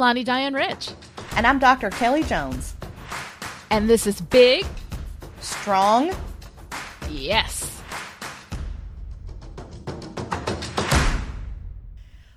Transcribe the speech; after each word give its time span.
Lonnie 0.00 0.24
Diane 0.24 0.54
Rich. 0.54 0.92
And 1.36 1.46
I'm 1.46 1.58
Dr. 1.58 1.90
Kelly 1.90 2.22
Jones. 2.22 2.74
And 3.68 3.86
this 3.86 4.06
is 4.06 4.18
Big 4.22 4.64
Strong 5.40 6.16
Yes. 7.10 7.82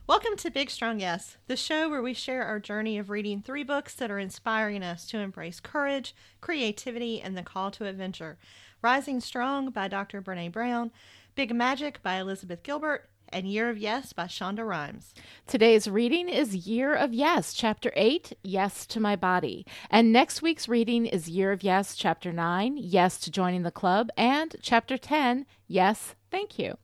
Welcome 0.08 0.36
to 0.36 0.52
Big 0.52 0.70
Strong 0.70 1.00
Yes, 1.00 1.38
the 1.48 1.56
show 1.56 1.90
where 1.90 2.02
we 2.02 2.14
share 2.14 2.44
our 2.44 2.60
journey 2.60 2.98
of 2.98 3.10
reading 3.10 3.42
three 3.42 3.64
books 3.64 3.96
that 3.96 4.12
are 4.12 4.20
inspiring 4.20 4.84
us 4.84 5.08
to 5.08 5.20
embrace 5.20 5.62
courage, 5.62 6.14
creativity, 6.42 7.22
and 7.22 7.38
the 7.38 7.44
call 7.44 7.72
to 7.72 7.86
adventure. 7.86 8.38
Rising 8.82 9.22
Strong 9.22 9.70
by 9.70 9.88
Dr. 9.88 10.22
Brene 10.22 10.52
Brown, 10.52 10.92
Big 11.34 11.56
Magic 11.56 12.04
by 12.04 12.16
Elizabeth 12.16 12.62
Gilbert, 12.62 13.10
and 13.34 13.48
Year 13.50 13.70
of 13.70 13.78
Yes 13.78 14.14
by 14.14 14.26
Shonda 14.26 14.66
Rhimes. 14.66 15.14
Today's 15.48 15.88
reading 15.88 16.30
is 16.30 16.68
Year 16.68 16.94
of 16.94 17.14
Yes, 17.14 17.54
Chapter 17.54 17.92
8, 17.96 18.34
Yes 18.44 18.86
to 18.86 19.00
My 19.00 19.16
Body. 19.16 19.66
And 19.90 20.14
next 20.14 20.42
week's 20.44 20.70
reading 20.70 21.08
is 21.08 21.28
Year 21.28 21.52
of 21.52 21.64
Yes, 21.64 21.96
Chapter 21.96 22.32
9, 22.32 22.78
Yes 22.78 23.18
to 23.20 23.32
Joining 23.32 23.64
the 23.64 23.72
Club, 23.72 24.10
and 24.16 24.56
Chapter 24.62 24.98
10, 24.98 25.46
Yes, 25.68 26.16
Thank 26.30 26.58
you. 26.58 26.80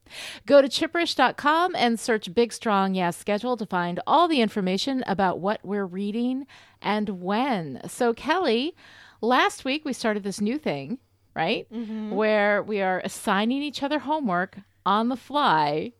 Go 0.46 0.62
to 0.62 0.68
chipperish.com 0.68 1.76
and 1.76 2.00
search 2.00 2.32
Big 2.36 2.54
Strong 2.54 2.94
Yes 2.94 3.18
schedule 3.18 3.58
to 3.58 3.66
find 3.66 4.00
all 4.06 4.28
the 4.28 4.42
information 4.42 5.04
about 5.08 5.40
what 5.40 5.60
we're 5.64 5.88
reading 5.88 6.46
and 6.84 7.10
when. 7.22 7.82
So, 7.88 8.14
Kelly, 8.14 8.76
last 9.22 9.66
week 9.66 9.86
we 9.86 9.94
started 9.94 10.22
this 10.22 10.40
new 10.40 10.60
thing, 10.60 11.00
right? 11.36 11.68
Mm-hmm. 11.74 12.12
Where 12.12 12.62
we 12.62 12.80
are 12.84 13.02
assigning 13.04 13.64
each 13.64 13.82
other 13.82 13.98
homework 13.98 14.60
on 14.86 15.10
the 15.10 15.16
fly 15.16 15.94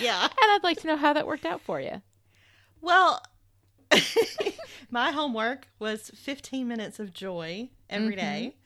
yeah. 0.00 0.28
And 0.42 0.52
I'd 0.52 0.60
like 0.62 0.80
to 0.80 0.86
know 0.86 0.96
how 0.96 1.12
that 1.12 1.26
worked 1.26 1.46
out 1.46 1.60
for 1.60 1.80
you. 1.80 2.02
Well, 2.80 3.22
my 4.90 5.10
homework 5.10 5.68
was 5.78 6.10
15 6.14 6.66
minutes 6.68 7.00
of 7.00 7.12
joy 7.12 7.70
every 7.90 8.14
mm-hmm. 8.14 8.20
day, 8.20 8.56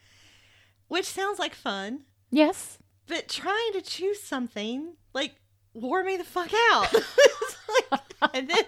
which 0.87 1.05
sounds 1.05 1.39
like 1.39 1.55
fun. 1.55 2.01
Yes. 2.29 2.77
But 3.07 3.27
trying 3.29 3.73
to 3.73 3.81
choose 3.81 4.21
something 4.21 4.93
like 5.13 5.35
wore 5.73 6.03
me 6.03 6.17
the 6.17 6.23
fuck 6.23 6.51
out. 6.71 6.93
like, 7.91 8.01
and 8.33 8.49
then 8.49 8.63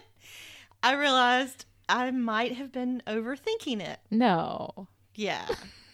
I 0.83 0.93
realized 0.93 1.65
I 1.87 2.11
might 2.11 2.53
have 2.53 2.71
been 2.71 3.01
overthinking 3.07 3.81
it. 3.81 3.99
No. 4.11 4.87
Yeah, 5.13 5.47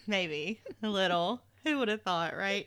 maybe 0.06 0.60
a 0.82 0.88
little. 0.88 1.42
Who 1.64 1.78
would 1.78 1.88
have 1.88 2.02
thought, 2.02 2.36
right? 2.36 2.66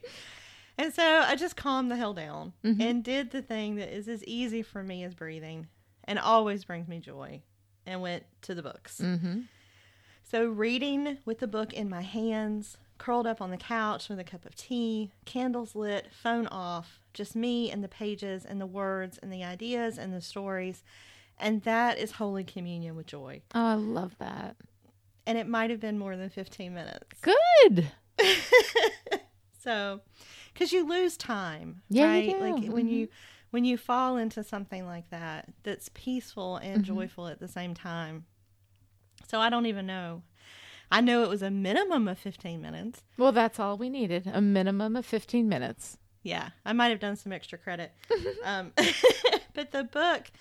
And 0.78 0.94
so 0.94 1.04
I 1.04 1.36
just 1.36 1.56
calmed 1.56 1.90
the 1.90 1.96
hell 1.96 2.14
down 2.14 2.54
mm-hmm. 2.64 2.82
and 2.82 3.04
did 3.04 3.32
the 3.32 3.42
thing 3.42 3.76
that 3.76 3.96
is 3.96 4.08
as 4.08 4.24
easy 4.26 4.62
for 4.62 4.84
me 4.84 5.04
as 5.04 5.14
breathing 5.14 5.68
and 6.04 6.20
always 6.20 6.66
brings 6.66 6.88
me 6.88 7.00
joy 7.00 7.42
and 7.86 8.02
went 8.02 8.24
to 8.44 8.56
the 8.56 8.62
books. 8.62 9.00
Mm-hmm. 9.02 9.42
So, 10.24 10.48
reading 10.48 11.20
with 11.24 11.40
the 11.40 11.48
book 11.48 11.72
in 11.72 11.88
my 11.88 12.02
hands, 12.02 12.78
curled 12.98 13.28
up 13.28 13.42
on 13.42 13.52
the 13.52 13.58
couch 13.58 14.10
with 14.10 14.20
a 14.20 14.24
cup 14.24 14.46
of 14.46 14.56
tea, 14.56 15.12
candles 15.26 15.76
lit, 15.76 16.08
phone 16.12 16.48
off, 16.48 17.00
just 17.14 17.36
me 17.36 17.70
and 17.70 17.84
the 17.84 17.88
pages 17.88 18.44
and 18.44 18.60
the 18.60 18.66
words 18.66 19.20
and 19.22 19.32
the 19.32 19.44
ideas 19.44 19.98
and 19.98 20.14
the 20.14 20.22
stories. 20.22 20.84
And 21.38 21.62
that 21.64 22.00
is 22.00 22.14
Holy 22.14 22.44
Communion 22.44 22.96
with 22.96 23.06
joy. 23.08 23.42
Oh, 23.54 23.66
I 23.66 23.74
love 23.76 24.16
that. 24.20 24.56
And 25.28 25.38
it 25.38 25.48
might 25.48 25.70
have 25.70 25.80
been 25.80 26.00
more 26.00 26.16
than 26.16 26.30
15 26.30 26.74
minutes. 26.74 27.22
Good. 27.22 27.92
so, 29.64 30.02
because 30.56 30.72
you 30.72 30.88
lose 30.88 31.18
time, 31.18 31.82
yeah, 31.90 32.08
right? 32.08 32.40
Like 32.40 32.56
mm-hmm. 32.56 32.72
when 32.72 32.88
you 32.88 33.10
when 33.52 33.66
you 33.66 33.78
fall 33.78 34.18
into 34.18 34.44
something 34.44 34.88
like 34.88 35.10
that 35.12 35.54
that's 35.64 35.90
peaceful 35.94 36.58
and 36.58 36.84
mm-hmm. 36.84 36.96
joyful 36.96 37.28
at 37.28 37.40
the 37.40 37.48
same 37.48 37.74
time. 37.74 38.26
So 39.28 39.40
I 39.40 39.50
don't 39.50 39.66
even 39.66 39.86
know. 39.86 40.24
I 40.92 41.02
know 41.02 41.24
it 41.24 41.30
was 41.30 41.42
a 41.42 41.52
minimum 41.52 42.08
of 42.08 42.18
15 42.20 42.62
minutes. 42.62 43.02
Well, 43.18 43.32
that's 43.32 43.60
all 43.60 43.78
we 43.78 43.90
needed 43.90 44.30
a 44.32 44.42
minimum 44.42 44.96
of 44.96 45.06
15 45.06 45.50
minutes. 45.50 45.98
Yeah, 46.24 46.50
I 46.64 46.74
might 46.74 46.90
have 46.90 47.00
done 47.00 47.16
some 47.16 47.32
extra 47.32 47.58
credit. 47.58 47.92
um, 48.44 48.72
but 49.54 49.72
the 49.72 49.84
book 49.84 50.32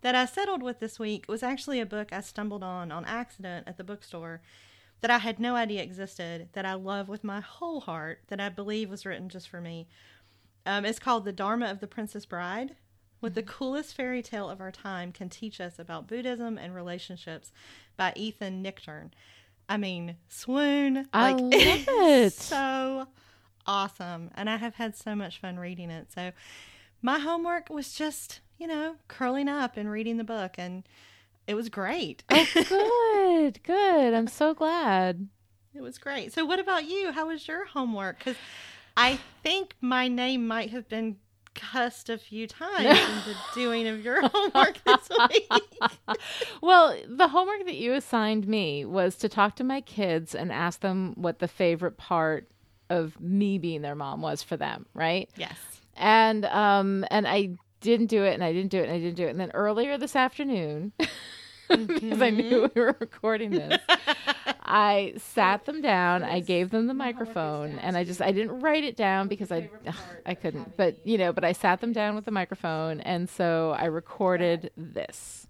that 0.00 0.14
I 0.14 0.24
settled 0.24 0.62
with 0.62 0.80
this 0.80 0.98
week 0.98 1.26
was 1.28 1.42
actually 1.42 1.80
a 1.80 1.86
book 1.86 2.12
I 2.12 2.22
stumbled 2.22 2.64
on 2.64 2.90
on 2.90 3.04
accident 3.04 3.68
at 3.68 3.76
the 3.76 3.84
bookstore 3.84 4.42
that 5.00 5.10
I 5.10 5.18
had 5.18 5.38
no 5.38 5.56
idea 5.56 5.82
existed, 5.82 6.48
that 6.52 6.66
I 6.66 6.74
love 6.74 7.08
with 7.08 7.24
my 7.24 7.40
whole 7.40 7.80
heart, 7.80 8.20
that 8.28 8.40
I 8.40 8.48
believe 8.48 8.90
was 8.90 9.06
written 9.06 9.28
just 9.28 9.48
for 9.48 9.60
me. 9.60 9.88
Um, 10.66 10.84
it's 10.84 10.98
called 10.98 11.24
The 11.24 11.32
Dharma 11.32 11.70
of 11.70 11.80
the 11.80 11.86
Princess 11.86 12.26
Bride. 12.26 12.76
What 13.20 13.34
the 13.34 13.42
coolest 13.42 13.94
fairy 13.94 14.22
tale 14.22 14.48
of 14.48 14.60
our 14.60 14.70
time 14.70 15.12
can 15.12 15.28
teach 15.28 15.60
us 15.60 15.78
about 15.78 16.08
Buddhism 16.08 16.56
and 16.58 16.74
relationships 16.74 17.52
by 17.96 18.12
Ethan 18.16 18.62
Nichtern. 18.62 19.10
I 19.68 19.76
mean, 19.76 20.16
swoon. 20.28 21.08
I 21.12 21.32
like, 21.32 21.40
love 21.42 21.84
it. 21.88 22.32
so 22.32 23.06
awesome. 23.66 24.30
And 24.34 24.48
I 24.50 24.56
have 24.56 24.74
had 24.74 24.96
so 24.96 25.14
much 25.14 25.38
fun 25.38 25.58
reading 25.58 25.90
it. 25.90 26.10
So 26.12 26.32
my 27.02 27.18
homework 27.18 27.68
was 27.70 27.92
just, 27.94 28.40
you 28.58 28.66
know, 28.66 28.96
curling 29.08 29.48
up 29.48 29.76
and 29.76 29.90
reading 29.90 30.16
the 30.16 30.24
book. 30.24 30.54
And 30.58 30.82
it 31.50 31.54
was 31.54 31.68
great. 31.68 32.22
Oh, 32.30 32.46
good, 32.54 33.60
good. 33.64 34.14
I'm 34.14 34.28
so 34.28 34.54
glad. 34.54 35.26
It 35.74 35.80
was 35.80 35.98
great. 35.98 36.32
So, 36.32 36.44
what 36.44 36.60
about 36.60 36.84
you? 36.88 37.10
How 37.10 37.26
was 37.26 37.48
your 37.48 37.64
homework? 37.64 38.18
Because 38.18 38.36
I 38.96 39.18
think 39.42 39.74
my 39.80 40.06
name 40.06 40.46
might 40.46 40.70
have 40.70 40.88
been 40.88 41.16
cussed 41.56 42.08
a 42.08 42.18
few 42.18 42.46
times 42.46 42.84
in 42.84 43.32
the 43.32 43.36
doing 43.54 43.88
of 43.88 44.04
your 44.04 44.28
homework 44.28 44.78
this 44.84 45.08
week. 45.28 45.50
well, 46.62 46.96
the 47.08 47.26
homework 47.26 47.64
that 47.66 47.74
you 47.74 47.94
assigned 47.94 48.46
me 48.46 48.84
was 48.84 49.16
to 49.16 49.28
talk 49.28 49.56
to 49.56 49.64
my 49.64 49.80
kids 49.80 50.36
and 50.36 50.52
ask 50.52 50.80
them 50.80 51.14
what 51.16 51.40
the 51.40 51.48
favorite 51.48 51.96
part 51.96 52.48
of 52.88 53.20
me 53.20 53.58
being 53.58 53.82
their 53.82 53.96
mom 53.96 54.22
was 54.22 54.44
for 54.44 54.56
them, 54.56 54.86
right? 54.94 55.28
Yes. 55.36 55.58
And 55.96 56.44
um 56.44 57.04
and 57.10 57.26
I 57.26 57.56
didn't 57.80 58.06
do 58.06 58.24
it 58.24 58.34
and 58.34 58.44
I 58.44 58.52
didn't 58.52 58.70
do 58.70 58.78
it 58.78 58.84
and 58.84 58.92
I 58.92 58.98
didn't 58.98 59.16
do 59.16 59.26
it. 59.26 59.30
And 59.30 59.40
then 59.40 59.50
earlier 59.52 59.98
this 59.98 60.14
afternoon 60.14 60.92
because 61.70 62.02
mm-hmm. 62.02 62.22
I 62.22 62.30
knew 62.30 62.70
we 62.74 62.80
were 62.80 62.96
recording 62.98 63.50
this. 63.50 63.80
I 64.62 65.14
sat 65.16 65.64
them 65.64 65.80
down. 65.80 66.22
I 66.22 66.40
gave 66.40 66.70
them 66.70 66.86
the 66.86 66.94
microphone, 66.94 67.78
and 67.78 67.96
I 67.96 68.04
just 68.04 68.20
I 68.20 68.32
didn't 68.32 68.60
write 68.60 68.84
it 68.84 68.96
down 68.96 69.28
because 69.28 69.50
I 69.50 69.70
I 70.26 70.34
couldn't. 70.34 70.76
But 70.76 71.06
you 71.06 71.18
know, 71.18 71.32
but 71.32 71.44
I 71.44 71.52
sat 71.52 71.80
them 71.80 71.92
down 71.92 72.14
with 72.14 72.24
the 72.24 72.30
microphone, 72.30 73.00
and 73.00 73.28
so 73.28 73.74
I 73.78 73.86
recorded 73.86 74.70
this. 74.76 75.46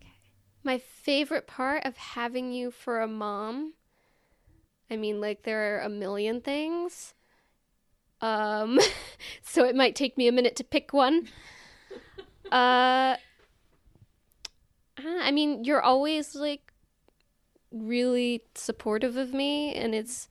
My 0.62 0.78
favorite 0.78 1.46
part 1.46 1.84
of 1.84 1.96
having 1.96 2.52
you 2.52 2.70
for 2.70 3.00
a 3.00 3.08
mom. 3.08 3.74
I 4.90 4.96
mean, 4.96 5.20
like 5.20 5.44
there 5.44 5.76
are 5.76 5.80
a 5.80 5.88
million 5.88 6.40
things. 6.40 7.14
Um, 8.20 8.78
so 9.42 9.64
it 9.64 9.74
might 9.74 9.94
take 9.94 10.18
me 10.18 10.28
a 10.28 10.32
minute 10.32 10.56
to 10.56 10.64
pick 10.64 10.92
one. 10.92 11.28
Uh 12.50 13.16
I 15.06 15.30
mean, 15.30 15.64
you're 15.64 15.82
always 15.82 16.34
like 16.34 16.72
really 17.70 18.42
supportive 18.54 19.16
of 19.16 19.32
me, 19.32 19.74
and 19.74 19.94
it's 19.94 20.28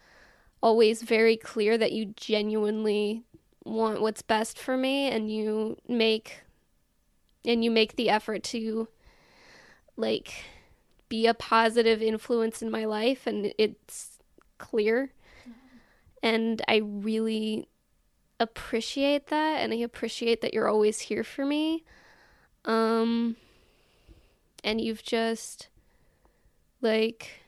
always 0.62 1.02
very 1.02 1.38
clear 1.38 1.78
that 1.78 1.92
you 1.92 2.14
genuinely 2.18 3.24
want 3.66 4.02
what's 4.02 4.22
best 4.22 4.60
for 4.60 4.78
me, 4.78 5.08
and 5.08 5.32
you 5.32 5.78
make 5.88 6.42
and 7.46 7.64
you 7.64 7.72
make 7.72 7.96
the 7.96 8.10
effort 8.10 8.44
to 8.44 8.90
like 9.96 10.34
be 11.08 11.26
a 11.26 11.34
positive 11.34 12.02
influence 12.02 12.62
in 12.62 12.70
my 12.70 12.86
life, 12.86 13.26
and 13.26 13.54
it's 13.58 14.20
clear. 14.58 15.12
And 16.22 16.62
I 16.68 16.78
really 16.84 17.70
appreciate 18.40 19.28
that, 19.28 19.62
and 19.62 19.74
I 19.74 19.78
appreciate 19.78 20.42
that 20.42 20.54
you're 20.54 20.68
always 20.68 21.00
here 21.00 21.24
for 21.24 21.46
me. 21.46 21.86
Um, 22.66 23.38
and 24.64 24.82
you've 24.82 25.04
just 25.04 25.68
like 26.82 27.42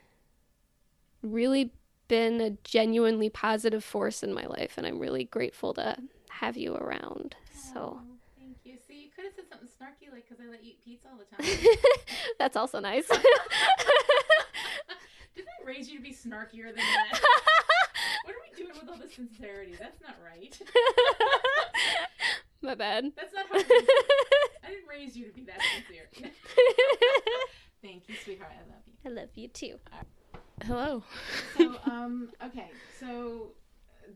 really 1.22 1.72
been 2.08 2.40
a 2.40 2.50
genuinely 2.64 3.30
positive 3.30 3.82
force 3.84 4.22
in 4.22 4.32
my 4.34 4.44
life 4.46 4.74
and 4.76 4.86
I'm 4.86 4.98
really 4.98 5.24
grateful 5.24 5.72
to 5.74 5.96
have 6.30 6.56
you 6.56 6.74
around. 6.74 7.36
So 7.52 8.00
oh, 8.00 8.00
thank 8.38 8.56
you. 8.64 8.76
See, 8.86 9.02
you 9.02 9.08
could 9.14 9.24
have 9.24 9.34
said 9.34 9.44
something 9.48 9.68
snarky 9.68 10.12
like 10.12 10.28
cuz 10.28 10.38
I 10.40 10.50
let 10.50 10.62
you 10.62 10.72
eat 10.72 10.84
pizza 10.84 11.08
all 11.10 11.16
the 11.18 11.24
time. 11.24 11.46
That's 12.38 12.56
also 12.56 12.80
nice. 12.80 13.08
Didn't 15.34 15.48
I 15.60 15.64
raise 15.64 15.88
you 15.90 15.96
to 15.98 16.02
be 16.02 16.12
snarkier 16.12 16.66
than 16.66 16.76
that? 16.76 17.12
what 18.24 18.34
are 18.34 18.42
we 18.50 18.56
doing 18.62 18.74
with 18.78 18.90
all 18.90 18.98
this 18.98 19.14
sincerity? 19.14 19.74
That's 19.78 20.00
not 20.02 20.16
right. 20.22 20.60
My 22.60 22.74
bad. 22.74 23.12
That's 23.16 23.32
not 23.32 23.46
how 23.48 23.58
didn't 24.72 24.88
raise 24.88 25.16
you 25.16 25.26
to 25.26 25.32
be 25.32 25.44
that 25.44 25.60
sincere. 25.76 26.08
Thank 27.82 28.08
you, 28.08 28.14
sweetheart. 28.24 28.52
I 28.54 28.60
love 28.70 28.82
you. 28.86 29.10
I 29.10 29.20
love 29.22 29.28
you 29.34 29.48
too. 29.48 29.76
Hello. 30.64 31.02
So, 31.56 31.76
um, 31.90 32.28
okay. 32.44 32.70
So, 33.00 33.48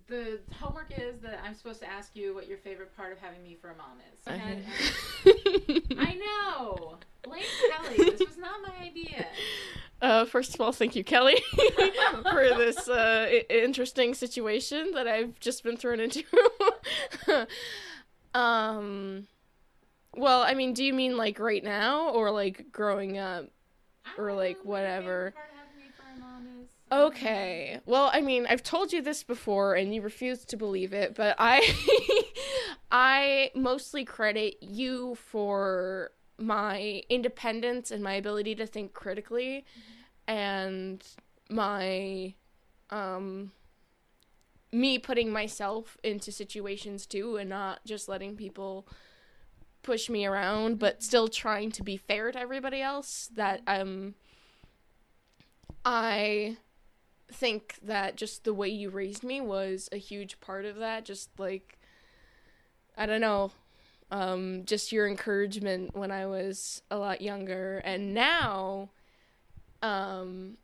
the 0.07 0.41
homework 0.61 0.93
is 0.97 1.21
that 1.21 1.41
I'm 1.45 1.55
supposed 1.55 1.81
to 1.81 1.89
ask 1.89 2.15
you 2.15 2.35
what 2.35 2.47
your 2.49 2.59
favorite 2.59 2.97
part 2.97 3.13
of 3.13 3.19
having 3.19 3.43
me 3.43 3.57
for 3.61 3.71
a 3.71 3.77
mom 3.77 3.99
is. 4.13 4.21
Okay. 4.29 5.83
I 5.99 6.15
know. 6.15 6.99
Blame 7.23 7.43
Kelly. 7.73 8.11
This 8.11 8.21
was 8.21 8.39
not 8.39 8.61
my 8.63 8.85
idea. 8.85 9.27
Uh, 10.01 10.25
first 10.27 10.55
of 10.55 10.61
all, 10.61 10.71
thank 10.73 10.95
you, 10.95 11.03
Kelly, 11.03 11.43
for 12.31 12.45
this 12.57 12.89
uh, 12.89 13.27
I- 13.29 13.47
interesting 13.51 14.15
situation 14.15 14.93
that 14.93 15.09
I've 15.09 15.41
just 15.41 15.65
been 15.65 15.77
thrown 15.77 15.99
into. 15.99 16.23
um, 18.35 19.27
well, 20.17 20.43
I 20.43 20.55
mean, 20.55 20.73
do 20.75 20.85
you 20.85 20.93
mean 20.95 21.17
like 21.17 21.39
right 21.39 21.63
now 21.63 22.11
or 22.11 22.31
like 22.31 22.73
growing 22.73 23.19
up? 23.19 23.47
Or, 24.17 24.33
like, 24.35 24.65
whatever. 24.65 25.35
Okay. 26.93 27.81
Well, 27.85 28.11
I 28.13 28.21
mean, 28.21 28.47
I've 28.49 28.63
told 28.63 28.93
you 28.93 29.03
this 29.03 29.23
before 29.25 29.75
and 29.75 29.95
you 29.95 30.03
refuse 30.03 30.45
to 30.47 30.57
believe 30.57 30.93
it, 30.93 31.15
but 31.15 31.35
I 31.39 31.61
I 32.91 33.51
mostly 33.55 34.05
credit 34.05 34.57
you 34.63 35.17
for 35.17 36.13
my 36.39 37.03
independence 37.09 37.91
and 37.91 38.03
my 38.05 38.15
ability 38.15 38.55
to 38.57 38.67
think 38.67 38.93
critically 38.93 39.65
and 40.29 41.03
my 41.51 42.35
um 42.91 43.53
me 44.73 44.99
putting 44.99 45.31
myself 45.31 45.97
into 46.03 46.33
situations 46.33 47.07
too 47.07 47.37
and 47.37 47.49
not 47.49 47.81
just 47.85 48.09
letting 48.09 48.37
people 48.37 48.87
push 49.87 50.11
me 50.11 50.27
around 50.27 50.79
but 50.79 51.03
still 51.03 51.29
trying 51.29 51.71
to 51.71 51.83
be 51.83 51.97
fair 51.97 52.31
to 52.31 52.39
everybody 52.39 52.83
else 52.83 53.31
that 53.35 53.63
um 53.67 54.15
I 55.87 56.57
think 57.31 57.77
that 57.83 58.17
just 58.17 58.43
the 58.43 58.53
way 58.53 58.69
you 58.69 58.91
raised 58.91 59.23
me 59.23 59.41
was 59.41 59.89
a 59.93 59.97
huge 59.97 60.41
part 60.41 60.65
of 60.65 60.77
that. 60.77 61.05
Just 61.05 61.31
like, 61.39 61.79
I 62.97 63.07
don't 63.07 63.21
know, 63.21 63.53
um, 64.11 64.65
just 64.65 64.91
your 64.91 65.07
encouragement 65.07 65.97
when 65.97 66.11
I 66.11 66.27
was 66.27 66.83
a 66.91 66.99
lot 66.99 67.21
younger. 67.21 67.79
And 67.85 68.15
now, 68.15 68.91
um, 69.83 70.57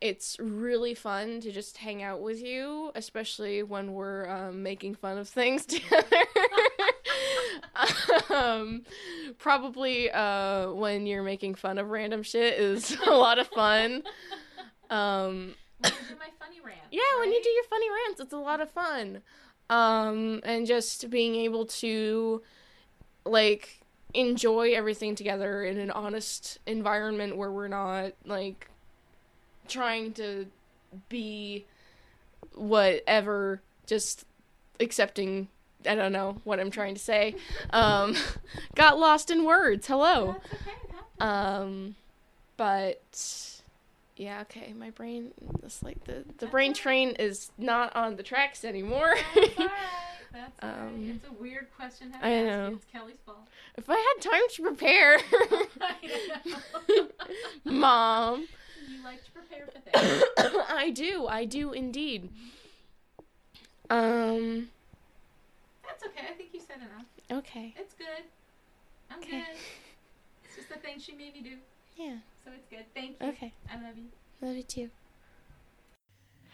it's 0.00 0.36
really 0.38 0.94
fun 0.94 1.40
to 1.40 1.50
just 1.50 1.78
hang 1.78 2.02
out 2.02 2.20
with 2.20 2.42
you, 2.42 2.92
especially 2.94 3.62
when 3.62 3.92
we're 3.94 4.28
um, 4.28 4.62
making 4.62 4.94
fun 4.96 5.16
of 5.18 5.28
things 5.28 5.64
together. 5.66 6.24
um, 8.30 8.82
probably 9.38 10.10
uh, 10.10 10.72
when 10.72 11.06
you're 11.06 11.22
making 11.22 11.54
fun 11.54 11.78
of 11.78 11.88
random 11.90 12.22
shit 12.22 12.58
is 12.58 12.96
a 13.06 13.10
lot 13.10 13.38
of 13.38 13.46
fun. 13.48 14.02
Um, 14.90 15.54
my 15.82 15.90
funny 16.38 16.60
rant. 16.64 16.78
yeah, 16.90 17.00
when 17.18 17.32
you 17.32 17.42
do 17.42 17.48
your 17.48 17.64
funny 17.64 17.86
rants, 17.90 18.20
it's 18.20 18.32
a 18.32 18.38
lot 18.38 18.60
of 18.60 18.70
fun. 18.70 19.22
Um, 19.68 20.40
and 20.44 20.66
just 20.66 21.10
being 21.10 21.36
able 21.36 21.66
to 21.66 22.42
like 23.24 23.80
enjoy 24.14 24.72
everything 24.72 25.14
together 25.14 25.62
in 25.62 25.78
an 25.78 25.90
honest 25.90 26.58
environment 26.66 27.36
where 27.36 27.52
we're 27.52 27.68
not 27.68 28.12
like 28.24 28.68
trying 29.68 30.12
to 30.14 30.46
be 31.08 31.64
whatever, 32.54 33.62
just 33.86 34.24
accepting 34.80 35.48
I 35.86 35.94
don't 35.94 36.12
know 36.12 36.36
what 36.44 36.60
I'm 36.60 36.70
trying 36.70 36.94
to 36.94 37.00
say. 37.00 37.34
Um, 37.70 38.14
got 38.74 38.98
lost 38.98 39.30
in 39.30 39.44
words. 39.44 39.86
Hello. 39.86 40.36
That's 40.50 40.54
okay. 40.62 40.72
Um, 41.20 41.94
but 42.56 43.60
yeah, 44.16 44.42
okay. 44.42 44.74
My 44.78 44.90
brain, 44.90 45.32
it's 45.62 45.82
like 45.82 46.04
the 46.04 46.24
the 46.38 46.46
brain 46.46 46.74
train 46.74 47.10
is 47.18 47.50
not 47.58 47.94
on 47.96 48.16
the 48.16 48.22
tracks 48.22 48.64
anymore. 48.64 49.14
That's 49.34 49.58
all 49.58 49.64
right. 49.66 49.72
That's. 50.32 50.52
Um, 50.62 51.10
It's 51.16 51.26
a 51.26 51.32
weird 51.42 51.66
question. 51.74 52.12
to 52.12 52.18
I 52.24 52.30
ask. 52.30 52.46
know. 52.46 52.72
It's 52.76 52.84
Kelly's 52.92 53.16
fault. 53.26 53.48
if 53.76 53.90
I 53.90 53.94
had 53.96 54.22
time 54.30 54.42
to 54.54 54.62
prepare, 54.62 55.18
mom, 57.64 58.46
you 58.88 59.02
like 59.04 59.24
to 59.24 59.30
prepare 59.32 59.66
for 59.66 59.80
things. 59.80 60.24
I 60.68 60.90
do, 60.90 61.26
I 61.26 61.44
do 61.44 61.72
indeed. 61.72 62.30
Um, 63.88 64.68
That's 66.00 66.12
okay. 66.16 66.26
I 66.30 66.34
think 66.34 66.50
you 66.54 66.60
said 66.60 66.76
enough. 66.76 67.06
okay, 67.30 67.74
It's 67.76 67.94
good. 67.94 68.24
I'm 69.10 69.18
Okay. 69.18 69.38
good. 69.40 69.56
It's 70.44 70.56
just 70.56 70.68
the 70.68 70.76
thing 70.76 70.98
she 70.98 71.12
made 71.12 71.34
me 71.34 71.42
do. 71.42 71.56
yeah, 71.96 72.16
So 72.44 72.50
it's 72.54 72.66
good. 72.68 72.84
Thank 72.94 73.16
you. 73.20 73.28
okay. 73.28 73.52
I 73.70 73.74
love 73.76 73.96
you. 73.96 74.06
Love 74.40 74.56
you 74.56 74.62
too. 74.62 74.90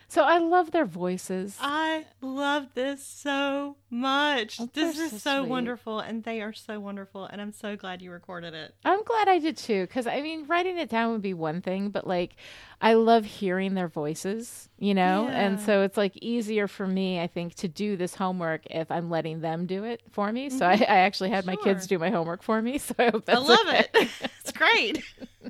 So 0.08 0.22
I 0.22 0.38
love 0.38 0.70
their 0.70 0.84
voices. 0.84 1.58
I 1.60 2.06
love 2.20 2.68
this 2.74 3.04
so 3.04 3.76
much. 3.90 4.60
Oh, 4.60 4.70
this 4.72 4.98
is 4.98 5.10
so 5.10 5.18
so 5.18 5.44
wonderful, 5.44 6.00
and 6.00 6.22
they 6.22 6.40
are 6.40 6.52
so 6.52 6.78
wonderful, 6.78 7.24
and 7.24 7.40
I'm 7.40 7.52
so 7.52 7.76
glad 7.76 8.02
you 8.02 8.10
recorded 8.10 8.54
it. 8.54 8.74
I'm 8.84 9.02
glad 9.02 9.28
I 9.28 9.38
did 9.38 9.56
too, 9.56 9.82
because 9.82 10.06
I 10.06 10.20
mean, 10.20 10.46
writing 10.46 10.78
it 10.78 10.88
down 10.88 11.12
would 11.12 11.22
be 11.22 11.34
one 11.34 11.60
thing, 11.60 11.90
but 11.90 12.06
like, 12.06 12.36
I 12.80 12.94
love 12.94 13.24
hearing 13.24 13.74
their 13.74 13.88
voices, 13.88 14.68
you 14.78 14.94
know? 14.94 15.28
And 15.28 15.58
so 15.58 15.82
it's 15.82 15.96
like 15.96 16.16
easier 16.18 16.68
for 16.68 16.86
me, 16.86 17.20
I 17.20 17.26
think, 17.26 17.54
to 17.56 17.68
do 17.68 17.96
this 17.96 18.14
homework 18.14 18.66
if 18.66 18.90
I'm 18.90 19.08
letting 19.08 19.40
them 19.40 19.64
do 19.66 19.84
it 19.84 20.02
for 20.12 20.30
me. 20.30 20.50
So 20.50 20.66
I, 20.66 20.74
mm-hmm. 20.74 20.82
I 20.82 20.98
actually 20.98 21.30
had 21.30 21.46
my 21.46 21.56
kids 21.56 21.86
do 21.86 21.98
my 21.98 22.10
homework 22.10 22.42
for 22.42 22.60
me. 22.60 22.78
So 22.86 22.94
I 22.98 23.10
hope 23.10 23.28
I 23.28 23.38
love 23.38 23.66
okay. 23.66 23.86
it. 23.94 24.08
it's 24.40 24.52
great. 24.52 25.02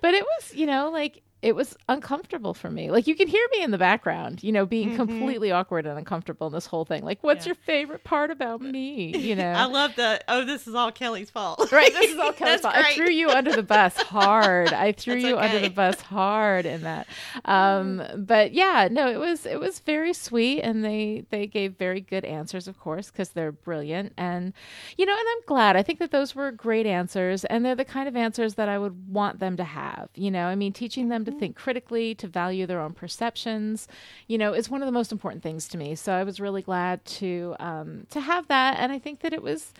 but 0.00 0.14
it 0.14 0.24
was, 0.24 0.54
you 0.54 0.64
know, 0.64 0.90
like 0.90 1.22
it 1.46 1.54
was 1.54 1.76
uncomfortable 1.88 2.54
for 2.54 2.68
me. 2.70 2.90
Like 2.90 3.06
you 3.06 3.14
can 3.14 3.28
hear 3.28 3.46
me 3.52 3.62
in 3.62 3.70
the 3.70 3.78
background, 3.78 4.42
you 4.42 4.50
know, 4.50 4.66
being 4.66 4.96
completely 4.96 5.52
awkward 5.52 5.86
and 5.86 5.96
uncomfortable 5.96 6.48
in 6.48 6.52
this 6.52 6.66
whole 6.66 6.84
thing. 6.84 7.04
Like, 7.04 7.22
what's 7.22 7.46
Yeah. 7.46 7.50
your 7.50 7.54
favorite 7.54 8.02
part 8.02 8.32
about 8.32 8.60
me? 8.60 9.16
You 9.16 9.36
know, 9.40 9.52
I 9.52 9.66
love 9.66 9.94
the. 9.94 10.20
Oh, 10.26 10.44
this 10.44 10.66
is 10.66 10.74
all 10.74 10.90
Kelly's 10.90 11.30
fault. 11.30 11.70
Right, 11.70 11.92
this 12.00 12.10
is 12.10 12.18
all 12.18 12.32
Kelly's 12.32 12.62
fault. 12.62 12.74
I 12.74 12.94
threw 12.94 13.10
you 13.10 13.30
under 13.30 13.52
the 13.54 13.62
bus 13.62 13.96
hard. 14.02 14.72
I 14.72 14.90
threw 14.90 15.14
That's 15.22 15.24
you 15.26 15.38
under 15.38 15.60
the 15.60 15.70
bus 15.70 16.00
hard 16.00 16.66
in 16.66 16.82
that. 16.82 17.06
Um, 17.44 18.02
but 18.16 18.52
yeah, 18.52 18.88
no, 18.90 19.08
it 19.08 19.18
was 19.20 19.46
it 19.46 19.60
was 19.60 19.78
very 19.78 20.12
sweet, 20.12 20.62
and 20.62 20.84
they 20.84 21.26
they 21.30 21.46
gave 21.46 21.76
very 21.76 22.00
good 22.00 22.24
answers, 22.24 22.66
of 22.66 22.80
course, 22.80 23.12
because 23.12 23.28
they're 23.30 23.52
brilliant, 23.52 24.14
and 24.16 24.52
you 24.98 25.06
know, 25.06 25.12
and 25.16 25.26
I'm 25.28 25.42
glad. 25.46 25.76
I 25.76 25.84
think 25.84 26.00
that 26.00 26.10
those 26.10 26.34
were 26.34 26.50
great 26.50 26.86
answers, 26.86 27.44
and 27.44 27.64
they're 27.64 27.76
the 27.76 27.84
kind 27.84 28.08
of 28.08 28.16
answers 28.16 28.54
that 28.54 28.68
I 28.68 28.78
would 28.78 29.08
want 29.12 29.38
them 29.38 29.56
to 29.58 29.64
have. 29.64 30.08
You 30.16 30.32
know, 30.32 30.46
I 30.46 30.56
mean, 30.56 30.72
teaching 30.72 31.08
them 31.08 31.24
to 31.24 31.35
Mm-hmm. 31.35 31.35
Think 31.38 31.56
critically, 31.56 32.14
to 32.16 32.28
value 32.28 32.66
their 32.66 32.80
own 32.80 32.92
perceptions, 32.92 33.88
you 34.26 34.38
know, 34.38 34.52
is 34.54 34.68
one 34.70 34.82
of 34.82 34.86
the 34.86 34.92
most 34.92 35.12
important 35.12 35.42
things 35.42 35.68
to 35.68 35.78
me. 35.78 35.94
So 35.94 36.12
I 36.12 36.24
was 36.24 36.40
really 36.40 36.62
glad 36.62 37.04
to 37.06 37.56
um, 37.60 38.06
to 38.10 38.20
have 38.20 38.48
that, 38.48 38.78
and 38.78 38.92
I 38.92 38.98
think 38.98 39.20
that 39.20 39.32
it 39.32 39.42
was, 39.42 39.72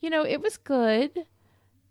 you 0.00 0.10
know, 0.10 0.24
it 0.24 0.40
was 0.40 0.56
good. 0.56 1.26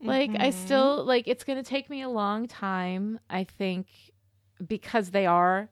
Like 0.06 0.36
I 0.40 0.50
Mm-hmm. 0.50 0.52
still 0.52 1.04
like 1.06 1.28
it's 1.28 1.44
going 1.44 1.58
to 1.62 1.68
take 1.70 1.90
me 1.90 2.02
a 2.02 2.10
long 2.10 2.48
time, 2.48 3.20
I 3.30 3.44
think 3.44 3.88
because 4.66 5.12
they 5.12 5.26
are 5.26 5.70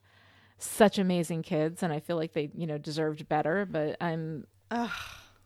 such 0.57 0.97
amazing 0.97 1.43
kids 1.43 1.83
and 1.83 1.91
I 1.93 1.99
feel 1.99 2.15
like 2.15 2.33
they, 2.33 2.49
you 2.55 2.65
know, 2.67 2.77
deserved 2.77 3.27
better, 3.27 3.65
but 3.65 3.97
I'm 4.01 4.47
Ugh. 4.71 4.89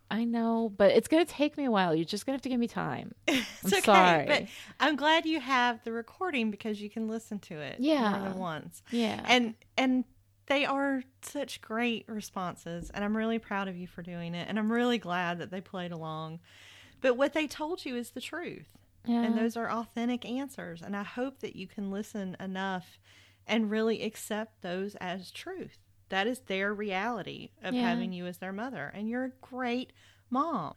I 0.09 0.23
know, 0.23 0.71
but 0.75 0.91
it's 0.91 1.07
going 1.07 1.25
to 1.25 1.31
take 1.31 1.57
me 1.57 1.65
a 1.65 1.71
while. 1.71 1.93
You're 1.93 2.05
just 2.05 2.25
going 2.25 2.33
to 2.33 2.37
have 2.37 2.41
to 2.43 2.49
give 2.49 2.59
me 2.59 2.67
time. 2.67 3.13
It's 3.27 3.73
I'm 3.73 3.73
okay, 3.73 3.81
sorry. 3.81 4.25
but 4.27 4.43
I'm 4.79 4.95
glad 4.95 5.25
you 5.25 5.39
have 5.41 5.83
the 5.83 5.91
recording 5.91 6.51
because 6.51 6.79
you 6.81 6.89
can 6.89 7.07
listen 7.09 7.39
to 7.39 7.55
it 7.59 7.77
Yeah. 7.79 8.11
more 8.11 8.29
than 8.29 8.37
once. 8.37 8.81
Yeah. 8.91 9.21
And 9.27 9.55
and 9.77 10.05
they 10.45 10.63
are 10.65 11.03
such 11.23 11.59
great 11.59 12.05
responses, 12.07 12.89
and 12.91 13.03
I'm 13.03 13.17
really 13.17 13.39
proud 13.39 13.67
of 13.67 13.75
you 13.75 13.85
for 13.87 14.01
doing 14.01 14.33
it, 14.35 14.47
and 14.47 14.57
I'm 14.57 14.71
really 14.71 14.97
glad 14.97 15.39
that 15.39 15.51
they 15.51 15.59
played 15.59 15.91
along. 15.91 16.39
But 17.01 17.17
what 17.17 17.33
they 17.33 17.47
told 17.47 17.83
you 17.83 17.97
is 17.97 18.11
the 18.11 18.21
truth, 18.21 18.77
yeah. 19.05 19.23
and 19.23 19.37
those 19.37 19.57
are 19.57 19.69
authentic 19.69 20.23
answers, 20.25 20.81
and 20.81 20.95
I 20.95 21.03
hope 21.03 21.39
that 21.39 21.57
you 21.57 21.67
can 21.67 21.91
listen 21.91 22.37
enough 22.39 22.97
and 23.45 23.69
really 23.69 24.01
accept 24.03 24.61
those 24.61 24.95
as 24.95 25.31
truth. 25.31 25.79
That 26.09 26.27
is 26.27 26.39
their 26.41 26.73
reality 26.73 27.49
of 27.61 27.73
Yeah. 27.73 27.81
having 27.81 28.13
you 28.13 28.25
as 28.27 28.37
their 28.37 28.53
mother, 28.53 28.91
and 28.95 29.09
you're 29.09 29.25
a 29.25 29.31
great 29.41 29.91
mom. 30.29 30.73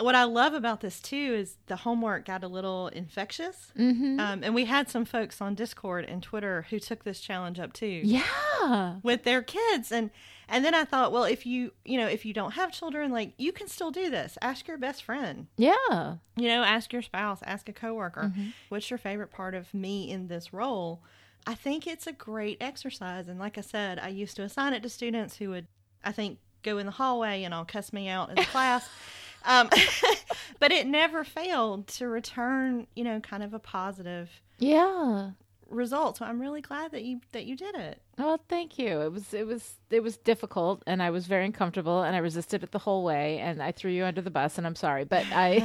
What 0.00 0.16
I 0.16 0.24
love 0.24 0.54
about 0.54 0.80
this 0.80 0.98
too 1.00 1.14
is 1.38 1.56
the 1.66 1.76
homework 1.76 2.24
got 2.24 2.42
a 2.42 2.48
little 2.48 2.88
infectious. 2.88 3.70
Mhm. 3.78 4.18
Um, 4.18 4.42
and 4.42 4.52
we 4.52 4.64
had 4.64 4.90
some 4.90 5.04
folks 5.04 5.40
on 5.40 5.54
Discord 5.54 6.04
and 6.06 6.20
Twitter 6.20 6.66
who 6.70 6.80
took 6.80 7.04
this 7.04 7.20
challenge 7.20 7.60
up 7.60 7.72
too 7.72 7.86
yeah. 8.04 8.96
with 9.04 9.22
their 9.22 9.42
kids 9.42 9.92
and 9.92 10.10
and 10.46 10.62
then 10.62 10.74
I 10.74 10.84
thought, 10.84 11.10
well, 11.12 11.24
if 11.24 11.46
you 11.46 11.72
you 11.84 11.96
know 11.96 12.08
if 12.08 12.24
you 12.26 12.32
don't 12.34 12.52
have 12.54 12.72
children, 12.72 13.12
like 13.12 13.34
you 13.38 13.52
can 13.52 13.68
still 13.68 13.92
do 13.92 14.10
this. 14.10 14.36
Ask 14.42 14.66
your 14.66 14.78
best 14.78 15.04
friend, 15.04 15.46
Yeah. 15.56 16.16
you 16.36 16.48
know, 16.48 16.64
ask 16.64 16.92
your 16.92 17.00
spouse, 17.02 17.40
ask 17.44 17.68
a 17.68 17.72
coworker, 17.72 18.32
Mm-hmm. 18.34 18.48
what's 18.70 18.90
your 18.90 18.98
favorite 18.98 19.30
part 19.30 19.54
of 19.54 19.72
me 19.72 20.10
in 20.10 20.26
this 20.26 20.52
role? 20.52 21.02
I 21.46 21.54
think 21.54 21.86
it's 21.86 22.06
a 22.06 22.12
great 22.12 22.58
exercise, 22.60 23.28
and 23.28 23.38
like 23.38 23.58
I 23.58 23.60
said, 23.60 23.98
I 23.98 24.08
used 24.08 24.36
to 24.36 24.42
assign 24.42 24.72
it 24.72 24.82
to 24.82 24.88
students 24.88 25.36
who 25.36 25.50
would, 25.50 25.66
I 26.02 26.12
think, 26.12 26.38
go 26.62 26.78
in 26.78 26.86
the 26.86 26.92
hallway 26.92 27.42
and 27.44 27.52
all 27.52 27.64
cuss 27.64 27.92
me 27.92 28.08
out 28.08 28.30
in 28.30 28.36
the 28.36 28.44
class. 28.44 28.88
Um, 29.46 29.68
but 30.58 30.72
it 30.72 30.86
never 30.86 31.22
failed 31.22 31.86
to 31.88 32.08
return, 32.08 32.86
you 32.96 33.04
know, 33.04 33.20
kind 33.20 33.42
of 33.42 33.52
a 33.52 33.58
positive 33.58 34.30
Yeah. 34.58 35.32
Result. 35.74 36.18
So 36.18 36.24
I'm 36.24 36.40
really 36.40 36.60
glad 36.60 36.92
that 36.92 37.02
you 37.04 37.20
that 37.32 37.44
you 37.46 37.56
did 37.56 37.74
it. 37.74 38.00
Oh, 38.16 38.38
thank 38.48 38.78
you. 38.78 39.00
It 39.00 39.12
was 39.12 39.34
it 39.34 39.46
was 39.46 39.74
it 39.90 40.02
was 40.02 40.16
difficult, 40.16 40.82
and 40.86 41.02
I 41.02 41.10
was 41.10 41.26
very 41.26 41.44
uncomfortable, 41.44 42.02
and 42.02 42.14
I 42.14 42.20
resisted 42.20 42.62
it 42.62 42.70
the 42.72 42.78
whole 42.78 43.02
way, 43.04 43.38
and 43.38 43.62
I 43.62 43.72
threw 43.72 43.90
you 43.90 44.04
under 44.04 44.20
the 44.22 44.30
bus, 44.30 44.56
and 44.58 44.66
I'm 44.66 44.76
sorry, 44.76 45.04
but 45.04 45.24
I. 45.32 45.58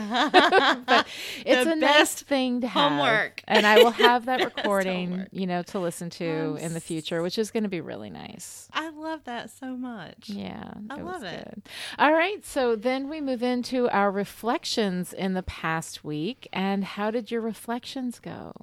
but 0.87 1.07
it's 1.45 1.65
The 1.65 1.71
a 1.71 1.75
nice 1.75 1.79
best 1.79 2.21
thing 2.25 2.61
to 2.61 2.67
have, 2.67 2.91
homework. 2.91 3.41
and 3.47 3.65
I 3.67 3.77
will 3.83 3.91
have 3.91 4.25
that 4.25 4.43
recording, 4.55 5.09
homework. 5.11 5.29
you 5.31 5.45
know, 5.47 5.61
to 5.63 5.79
listen 5.79 6.09
to 6.11 6.27
I'm 6.27 6.57
in 6.57 6.73
the 6.73 6.79
future, 6.81 7.21
which 7.21 7.37
is 7.37 7.51
going 7.51 7.63
to 7.63 7.69
be 7.69 7.81
really 7.81 8.09
nice. 8.09 8.67
I 8.73 8.89
love 8.89 9.23
that 9.25 9.49
so 9.51 9.75
much. 9.77 10.29
Yeah, 10.29 10.73
I 10.89 10.99
it 10.99 11.05
love 11.05 11.23
it. 11.23 11.45
good. 11.53 11.63
All 11.99 12.13
right, 12.13 12.43
so 12.45 12.75
then 12.75 13.09
we 13.09 13.21
move 13.21 13.43
into 13.43 13.89
our 13.89 14.11
reflections 14.11 15.13
in 15.13 15.33
the 15.35 15.43
past 15.43 16.03
week, 16.03 16.47
and 16.51 16.83
how 16.83 17.11
did 17.11 17.29
your 17.31 17.41
reflections 17.41 18.19
go? 18.19 18.53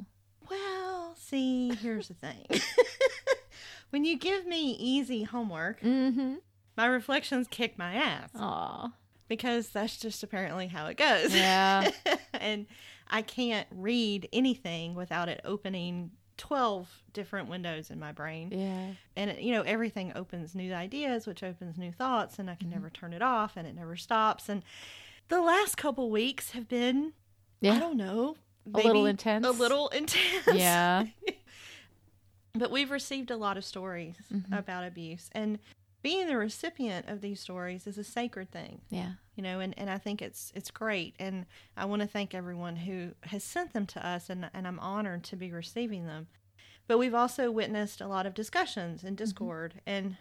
See, 1.28 1.74
here's 1.74 2.08
the 2.08 2.14
thing. 2.14 2.46
when 3.90 4.04
you 4.04 4.16
give 4.18 4.46
me 4.46 4.72
easy 4.78 5.22
homework, 5.24 5.80
Mm-hmm. 5.80 6.34
my 6.76 6.86
reflections 6.86 7.46
kick 7.50 7.76
my 7.78 7.94
ass 7.94 8.30
Aw, 8.36 8.92
because 9.28 9.68
that's 9.70 9.96
just 9.96 10.22
apparently 10.22 10.66
how 10.68 10.86
it 10.86 10.96
goes. 10.96 11.34
Yeah. 11.34 11.90
and 12.34 12.66
I 13.08 13.22
can't 13.22 13.66
read 13.70 14.28
anything 14.32 14.94
without 14.94 15.28
it 15.28 15.40
opening 15.44 16.12
12 16.38 16.88
different 17.12 17.48
windows 17.48 17.90
in 17.90 17.98
my 17.98 18.12
brain. 18.12 18.50
yeah, 18.52 18.90
And, 19.16 19.30
it, 19.30 19.40
you 19.40 19.52
know, 19.52 19.62
everything 19.62 20.12
opens 20.14 20.54
new 20.54 20.72
ideas, 20.74 21.26
which 21.26 21.42
opens 21.42 21.78
new 21.78 21.92
thoughts, 21.92 22.38
and 22.38 22.50
I 22.50 22.54
can 22.56 22.68
never 22.70 22.90
turn 22.90 23.12
it 23.14 23.22
off 23.22 23.56
and 23.56 23.66
it 23.66 23.74
never 23.74 23.96
stops. 23.96 24.48
And 24.48 24.62
the 25.28 25.40
last 25.40 25.76
couple 25.76 26.10
weeks 26.10 26.50
have 26.50 26.68
been, 26.68 27.14
I 27.64 27.78
don't 27.78 27.96
know, 27.96 28.36
A 28.74 28.78
little 28.78 29.06
intense? 29.06 29.46
A 29.46 29.50
little 29.50 29.88
intense. 30.00 30.46
yeah. 30.54 31.04
But 32.54 32.70
we've 32.70 32.90
received 32.90 33.30
a 33.30 33.36
lot 33.36 33.56
of 33.58 33.64
stories 33.64 34.16
Mm-hmm. 34.32 34.52
about 34.54 34.84
abuse. 34.84 35.28
And 35.32 35.58
being 36.02 36.26
the 36.26 36.36
recipient 36.38 37.06
of 37.08 37.20
these 37.20 37.38
stories 37.40 37.86
is 37.86 37.98
a 37.98 38.04
sacred 38.04 38.50
thing. 38.50 38.80
Yeah. 38.88 39.12
you 39.34 39.42
know 39.42 39.60
and, 39.60 39.74
and 39.76 39.90
i 39.90 39.98
think 39.98 40.22
it's 40.22 40.52
it's 40.54 40.70
great 40.70 41.14
and 41.18 41.44
i 41.76 41.84
want 41.84 42.00
to 42.00 42.08
thank 42.08 42.32
everyone 42.34 42.76
who 42.76 43.10
has 43.24 43.42
sent 43.44 43.72
them 43.74 43.84
to 43.86 44.06
us 44.06 44.30
and, 44.30 44.48
and 44.54 44.66
i'm 44.68 44.78
honored 44.78 45.24
to 45.24 45.36
be 45.36 45.50
receiving 45.52 46.06
them 46.06 46.28
but 46.88 46.96
we've 46.98 47.14
also 47.14 47.50
witnessed 47.50 48.00
a 48.00 48.06
lot 48.06 48.24
of 48.24 48.32
discussions 48.34 49.02
and 49.04 49.16
discord 49.16 49.74
and 49.84 50.16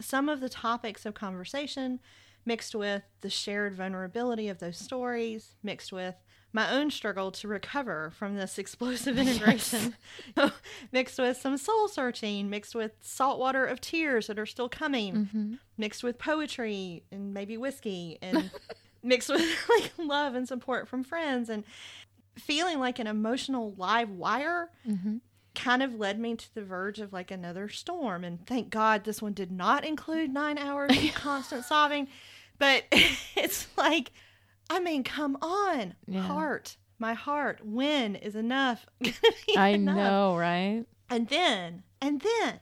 some 0.00 0.28
of 0.30 0.40
the 0.40 0.48
topics 0.48 1.04
of 1.04 1.12
conversation 1.14 1.98
mixed 2.46 2.74
with 2.74 3.02
the 3.20 3.28
shared 3.30 3.74
vulnerability 3.74 4.48
of 4.48 4.60
those 4.60 4.78
stories 4.78 5.56
mixed 5.62 5.92
with 5.92 6.14
my 6.54 6.70
own 6.70 6.90
struggle 6.90 7.30
to 7.32 7.48
recover 7.48 8.12
from 8.16 8.36
this 8.36 8.56
explosive 8.58 9.18
integration 9.24 9.94
mixed 10.92 11.18
with 11.18 11.36
some 11.36 11.56
soul 11.58 11.88
searching 11.88 12.48
mixed 12.48 12.74
with 12.74 12.92
saltwater 13.00 13.66
of 13.66 13.80
tears 13.80 14.28
that 14.28 14.38
are 14.38 14.46
still 14.46 14.68
coming 14.68 15.14
Mm-hmm. 15.14 15.54
mixed 15.76 16.02
with 16.02 16.16
poetry 16.18 17.02
and 17.12 17.34
maybe 17.34 17.56
whiskey 17.58 18.18
and 18.22 18.50
mixed 19.02 19.28
with 19.28 19.42
like 19.68 19.92
love 19.98 20.34
and 20.34 20.48
support 20.48 20.88
from 20.88 21.02
friends 21.04 21.50
and 21.50 21.64
feeling 22.36 22.78
like 22.78 22.98
an 22.98 23.06
emotional 23.06 23.74
live 23.76 24.10
wire 24.10 24.70
Mm-hmm. 24.88 25.16
kind 25.54 25.82
of 25.82 25.94
led 25.94 26.18
me 26.20 26.36
to 26.36 26.54
the 26.54 26.62
verge 26.62 27.00
of 27.00 27.12
like 27.12 27.30
another 27.30 27.68
storm 27.68 28.22
and 28.24 28.46
thank 28.46 28.70
god 28.70 29.02
this 29.04 29.20
one 29.20 29.32
did 29.32 29.50
not 29.52 29.84
include 29.84 30.32
nine 30.32 30.56
hours 30.58 30.96
of 30.96 31.14
constant 31.14 31.64
sobbing 31.64 32.06
but 32.58 32.84
it's 33.36 33.66
like 33.76 34.12
i 34.70 34.80
mean 34.80 35.02
come 35.04 35.36
on 35.42 35.94
Yeah. 36.06 36.22
heart 36.22 36.76
my 36.98 37.14
heart 37.14 37.60
when 37.64 38.14
is 38.16 38.34
enough 38.36 38.86
I 39.56 39.68
enough? 39.70 39.96
know, 39.96 40.36
right? 40.36 40.84
and 41.10 41.28
then 41.28 41.82
and 42.00 42.20
then 42.20 42.60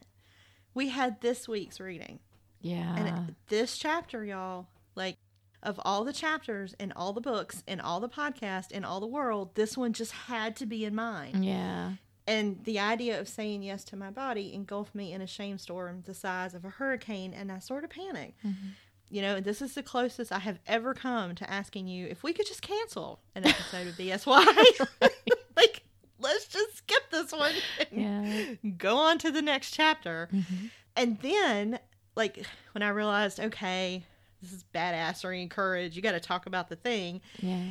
we 0.74 0.88
had 0.88 1.20
this 1.20 1.46
week's 1.48 1.78
reading 1.80 2.18
Yeah. 2.60 2.96
and 2.96 3.34
this 3.48 3.76
chapter, 3.76 4.24
y'all, 4.24 4.66
like 4.94 5.16
of 5.62 5.78
all 5.84 6.02
the 6.04 6.12
chapters 6.12 6.74
in 6.80 6.92
all 6.92 7.12
the 7.12 7.20
books 7.20 7.62
in 7.68 7.78
all 7.80 8.00
the 8.00 8.08
podcasts 8.08 8.72
in 8.72 8.84
all 8.84 8.98
the 9.00 9.06
world, 9.06 9.54
this 9.54 9.76
one 9.76 9.92
just 9.92 10.12
had 10.12 10.56
to 10.56 10.66
be 10.66 10.84
in 10.84 10.94
mine. 10.94 11.42
yeah. 11.42 11.92
And 12.26 12.62
the 12.64 12.78
idea 12.78 13.18
of 13.20 13.28
saying 13.28 13.62
yes 13.64 13.82
to 13.84 13.96
my 13.96 14.10
body 14.10 14.54
engulfed 14.54 14.94
me 14.94 15.12
in 15.12 15.20
a 15.20 15.26
shame 15.26 15.58
storm 15.58 16.02
the 16.06 16.14
size 16.14 16.54
of 16.54 16.64
a 16.64 16.70
hurricane, 16.70 17.34
and 17.34 17.50
I 17.52 17.58
sort 17.58 17.82
of 17.84 17.90
panicked. 17.90 18.38
Mm-hmm. 18.44 18.68
You 19.12 19.20
know, 19.20 19.40
this 19.40 19.60
is 19.60 19.74
the 19.74 19.82
closest 19.82 20.32
I 20.32 20.38
have 20.38 20.58
ever 20.66 20.94
come 20.94 21.34
to 21.34 21.48
asking 21.50 21.86
you 21.86 22.06
if 22.06 22.22
we 22.22 22.32
could 22.32 22.46
just 22.46 22.62
cancel 22.62 23.20
an 23.34 23.46
episode 23.46 23.86
of 23.86 23.94
BSY. 23.94 24.86
like, 25.56 25.82
let's 26.18 26.46
just 26.48 26.78
skip 26.78 27.10
this 27.10 27.30
one 27.30 27.52
and 27.92 28.56
Yeah. 28.64 28.70
go 28.78 28.96
on 28.96 29.18
to 29.18 29.30
the 29.30 29.42
next 29.42 29.72
chapter. 29.72 30.30
Mm-hmm. 30.32 30.66
And 30.96 31.18
then, 31.20 31.78
like, 32.16 32.46
when 32.72 32.82
I 32.82 32.88
realized, 32.88 33.38
okay, 33.38 34.02
this 34.40 34.50
is 34.50 34.64
badassery 34.74 35.42
and 35.42 35.50
courage, 35.50 35.94
you 35.94 36.00
got 36.00 36.12
to 36.12 36.20
talk 36.20 36.46
about 36.46 36.70
the 36.70 36.76
thing, 36.76 37.20
Yeah. 37.40 37.64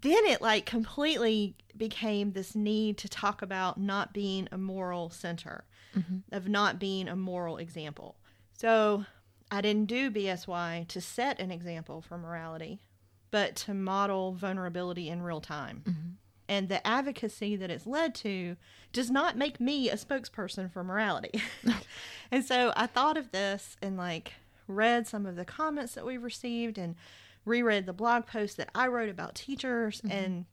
then 0.00 0.24
it, 0.26 0.40
like, 0.40 0.64
completely 0.64 1.56
became 1.76 2.34
this 2.34 2.54
need 2.54 2.98
to 2.98 3.08
talk 3.08 3.42
about 3.42 3.78
not 3.80 4.12
being 4.14 4.48
a 4.52 4.58
moral 4.58 5.10
center, 5.10 5.64
of 6.30 6.48
not 6.48 6.78
being 6.78 7.08
a 7.08 7.16
moral 7.16 7.56
example. 7.56 8.14
So 8.56 9.04
I 9.54 9.60
didn't 9.60 9.86
do 9.86 10.10
BSY 10.10 10.88
to 10.88 11.00
set 11.00 11.38
an 11.38 11.52
example 11.52 12.00
for 12.00 12.18
morality, 12.18 12.80
but 13.30 13.54
to 13.56 13.74
model 13.74 14.32
vulnerability 14.32 15.08
in 15.08 15.22
real 15.22 15.40
time. 15.40 15.82
Mm-hmm. 15.86 16.08
And 16.48 16.68
the 16.68 16.84
advocacy 16.84 17.54
that 17.56 17.70
it's 17.70 17.86
led 17.86 18.16
to 18.16 18.56
does 18.92 19.12
not 19.12 19.38
make 19.38 19.60
me 19.60 19.88
a 19.88 19.94
spokesperson 19.94 20.72
for 20.72 20.82
morality. 20.82 21.40
and 22.32 22.44
so 22.44 22.72
I 22.76 22.88
thought 22.88 23.16
of 23.16 23.30
this 23.30 23.76
and 23.80 23.96
like 23.96 24.32
read 24.66 25.06
some 25.06 25.24
of 25.24 25.36
the 25.36 25.44
comments 25.44 25.94
that 25.94 26.04
we've 26.04 26.22
received 26.22 26.76
and 26.76 26.96
reread 27.44 27.86
the 27.86 27.92
blog 27.92 28.26
post 28.26 28.56
that 28.56 28.70
I 28.74 28.88
wrote 28.88 29.08
about 29.08 29.36
teachers 29.36 30.00
mm-hmm. 30.00 30.10
and 30.10 30.44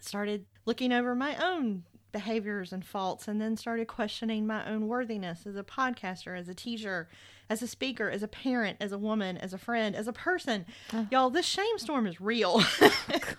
started 0.00 0.46
looking 0.64 0.92
over 0.92 1.14
my 1.14 1.36
own 1.36 1.84
behaviors 2.10 2.72
and 2.72 2.86
faults 2.86 3.28
and 3.28 3.38
then 3.38 3.54
started 3.54 3.86
questioning 3.86 4.46
my 4.46 4.66
own 4.66 4.88
worthiness 4.88 5.46
as 5.46 5.56
a 5.56 5.62
podcaster, 5.62 6.38
as 6.38 6.48
a 6.48 6.54
teacher, 6.54 7.08
as 7.48 7.62
a 7.62 7.66
speaker, 7.66 8.10
as 8.10 8.22
a 8.22 8.28
parent, 8.28 8.76
as 8.80 8.92
a 8.92 8.98
woman, 8.98 9.36
as 9.36 9.52
a 9.52 9.58
friend, 9.58 9.94
as 9.94 10.08
a 10.08 10.12
person. 10.12 10.66
Y'all, 11.10 11.30
this 11.30 11.46
shame 11.46 11.78
storm 11.78 12.06
is 12.06 12.20
real. 12.20 12.62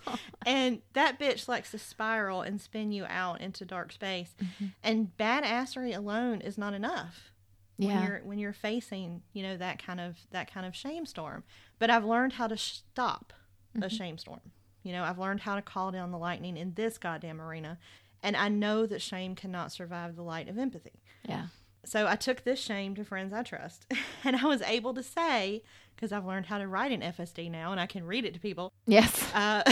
Oh, 0.08 0.18
and 0.46 0.82
that 0.94 1.20
bitch 1.20 1.48
likes 1.48 1.72
to 1.72 1.78
spiral 1.78 2.42
and 2.42 2.62
spin 2.62 2.92
you 2.92 3.06
out 3.10 3.42
into 3.42 3.66
dark 3.66 3.92
space. 3.92 4.34
Mm-hmm. 4.42 4.66
And 4.82 5.12
badassery 5.20 5.96
alone 5.96 6.40
is 6.40 6.58
not 6.58 6.74
enough 6.74 7.32
when 7.78 8.04
you're 8.04 8.22
when 8.24 8.40
you're 8.40 8.54
facing 8.54 9.22
you 9.34 9.44
know 9.44 9.56
that 9.56 9.84
kind 9.84 10.00
of 10.00 10.18
that 10.32 10.52
kind 10.52 10.66
of 10.66 10.76
shame 10.76 11.06
storm. 11.06 11.44
But 11.80 11.90
i've 11.90 12.06
learned 12.06 12.34
how 12.34 12.48
to 12.48 12.58
stop 12.58 13.34
a 13.76 13.80
mm-hmm. 13.80 13.88
shame 13.90 14.18
storm. 14.18 14.42
You 14.84 14.94
know 14.94 15.04
i've 15.04 15.20
learned 15.20 15.42
how 15.42 15.56
to 15.56 15.62
call 15.62 15.92
down 15.92 16.12
the 16.12 16.18
lightning 16.18 16.58
in 16.58 16.74
this 16.74 16.98
goddamn 16.98 17.42
arena. 17.42 17.78
And 18.24 18.36
i 18.36 18.50
know 18.50 18.86
that 18.86 19.02
shame 19.02 19.36
cannot 19.36 19.72
survive 19.72 20.16
the 20.16 20.24
light 20.24 20.50
of 20.50 20.58
empathy. 20.58 21.02
Yeah. 21.28 21.48
So 21.88 22.06
i 22.08 22.16
took 22.16 22.44
this 22.44 22.60
shame 22.60 22.94
to 22.96 23.04
friends 23.04 23.32
i 23.34 23.42
trust 23.44 23.86
and 24.24 24.36
i 24.36 24.46
was 24.46 24.62
able 24.64 24.94
to 24.94 25.02
say 25.04 25.62
because 25.96 26.12
i've 26.12 26.26
learned 26.26 26.46
how 26.48 26.58
to 26.58 26.68
write 26.68 26.92
in 26.92 27.02
fsd 27.02 27.50
now 27.50 27.72
and 27.72 27.80
i 27.80 27.86
can 27.86 28.06
read 28.06 28.26
it 28.26 28.34
to 28.34 28.40
people 28.40 28.72
Yes. 28.86 29.32
uh, 29.34 29.64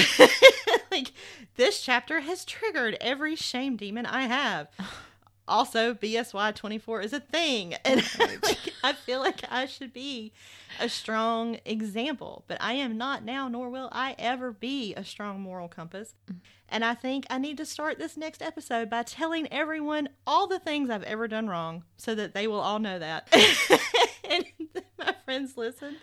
like 0.91 1.11
this 1.55 1.81
chapter 1.81 2.21
has 2.21 2.43
triggered 2.45 2.97
every 3.01 3.35
shame 3.35 3.75
demon 3.77 4.05
I 4.05 4.23
have. 4.23 4.67
Also, 5.47 5.93
BSY 5.93 6.55
24 6.55 7.01
is 7.01 7.13
a 7.13 7.19
thing. 7.19 7.75
And 7.85 8.03
like, 8.19 8.73
I 8.83 8.93
feel 8.93 9.19
like 9.19 9.41
I 9.49 9.65
should 9.65 9.93
be 9.93 10.33
a 10.79 10.89
strong 10.89 11.59
example, 11.65 12.43
but 12.47 12.57
I 12.59 12.73
am 12.73 12.97
not 12.97 13.23
now, 13.23 13.47
nor 13.47 13.69
will 13.69 13.89
I 13.91 14.15
ever 14.17 14.51
be 14.51 14.93
a 14.95 15.03
strong 15.03 15.39
moral 15.39 15.67
compass. 15.67 16.15
And 16.67 16.83
I 16.83 16.95
think 16.95 17.25
I 17.29 17.37
need 17.37 17.57
to 17.57 17.65
start 17.65 17.99
this 17.99 18.17
next 18.17 18.41
episode 18.41 18.89
by 18.89 19.03
telling 19.03 19.51
everyone 19.51 20.09
all 20.25 20.47
the 20.47 20.59
things 20.59 20.89
I've 20.89 21.03
ever 21.03 21.27
done 21.27 21.47
wrong 21.47 21.83
so 21.95 22.15
that 22.15 22.33
they 22.33 22.47
will 22.47 22.59
all 22.59 22.79
know 22.79 22.97
that. 22.99 23.29
and 24.29 24.45
my 24.97 25.15
friends 25.25 25.57
listened. 25.57 25.97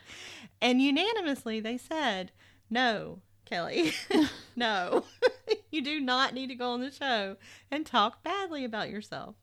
And 0.61 0.81
unanimously, 0.81 1.61
they 1.61 1.79
said, 1.79 2.33
No, 2.71 3.21
Kelly, 3.53 3.93
no, 4.57 5.05
you 5.71 5.83
do 5.83 6.01
not 6.01 6.33
need 6.33 6.47
to 6.47 6.55
go 6.55 6.71
on 6.71 6.81
the 6.81 6.91
show 6.91 7.37
and 7.71 7.85
talk 7.85 8.23
badly 8.23 8.65
about 8.65 8.89
yourself. 8.89 9.35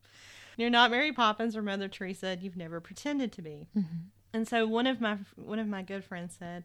You're 0.56 0.68
not 0.68 0.90
Mary 0.90 1.12
Poppins 1.12 1.56
or 1.56 1.62
Mother 1.62 1.86
Teresa. 1.86 2.36
You've 2.40 2.56
never 2.56 2.80
pretended 2.80 3.30
to 3.32 3.42
be. 3.42 3.68
Mm-hmm. 3.76 3.96
And 4.32 4.48
so 4.48 4.66
one 4.66 4.86
of 4.86 5.00
my 5.00 5.18
one 5.36 5.60
of 5.60 5.68
my 5.68 5.82
good 5.82 6.04
friends 6.04 6.36
said, 6.38 6.64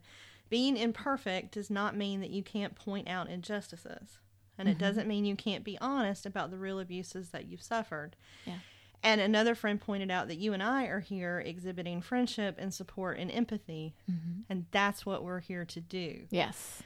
being 0.50 0.76
imperfect 0.76 1.52
does 1.52 1.70
not 1.70 1.96
mean 1.96 2.20
that 2.20 2.30
you 2.30 2.42
can't 2.42 2.74
point 2.74 3.08
out 3.08 3.28
injustices. 3.28 4.18
And 4.58 4.68
it 4.68 4.72
mm-hmm. 4.72 4.80
doesn't 4.80 5.08
mean 5.08 5.24
you 5.24 5.36
can't 5.36 5.64
be 5.64 5.78
honest 5.80 6.26
about 6.26 6.50
the 6.50 6.58
real 6.58 6.80
abuses 6.80 7.30
that 7.30 7.46
you've 7.46 7.62
suffered. 7.62 8.16
Yeah. 8.44 8.58
And 9.02 9.20
another 9.20 9.54
friend 9.54 9.80
pointed 9.80 10.10
out 10.10 10.28
that 10.28 10.38
you 10.38 10.52
and 10.52 10.62
I 10.62 10.86
are 10.86 11.00
here 11.00 11.40
exhibiting 11.44 12.00
friendship 12.00 12.56
and 12.58 12.72
support 12.72 13.18
and 13.18 13.30
empathy. 13.30 13.94
Mm-hmm. 14.10 14.40
And 14.48 14.66
that's 14.72 15.06
what 15.06 15.22
we're 15.22 15.40
here 15.40 15.64
to 15.64 15.80
do. 15.80 16.22
Yes. 16.30 16.82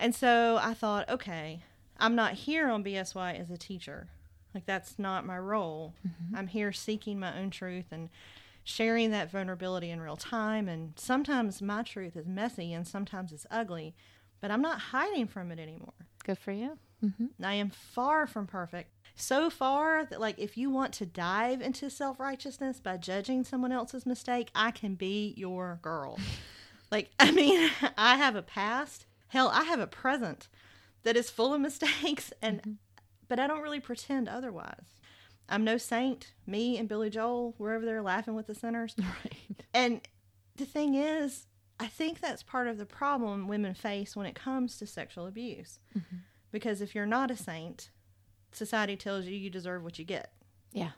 And 0.00 0.14
so 0.14 0.58
I 0.60 0.74
thought, 0.74 1.08
okay, 1.08 1.62
I'm 1.98 2.14
not 2.14 2.32
here 2.32 2.68
on 2.68 2.82
BSY 2.82 3.38
as 3.38 3.50
a 3.50 3.58
teacher. 3.58 4.08
Like, 4.54 4.66
that's 4.66 4.98
not 4.98 5.26
my 5.26 5.38
role. 5.38 5.94
Mm-hmm. 6.06 6.36
I'm 6.36 6.46
here 6.48 6.72
seeking 6.72 7.20
my 7.20 7.38
own 7.38 7.50
truth 7.50 7.86
and 7.92 8.08
sharing 8.64 9.10
that 9.10 9.30
vulnerability 9.30 9.90
in 9.90 10.00
real 10.00 10.16
time. 10.16 10.68
And 10.68 10.94
sometimes 10.96 11.62
my 11.62 11.82
truth 11.82 12.16
is 12.16 12.26
messy 12.26 12.72
and 12.72 12.88
sometimes 12.88 13.30
it's 13.30 13.46
ugly, 13.50 13.94
but 14.40 14.50
I'm 14.50 14.62
not 14.62 14.80
hiding 14.80 15.26
from 15.26 15.52
it 15.52 15.58
anymore. 15.58 15.92
Good 16.24 16.38
for 16.38 16.52
you. 16.52 16.78
Mm-hmm. 17.04 17.26
I 17.44 17.54
am 17.54 17.70
far 17.70 18.26
from 18.26 18.46
perfect. 18.46 18.92
So 19.14 19.50
far 19.50 20.04
that, 20.06 20.20
like, 20.20 20.38
if 20.38 20.56
you 20.56 20.70
want 20.70 20.92
to 20.94 21.06
dive 21.06 21.60
into 21.60 21.90
self 21.90 22.18
righteousness 22.18 22.80
by 22.80 22.96
judging 22.96 23.44
someone 23.44 23.72
else's 23.72 24.06
mistake, 24.06 24.50
I 24.54 24.70
can 24.70 24.94
be 24.94 25.34
your 25.36 25.78
girl. 25.82 26.18
like, 26.90 27.10
I 27.18 27.30
mean, 27.30 27.70
I 27.98 28.16
have 28.16 28.36
a 28.36 28.42
past. 28.42 29.06
Hell, 29.30 29.48
I 29.48 29.64
have 29.64 29.80
a 29.80 29.86
present 29.86 30.48
that 31.02 31.16
is 31.16 31.30
full 31.30 31.54
of 31.54 31.60
mistakes, 31.68 32.32
and 32.42 32.60
mm-hmm. 32.60 32.72
but 33.28 33.38
I 33.38 33.46
don't 33.46 33.62
really 33.62 33.80
pretend 33.80 34.28
otherwise. 34.28 35.00
I'm 35.48 35.64
no 35.64 35.78
saint. 35.78 36.32
Me 36.46 36.78
and 36.78 36.88
Billy 36.88 37.10
Joel, 37.10 37.54
we're 37.58 37.74
over 37.74 37.84
there 37.84 38.02
laughing 38.02 38.34
with 38.34 38.46
the 38.46 38.54
sinners. 38.54 38.94
Right. 39.24 39.34
And 39.72 40.00
the 40.56 40.64
thing 40.64 40.94
is, 40.94 41.46
I 41.78 41.86
think 41.86 42.20
that's 42.20 42.42
part 42.42 42.66
of 42.66 42.76
the 42.76 42.86
problem 42.86 43.46
women 43.46 43.72
face 43.74 44.16
when 44.16 44.26
it 44.26 44.34
comes 44.34 44.78
to 44.78 44.86
sexual 44.86 45.26
abuse. 45.26 45.78
Mm-hmm. 45.96 46.16
Because 46.50 46.80
if 46.80 46.94
you're 46.94 47.06
not 47.06 47.30
a 47.30 47.36
saint, 47.36 47.90
society 48.52 48.96
tells 48.96 49.26
you 49.26 49.36
you 49.36 49.48
deserve 49.48 49.84
what 49.84 49.98
you 49.98 50.04
get. 50.04 50.32
Yeah. 50.72 50.90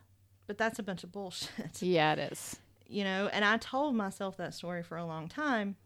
But 0.47 0.57
that's 0.57 0.79
a 0.79 0.83
bunch 0.83 1.05
of 1.05 1.13
bullshit. 1.13 1.83
Yeah, 1.83 2.15
it 2.15 2.33
is. 2.33 2.57
You 2.87 3.05
know, 3.05 3.29
and 3.33 3.45
I 3.45 3.59
told 3.59 3.95
myself 3.95 4.39
that 4.39 4.55
story 4.55 4.83
for 4.83 4.97
a 4.97 5.05
long 5.05 5.29
time, 5.29 5.77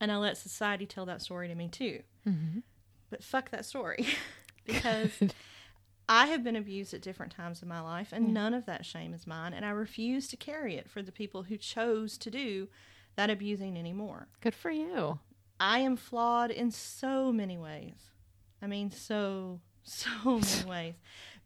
and 0.00 0.12
I 0.12 0.16
let 0.16 0.36
society 0.36 0.86
tell 0.86 1.06
that 1.06 1.22
story 1.22 1.48
to 1.48 1.54
me 1.54 1.68
too. 1.68 2.02
Mm-hmm. 2.26 2.60
But 3.10 3.24
fuck 3.24 3.50
that 3.50 3.64
story. 3.64 4.06
because 4.66 5.10
I 6.08 6.26
have 6.26 6.42
been 6.42 6.56
abused 6.56 6.94
at 6.94 7.02
different 7.02 7.32
times 7.32 7.62
in 7.62 7.68
my 7.68 7.80
life, 7.80 8.12
and 8.12 8.32
none 8.32 8.54
of 8.54 8.66
that 8.66 8.86
shame 8.86 9.12
is 9.12 9.26
mine, 9.26 9.52
and 9.52 9.64
I 9.64 9.70
refuse 9.70 10.28
to 10.28 10.36
carry 10.36 10.76
it 10.76 10.88
for 10.88 11.02
the 11.02 11.12
people 11.12 11.44
who 11.44 11.56
chose 11.56 12.16
to 12.18 12.30
do 12.30 12.68
that 13.16 13.30
abusing 13.30 13.76
anymore. 13.76 14.28
Good 14.40 14.54
for 14.54 14.70
you. 14.70 15.18
I 15.60 15.80
am 15.80 15.96
flawed 15.96 16.50
in 16.50 16.70
so 16.70 17.32
many 17.32 17.58
ways. 17.58 18.10
I 18.62 18.66
mean, 18.66 18.90
so, 18.90 19.60
so 19.82 20.08
many 20.24 20.68
ways. 20.68 20.94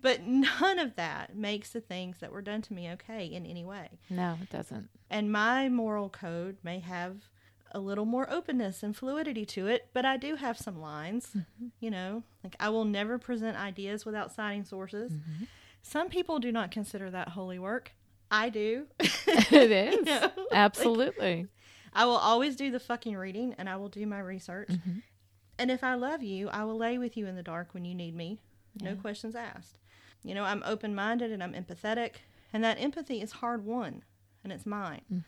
But 0.01 0.23
none 0.27 0.79
of 0.79 0.97
that 0.97 1.37
makes 1.37 1.71
the 1.71 1.81
things 1.81 2.19
that 2.19 2.33
were 2.33 2.43
done 2.43 2.61
to 2.63 2.75
me 2.75 2.91
okay 2.93 3.27
in 3.27 3.47
any 3.47 3.65
way. 3.65 3.89
No, 4.11 4.37
it 4.43 4.51
doesn't. 4.51 4.91
And 5.09 5.31
my 5.31 5.69
moral 5.69 6.09
code 6.09 6.57
may 6.63 6.81
have 6.81 7.17
a 7.75 7.81
little 7.81 8.05
more 8.05 8.31
openness 8.31 8.83
and 8.83 8.97
fluidity 8.97 9.45
to 9.47 9.67
it, 9.67 9.89
but 9.93 10.05
I 10.05 10.17
do 10.17 10.37
have 10.37 10.59
some 10.59 10.81
lines. 10.81 11.31
Mm-hmm. 11.37 11.67
You 11.81 11.91
know, 11.91 12.23
like 12.45 12.57
I 12.61 12.69
will 12.69 12.85
never 12.85 13.19
present 13.19 13.57
ideas 13.57 14.05
without 14.05 14.33
citing 14.33 14.65
sources. 14.65 15.13
Mm-hmm. 15.13 15.45
Some 15.83 16.09
people 16.09 16.39
do 16.39 16.53
not 16.53 16.71
consider 16.71 17.11
that 17.11 17.31
holy 17.31 17.59
work. 17.59 17.93
I 18.31 18.49
do. 18.49 18.87
It 19.27 19.71
is. 19.95 20.05
know, 20.07 20.21
like- 20.21 20.33
Absolutely. 20.53 21.47
I 21.93 22.05
will 22.07 22.17
always 22.17 22.57
do 22.57 22.71
the 22.71 22.81
fucking 22.81 23.17
reading 23.17 23.55
and 23.59 23.69
I 23.69 23.77
will 23.77 23.89
do 23.89 24.07
my 24.07 24.21
research. 24.21 24.69
Mm-hmm. 24.69 24.99
And 25.59 25.71
if 25.71 25.85
I 25.85 25.95
love 25.95 26.23
you, 26.23 26.49
I 26.49 26.65
will 26.65 26.77
lay 26.79 26.97
with 26.99 27.17
you 27.17 27.27
in 27.27 27.37
the 27.37 27.43
dark 27.43 27.75
when 27.75 27.85
you 27.85 27.95
need 27.95 28.15
me. 28.17 28.39
No 28.81 28.95
questions 28.97 29.35
asked. 29.37 29.79
You 30.25 30.35
know, 30.35 30.45
I'm 30.45 30.63
open 30.65 30.95
minded 30.95 31.31
and 31.31 31.43
I'm 31.43 31.53
empathetic. 31.53 32.13
And 32.53 32.65
that 32.65 32.81
empathy 32.81 33.21
is 33.21 33.33
hard 33.33 33.65
won 33.67 34.03
and 34.43 34.53
it's 34.53 34.65
mine. 34.67 35.25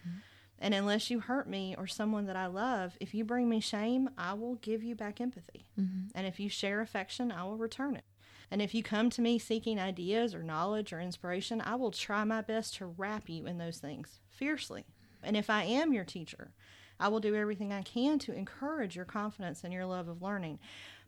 And 0.58 0.72
unless 0.72 1.10
you 1.10 1.20
hurt 1.20 1.48
me 1.48 1.74
or 1.76 1.86
someone 1.86 2.26
that 2.26 2.36
I 2.36 2.46
love, 2.46 2.96
if 3.00 3.12
you 3.14 3.24
bring 3.24 3.48
me 3.48 3.60
shame, 3.60 4.10
I 4.16 4.34
will 4.34 4.54
give 4.56 4.82
you 4.82 4.94
back 4.94 5.20
empathy. 5.20 5.66
Mm-hmm. 5.78 6.08
And 6.14 6.26
if 6.26 6.38
you 6.38 6.48
share 6.48 6.80
affection, 6.80 7.32
I 7.32 7.44
will 7.44 7.56
return 7.56 7.96
it. 7.96 8.04
And 8.50 8.62
if 8.62 8.74
you 8.74 8.82
come 8.82 9.10
to 9.10 9.22
me 9.22 9.38
seeking 9.38 9.80
ideas 9.80 10.34
or 10.34 10.42
knowledge 10.42 10.92
or 10.92 11.00
inspiration, 11.00 11.60
I 11.60 11.74
will 11.74 11.90
try 11.90 12.24
my 12.24 12.40
best 12.40 12.76
to 12.76 12.86
wrap 12.86 13.28
you 13.28 13.46
in 13.46 13.58
those 13.58 13.78
things 13.78 14.20
fiercely. 14.30 14.84
And 15.22 15.36
if 15.36 15.50
I 15.50 15.64
am 15.64 15.92
your 15.92 16.04
teacher, 16.04 16.52
I 17.00 17.08
will 17.08 17.20
do 17.20 17.34
everything 17.34 17.72
I 17.72 17.82
can 17.82 18.18
to 18.20 18.32
encourage 18.32 18.96
your 18.96 19.04
confidence 19.04 19.64
and 19.64 19.72
your 19.72 19.86
love 19.86 20.08
of 20.08 20.22
learning. 20.22 20.60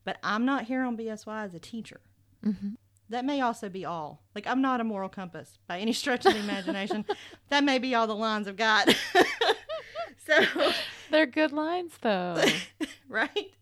But 0.04 0.18
I'm 0.22 0.44
not 0.44 0.64
here 0.64 0.82
on 0.82 0.96
BSY 0.96 1.44
as 1.44 1.54
a 1.54 1.60
teacher. 1.60 2.00
Mm-hmm. 2.44 2.70
That 3.08 3.24
may 3.24 3.40
also 3.40 3.68
be 3.68 3.84
all. 3.84 4.22
Like, 4.34 4.46
I'm 4.46 4.60
not 4.60 4.80
a 4.80 4.84
moral 4.84 5.08
compass 5.08 5.58
by 5.66 5.78
any 5.78 5.92
stretch 5.92 6.26
of 6.26 6.32
the 6.32 6.40
imagination. 6.40 7.04
that 7.50 7.62
may 7.62 7.78
be 7.78 7.94
all 7.94 8.06
the 8.06 8.16
lines 8.16 8.48
I've 8.48 8.56
got. 8.56 8.88
so, 10.26 10.72
They're 11.10 11.26
good 11.26 11.52
lines, 11.52 11.92
though. 12.00 12.42
right? 13.08 13.52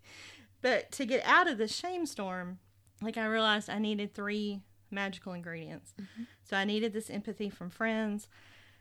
But 0.62 0.90
to 0.92 1.04
get 1.04 1.22
out 1.26 1.46
of 1.46 1.59
the 1.59 1.68
shame 1.68 2.07
storm, 2.07 2.59
like 3.02 3.18
I 3.18 3.26
realized 3.26 3.68
I 3.68 3.78
needed 3.78 4.14
three 4.14 4.61
magical 4.90 5.35
ingredients. 5.35 5.92
Mm-hmm. 6.00 6.22
So 6.44 6.57
I 6.57 6.64
needed 6.64 6.94
this 6.94 7.11
empathy 7.11 7.50
from 7.50 7.68
friends, 7.68 8.28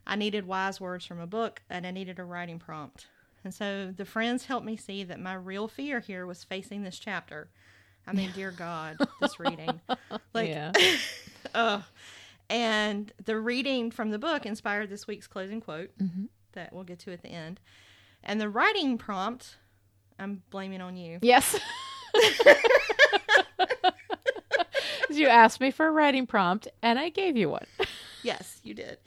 I 0.06 0.16
needed 0.16 0.46
wise 0.46 0.80
words 0.80 1.06
from 1.06 1.20
a 1.20 1.28
book, 1.28 1.62
and 1.70 1.88
I 1.88 1.92
needed 1.92 2.20
a 2.20 2.24
writing 2.24 2.60
prompt. 2.60 3.08
And 3.44 3.54
so 3.54 3.94
the 3.96 4.06
friends 4.06 4.46
helped 4.46 4.66
me 4.66 4.78
see 4.78 5.04
that 5.04 5.20
my 5.20 5.34
real 5.34 5.68
fear 5.68 6.00
here 6.00 6.26
was 6.26 6.44
facing 6.44 6.84
this 6.84 7.00
chapter. 7.00 7.50
I 8.06 8.14
mean, 8.14 8.32
dear 8.36 8.52
God, 8.52 8.98
this 9.22 9.40
reading. 9.40 9.80
Like, 10.34 10.50
yeah. 10.50 10.72
Ugh. 11.54 11.84
And 12.50 13.12
the 13.24 13.40
reading 13.40 13.92
from 13.92 14.10
the 14.10 14.18
book 14.18 14.48
inspired 14.48 14.90
this 14.90 15.06
week's 15.06 15.28
closing 15.28 15.62
quote 15.62 15.92
mm-hmm. 15.98 16.26
that 16.54 16.74
we'll 16.74 16.84
get 16.84 17.00
to 17.00 17.14
at 17.14 17.22
the 17.22 17.30
end. 17.30 17.60
And 18.24 18.42
the 18.42 18.50
writing 18.50 18.98
prompt, 18.98 19.58
I'm 20.18 20.42
blaming 20.50 20.82
on 20.82 20.98
you. 20.98 21.20
Yes. 21.22 21.60
you 25.10 25.28
asked 25.28 25.62
me 25.62 25.72
for 25.72 25.88
a 25.88 25.92
writing 25.92 26.26
prompt, 26.26 26.68
and 26.82 26.98
I 26.98 27.10
gave 27.10 27.38
you 27.38 27.50
one. 27.50 27.66
Yes, 28.24 28.60
you 28.64 28.74
did. 28.74 28.98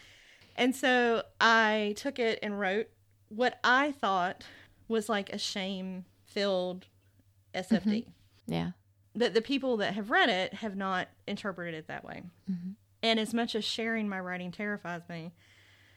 And 0.56 0.74
so 0.74 1.22
I 1.40 1.94
took 1.96 2.18
it 2.18 2.38
and 2.42 2.58
wrote 2.58 2.86
what 3.28 3.58
I 3.64 3.92
thought 3.92 4.44
was 4.88 5.08
like 5.08 5.30
a 5.30 5.38
shame 5.38 6.04
filled 6.24 6.86
SFD. 7.54 7.84
Mm-hmm. 7.84 8.52
Yeah. 8.52 8.70
That 9.16 9.34
the 9.34 9.40
people 9.42 9.78
that 9.78 9.94
have 9.94 10.10
read 10.10 10.28
it 10.28 10.54
have 10.54 10.76
not 10.76 11.08
interpreted 11.26 11.74
it 11.74 11.88
that 11.88 12.04
way. 12.04 12.22
Mm-hmm. 12.50 12.70
And 13.02 13.18
as 13.20 13.32
much 13.34 13.54
as 13.54 13.64
sharing 13.64 14.08
my 14.08 14.20
writing 14.20 14.52
terrifies 14.52 15.02
me, 15.08 15.32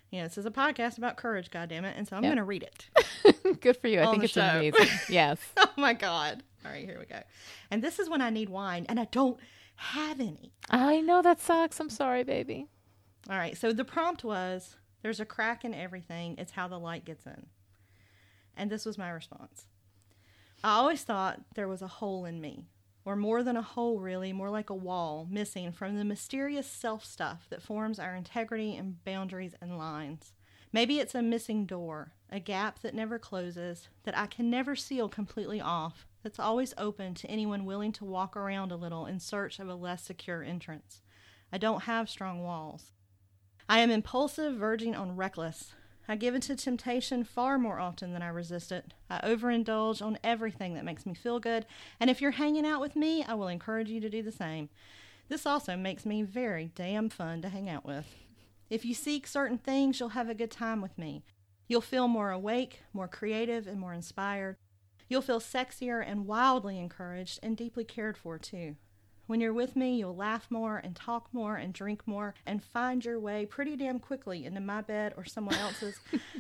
you 0.09 0.19
know, 0.19 0.25
this 0.27 0.37
is 0.37 0.45
a 0.45 0.51
podcast 0.51 0.97
about 0.97 1.17
courage, 1.17 1.51
goddammit, 1.51 1.93
and 1.95 2.07
so 2.07 2.15
I'm 2.15 2.23
Yep. 2.23 2.29
going 2.29 2.37
to 2.37 2.43
read 2.43 2.63
it. 2.63 3.59
Good 3.61 3.77
for 3.77 3.87
you. 3.87 4.01
I 4.01 4.09
think 4.11 4.23
it's 4.23 4.33
show. 4.33 4.41
amazing. 4.41 4.87
Yes. 5.09 5.37
oh 5.57 5.69
my 5.77 5.93
God. 5.93 6.43
All 6.65 6.71
right, 6.71 6.83
here 6.85 6.97
we 6.99 7.05
go. 7.05 7.21
And 7.71 7.83
this 7.83 7.99
is 7.99 8.09
when 8.09 8.21
I 8.21 8.29
need 8.29 8.49
wine, 8.49 8.85
and 8.89 8.99
I 8.99 9.05
don't 9.11 9.39
have 9.75 10.19
any. 10.19 10.51
I 10.69 11.01
know 11.01 11.21
that 11.21 11.39
sucks. 11.41 11.79
I'm 11.79 11.89
sorry, 11.89 12.23
baby. 12.23 12.67
All 13.29 13.37
right, 13.37 13.57
so 13.57 13.71
the 13.71 13.85
prompt 13.85 14.23
was 14.23 14.75
there's 15.01 15.19
a 15.19 15.25
crack 15.25 15.63
in 15.63 15.73
everything, 15.73 16.35
it's 16.37 16.53
how 16.53 16.67
the 16.67 16.79
light 16.79 17.05
gets 17.05 17.25
in. 17.25 17.45
And 18.57 18.69
this 18.69 18.85
was 18.85 18.97
my 18.97 19.09
response. 19.09 19.65
I 20.63 20.71
always 20.77 21.03
thought 21.03 21.41
there 21.55 21.67
was 21.67 21.81
a 21.81 21.87
hole 21.87 22.25
in 22.25 22.41
me, 22.41 22.65
or 23.05 23.15
more 23.15 23.43
than 23.43 23.57
a 23.57 23.61
hole, 23.61 23.99
really, 23.99 24.33
more 24.33 24.49
like 24.49 24.69
a 24.69 24.75
wall 24.75 25.27
missing 25.29 25.71
from 25.71 25.95
the 25.95 26.05
mysterious 26.05 26.67
self 26.67 27.05
stuff 27.05 27.47
that 27.49 27.61
forms 27.61 27.99
our 27.99 28.15
integrity 28.15 28.75
and 28.75 29.03
boundaries 29.03 29.55
and 29.61 29.77
lines. 29.77 30.33
Maybe 30.71 30.99
it's 30.99 31.15
a 31.15 31.21
missing 31.21 31.65
door, 31.65 32.13
a 32.31 32.39
gap 32.39 32.79
that 32.81 32.93
never 32.93 33.17
closes, 33.17 33.87
that 34.03 34.17
I 34.17 34.27
can 34.27 34.49
never 34.49 34.75
seal 34.75 35.09
completely 35.09 35.59
off, 35.59 36.05
that's 36.23 36.39
always 36.39 36.73
open 36.77 37.13
to 37.15 37.27
anyone 37.27 37.65
willing 37.65 37.91
to 37.93 38.05
walk 38.05 38.35
around 38.35 38.71
a 38.71 38.75
little 38.75 39.05
in 39.05 39.19
search 39.19 39.59
of 39.59 39.69
a 39.69 39.75
less 39.75 40.03
secure 40.03 40.43
entrance. 40.43 41.01
I 41.51 41.57
don't 41.57 41.83
have 41.83 42.09
strong 42.09 42.43
walls. 42.43 42.91
I 43.67 43.79
am 43.79 43.89
impulsive, 43.89 44.55
verging 44.55 44.95
on 44.95 45.15
reckless. 45.15 45.73
I 46.09 46.15
give 46.15 46.33
into 46.33 46.55
temptation 46.55 47.23
far 47.23 47.59
more 47.59 47.79
often 47.79 48.13
than 48.13 48.23
I 48.23 48.29
resist 48.29 48.71
it. 48.71 48.95
I 49.11 49.19
overindulge 49.19 50.01
on 50.01 50.17
everything 50.23 50.73
that 50.73 50.83
makes 50.83 51.05
me 51.05 51.13
feel 51.13 51.39
good, 51.39 51.67
and 51.99 52.09
if 52.09 52.19
you're 52.19 52.31
hanging 52.31 52.65
out 52.65 52.81
with 52.81 52.95
me, 52.95 53.23
I 53.23 53.35
will 53.35 53.47
encourage 53.47 53.89
you 53.89 54.01
to 54.01 54.09
do 54.09 54.23
the 54.23 54.31
same. 54.31 54.69
This 55.27 55.45
also 55.45 55.77
makes 55.77 56.07
me 56.07 56.23
very 56.23 56.71
damn 56.73 57.09
fun 57.09 57.43
to 57.43 57.49
hang 57.49 57.69
out 57.69 57.85
with. 57.85 58.07
If 58.71 58.85
you 58.85 58.95
seek 58.95 59.27
certain 59.27 59.59
things, 59.59 59.99
you'll 59.99 60.09
have 60.09 60.29
a 60.29 60.33
good 60.33 60.49
time 60.49 60.81
with 60.81 60.97
me. 60.97 61.21
You'll 61.67 61.79
feel 61.81 62.07
more 62.07 62.31
awake, 62.31 62.81
more 62.91 63.07
creative, 63.07 63.67
and 63.67 63.79
more 63.79 63.93
inspired. 63.93 64.57
You'll 65.09 65.21
feel 65.21 65.39
sexier 65.39 66.03
and 66.03 66.25
wildly 66.25 66.79
encouraged 66.79 67.39
and 67.43 67.55
deeply 67.55 67.83
cared 67.83 68.17
for, 68.17 68.39
too. 68.39 68.77
When 69.29 69.41
you're 69.41 69.53
with 69.53 69.75
me, 69.75 69.95
you'll 69.95 70.15
laugh 70.15 70.49
more 70.49 70.77
and 70.77 70.95
talk 70.95 71.31
more 71.31 71.55
and 71.55 71.71
drink 71.71 72.07
more 72.07 72.33
and 72.47 72.63
find 72.63 73.05
your 73.05 73.19
way 73.19 73.45
pretty 73.45 73.75
damn 73.75 73.99
quickly 73.99 74.43
into 74.43 74.59
my 74.59 74.81
bed 74.81 75.13
or 75.15 75.23
someone 75.23 75.53
else's 75.59 75.99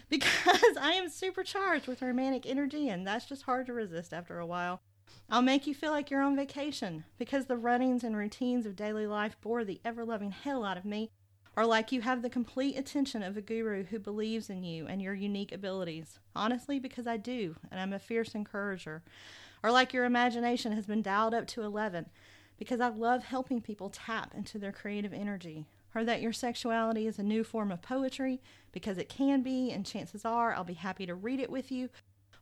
because 0.09 0.75
I 0.75 0.93
am 0.93 1.07
supercharged 1.07 1.85
with 1.85 2.01
romantic 2.01 2.47
energy 2.47 2.89
and 2.89 3.05
that's 3.05 3.27
just 3.27 3.43
hard 3.43 3.67
to 3.67 3.73
resist 3.73 4.11
after 4.11 4.39
a 4.39 4.45
while. 4.47 4.81
I'll 5.29 5.43
make 5.43 5.67
you 5.67 5.75
feel 5.75 5.91
like 5.91 6.09
you're 6.09 6.23
on 6.23 6.35
vacation 6.35 7.03
because 7.19 7.45
the 7.45 7.57
runnings 7.57 8.03
and 8.03 8.17
routines 8.17 8.65
of 8.65 8.75
daily 8.75 9.05
life 9.05 9.37
bore 9.39 9.63
the 9.63 9.79
ever 9.85 10.03
loving 10.03 10.31
hell 10.31 10.65
out 10.65 10.77
of 10.77 10.83
me, 10.83 11.11
or 11.55 11.67
like 11.67 11.91
you 11.91 12.01
have 12.01 12.23
the 12.23 12.27
complete 12.29 12.75
attention 12.75 13.21
of 13.21 13.37
a 13.37 13.41
guru 13.41 13.83
who 13.83 13.99
believes 13.99 14.49
in 14.49 14.63
you 14.63 14.87
and 14.87 14.99
your 14.99 15.13
unique 15.13 15.51
abilities. 15.51 16.17
Honestly, 16.35 16.79
because 16.79 17.05
I 17.05 17.17
do, 17.17 17.55
and 17.69 17.79
I'm 17.79 17.93
a 17.93 17.99
fierce 17.99 18.33
encourager. 18.33 19.03
Or 19.61 19.69
like 19.69 19.93
your 19.93 20.05
imagination 20.05 20.71
has 20.71 20.87
been 20.87 21.03
dialed 21.03 21.35
up 21.35 21.45
to 21.49 21.61
11 21.61 22.07
because 22.59 22.81
I 22.81 22.89
love 22.89 23.23
helping 23.23 23.61
people 23.61 23.89
tap 23.89 24.35
into 24.35 24.59
their 24.59 24.71
creative 24.71 25.13
energy. 25.13 25.65
Or 25.95 26.03
that 26.03 26.21
your 26.21 26.33
sexuality 26.33 27.07
is 27.07 27.17
a 27.17 27.23
new 27.23 27.43
form 27.43 27.71
of 27.71 27.81
poetry 27.81 28.41
because 28.71 28.99
it 28.99 29.09
can 29.09 29.41
be, 29.41 29.71
and 29.71 29.83
chances 29.83 30.23
are 30.23 30.53
I'll 30.53 30.63
be 30.63 30.75
happy 30.75 31.07
to 31.07 31.15
read 31.15 31.39
it 31.39 31.49
with 31.49 31.71
you. 31.71 31.89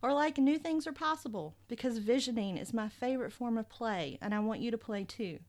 Or 0.01 0.13
like 0.13 0.37
new 0.37 0.59
things 0.59 0.85
are 0.85 0.91
possible 0.91 1.55
because 1.69 1.99
visioning 1.99 2.57
is 2.57 2.73
my 2.73 2.89
favorite 2.89 3.31
form 3.31 3.57
of 3.57 3.69
play, 3.69 4.17
and 4.21 4.35
I 4.35 4.39
want 4.39 4.59
you 4.59 4.69
to 4.71 4.77
play 4.77 5.05
too. 5.05 5.39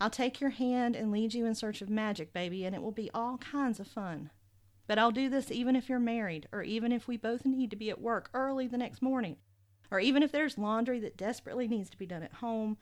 I'll 0.00 0.10
take 0.10 0.40
your 0.40 0.50
hand 0.50 0.94
and 0.94 1.10
lead 1.10 1.32
you 1.32 1.46
in 1.46 1.54
search 1.54 1.80
of 1.80 1.88
magic, 1.88 2.32
baby, 2.32 2.64
and 2.64 2.74
it 2.74 2.82
will 2.82 2.92
be 2.92 3.10
all 3.14 3.38
kinds 3.38 3.80
of 3.80 3.88
fun. 3.88 4.30
But 4.86 4.98
I'll 4.98 5.10
do 5.10 5.28
this 5.28 5.50
even 5.50 5.74
if 5.74 5.88
you're 5.88 5.98
married, 5.98 6.48
or 6.52 6.62
even 6.62 6.92
if 6.92 7.08
we 7.08 7.16
both 7.16 7.44
need 7.44 7.70
to 7.70 7.76
be 7.76 7.90
at 7.90 8.00
work 8.00 8.30
early 8.34 8.66
the 8.66 8.78
next 8.78 9.00
morning, 9.00 9.36
or 9.90 10.00
even 10.00 10.22
if 10.22 10.30
there's 10.32 10.58
laundry 10.58 11.00
that 11.00 11.16
desperately 11.16 11.66
needs 11.66 11.90
to 11.90 11.96
be 11.96 12.06
done 12.06 12.22
at 12.22 12.34
home, 12.34 12.76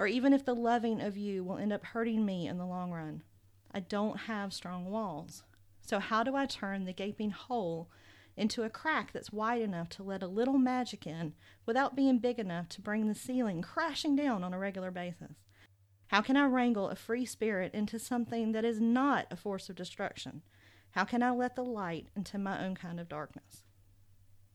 or 0.00 0.06
even 0.06 0.32
if 0.32 0.46
the 0.46 0.54
loving 0.54 0.98
of 1.02 1.18
you 1.18 1.44
will 1.44 1.58
end 1.58 1.74
up 1.74 1.84
hurting 1.84 2.24
me 2.24 2.48
in 2.48 2.56
the 2.56 2.64
long 2.64 2.90
run. 2.90 3.22
I 3.70 3.80
don't 3.80 4.20
have 4.20 4.54
strong 4.54 4.86
walls. 4.86 5.42
So, 5.82 5.98
how 5.98 6.22
do 6.22 6.34
I 6.34 6.46
turn 6.46 6.86
the 6.86 6.94
gaping 6.94 7.32
hole 7.32 7.90
into 8.34 8.62
a 8.62 8.70
crack 8.70 9.12
that's 9.12 9.30
wide 9.30 9.60
enough 9.60 9.90
to 9.90 10.02
let 10.02 10.22
a 10.22 10.26
little 10.26 10.56
magic 10.56 11.06
in 11.06 11.34
without 11.66 11.96
being 11.96 12.16
big 12.16 12.38
enough 12.38 12.66
to 12.70 12.80
bring 12.80 13.08
the 13.08 13.14
ceiling 13.14 13.60
crashing 13.60 14.16
down 14.16 14.42
on 14.42 14.54
a 14.54 14.58
regular 14.58 14.90
basis? 14.90 15.36
How 16.06 16.22
can 16.22 16.34
I 16.34 16.46
wrangle 16.46 16.88
a 16.88 16.96
free 16.96 17.26
spirit 17.26 17.74
into 17.74 17.98
something 17.98 18.52
that 18.52 18.64
is 18.64 18.80
not 18.80 19.26
a 19.30 19.36
force 19.36 19.68
of 19.68 19.76
destruction? 19.76 20.40
How 20.92 21.04
can 21.04 21.22
I 21.22 21.30
let 21.32 21.56
the 21.56 21.64
light 21.64 22.08
into 22.16 22.38
my 22.38 22.64
own 22.64 22.74
kind 22.74 22.98
of 22.98 23.10
darkness? 23.10 23.64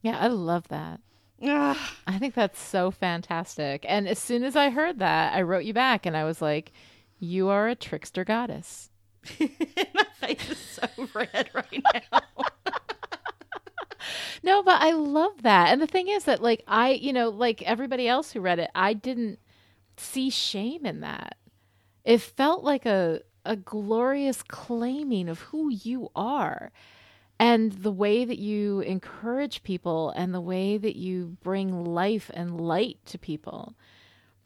Yeah, 0.02 0.18
I 0.18 0.26
love 0.26 0.70
that. 0.70 1.02
Ugh. 1.42 1.78
I 2.08 2.18
think 2.18 2.34
that's 2.34 2.60
so 2.60 2.92
fantastic. 2.92 3.86
And 3.88 4.08
as 4.08 4.20
soon 4.20 4.44
as 4.44 4.56
I 4.56 4.70
heard 4.70 5.00
that, 5.00 5.34
I 5.34 5.42
wrote 5.42 5.66
you 5.66 5.74
back 5.74 6.06
and 6.06 6.16
I 6.16 6.24
was 6.24 6.42
like, 6.42 6.72
You 7.20 7.50
are 7.50 7.68
a 7.68 7.76
trickster 7.76 8.24
goddess. 8.24 8.90
my 9.40 10.06
face 10.20 10.50
is 10.50 10.58
so 10.58 10.88
red 11.14 11.50
right 11.54 11.84
now. 12.12 12.22
No, 14.44 14.62
but 14.62 14.82
I 14.82 14.92
love 14.92 15.42
that. 15.42 15.72
And 15.72 15.82
the 15.82 15.88
thing 15.88 16.08
is 16.08 16.26
that, 16.26 16.42
like, 16.42 16.64
I, 16.68 16.92
you 16.92 17.12
know, 17.12 17.30
like 17.30 17.64
everybody 17.64 18.08
else 18.08 18.32
who 18.32 18.42
read 18.42 18.60
it, 18.60 18.70
I 18.76 18.94
didn't 18.94 19.40
see 19.98 20.30
shame 20.30 20.86
in 20.86 21.00
that. 21.00 21.38
It 22.04 22.22
felt 22.22 22.64
like 22.64 22.86
a, 22.86 23.22
a 23.44 23.56
glorious 23.56 24.44
claiming 24.44 25.30
of 25.30 25.40
who 25.40 25.70
you 25.72 26.10
are 26.16 26.72
and 27.40 27.72
the 27.72 27.92
way 27.92 28.24
that 28.26 28.40
you 28.40 28.80
encourage 28.82 29.64
people 29.64 30.12
and 30.12 30.34
the 30.34 30.42
way 30.42 30.78
that 30.78 30.96
you 30.96 31.38
bring 31.44 31.84
life 31.84 32.32
and 32.34 32.60
light 32.60 32.98
to 33.06 33.18
people. 33.18 33.76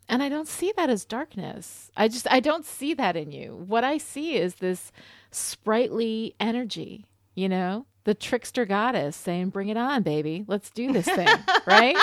And 0.07 0.23
I 0.23 0.29
don't 0.29 0.47
see 0.47 0.73
that 0.75 0.89
as 0.89 1.05
darkness. 1.05 1.91
I 1.95 2.07
just, 2.07 2.27
I 2.31 2.39
don't 2.39 2.65
see 2.65 2.95
that 2.95 3.15
in 3.15 3.31
you. 3.31 3.55
What 3.67 3.83
I 3.83 3.99
see 3.99 4.35
is 4.35 4.55
this 4.55 4.91
sprightly 5.29 6.35
energy, 6.39 7.05
you 7.35 7.47
know, 7.47 7.85
the 8.05 8.15
trickster 8.15 8.65
goddess 8.65 9.15
saying, 9.15 9.49
bring 9.49 9.69
it 9.69 9.77
on, 9.77 10.01
baby. 10.01 10.45
Let's 10.47 10.71
do 10.71 10.91
this 10.91 11.05
thing. 11.05 11.27
right. 11.67 11.95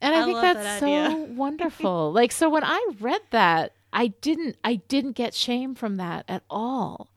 And 0.00 0.14
I, 0.14 0.22
I 0.22 0.24
think 0.24 0.40
that's 0.40 0.58
that 0.58 0.80
so 0.80 1.16
wonderful. 1.34 2.12
Like, 2.12 2.32
so 2.32 2.48
when 2.48 2.64
I 2.64 2.86
read 2.98 3.20
that, 3.30 3.72
I 3.92 4.08
didn't, 4.08 4.56
I 4.64 4.76
didn't 4.76 5.12
get 5.12 5.34
shame 5.34 5.74
from 5.74 5.96
that 5.96 6.24
at 6.28 6.44
all. 6.48 7.10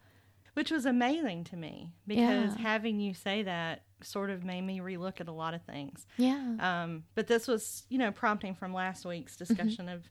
Which 0.62 0.69
was 0.69 0.86
amazing 0.86 1.45
to 1.45 1.56
me 1.58 1.91
because 2.06 2.56
Yeah. 2.56 2.62
having 2.62 3.00
you 3.00 3.15
say 3.15 3.41
that 3.41 3.82
sort 4.04 4.30
of 4.30 4.43
made 4.43 4.62
me 4.62 4.78
relook 4.80 5.19
at 5.19 5.28
a 5.28 5.32
lot 5.32 5.56
of 5.56 5.63
things. 5.63 6.06
Yeah. 6.17 6.56
Um, 6.60 7.04
but 7.15 7.26
this 7.26 7.47
was, 7.47 7.88
you 7.89 7.97
know, 7.97 8.12
prompting 8.12 8.54
from 8.54 8.71
last 8.71 9.04
week's 9.04 9.34
Mm-hmm. 9.38 9.43
discussion 9.56 9.89
of, 9.89 10.08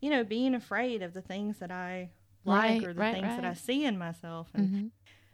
you 0.00 0.08
know, 0.10 0.22
being 0.22 0.54
afraid 0.54 1.02
of 1.02 1.14
the 1.14 1.20
things 1.20 1.58
that 1.58 1.72
I 1.72 2.10
like 2.44 2.62
Right, 2.82 2.84
or 2.84 2.92
the 2.94 3.00
right, 3.00 3.12
things 3.12 3.26
that 3.34 3.44
I 3.44 3.54
see 3.54 3.84
in 3.84 3.98
myself 3.98 4.50
and 4.54 4.68
Mhm. 4.72 4.90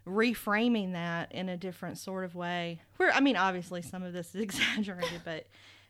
reframing 0.07 0.93
that 0.93 1.31
in 1.31 1.51
a 1.51 1.59
different 1.59 1.99
sort 1.99 2.25
of 2.25 2.35
way. 2.35 2.81
Where 2.97 3.13
I 3.13 3.21
mean, 3.21 3.37
obviously 3.37 3.83
some 3.83 4.03
of 4.03 4.15
this 4.15 4.35
is 4.35 4.41
exaggerated, 4.41 5.21
but 5.27 5.47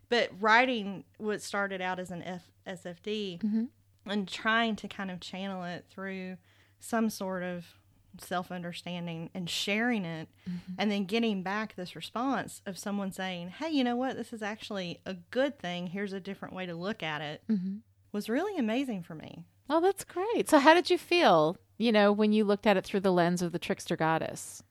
but 0.09 0.31
writing 0.41 1.05
what 1.19 1.43
started 1.43 1.81
out 1.81 2.01
as 2.01 2.11
an 2.11 2.23
F- 2.25 2.51
SFD 2.67 3.39
Mhm. 3.41 3.69
and 4.07 4.27
trying 4.27 4.75
to 4.77 4.89
kind 4.89 5.13
of 5.13 5.21
channel 5.21 5.63
it 5.63 5.87
through 5.89 6.39
some 6.81 7.09
sort 7.09 7.45
of 7.45 7.67
self 8.21 8.51
understanding 8.53 9.31
and 9.35 9.49
sharing 9.51 10.05
it 10.05 10.29
Mm-hmm. 10.49 10.73
and 10.79 10.91
then 10.91 11.05
getting 11.07 11.43
back 11.43 11.75
this 11.75 11.97
response 11.97 12.61
of 12.67 12.77
someone 12.79 13.13
saying, 13.13 13.49
Hey, 13.49 13.71
you 13.71 13.83
know 13.85 13.97
what? 13.97 14.17
This 14.17 14.33
is 14.33 14.43
actually 14.43 15.01
a 15.07 15.15
good 15.15 15.59
thing. 15.59 15.87
Here's 15.89 16.13
a 16.13 16.21
different 16.21 16.55
way 16.55 16.67
to 16.67 16.75
look 16.75 17.03
at 17.03 17.21
it 17.21 17.43
Mhm. 17.51 17.81
was 18.13 18.29
really 18.29 18.59
amazing 18.59 19.03
for 19.03 19.15
me. 19.15 19.45
Oh, 19.71 19.81
that's 19.81 20.05
great. 20.05 20.49
So, 20.51 20.59
how 20.59 20.75
did 20.75 20.91
you 20.91 20.99
feel, 20.99 21.57
you 21.79 21.91
know, 21.93 22.13
when 22.13 22.33
you 22.33 22.45
looked 22.45 22.67
at 22.67 22.77
it 22.77 22.85
through 22.85 23.01
the 23.01 23.13
lens 23.13 23.41
of 23.43 23.53
the 23.53 23.59
trickster 23.59 23.97
goddess? 23.97 24.63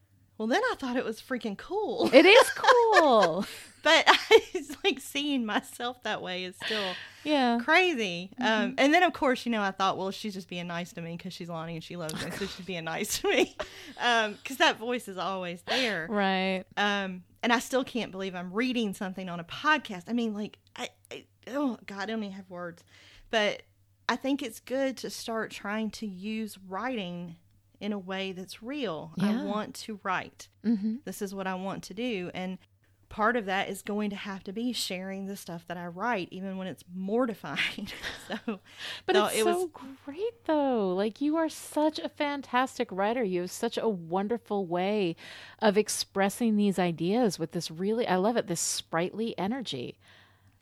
Well, 0.44 0.50
then 0.50 0.62
I 0.74 0.76
thought 0.76 0.98
it 0.98 1.06
was 1.06 1.22
freaking 1.22 1.58
cool. 1.58 2.10
It 2.12 2.26
is 2.26 2.50
cool. 2.58 3.46
but 3.82 4.06
it's 4.54 4.76
like 4.84 5.00
seeing 5.00 5.46
myself 5.46 6.04
that 6.04 6.22
way 6.22 6.44
is 6.44 6.54
still 6.66 6.96
yeah. 7.24 7.60
crazy. 7.64 8.30
Um, 8.42 8.76
and 8.78 8.94
then, 8.94 9.04
of 9.04 9.14
course, 9.14 9.46
you 9.46 9.54
know, 9.54 9.62
I 9.62 9.72
thought, 9.72 9.98
well, 9.98 10.12
she's 10.12 10.34
just 10.34 10.50
being 10.50 10.68
nice 10.68 10.92
to 10.94 11.02
me 11.02 11.16
because 11.16 11.32
she's 11.32 11.48
Lonnie 11.48 11.76
and 11.76 11.84
she 11.84 11.96
loves 11.96 12.14
me, 12.16 12.30
so 12.32 12.46
she's 12.46 12.66
being 12.66 12.84
nice 12.84 13.22
to 13.22 13.30
me. 13.30 13.56
Because 13.94 14.58
that 14.58 14.80
voice 14.80 15.08
is 15.08 15.18
always 15.18 15.62
there. 15.62 16.08
Right. 16.10 16.66
Um, 16.76 17.24
and 17.42 17.54
I 17.54 17.60
still 17.60 17.86
can't 17.86 18.12
believe 18.12 18.36
I'm 18.36 18.52
reading 18.52 18.94
something 18.94 19.30
on 19.30 19.40
a 19.40 19.46
podcast. 19.46 20.10
I 20.10 20.14
mean, 20.14 20.34
like, 20.34 20.58
I, 20.76 20.90
I 21.10 21.24
oh 21.48 21.78
God, 21.86 22.02
I 22.02 22.06
don't 22.08 22.22
even 22.22 22.36
have 22.36 22.50
words. 22.50 22.84
But 23.32 23.62
I 24.10 24.18
think 24.18 24.44
it's 24.44 24.60
good 24.60 24.98
to 24.98 25.10
start 25.10 25.52
trying 25.52 25.90
to 25.92 26.06
use 26.06 26.58
writing 26.68 27.38
in 27.84 27.92
a 27.92 28.00
way 28.00 28.32
that's 28.32 28.64
real. 28.64 29.12
Yeah. 29.18 29.42
I 29.42 29.44
want 29.44 29.76
to 29.76 30.00
write. 30.04 30.48
Mm-hmm. 30.66 30.96
This 31.04 31.22
is 31.22 31.36
what 31.36 31.48
I 31.48 31.56
want 31.56 31.84
to 31.84 31.94
do, 31.94 32.32
and 32.34 32.58
part 33.10 33.36
of 33.36 33.46
that 33.46 33.70
is 33.70 33.84
going 33.84 34.10
to 34.10 34.16
have 34.16 34.44
to 34.44 34.52
be 34.52 34.74
sharing 34.74 35.28
the 35.28 35.36
stuff 35.36 35.68
that 35.68 35.78
I 35.78 35.86
write, 35.86 36.30
even 36.32 36.58
when 36.58 36.66
it's 36.66 36.84
mortifying. 36.96 37.90
so, 38.28 38.38
But 39.06 39.14
no, 39.14 39.26
it's 39.26 39.36
it 39.36 39.44
so 39.44 39.58
was 39.58 39.70
great, 40.06 40.46
though. 40.46 40.96
Like, 40.96 41.22
you 41.22 41.36
are 41.36 41.50
such 41.50 42.00
a 42.00 42.10
fantastic 42.10 42.88
writer. 42.90 43.24
You 43.24 43.42
have 43.42 43.52
such 43.52 43.78
a 43.78 43.88
wonderful 43.88 44.66
way 44.66 45.16
of 45.60 45.78
expressing 45.78 46.56
these 46.56 46.80
ideas 46.80 47.38
with 47.38 47.52
this 47.52 47.70
really, 47.70 48.08
I 48.08 48.16
love 48.16 48.38
it, 48.38 48.48
this 48.48 48.62
sprightly 48.62 49.38
energy. 49.38 50.00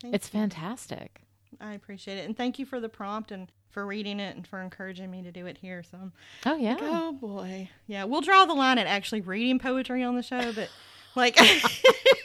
Thank 0.02 0.16
it's 0.16 0.28
fantastic. 0.28 1.22
I 1.62 1.74
appreciate 1.74 2.18
it, 2.18 2.26
and 2.26 2.36
thank 2.36 2.58
you 2.58 2.66
for 2.66 2.80
the 2.80 2.90
prompt 2.90 3.32
and 3.32 3.52
for 3.72 3.86
reading 3.86 4.20
it 4.20 4.36
and 4.36 4.46
for 4.46 4.62
encouraging 4.62 5.10
me 5.10 5.24
to 5.24 5.32
do 5.32 5.46
it 5.48 5.58
here. 5.58 5.84
So 5.84 5.98
I'm 6.02 6.14
Oh, 6.46 6.56
yeah. 6.56 6.78
Oh 6.80 7.12
boy. 7.14 7.70
Yeah, 7.88 8.04
we'll 8.06 8.22
draw 8.22 8.46
the 8.46 8.54
line 8.54 8.78
at 8.78 8.88
actually 8.88 9.22
reading 9.22 9.60
poetry 9.60 10.04
on 10.04 10.16
the 10.16 10.24
show, 10.24 10.54
but 10.54 10.70
like 11.16 11.38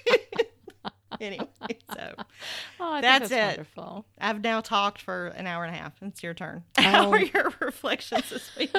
anyway, 1.21 1.49
so 1.95 2.13
Oh, 2.81 3.01
That's 3.01 3.29
that's 3.29 3.33
it. 3.33 3.47
wonderful. 3.59 4.07
I've 4.21 4.43
now 4.43 4.61
talked 4.61 5.03
for 5.03 5.29
an 5.29 5.47
hour 5.47 5.65
and 5.65 5.75
a 5.75 5.79
half. 5.79 5.95
It's 6.03 6.23
your 6.23 6.35
turn. 6.35 6.65
Oh. 6.79 6.83
How 6.83 7.11
are 7.11 7.21
your 7.21 7.53
reflections 7.61 8.31
this 8.31 8.55
week? 8.57 8.75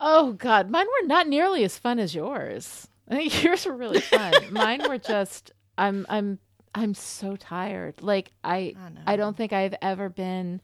Oh 0.00 0.32
God, 0.32 0.70
mine 0.70 0.86
were 0.86 1.06
not 1.06 1.28
nearly 1.28 1.64
as 1.64 1.78
fun 1.78 1.98
as 1.98 2.14
yours. 2.14 2.88
I 3.08 3.16
think 3.16 3.42
yours 3.44 3.66
were 3.66 3.76
really 3.76 4.00
fun. 4.00 4.32
mine 4.50 4.82
were 4.88 4.98
just 4.98 5.52
I'm 5.78 6.06
I'm 6.08 6.38
I'm 6.74 6.94
so 6.94 7.36
tired. 7.36 8.02
Like 8.02 8.32
I 8.42 8.74
I. 9.06 9.12
I 9.12 9.16
don't 9.16 9.36
think 9.36 9.52
I've 9.52 9.74
ever 9.82 10.08
been 10.08 10.60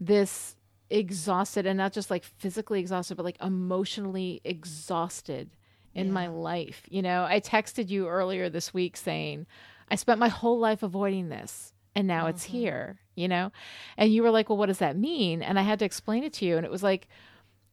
this 0.00 0.56
exhausted 0.88 1.66
and 1.66 1.76
not 1.76 1.92
just 1.92 2.10
like 2.10 2.22
physically 2.22 2.78
exhausted 2.78 3.16
but 3.16 3.24
like 3.24 3.40
emotionally 3.42 4.40
exhausted 4.44 5.50
in 5.94 6.12
my 6.12 6.26
life. 6.26 6.82
You 6.90 7.02
know, 7.02 7.24
I 7.24 7.40
texted 7.40 7.88
you 7.88 8.06
earlier 8.06 8.50
this 8.50 8.74
week 8.74 8.96
saying 8.96 9.46
I 9.90 9.96
spent 9.96 10.20
my 10.20 10.28
whole 10.28 10.58
life 10.58 10.82
avoiding 10.82 11.30
this 11.30 11.72
and 11.94 12.06
now 12.06 12.26
it's 12.26 12.44
mm-hmm. 12.44 12.56
here, 12.58 13.00
you 13.14 13.28
know? 13.28 13.50
And 13.96 14.12
you 14.12 14.22
were 14.22 14.30
like, 14.30 14.50
"Well, 14.50 14.58
what 14.58 14.66
does 14.66 14.78
that 14.78 14.98
mean?" 14.98 15.42
And 15.42 15.58
I 15.58 15.62
had 15.62 15.78
to 15.78 15.86
explain 15.86 16.22
it 16.22 16.34
to 16.34 16.44
you 16.44 16.58
and 16.58 16.66
it 16.66 16.70
was 16.70 16.82
like 16.82 17.08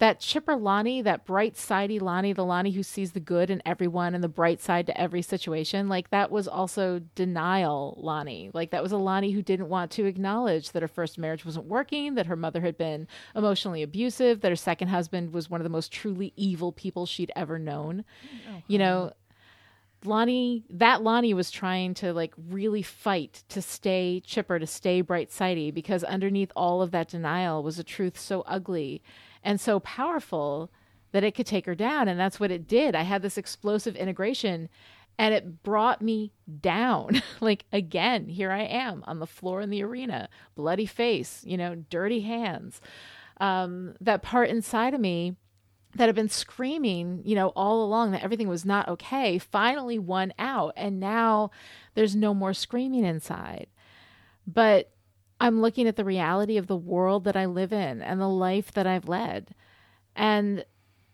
that 0.04 0.20
chipper 0.20 0.58
Lonnie, 0.58 1.02
that 1.02 1.24
bright 1.24 1.56
sidey 1.56 1.98
Lonnie, 1.98 2.34
the 2.34 2.44
Lonnie 2.44 2.72
who 2.72 2.84
sees 2.84 3.14
the 3.14 3.22
good 3.22 3.50
in 3.50 3.62
everyone 3.66 4.14
and 4.14 4.22
the 4.22 4.28
bright 4.28 4.60
side 4.60 4.86
to 4.88 5.00
every 5.00 5.22
situation, 5.22 5.88
like 5.88 6.10
that 6.10 6.30
was 6.30 6.46
also 6.46 7.00
denial 7.16 7.98
Lonnie. 7.98 8.52
Like 8.54 8.72
that 8.72 8.84
was 8.84 8.92
a 8.92 8.98
Lonnie 8.98 9.32
who 9.32 9.42
didn't 9.42 9.70
want 9.70 9.92
to 9.92 10.04
acknowledge 10.04 10.74
that 10.74 10.82
her 10.82 10.90
first 10.90 11.18
marriage 11.18 11.46
wasn't 11.46 11.68
working, 11.68 12.16
that 12.16 12.26
her 12.26 12.36
mother 12.36 12.60
had 12.60 12.78
been 12.78 13.08
emotionally 13.34 13.82
abusive, 13.82 14.42
that 14.42 14.52
her 14.52 14.58
second 14.58 14.90
husband 14.90 15.32
was 15.32 15.50
one 15.50 15.62
of 15.62 15.64
the 15.64 15.70
most 15.70 15.90
truly 15.90 16.34
evil 16.36 16.74
people 16.74 17.06
she'd 17.06 17.32
ever 17.34 17.58
known. 17.58 18.04
Oh, 18.52 18.62
you 18.68 18.80
know, 18.80 19.14
Lonnie, 20.04 20.66
that 20.70 21.02
Lonnie 21.02 21.34
was 21.34 21.50
trying 21.50 21.94
to 21.94 22.12
like 22.12 22.34
really 22.50 22.82
fight 22.82 23.46
to 23.48 23.62
stay 23.62 24.20
chipper, 24.20 24.60
to 24.60 24.68
stay 24.68 25.00
bright 25.00 25.32
sidey, 25.32 25.72
because 25.72 26.04
underneath 26.04 26.52
all 26.58 26.82
of 26.82 26.92
that 26.92 27.08
denial 27.08 27.64
was 27.64 27.80
a 27.80 27.86
truth 27.86 28.20
so 28.20 28.42
ugly 28.42 29.02
and 29.44 29.60
so 29.62 29.80
powerful 29.82 30.72
that 31.12 31.24
it 31.24 31.36
could 31.36 31.46
take 31.46 31.66
her 31.66 31.76
down. 31.76 32.08
And 32.08 32.20
that's 32.20 32.40
what 32.40 32.52
it 32.52 32.68
did. 32.68 32.96
I 32.96 33.04
had 33.04 33.22
this 33.22 33.38
explosive 33.38 33.96
integration 33.96 34.70
and 35.20 35.34
it 35.34 35.62
brought 35.64 36.02
me 36.02 36.34
down. 36.62 37.22
like 37.42 37.66
again, 37.72 38.28
here 38.28 38.52
I 38.52 38.64
am 38.64 39.04
on 39.06 39.20
the 39.20 39.28
floor 39.28 39.62
in 39.62 39.70
the 39.70 39.84
arena, 39.84 40.30
bloody 40.56 40.88
face, 40.88 41.44
you 41.46 41.58
know, 41.58 41.76
dirty 41.76 42.22
hands. 42.22 42.82
um, 43.40 43.96
that 44.02 44.22
part 44.24 44.50
inside 44.50 44.94
of 44.94 45.02
me 45.02 45.36
that 45.96 46.08
had 46.08 46.16
been 46.16 46.30
screaming, 46.30 47.22
you 47.24 47.36
know, 47.36 47.50
all 47.50 47.84
along 47.84 48.12
that 48.12 48.24
everything 48.24 48.48
was 48.48 48.66
not 48.66 48.88
okay, 48.88 49.38
finally 49.38 50.00
won 50.00 50.34
out. 50.40 50.74
And 50.76 51.00
now 51.00 51.52
there's 51.94 52.16
no 52.16 52.34
more 52.34 52.54
screaming 52.54 53.06
inside. 53.06 53.68
But 54.48 54.93
I'm 55.40 55.62
looking 55.62 55.88
at 55.88 55.96
the 55.96 56.06
reality 56.06 56.58
of 56.58 56.68
the 56.68 56.78
world 56.78 57.26
that 57.26 57.36
I 57.36 57.46
live 57.46 57.74
in 57.74 58.02
and 58.02 58.20
the 58.20 58.30
life 58.30 58.72
that 58.74 58.88
I've 58.88 59.08
led. 59.08 59.54
And 60.16 60.66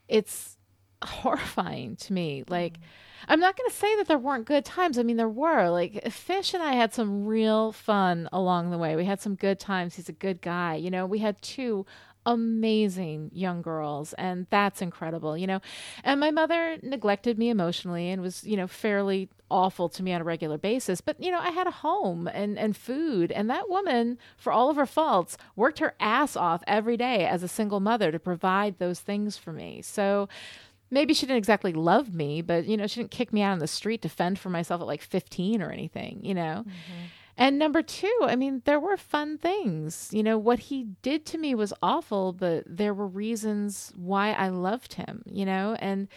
it's 0.08 0.58
horrifying 1.03 1.95
to 1.95 2.13
me. 2.13 2.43
Like, 2.47 2.73
mm-hmm. 2.73 3.32
I'm 3.32 3.39
not 3.39 3.58
going 3.58 3.69
to 3.69 3.75
say 3.75 3.95
that 3.97 4.08
there 4.08 4.17
weren't 4.17 4.45
good 4.45 4.65
times. 4.65 4.97
I 4.97 5.03
mean, 5.03 5.17
there 5.17 5.27
were. 5.27 5.69
Like, 5.69 6.10
Fish 6.12 6.53
and 6.53 6.63
I 6.63 6.73
had 6.73 6.93
some 6.93 7.25
real 7.25 7.71
fun 7.71 8.29
along 8.32 8.71
the 8.71 8.77
way. 8.77 8.95
We 8.95 9.05
had 9.05 9.21
some 9.21 9.36
good 9.36 9.60
times. 9.60 9.95
He's 9.95 10.10
a 10.10 10.13
good 10.13 10.41
guy. 10.41 10.75
You 10.75 10.89
know, 10.89 11.05
we 11.05 11.19
had 11.19 11.41
two 11.41 11.86
amazing 12.34 13.32
young 13.34 13.62
girls 13.62 14.13
and 14.13 14.48
that's 14.50 14.82
incredible 14.82 15.38
you 15.38 15.48
know? 15.48 15.60
And 16.04 16.20
my 16.20 16.32
mother 16.32 16.78
neglected 16.82 17.38
me 17.38 17.50
emotionally 17.50 18.10
and 18.10 18.22
was 18.22 18.44
you 18.44 18.58
know 18.58 18.68
fairly 18.68 19.30
awful 19.52 19.89
to 19.89 20.04
me 20.04 20.13
on 20.13 20.22
a 20.22 20.24
regular 20.24 20.60
basis 20.60 21.02
but 21.02 21.20
you 21.20 21.32
know 21.32 21.39
i 21.39 21.50
had 21.50 21.65
a 21.65 21.72
home 21.72 22.28
and 22.28 22.60
and 22.60 22.78
food 22.78 23.32
and 23.32 23.50
that 23.50 23.68
woman 23.68 24.15
for 24.38 24.54
all 24.54 24.70
of 24.70 24.76
her 24.76 24.86
faults 24.86 25.38
worked 25.56 25.80
her 25.80 25.96
ass 26.00 26.36
off 26.36 26.62
every 26.68 26.98
day 26.98 27.26
as 27.26 27.42
a 27.42 27.48
single 27.48 27.80
mother 27.80 28.12
to 28.12 28.20
provide 28.20 28.78
those 28.78 29.00
things 29.00 29.38
for 29.38 29.52
me. 29.52 29.82
So 29.82 30.30
maybe 30.92 31.13
she 31.13 31.26
didn't 31.26 31.38
exactly 31.38 31.74
love 31.74 32.13
me 32.13 32.42
but 32.42 32.65
you 32.65 32.78
know 32.78 32.88
she 32.88 33.00
didn't 33.00 33.12
kick 33.12 33.32
me 33.34 33.42
out 33.42 33.54
on 33.54 33.60
the 33.60 33.68
street 33.68 34.02
to 34.02 34.10
fend 34.10 34.39
for 34.39 34.50
myself 34.50 34.82
at 34.82 34.88
like 34.88 35.02
15 35.02 35.62
or 35.62 35.72
anything 35.72 36.20
you 36.24 36.34
know? 36.34 36.63
Mm-hmm. 36.68 37.06
And 37.39 37.58
number 37.58 37.82
two, 37.82 38.17
I 38.23 38.36
mean, 38.36 38.62
there 38.65 38.82
were 38.82 38.97
fun 38.97 39.38
things. 39.38 40.10
You 40.12 40.23
know, 40.23 40.38
what 40.38 40.60
he 40.60 40.89
did 41.02 41.25
to 41.28 41.38
me 41.38 41.56
was 41.56 41.73
awful, 41.82 42.34
but 42.34 42.65
there 42.67 42.93
were 42.93 43.08
reasons 43.08 43.93
why 43.95 44.34
I 44.34 44.49
loved 44.49 44.95
him, 44.95 45.23
you 45.25 45.45
know? 45.45 45.78
And 45.80 46.10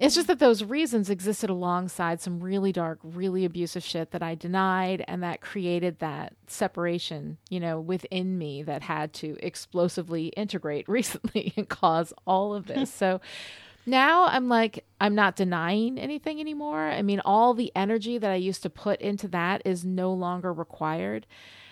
it's 0.00 0.14
just 0.14 0.26
that 0.28 0.38
those 0.38 0.64
reasons 0.64 1.10
existed 1.10 1.50
alongside 1.50 2.22
some 2.22 2.40
really 2.40 2.72
dark, 2.72 2.98
really 3.02 3.44
abusive 3.44 3.84
shit 3.84 4.10
that 4.12 4.22
I 4.22 4.34
denied 4.34 5.04
and 5.06 5.22
that 5.22 5.42
created 5.42 5.98
that 5.98 6.32
separation, 6.46 7.36
you 7.50 7.60
know, 7.60 7.78
within 7.78 8.38
me 8.38 8.62
that 8.62 8.80
had 8.80 9.12
to 9.14 9.36
explosively 9.40 10.28
integrate 10.28 10.88
recently 10.88 11.52
and 11.58 11.68
cause 11.68 12.14
all 12.26 12.54
of 12.54 12.66
this. 12.66 12.90
so 12.94 13.20
now 13.86 14.24
I'm 14.24 14.48
like, 14.48 14.84
I'm 15.00 15.14
not 15.14 15.36
denying 15.36 15.98
anything 15.98 16.40
anymore. 16.40 16.80
I 16.80 17.02
mean, 17.02 17.20
all 17.20 17.54
the 17.54 17.72
energy 17.76 18.18
that 18.18 18.30
I 18.30 18.36
used 18.36 18.62
to 18.62 18.70
put 18.70 19.00
into 19.00 19.28
that 19.28 19.62
is 19.64 19.84
no 19.84 20.12
longer 20.12 20.52
required. 20.52 21.26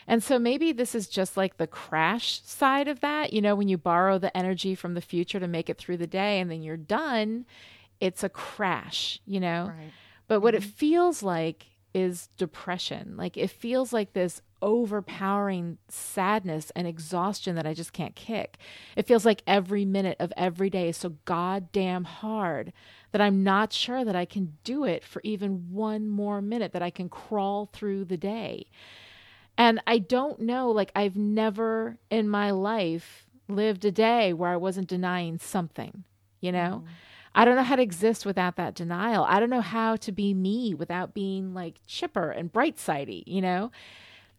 And 0.06 0.22
so 0.22 0.38
maybe 0.38 0.72
this 0.72 0.94
is 0.94 1.06
just 1.06 1.36
like 1.36 1.56
the 1.56 1.66
crash 1.66 2.42
side 2.42 2.88
of 2.88 3.00
that. 3.00 3.32
You 3.32 3.40
know, 3.40 3.54
when 3.54 3.68
you 3.68 3.78
borrow 3.78 4.18
the 4.18 4.36
energy 4.36 4.74
from 4.74 4.94
the 4.94 5.00
future 5.00 5.40
to 5.40 5.48
make 5.48 5.70
it 5.70 5.78
through 5.78 5.98
the 5.98 6.06
day 6.06 6.40
and 6.40 6.50
then 6.50 6.62
you're 6.62 6.76
done, 6.76 7.46
it's 8.00 8.24
a 8.24 8.28
crash, 8.28 9.20
you 9.24 9.40
know? 9.40 9.72
Right. 9.76 9.92
But 10.28 10.40
what 10.40 10.54
mm-hmm. 10.54 10.64
it 10.64 10.74
feels 10.74 11.22
like 11.22 11.66
is 11.94 12.28
depression. 12.36 13.16
Like 13.16 13.36
it 13.36 13.50
feels 13.50 13.92
like 13.92 14.12
this 14.12 14.42
overpowering 14.62 15.78
sadness 15.88 16.70
and 16.74 16.86
exhaustion 16.86 17.56
that 17.56 17.66
I 17.66 17.74
just 17.74 17.92
can't 17.92 18.14
kick. 18.14 18.56
It 18.96 19.06
feels 19.06 19.26
like 19.26 19.42
every 19.46 19.84
minute 19.84 20.16
of 20.20 20.32
every 20.36 20.70
day 20.70 20.88
is 20.88 20.96
so 20.96 21.16
goddamn 21.24 22.04
hard 22.04 22.72
that 23.10 23.20
I'm 23.20 23.42
not 23.42 23.72
sure 23.72 24.04
that 24.04 24.16
I 24.16 24.24
can 24.24 24.56
do 24.64 24.84
it 24.84 25.04
for 25.04 25.20
even 25.24 25.70
one 25.70 26.08
more 26.08 26.40
minute, 26.40 26.72
that 26.72 26.82
I 26.82 26.90
can 26.90 27.08
crawl 27.08 27.68
through 27.72 28.06
the 28.06 28.16
day. 28.16 28.66
And 29.58 29.82
I 29.86 29.98
don't 29.98 30.40
know, 30.40 30.70
like, 30.70 30.92
I've 30.94 31.16
never 31.16 31.98
in 32.10 32.28
my 32.28 32.52
life 32.52 33.26
lived 33.48 33.84
a 33.84 33.92
day 33.92 34.32
where 34.32 34.50
I 34.50 34.56
wasn't 34.56 34.88
denying 34.88 35.38
something, 35.38 36.04
you 36.40 36.52
know? 36.52 36.84
Mm. 36.84 36.88
I 37.34 37.44
don't 37.44 37.56
know 37.56 37.62
how 37.62 37.76
to 37.76 37.82
exist 37.82 38.26
without 38.26 38.56
that 38.56 38.74
denial. 38.74 39.24
I 39.24 39.40
don't 39.40 39.50
know 39.50 39.62
how 39.62 39.96
to 39.96 40.12
be 40.12 40.34
me 40.34 40.74
without 40.74 41.14
being 41.14 41.54
like 41.54 41.80
chipper 41.86 42.30
and 42.30 42.52
bright 42.52 42.78
sidey, 42.78 43.24
you 43.26 43.40
know? 43.40 43.70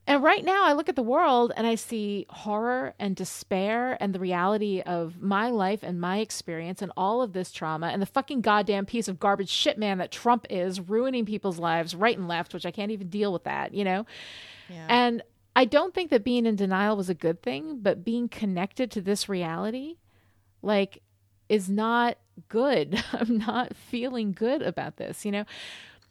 And 0.05 0.21
right 0.21 0.43
now, 0.43 0.65
I 0.65 0.73
look 0.73 0.89
at 0.89 0.97
the 0.97 1.03
world 1.03 1.53
and 1.55 1.65
I 1.65 1.75
see 1.75 2.25
horror 2.29 2.93
and 2.99 3.15
despair 3.15 3.97
and 4.01 4.13
the 4.13 4.19
reality 4.19 4.81
of 4.81 5.21
my 5.21 5.49
life 5.49 5.81
and 5.81 5.99
my 6.01 6.17
experience 6.17 6.81
and 6.81 6.91
all 6.97 7.21
of 7.21 7.31
this 7.31 7.51
trauma 7.51 7.87
and 7.87 8.01
the 8.01 8.05
fucking 8.05 8.41
goddamn 8.41 8.85
piece 8.85 9.07
of 9.07 9.17
garbage 9.17 9.49
shit 9.49 9.77
man 9.77 9.99
that 9.99 10.11
Trump 10.11 10.45
is 10.49 10.81
ruining 10.81 11.25
people's 11.25 11.57
lives 11.57 11.95
right 11.95 12.17
and 12.17 12.27
left, 12.27 12.53
which 12.53 12.65
I 12.65 12.71
can't 12.71 12.91
even 12.91 13.07
deal 13.07 13.31
with 13.31 13.45
that, 13.45 13.73
you 13.73 13.85
know? 13.85 14.05
Yeah. 14.69 14.85
And 14.89 15.23
I 15.55 15.63
don't 15.65 15.93
think 15.93 16.09
that 16.09 16.23
being 16.25 16.45
in 16.45 16.57
denial 16.57 16.97
was 16.97 17.09
a 17.09 17.13
good 17.15 17.41
thing, 17.41 17.79
but 17.81 18.03
being 18.03 18.27
connected 18.27 18.91
to 18.91 19.01
this 19.01 19.29
reality, 19.29 19.97
like, 20.61 21.01
is 21.47 21.69
not 21.69 22.17
good. 22.49 23.01
I'm 23.13 23.37
not 23.37 23.75
feeling 23.75 24.33
good 24.33 24.61
about 24.61 24.97
this, 24.97 25.23
you 25.23 25.31
know? 25.31 25.45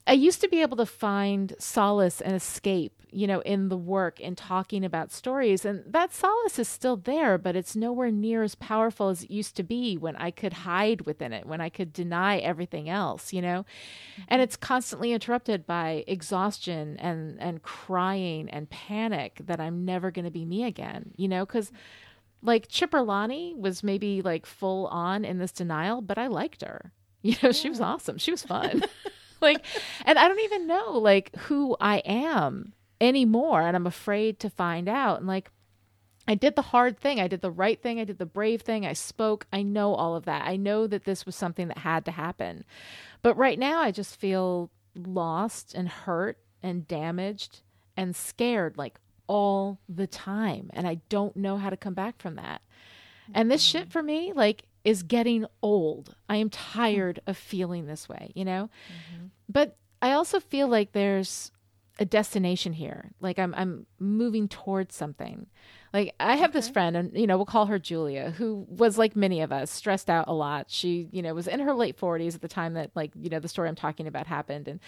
I 0.05 0.13
used 0.13 0.41
to 0.41 0.49
be 0.49 0.61
able 0.61 0.77
to 0.77 0.85
find 0.85 1.55
solace 1.59 2.19
and 2.19 2.35
escape, 2.35 3.01
you 3.09 3.25
know, 3.25 3.39
in 3.41 3.69
the 3.69 3.77
work 3.77 4.19
in 4.19 4.35
talking 4.35 4.83
about 4.83 5.13
stories. 5.13 5.63
And 5.63 5.81
that 5.87 6.13
solace 6.13 6.59
is 6.59 6.67
still 6.67 6.97
there, 6.97 7.37
but 7.37 7.55
it's 7.55 7.73
nowhere 7.75 8.11
near 8.11 8.43
as 8.43 8.55
powerful 8.55 9.07
as 9.07 9.23
it 9.23 9.31
used 9.31 9.55
to 9.55 9.63
be 9.63 9.95
when 9.95 10.17
I 10.17 10.29
could 10.29 10.53
hide 10.53 11.01
within 11.05 11.31
it, 11.31 11.45
when 11.45 11.61
I 11.61 11.69
could 11.69 11.93
deny 11.93 12.39
everything 12.39 12.89
else, 12.89 13.31
you 13.31 13.41
know? 13.41 13.65
And 14.27 14.39
mm-hmm. 14.39 14.41
it's 14.41 14.57
constantly 14.57 15.13
interrupted 15.13 15.65
by 15.65 16.03
exhaustion 16.05 16.97
and, 16.97 17.39
and 17.39 17.63
crying 17.63 18.49
and 18.49 18.69
panic 18.69 19.39
that 19.45 19.61
I'm 19.61 19.85
never 19.85 20.11
going 20.11 20.25
to 20.25 20.31
be 20.31 20.43
me 20.43 20.65
again, 20.65 21.11
you 21.15 21.29
know? 21.29 21.45
Because 21.45 21.71
like 22.41 22.67
Chipper 22.67 23.01
Lonnie 23.01 23.55
was 23.57 23.83
maybe 23.83 24.21
like 24.21 24.45
full 24.45 24.87
on 24.87 25.23
in 25.23 25.37
this 25.37 25.53
denial, 25.53 26.01
but 26.01 26.17
I 26.17 26.27
liked 26.27 26.61
her. 26.61 26.91
You 27.25 27.37
know, 27.41 27.47
yeah. 27.47 27.51
she 27.53 27.69
was 27.69 27.79
awesome. 27.79 28.17
She 28.17 28.31
was 28.31 28.43
fun. 28.43 28.83
like, 29.43 29.63
and 30.05 30.17
I 30.17 30.27
don't 30.27 30.39
even 30.39 30.65
know 30.67 30.93
like 30.93 31.35
who 31.35 31.77
I 31.79 31.97
am 31.99 32.73
anymore. 32.99 33.61
And 33.61 33.75
I'm 33.75 33.87
afraid 33.87 34.39
to 34.39 34.49
find 34.49 34.89
out. 34.89 35.19
And 35.19 35.27
like, 35.27 35.51
I 36.27 36.35
did 36.35 36.55
the 36.55 36.61
hard 36.61 36.97
thing. 36.97 37.19
I 37.19 37.27
did 37.27 37.41
the 37.41 37.51
right 37.51 37.81
thing. 37.81 37.99
I 37.99 38.05
did 38.05 38.17
the 38.17 38.25
brave 38.25 38.61
thing. 38.61 38.85
I 38.85 38.93
spoke. 38.93 39.45
I 39.51 39.61
know 39.61 39.93
all 39.93 40.15
of 40.15 40.25
that. 40.25 40.47
I 40.47 40.55
know 40.55 40.87
that 40.87 41.03
this 41.03 41.25
was 41.25 41.35
something 41.35 41.67
that 41.67 41.79
had 41.79 42.05
to 42.05 42.11
happen. 42.11 42.63
But 43.21 43.37
right 43.37 43.59
now, 43.59 43.81
I 43.81 43.91
just 43.91 44.19
feel 44.19 44.71
lost 44.95 45.73
and 45.73 45.89
hurt 45.89 46.37
and 46.61 46.87
damaged 46.87 47.61
and 47.97 48.15
scared 48.15 48.77
like 48.77 48.99
all 49.27 49.79
the 49.89 50.07
time. 50.07 50.69
And 50.73 50.87
I 50.87 51.01
don't 51.09 51.35
know 51.35 51.57
how 51.57 51.69
to 51.69 51.77
come 51.77 51.93
back 51.93 52.21
from 52.21 52.35
that. 52.35 52.61
And 53.33 53.51
this 53.51 53.61
shit 53.61 53.83
mm-hmm. 53.83 53.91
for 53.91 54.03
me, 54.03 54.31
like, 54.33 54.63
is 54.83 55.03
getting 55.03 55.45
old. 55.61 56.15
I 56.27 56.37
am 56.37 56.49
tired 56.49 57.21
of 57.25 57.37
feeling 57.37 57.85
this 57.85 58.09
way, 58.09 58.31
you 58.35 58.45
know? 58.45 58.69
Mm-hmm. 59.13 59.25
But 59.47 59.77
I 60.01 60.11
also 60.11 60.39
feel 60.39 60.67
like 60.67 60.91
there's 60.91 61.51
a 61.99 62.05
destination 62.05 62.73
here. 62.73 63.11
Like 63.21 63.37
I'm 63.37 63.53
I'm 63.55 63.85
moving 63.99 64.47
towards 64.47 64.95
something. 64.95 65.45
Like 65.93 66.15
I 66.19 66.37
have 66.37 66.49
okay. 66.49 66.59
this 66.59 66.69
friend 66.69 66.97
and 66.97 67.15
you 67.15 67.27
know, 67.27 67.37
we'll 67.37 67.45
call 67.45 67.67
her 67.67 67.77
Julia, 67.77 68.31
who 68.31 68.65
was 68.67 68.97
like 68.97 69.15
many 69.15 69.41
of 69.41 69.51
us, 69.51 69.69
stressed 69.69 70.09
out 70.09 70.27
a 70.27 70.33
lot. 70.33 70.71
She, 70.71 71.07
you 71.11 71.21
know, 71.21 71.35
was 71.35 71.47
in 71.47 71.59
her 71.59 71.73
late 71.73 71.99
40s 71.99 72.33
at 72.33 72.41
the 72.41 72.47
time 72.47 72.73
that 72.73 72.89
like, 72.95 73.11
you 73.15 73.29
know, 73.29 73.39
the 73.39 73.47
story 73.47 73.69
I'm 73.69 73.75
talking 73.75 74.07
about 74.07 74.25
happened 74.25 74.67
and 74.67 74.79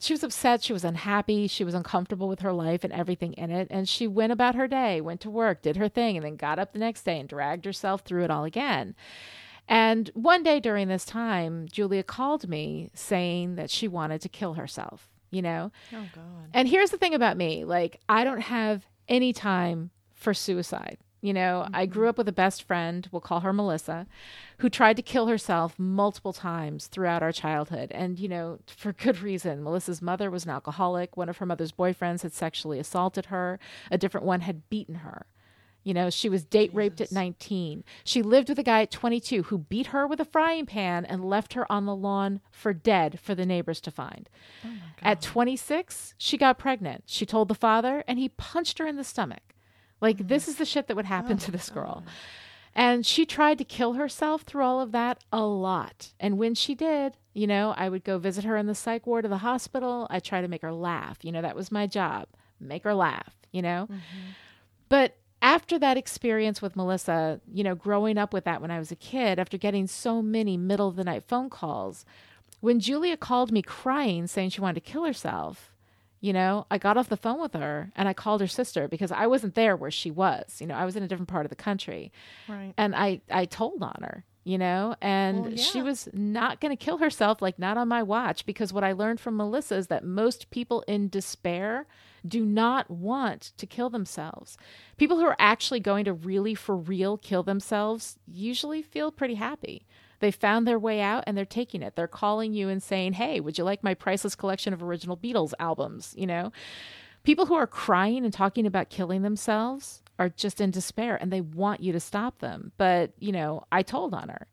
she 0.00 0.12
was 0.12 0.24
upset, 0.24 0.62
she 0.62 0.72
was 0.72 0.84
unhappy, 0.84 1.46
she 1.46 1.64
was 1.64 1.74
uncomfortable 1.74 2.28
with 2.28 2.40
her 2.40 2.52
life 2.52 2.82
and 2.82 2.92
everything 2.92 3.34
in 3.34 3.50
it, 3.50 3.68
and 3.70 3.88
she 3.88 4.08
went 4.08 4.32
about 4.32 4.56
her 4.56 4.66
day, 4.66 5.00
went 5.00 5.20
to 5.22 5.30
work, 5.30 5.62
did 5.62 5.76
her 5.76 5.88
thing 5.88 6.16
and 6.16 6.26
then 6.26 6.36
got 6.36 6.58
up 6.58 6.72
the 6.72 6.78
next 6.78 7.04
day 7.04 7.20
and 7.20 7.28
dragged 7.28 7.64
herself 7.64 8.00
through 8.02 8.24
it 8.24 8.30
all 8.30 8.44
again. 8.44 8.96
And 9.68 10.10
one 10.14 10.42
day 10.42 10.60
during 10.60 10.88
this 10.88 11.04
time, 11.04 11.68
Julia 11.70 12.02
called 12.02 12.48
me 12.48 12.90
saying 12.94 13.56
that 13.56 13.70
she 13.70 13.86
wanted 13.86 14.22
to 14.22 14.28
kill 14.28 14.54
herself, 14.54 15.08
you 15.30 15.42
know? 15.42 15.70
Oh, 15.92 16.06
God. 16.14 16.48
And 16.54 16.66
here's 16.68 16.90
the 16.90 16.96
thing 16.96 17.14
about 17.14 17.36
me 17.36 17.64
like, 17.64 18.00
I 18.08 18.24
don't 18.24 18.40
have 18.40 18.86
any 19.08 19.32
time 19.32 19.90
for 20.14 20.32
suicide. 20.32 20.98
You 21.20 21.32
know, 21.32 21.64
mm-hmm. 21.64 21.74
I 21.74 21.86
grew 21.86 22.08
up 22.08 22.16
with 22.16 22.28
a 22.28 22.32
best 22.32 22.62
friend, 22.62 23.08
we'll 23.10 23.20
call 23.20 23.40
her 23.40 23.52
Melissa, 23.52 24.06
who 24.58 24.70
tried 24.70 24.96
to 24.96 25.02
kill 25.02 25.26
herself 25.26 25.76
multiple 25.76 26.32
times 26.32 26.86
throughout 26.86 27.24
our 27.24 27.32
childhood. 27.32 27.90
And, 27.90 28.20
you 28.20 28.28
know, 28.28 28.60
for 28.68 28.92
good 28.92 29.20
reason. 29.20 29.64
Melissa's 29.64 30.00
mother 30.00 30.30
was 30.30 30.44
an 30.44 30.50
alcoholic. 30.50 31.16
One 31.16 31.28
of 31.28 31.38
her 31.38 31.46
mother's 31.46 31.72
boyfriends 31.72 32.22
had 32.22 32.32
sexually 32.32 32.78
assaulted 32.78 33.26
her, 33.26 33.58
a 33.90 33.98
different 33.98 34.26
one 34.26 34.42
had 34.42 34.68
beaten 34.70 34.96
her. 34.96 35.26
You 35.88 35.94
know, 35.94 36.10
she 36.10 36.28
was 36.28 36.44
date 36.44 36.70
raped 36.74 37.00
at 37.00 37.12
19. 37.12 37.82
She 38.04 38.20
lived 38.20 38.50
with 38.50 38.58
a 38.58 38.62
guy 38.62 38.82
at 38.82 38.90
22 38.90 39.44
who 39.44 39.56
beat 39.56 39.86
her 39.86 40.06
with 40.06 40.20
a 40.20 40.26
frying 40.26 40.66
pan 40.66 41.06
and 41.06 41.24
left 41.24 41.54
her 41.54 41.64
on 41.72 41.86
the 41.86 41.96
lawn 41.96 42.42
for 42.50 42.74
dead 42.74 43.18
for 43.18 43.34
the 43.34 43.46
neighbors 43.46 43.80
to 43.80 43.90
find. 43.90 44.28
Oh 44.62 44.68
at 45.00 45.22
26, 45.22 46.12
she 46.18 46.36
got 46.36 46.58
pregnant. 46.58 47.04
She 47.06 47.24
told 47.24 47.48
the 47.48 47.54
father, 47.54 48.04
and 48.06 48.18
he 48.18 48.28
punched 48.28 48.78
her 48.78 48.86
in 48.86 48.96
the 48.96 49.02
stomach. 49.02 49.54
Like, 49.98 50.18
mm. 50.18 50.28
this 50.28 50.46
is 50.46 50.56
the 50.56 50.66
shit 50.66 50.88
that 50.88 50.94
would 50.96 51.06
happen 51.06 51.36
oh 51.36 51.44
to 51.46 51.50
this 51.50 51.70
girl. 51.70 52.02
God. 52.04 52.12
And 52.74 53.06
she 53.06 53.24
tried 53.24 53.56
to 53.56 53.64
kill 53.64 53.94
herself 53.94 54.42
through 54.42 54.64
all 54.64 54.82
of 54.82 54.92
that 54.92 55.24
a 55.32 55.40
lot. 55.40 56.12
And 56.20 56.36
when 56.36 56.54
she 56.54 56.74
did, 56.74 57.16
you 57.32 57.46
know, 57.46 57.72
I 57.78 57.88
would 57.88 58.04
go 58.04 58.18
visit 58.18 58.44
her 58.44 58.58
in 58.58 58.66
the 58.66 58.74
psych 58.74 59.06
ward 59.06 59.24
of 59.24 59.30
the 59.30 59.38
hospital. 59.38 60.06
I 60.10 60.20
try 60.20 60.42
to 60.42 60.48
make 60.48 60.60
her 60.60 60.72
laugh. 60.74 61.16
You 61.22 61.32
know, 61.32 61.40
that 61.40 61.56
was 61.56 61.72
my 61.72 61.86
job, 61.86 62.28
make 62.60 62.84
her 62.84 62.94
laugh, 62.94 63.34
you 63.52 63.62
know? 63.62 63.88
Mm-hmm. 63.90 64.30
But 64.90 65.16
after 65.40 65.78
that 65.78 65.96
experience 65.96 66.60
with 66.60 66.76
Melissa, 66.76 67.40
you 67.52 67.62
know, 67.62 67.74
growing 67.74 68.18
up 68.18 68.32
with 68.32 68.44
that 68.44 68.60
when 68.60 68.70
I 68.70 68.78
was 68.78 68.90
a 68.90 68.96
kid, 68.96 69.38
after 69.38 69.56
getting 69.56 69.86
so 69.86 70.20
many 70.22 70.56
middle 70.56 70.88
of 70.88 70.96
the 70.96 71.04
night 71.04 71.24
phone 71.26 71.48
calls, 71.50 72.04
when 72.60 72.80
Julia 72.80 73.16
called 73.16 73.52
me 73.52 73.62
crying 73.62 74.26
saying 74.26 74.50
she 74.50 74.60
wanted 74.60 74.84
to 74.84 74.92
kill 74.92 75.04
herself, 75.04 75.72
you 76.20 76.32
know, 76.32 76.66
I 76.70 76.78
got 76.78 76.96
off 76.96 77.08
the 77.08 77.16
phone 77.16 77.40
with 77.40 77.54
her 77.54 77.92
and 77.94 78.08
I 78.08 78.12
called 78.12 78.40
her 78.40 78.48
sister 78.48 78.88
because 78.88 79.12
I 79.12 79.26
wasn't 79.28 79.54
there 79.54 79.76
where 79.76 79.90
she 79.90 80.10
was. 80.10 80.60
You 80.60 80.66
know, 80.66 80.74
I 80.74 80.84
was 80.84 80.96
in 80.96 81.02
a 81.02 81.08
different 81.08 81.28
part 81.28 81.46
of 81.46 81.50
the 81.50 81.56
country. 81.56 82.10
Right. 82.48 82.74
And 82.76 82.96
I 82.96 83.20
I 83.30 83.44
told 83.44 83.80
on 83.82 84.00
her, 84.02 84.24
you 84.42 84.58
know, 84.58 84.96
and 85.00 85.42
Well, 85.42 85.56
she 85.56 85.82
was 85.82 86.08
not 86.12 86.60
going 86.60 86.76
to 86.76 86.84
kill 86.84 86.98
herself 86.98 87.40
like 87.40 87.58
not 87.58 87.76
on 87.76 87.86
my 87.86 88.02
watch 88.02 88.44
because 88.46 88.72
what 88.72 88.82
I 88.82 88.92
learned 88.92 89.20
from 89.20 89.36
Melissa 89.36 89.76
is 89.76 89.86
that 89.86 90.04
most 90.04 90.50
people 90.50 90.82
in 90.88 91.08
despair 91.08 91.86
do 92.26 92.44
not 92.44 92.90
want 92.90 93.52
to 93.56 93.66
kill 93.66 93.90
themselves. 93.90 94.56
People 94.96 95.18
who 95.18 95.26
are 95.26 95.36
actually 95.38 95.80
going 95.80 96.04
to 96.04 96.12
really 96.12 96.54
for 96.54 96.76
real 96.76 97.16
kill 97.16 97.42
themselves 97.42 98.18
usually 98.26 98.82
feel 98.82 99.10
pretty 99.10 99.34
happy. 99.34 99.86
They 100.20 100.30
found 100.30 100.66
their 100.66 100.78
way 100.78 101.00
out 101.00 101.24
and 101.26 101.36
they're 101.36 101.44
taking 101.44 101.82
it. 101.82 101.94
They're 101.94 102.08
calling 102.08 102.52
you 102.52 102.68
and 102.68 102.82
saying, 102.82 103.14
"Hey, 103.14 103.40
would 103.40 103.56
you 103.56 103.64
like 103.64 103.84
my 103.84 103.94
priceless 103.94 104.34
collection 104.34 104.72
of 104.72 104.82
original 104.82 105.16
Beatles 105.16 105.54
albums?" 105.58 106.14
you 106.16 106.26
know? 106.26 106.52
People 107.24 107.46
who 107.46 107.54
are 107.54 107.66
crying 107.66 108.24
and 108.24 108.32
talking 108.32 108.66
about 108.66 108.90
killing 108.90 109.22
themselves 109.22 110.02
are 110.18 110.28
just 110.28 110.60
in 110.60 110.70
despair 110.70 111.16
and 111.20 111.32
they 111.32 111.40
want 111.40 111.80
you 111.80 111.92
to 111.92 112.00
stop 112.00 112.38
them. 112.38 112.72
But, 112.78 113.12
you 113.18 113.32
know, 113.32 113.64
I 113.70 113.82
told 113.82 114.14
on 114.14 114.28
her. 114.28 114.48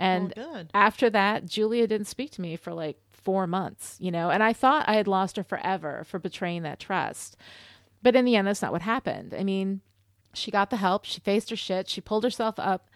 Oh, 0.00 0.04
and 0.04 0.34
well, 0.36 0.64
after 0.74 1.10
that, 1.10 1.46
Julia 1.46 1.86
didn't 1.86 2.06
speak 2.06 2.30
to 2.32 2.40
me 2.40 2.56
for 2.56 2.72
like 2.72 2.98
four 3.12 3.46
months, 3.46 3.96
you 3.98 4.10
know, 4.10 4.30
and 4.30 4.42
I 4.42 4.52
thought 4.52 4.88
I 4.88 4.94
had 4.94 5.08
lost 5.08 5.36
her 5.36 5.44
forever 5.44 6.04
for 6.06 6.18
betraying 6.18 6.62
that 6.62 6.80
trust. 6.80 7.36
But 8.02 8.16
in 8.16 8.24
the 8.24 8.36
end, 8.36 8.46
that's 8.46 8.60
not 8.62 8.72
what 8.72 8.82
happened. 8.82 9.34
I 9.38 9.44
mean, 9.44 9.80
she 10.34 10.50
got 10.50 10.70
the 10.70 10.76
help, 10.76 11.04
she 11.04 11.20
faced 11.20 11.50
her 11.50 11.56
shit, 11.56 11.88
she 11.88 12.00
pulled 12.00 12.24
herself 12.24 12.56
up, 12.58 12.90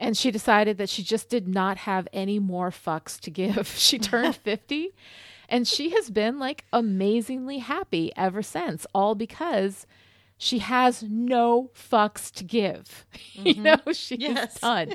and 0.00 0.16
she 0.16 0.30
decided 0.30 0.78
that 0.78 0.88
she 0.88 1.02
just 1.02 1.28
did 1.28 1.46
not 1.46 1.78
have 1.78 2.08
any 2.12 2.38
more 2.38 2.70
fucks 2.70 3.20
to 3.20 3.30
give. 3.30 3.68
She 3.76 3.98
turned 3.98 4.36
50 4.44 4.94
and 5.48 5.68
she 5.68 5.90
has 5.90 6.10
been 6.10 6.38
like 6.38 6.64
amazingly 6.72 7.58
happy 7.58 8.12
ever 8.16 8.42
since, 8.42 8.86
all 8.94 9.14
because 9.14 9.86
she 10.36 10.58
has 10.58 11.02
no 11.02 11.70
fucks 11.74 12.32
to 12.32 12.44
give. 12.44 13.06
you 13.32 13.54
mm-hmm. 13.54 13.62
know, 13.62 13.92
she 13.92 14.16
Yes. 14.16 14.60
done. 14.60 14.94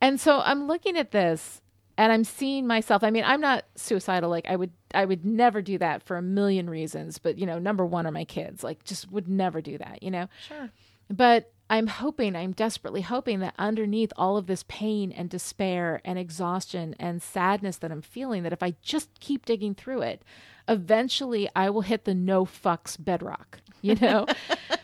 And 0.00 0.20
so 0.20 0.40
I'm 0.40 0.66
looking 0.66 0.96
at 0.96 1.10
this 1.10 1.60
and 1.96 2.12
I'm 2.12 2.24
seeing 2.24 2.66
myself. 2.66 3.04
I 3.04 3.10
mean, 3.10 3.24
I'm 3.24 3.40
not 3.40 3.64
suicidal. 3.76 4.30
Like 4.30 4.46
I 4.48 4.56
would, 4.56 4.70
I 4.94 5.04
would 5.04 5.24
never 5.24 5.60
do 5.60 5.76
that 5.78 6.02
for 6.02 6.16
a 6.16 6.22
million 6.22 6.70
reasons. 6.70 7.18
But 7.18 7.38
you 7.38 7.46
know, 7.46 7.58
number 7.58 7.84
one 7.84 8.06
are 8.06 8.12
my 8.12 8.24
kids. 8.24 8.64
Like, 8.64 8.84
just 8.84 9.10
would 9.12 9.28
never 9.28 9.60
do 9.60 9.76
that. 9.78 10.02
You 10.02 10.10
know. 10.10 10.28
Sure. 10.48 10.70
But 11.10 11.52
I'm 11.68 11.86
hoping, 11.86 12.34
I'm 12.34 12.50
desperately 12.50 13.02
hoping 13.02 13.38
that 13.40 13.54
underneath 13.56 14.12
all 14.16 14.36
of 14.36 14.46
this 14.48 14.64
pain 14.66 15.12
and 15.12 15.30
despair 15.30 16.00
and 16.04 16.18
exhaustion 16.18 16.96
and 16.98 17.22
sadness 17.22 17.76
that 17.78 17.92
I'm 17.92 18.02
feeling, 18.02 18.42
that 18.42 18.52
if 18.52 18.62
I 18.62 18.74
just 18.82 19.20
keep 19.20 19.46
digging 19.46 19.76
through 19.76 20.02
it, 20.02 20.22
eventually 20.66 21.48
I 21.54 21.70
will 21.70 21.82
hit 21.82 22.06
the 22.06 22.14
no 22.14 22.44
fucks 22.44 23.02
bedrock, 23.02 23.60
you 23.82 23.94
know? 23.96 24.26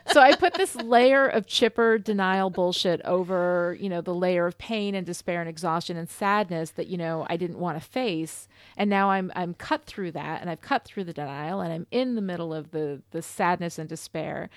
so 0.07 0.21
I 0.21 0.35
put 0.35 0.55
this 0.55 0.75
layer 0.77 1.27
of 1.27 1.47
chipper 1.47 1.99
denial 1.99 2.51
bullshit 2.51 3.01
over, 3.03 3.77
you 3.79 3.89
know, 3.89 4.01
the 4.01 4.15
layer 4.15 4.47
of 4.47 4.57
pain 4.59 4.95
and 4.95 5.07
despair 5.07 5.41
and 5.41 5.49
exhaustion 5.49 5.97
and 5.97 6.09
sadness 6.09 6.71
that, 6.73 6.87
you 6.87 6.97
know, 6.97 7.27
I 7.29 7.37
didn't 7.37 7.59
want 7.59 7.81
to 7.81 7.87
face. 7.87 8.49
And 8.77 8.89
now 8.89 9.11
I'm 9.11 9.31
I'm 9.37 9.55
cut 9.55 9.85
through 9.85 10.13
that 10.13 10.41
and 10.41 10.49
I've 10.49 10.61
cut 10.61 10.85
through 10.85 11.05
the 11.05 11.13
denial 11.13 11.61
and 11.61 11.73
I'm 11.73 11.87
in 11.91 12.15
the 12.15 12.23
middle 12.23 12.55
of 12.55 12.71
the 12.71 13.03
the 13.11 13.23
sadness 13.23 13.79
and 13.79 13.89
despair. 13.89 14.49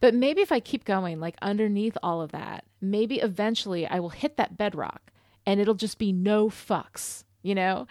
But 0.00 0.14
maybe 0.14 0.42
if 0.42 0.50
I 0.50 0.58
keep 0.58 0.84
going, 0.84 1.20
like 1.20 1.36
underneath 1.42 1.96
all 2.02 2.22
of 2.22 2.32
that, 2.32 2.64
maybe 2.80 3.20
eventually 3.20 3.86
I 3.86 4.00
will 4.00 4.08
hit 4.08 4.36
that 4.36 4.56
bedrock 4.56 5.12
and 5.46 5.60
it'll 5.60 5.74
just 5.74 5.98
be 5.98 6.12
no 6.12 6.48
fucks, 6.48 7.24
you 7.42 7.54
know? 7.54 7.86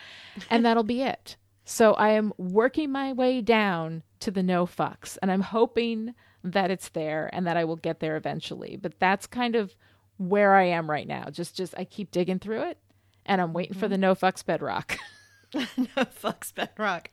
And 0.49 0.65
that'll 0.65 0.83
be 0.83 1.03
it. 1.03 1.37
So 1.65 1.93
I 1.93 2.09
am 2.09 2.33
working 2.37 2.91
my 2.91 3.13
way 3.13 3.41
down 3.41 4.03
to 4.19 4.31
the 4.31 4.43
no 4.43 4.65
fucks 4.65 5.17
and 5.21 5.31
I'm 5.31 5.41
hoping 5.41 6.13
that 6.43 6.71
it's 6.71 6.89
there 6.89 7.29
and 7.33 7.45
that 7.47 7.57
I 7.57 7.63
will 7.65 7.75
get 7.75 7.99
there 7.99 8.17
eventually. 8.17 8.75
But 8.75 8.99
that's 8.99 9.27
kind 9.27 9.55
of 9.55 9.75
where 10.17 10.55
I 10.55 10.63
am 10.63 10.89
right 10.89 11.07
now. 11.07 11.25
Just 11.31 11.55
just 11.55 11.73
I 11.77 11.83
keep 11.85 12.11
digging 12.11 12.39
through 12.39 12.63
it 12.63 12.77
and 13.25 13.39
I'm 13.41 13.53
waiting 13.53 13.77
for 13.77 13.87
the 13.87 13.97
no 13.97 14.15
fucks 14.15 14.45
bedrock. 14.45 14.97
no 15.53 15.65
fucks 15.95 16.53
bedrock. 16.53 17.09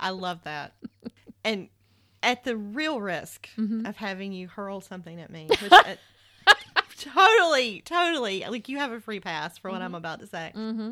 I 0.00 0.10
love 0.10 0.42
that. 0.44 0.72
And 1.44 1.68
at 2.22 2.42
the 2.44 2.56
real 2.56 3.00
risk 3.00 3.48
Mm-hmm. 3.58 3.84
of 3.86 3.96
having 3.96 4.32
you 4.32 4.48
hurl 4.48 4.80
something 4.80 5.20
at 5.20 5.30
me, 5.30 5.48
which 5.60 5.72
uh, 5.72 5.82
totally, 6.98 7.82
totally, 7.84 8.44
like 8.48 8.68
you 8.68 8.78
have 8.78 8.92
a 8.92 9.00
free 9.00 9.20
pass 9.20 9.58
for 9.58 9.70
what 9.70 9.82
I'm 9.82 9.94
about 9.94 10.20
to 10.20 10.26
say. 10.26 10.52
mm-hmm. 10.54 10.90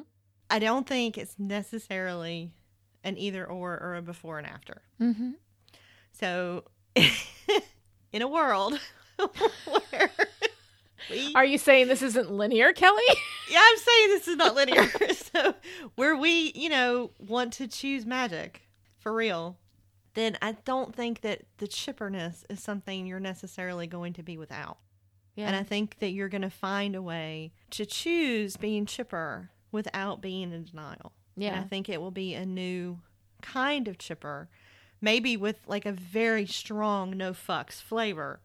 I 0.50 0.58
don't 0.58 0.86
think 0.86 1.16
it's 1.16 1.36
necessarily 1.38 2.52
an 3.04 3.16
either 3.18 3.46
or 3.46 3.78
or 3.80 3.96
a 3.96 4.02
before 4.02 4.38
and 4.38 4.46
after. 4.46 4.82
Mm-hmm. 5.00 5.30
So, 6.12 6.64
in 8.12 8.22
a 8.22 8.28
world 8.28 8.78
where 9.90 10.10
we 11.10 11.32
Are 11.34 11.44
you 11.44 11.58
saying 11.58 11.88
this 11.88 12.02
isn't 12.02 12.30
linear, 12.30 12.72
Kelly? 12.72 13.02
yeah, 13.50 13.60
I'm 13.62 13.78
saying 13.78 14.08
this 14.08 14.28
is 14.28 14.36
not 14.36 14.54
linear. 14.54 14.88
so 15.14 15.54
where 15.94 16.16
we, 16.16 16.52
you 16.54 16.68
know, 16.68 17.10
want 17.18 17.52
to 17.54 17.66
choose 17.66 18.04
magic 18.04 18.62
for 18.98 19.12
real, 19.12 19.58
then 20.14 20.36
I 20.42 20.52
don't 20.64 20.94
think 20.94 21.22
that 21.22 21.42
the 21.58 21.66
chipperness 21.68 22.44
is 22.50 22.60
something 22.60 23.06
you're 23.06 23.20
necessarily 23.20 23.86
going 23.86 24.12
to 24.14 24.22
be 24.22 24.36
without. 24.36 24.78
yeah. 25.36 25.46
And 25.46 25.56
I 25.56 25.62
think 25.62 25.98
that 26.00 26.10
you're 26.10 26.28
going 26.28 26.42
to 26.42 26.50
find 26.50 26.94
a 26.94 27.02
way 27.02 27.52
to 27.70 27.86
choose 27.86 28.56
being 28.56 28.84
chipper 28.86 29.50
without 29.72 30.20
being 30.20 30.52
in 30.52 30.64
denial. 30.64 31.12
And 31.40 31.54
Yeah. 31.54 31.60
I 31.60 31.64
think 31.64 31.88
it 31.88 32.00
will 32.00 32.10
be 32.10 32.34
a 32.34 32.44
new 32.44 33.00
kind 33.42 33.88
of 33.88 33.96
chipper, 33.98 34.48
maybe 35.00 35.36
with 35.36 35.58
like 35.66 35.86
a 35.86 35.92
very 35.92 36.46
strong 36.46 37.16
no 37.16 37.32
fucks 37.32 37.80
flavor. 37.80 38.40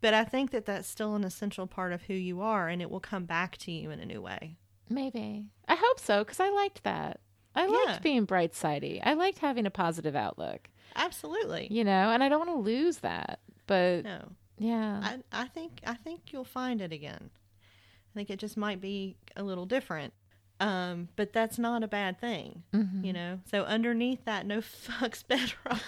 But 0.00 0.14
I 0.14 0.24
think 0.24 0.50
that 0.50 0.64
that's 0.66 0.88
still 0.88 1.14
an 1.14 1.24
essential 1.24 1.66
part 1.66 1.92
of 1.92 2.02
who 2.02 2.14
you 2.14 2.40
are 2.40 2.68
and 2.68 2.80
it 2.82 2.90
will 2.90 3.00
come 3.00 3.24
back 3.26 3.56
to 3.58 3.70
you 3.72 3.90
in 3.90 4.00
a 4.00 4.06
new 4.06 4.20
way. 4.22 4.56
Maybe. 4.88 5.44
I 5.68 5.76
hope 5.76 6.00
so 6.00 6.24
because 6.24 6.40
I 6.40 6.48
liked 6.50 6.82
that. 6.84 7.20
I 7.54 7.66
Yeah. 7.66 7.70
liked 7.92 8.02
being 8.02 8.24
bright 8.24 8.54
sidey. 8.54 9.00
I 9.02 9.12
liked 9.14 9.38
having 9.38 9.66
a 9.66 9.70
positive 9.70 10.16
outlook, 10.16 10.68
Absolutely. 10.96 11.68
you 11.70 11.84
know, 11.84 12.10
and 12.10 12.22
I 12.24 12.28
don't 12.28 12.46
want 12.46 12.50
to 12.50 12.70
lose 12.70 12.98
that. 12.98 13.40
But 13.66 14.04
No. 14.04 14.32
yeah. 14.58 15.00
I, 15.32 15.42
I 15.42 15.46
think 15.48 15.80
I 15.86 15.94
think 15.94 16.32
you'll 16.32 16.44
find 16.44 16.80
it 16.80 16.92
again. 16.92 17.30
I 17.32 18.10
think 18.14 18.30
it 18.30 18.38
just 18.40 18.56
might 18.56 18.80
be 18.80 19.16
a 19.36 19.42
little 19.44 19.66
different. 19.66 20.12
Um, 20.60 21.08
but 21.16 21.32
that's 21.32 21.58
not 21.58 21.82
a 21.82 21.88
bad 21.88 22.20
thing, 22.20 22.62
Mhm. 22.74 23.02
you 23.04 23.12
know. 23.14 23.40
So 23.50 23.64
underneath 23.64 24.24
that 24.26 24.44
no 24.46 24.58
fucks 24.60 25.26
bedrock 25.26 25.80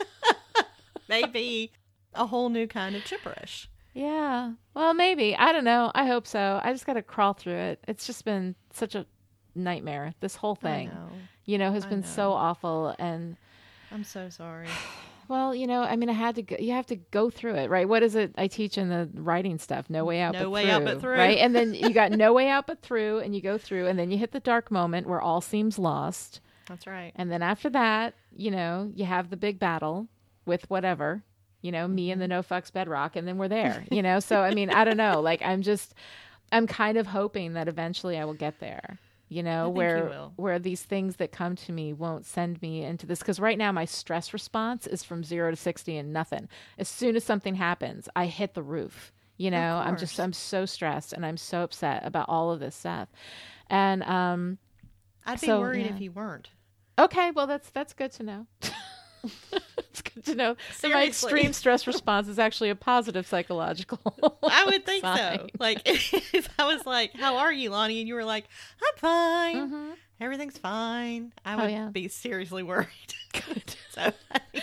maybe 1.08 1.72
a 2.14 2.26
whole 2.26 2.48
new 2.48 2.66
kind 2.66 2.94
of 2.96 3.02
chipperish. 3.02 3.66
Yeah. 3.94 4.52
Well, 4.74 4.94
maybe. 4.94 5.34
I 5.36 5.52
don't 5.52 5.64
know. 5.64 5.90
I 5.94 6.06
hope 6.06 6.26
so. 6.26 6.60
I 6.62 6.72
just 6.72 6.86
got 6.86 6.94
to 6.94 7.02
crawl 7.02 7.32
through 7.32 7.54
it. 7.56 7.80
It's 7.88 8.06
just 8.06 8.24
been 8.24 8.54
such 8.72 8.94
a 8.94 9.06
nightmare. 9.54 10.14
This 10.20 10.36
whole 10.36 10.54
thing, 10.54 10.88
know. 10.88 11.08
you 11.46 11.58
know, 11.58 11.72
has 11.72 11.86
I 11.86 11.88
been 11.88 12.04
so 12.04 12.32
awful. 12.32 12.94
And 12.98 13.36
I'm 13.90 14.04
so 14.04 14.28
sorry. 14.28 14.68
well, 15.28 15.54
you 15.54 15.66
know, 15.66 15.82
I 15.82 15.96
mean, 15.96 16.08
I 16.08 16.14
had 16.14 16.36
to. 16.36 16.42
Go, 16.42 16.56
you 16.58 16.72
have 16.72 16.86
to 16.86 16.96
go 16.96 17.30
through 17.30 17.54
it, 17.54 17.70
right? 17.70 17.88
What 17.88 18.02
is 18.02 18.14
it 18.14 18.34
I 18.36 18.46
teach 18.46 18.78
in 18.78 18.88
the 18.88 19.08
writing 19.14 19.58
stuff? 19.58 19.88
No 19.88 20.04
way 20.04 20.20
out. 20.20 20.34
No 20.34 20.44
but 20.44 20.50
way 20.50 20.62
through, 20.64 20.72
out 20.72 20.84
but 20.84 21.00
through. 21.00 21.16
Right. 21.16 21.38
And 21.38 21.54
then 21.54 21.74
you 21.74 21.90
got 21.90 22.12
no 22.12 22.32
way 22.32 22.48
out 22.48 22.66
but 22.66 22.82
through, 22.82 23.18
and 23.20 23.34
you 23.34 23.40
go 23.40 23.58
through, 23.58 23.86
and 23.86 23.98
then 23.98 24.10
you 24.10 24.18
hit 24.18 24.32
the 24.32 24.40
dark 24.40 24.70
moment 24.70 25.06
where 25.06 25.20
all 25.20 25.40
seems 25.40 25.78
lost. 25.78 26.40
That's 26.68 26.86
right. 26.86 27.12
And 27.16 27.30
then 27.30 27.42
after 27.42 27.70
that, 27.70 28.14
you 28.34 28.50
know, 28.50 28.90
you 28.94 29.04
have 29.04 29.30
the 29.30 29.36
big 29.36 29.58
battle 29.58 30.08
with 30.44 30.68
whatever, 30.68 31.22
you 31.62 31.72
know, 31.72 31.86
me 31.88 32.10
and 32.10 32.20
the 32.20 32.26
mm-hmm. 32.26 32.30
no 32.30 32.42
fucks 32.42 32.72
bedrock, 32.72 33.16
and 33.16 33.26
then 33.26 33.38
we're 33.38 33.48
there, 33.48 33.84
you 33.90 34.02
know? 34.02 34.20
So, 34.20 34.40
I 34.40 34.54
mean, 34.54 34.70
I 34.70 34.84
don't 34.84 34.96
know. 34.96 35.20
Like, 35.20 35.42
I'm 35.42 35.62
just, 35.62 35.94
I'm 36.52 36.66
kind 36.66 36.98
of 36.98 37.06
hoping 37.06 37.54
that 37.54 37.68
eventually 37.68 38.18
I 38.18 38.24
will 38.24 38.34
get 38.34 38.58
there, 38.60 38.98
you 39.28 39.42
know, 39.42 39.64
think 39.64 39.74
you 39.74 39.78
where, 39.78 40.28
where 40.36 40.58
these 40.58 40.82
things 40.82 41.16
that 41.16 41.32
come 41.32 41.56
to 41.56 41.72
me 41.72 41.92
won't 41.92 42.24
send 42.24 42.60
me 42.62 42.84
into 42.84 43.06
this. 43.06 43.22
Cause 43.22 43.40
right 43.40 43.58
now 43.58 43.72
my 43.72 43.84
stress 43.84 44.32
response 44.32 44.86
is 44.86 45.02
from 45.02 45.24
zero 45.24 45.50
to 45.50 45.56
60 45.56 45.96
and 45.96 46.12
nothing. 46.12 46.48
As 46.78 46.88
soon 46.88 47.16
as 47.16 47.24
something 47.24 47.56
happens, 47.56 48.08
I 48.14 48.26
hit 48.26 48.54
the 48.54 48.62
roof. 48.62 49.12
You 49.38 49.50
know, 49.50 49.76
I'm 49.76 49.98
just. 49.98 50.18
I'm 50.18 50.32
so 50.32 50.64
stressed 50.64 51.12
and 51.12 51.26
I'm 51.26 51.36
so 51.36 51.62
upset 51.62 52.06
about 52.06 52.26
all 52.30 52.52
of 52.52 52.60
this 52.60 52.74
stuff. 52.74 53.08
And, 53.68 54.02
um, 54.04 54.56
I'd 55.26 55.40
be 55.40 55.48
worried 55.48 55.84
yeah. 55.84 55.94
if 55.94 56.00
you 56.00 56.10
weren't. 56.12 56.48
Okay, 56.98 57.32
well 57.32 57.46
that's 57.46 57.68
that's 57.70 57.92
good 57.92 58.12
to 58.12 58.22
know. 58.22 58.46
it's 59.98 60.02
good 60.14 60.24
to 60.26 60.34
know. 60.34 60.56
So 60.76 60.88
my 60.90 61.06
extreme 61.06 61.52
stress 61.52 61.86
response 61.86 62.28
is 62.28 62.38
actually 62.38 62.70
a 62.70 62.74
positive 62.76 63.26
psychological. 63.26 63.98
I 64.42 64.64
would 64.66 64.84
think 64.84 65.04
so. 65.04 65.46
Like 65.58 65.82
if 65.86 66.48
I 66.58 66.66
was 66.66 66.84
like, 66.86 67.14
"How 67.14 67.36
are 67.38 67.52
you, 67.52 67.70
Lonnie?" 67.70 68.00
and 68.00 68.08
you 68.08 68.14
were 68.14 68.24
like, 68.24 68.44
"I'm 68.82 68.98
fine. 68.98 69.70
Mhm. 69.70 69.92
Everything's 70.20 70.58
fine," 70.58 71.32
I 71.44 71.54
Oh, 71.54 71.58
would 71.64 71.70
yeah. 71.70 71.88
be 71.88 72.08
seriously 72.08 72.62
worried. 72.62 72.88
Good. 73.32 73.74
so 73.92 74.12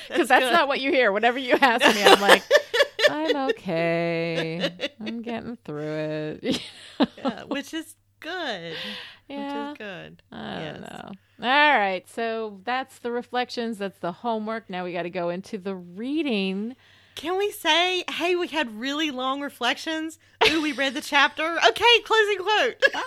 Because 0.10 0.28
that's 0.28 0.52
not 0.52 0.68
what 0.68 0.82
you 0.82 0.92
hear. 0.92 1.12
Whenever 1.12 1.38
you 1.40 1.56
ask 1.62 1.84
me, 1.96 2.04
I'm 2.04 2.22
like, 2.22 2.44
I'm 3.10 3.36
okay. 3.52 4.72
I'm 5.00 5.22
getting 5.22 5.58
through 5.64 6.38
it. 6.44 6.62
Yeah, 7.18 7.44
which 7.44 7.74
is 7.74 7.96
good. 8.20 8.76
yeah. 9.30 9.70
Which 9.70 9.72
is 9.74 9.78
good. 9.78 10.24
I 10.32 10.60
Yes. 10.62 10.74
don't 10.80 10.82
know. 10.92 11.12
All 11.42 11.48
right. 11.48 12.08
So 12.08 12.60
that's 12.64 13.00
the 13.00 13.12
reflections. 13.12 13.78
That's 13.78 14.00
the 14.00 14.12
homework. 14.12 14.70
Now 14.70 14.84
we 14.84 14.94
got 14.94 15.04
to 15.04 15.10
go 15.10 15.30
into 15.30 15.58
the 15.58 15.76
reading. 15.76 16.76
Can 17.16 17.38
we 17.38 17.52
say, 17.52 18.04
hey, 18.10 18.36
we 18.36 18.48
had 18.48 18.80
really 18.80 19.12
long 19.12 19.42
reflections? 19.42 20.20
Ooh, 20.50 20.62
we 20.62 20.72
read 20.72 20.94
the 20.94 21.02
chapter. 21.02 21.58
Okay, 21.68 22.00
closing 22.06 22.38
quote. 22.40 22.82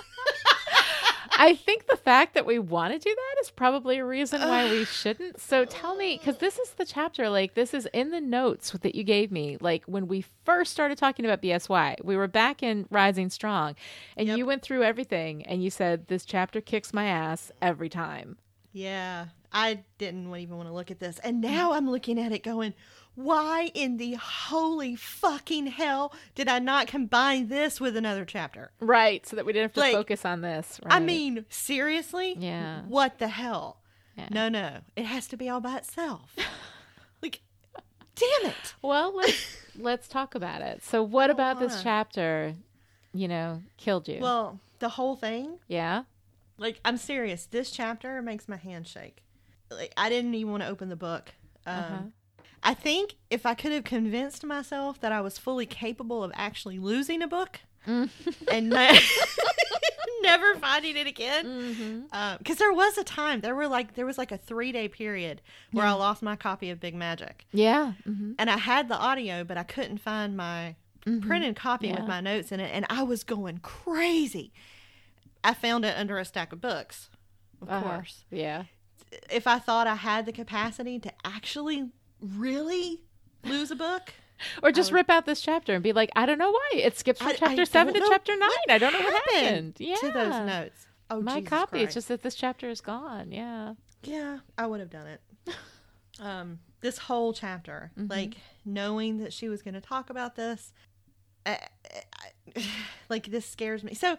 I 1.39 1.55
think 1.55 1.87
the 1.87 1.97
fact 1.97 2.34
that 2.34 2.47
we 2.47 2.59
want 2.59 2.93
to 2.93 2.99
do 2.99 3.14
that 3.14 3.41
is 3.43 3.51
probably 3.51 3.99
a 3.99 4.05
reason 4.05 4.41
why 4.41 4.70
we 4.70 4.84
shouldn't. 5.01 5.41
So 5.41 5.64
tell 5.64 5.95
me, 5.97 6.16
because 6.18 6.39
this 6.39 6.59
is 6.59 6.70
the 6.70 6.84
chapter, 6.87 7.28
like, 7.28 7.55
this 7.55 7.74
is 7.74 7.87
in 7.93 8.11
the 8.11 8.20
notes 8.20 8.70
that 8.82 8.95
you 8.95 9.05
gave 9.05 9.30
me. 9.30 9.57
Like, 9.61 9.84
when 9.87 10.09
we 10.09 10.24
first 10.45 10.72
started 10.72 10.99
talking 10.99 11.24
about 11.24 11.43
BSY, 11.43 11.97
we 12.05 12.16
were 12.16 12.28
back 12.28 12.62
in 12.62 12.87
Rising 12.91 13.30
Strong, 13.30 13.76
and 14.16 14.26
Yep. 14.28 14.39
you 14.39 14.47
went 14.47 14.62
through 14.62 14.82
everything, 14.82 15.45
and 15.47 15.62
you 15.62 15.70
said, 15.70 16.09
This 16.09 16.24
chapter 16.24 16.61
kicks 16.61 16.93
my 16.95 17.05
ass 17.07 17.53
every 17.61 17.89
time. 17.89 18.39
yeah, 18.72 19.26
I 19.57 19.84
didn't 19.96 20.36
even 20.36 20.59
want 20.59 20.68
to 20.68 20.74
look 20.74 20.90
at 20.90 21.00
this. 21.00 21.18
And 21.20 21.40
now 21.40 21.72
I'm 21.72 21.88
looking 21.90 22.20
at 22.20 22.30
it 22.30 22.42
going, 22.42 22.74
why 23.14 23.70
in 23.72 23.96
the 23.96 24.12
holy 24.12 24.96
fucking 24.96 25.68
hell 25.68 26.12
did 26.34 26.46
I 26.46 26.59
not 26.59 26.88
combine 26.88 27.48
this 27.48 27.80
with 27.80 27.96
another 27.96 28.26
chapter? 28.26 28.70
Right. 28.80 29.26
So 29.26 29.34
that 29.34 29.46
we 29.46 29.54
didn't 29.54 29.70
have 29.70 29.72
to 29.72 29.80
Like, 29.80 29.94
focus 29.94 30.26
on 30.26 30.42
this. 30.42 30.78
I 30.84 31.00
mean, 31.00 31.46
seriously? 31.48 32.36
Yeah. 32.38 32.82
What 32.82 33.18
the 33.18 33.28
hell? 33.28 33.78
Yeah. 34.18 34.28
No, 34.30 34.50
no. 34.50 34.80
It 34.94 35.07
has 35.07 35.26
to 35.28 35.38
be 35.38 35.48
all 35.48 35.61
by 35.61 35.78
itself. 35.78 36.36
like, 37.22 37.40
damn 38.14 38.50
it. 38.50 38.74
Well, 38.82 39.16
let's 39.16 39.57
let's 39.78 40.07
talk 40.07 40.34
about 40.34 40.61
it. 40.61 40.84
So, 40.84 41.02
what 41.02 41.30
about 41.30 41.61
this 41.61 41.82
chapter, 41.82 42.54
you 43.14 43.26
know, 43.26 43.62
killed 43.78 44.07
you? 44.07 44.20
Well, 44.20 44.61
the 44.80 44.90
whole 44.90 45.16
thing, 45.16 45.61
yeah. 45.66 46.02
like, 46.59 46.78
I'm 46.84 46.98
serious. 46.98 47.46
This 47.46 47.70
chapter 47.70 48.20
makes 48.20 48.48
my 48.48 48.57
hand 48.57 48.86
shake. 48.86 49.22
Like, 49.70 49.92
I 49.96 50.08
didn't 50.08 50.34
even 50.34 50.50
want 50.52 50.62
to 50.62 50.68
open 50.68 50.88
the 50.88 50.96
book. 50.96 51.32
Um, 51.66 51.74
Uh-huh. 51.74 52.02
I 52.62 52.74
think 52.74 53.14
if 53.30 53.46
I 53.46 53.54
could 53.54 53.70
have 53.72 53.84
convinced 53.84 54.42
myself 54.44 55.00
that 55.00 55.12
I 55.12 55.20
was 55.20 55.38
fully 55.38 55.66
capable 55.66 56.24
of 56.24 56.32
actually 56.34 56.78
losing 56.78 57.22
a 57.22 57.28
book 57.28 57.60
Mm. 57.86 58.08
and 58.50 58.68
ne- 58.70 58.98
never 60.22 60.56
finding 60.56 60.96
it 60.96 61.06
again, 61.06 61.44
Mm-hmm. 61.44 62.36
because 62.38 62.56
there 62.56 62.72
was 62.72 62.98
a 62.98 63.04
time 63.04 63.40
there 63.42 63.54
were 63.54 63.68
like 63.68 63.94
there 63.94 64.06
was 64.06 64.18
like 64.18 64.32
a 64.32 64.38
three 64.38 64.72
day 64.72 64.88
period 64.88 65.40
where 65.72 65.86
I 65.86 65.92
lost 65.92 66.20
my 66.22 66.34
copy 66.34 66.70
of 66.70 66.80
Big 66.80 66.94
Magic. 66.96 67.46
Yeah. 67.52 67.92
hmm 68.04 68.32
and 68.38 68.50
I 68.50 68.56
had 68.58 68.88
the 68.88 68.98
audio, 68.98 69.44
but 69.44 69.56
I 69.56 69.62
couldn't 69.62 69.98
find 69.98 70.36
my 70.36 70.74
printed 71.20 71.54
copy 71.54 71.86
Yeah. 71.88 72.00
with 72.00 72.08
my 72.08 72.20
notes 72.20 72.50
in 72.50 72.58
it, 72.58 72.70
and 72.74 72.84
I 72.90 73.04
was 73.04 73.22
going 73.22 73.58
crazy. 73.58 74.52
I 75.44 75.54
found 75.54 75.84
it 75.84 75.96
under 75.96 76.18
a 76.18 76.24
stack 76.24 76.52
of 76.52 76.60
books, 76.60 77.08
of 77.62 77.68
Uh-huh. 77.70 77.82
course. 77.88 78.24
Yeah. 78.32 78.64
If 79.30 79.46
I 79.46 79.59
thought 79.59 79.86
I 79.86 79.94
had 79.94 80.26
the 80.26 80.32
capacity 80.32 80.98
to 81.00 81.12
actually 81.24 81.90
really 82.20 83.02
lose 83.44 83.70
a 83.70 83.76
book, 83.76 84.14
Or 84.62 84.70
just 84.72 84.92
rip 84.92 85.09
out 85.09 85.24
this 85.26 85.40
chapter 85.40 85.74
and 85.74 85.82
be 85.82 85.92
like, 85.92 86.11
I 86.14 86.26
don't 86.26 86.38
know 86.38 86.50
why 86.50 86.70
it 86.74 86.96
skips 86.98 87.20
from 87.20 87.28
I- 87.28 87.34
chapter 87.34 87.62
I 87.62 87.64
seven 87.64 87.94
to 87.94 88.00
chapter 88.09 88.36
nine. 88.36 88.50
I 88.68 88.78
don't 88.78 88.92
know 88.92 89.00
what 89.00 89.22
happened. 89.34 89.76
Yeah. 89.78 89.96
to 89.96 90.11
those 90.11 90.46
notes. 90.46 90.86
Oh, 91.09 91.22
My 91.22 91.36
Jesus 91.36 91.48
copy. 91.48 91.80
It's 91.82 91.94
just 91.94 92.09
that 92.09 92.22
this 92.22 92.34
chapter 92.34 92.68
is 92.68 92.80
gone. 92.80 93.30
Yeah. 93.32 93.74
Yeah, 94.02 94.38
I 94.59 94.66
would 94.66 94.80
have 94.80 94.90
done 94.90 95.07
it. 95.07 95.20
um, 96.20 96.59
this 96.80 96.98
whole 96.98 97.32
chapter, 97.32 97.90
mm-hmm. 97.98 98.11
like 98.11 98.34
knowing 98.64 99.18
that 99.18 99.32
she 99.32 99.48
was 99.48 99.62
going 99.62 99.74
to 99.74 99.80
talk 99.80 100.11
about 100.11 100.36
this, 100.36 100.72
eh, 101.44 101.57
eh, 101.92 102.00
I, 102.54 102.61
I- 102.61 102.64
like 103.09 103.26
this 103.26 103.46
scares 103.46 103.82
me. 103.82 103.94
So, 103.94 104.18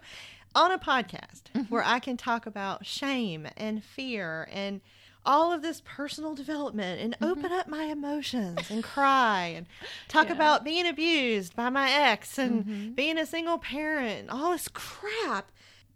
on 0.58 0.72
a 0.72 0.80
podcast 0.80 1.44
mm-hmm. 1.54 1.62
where 1.74 1.84
I 1.86 2.00
can 2.00 2.18
talk 2.18 2.48
about 2.48 2.86
shame 2.86 3.48
and 3.56 3.84
fear 3.84 4.50
and 4.52 4.82
all 5.24 5.54
of 5.54 5.62
this 5.62 5.82
personal 5.86 6.34
development 6.34 7.00
and 7.00 7.14
mm-hmm. 7.14 7.26
open 7.26 7.52
up 7.52 7.68
my 7.68 7.84
emotions 7.84 8.72
and 8.72 8.84
cry 8.84 9.54
and 9.56 9.68
talk 10.08 10.26
Yeah. 10.30 10.34
about 10.34 10.64
being 10.64 10.88
abused 10.88 11.56
by 11.56 11.70
my 11.70 11.92
ex 11.92 12.40
and 12.40 12.66
mm-hmm. 12.66 12.92
being 12.94 13.18
a 13.20 13.26
single 13.26 13.60
parent 13.60 14.20
and 14.22 14.32
all 14.32 14.52
this 14.52 14.68
crap. 14.68 15.52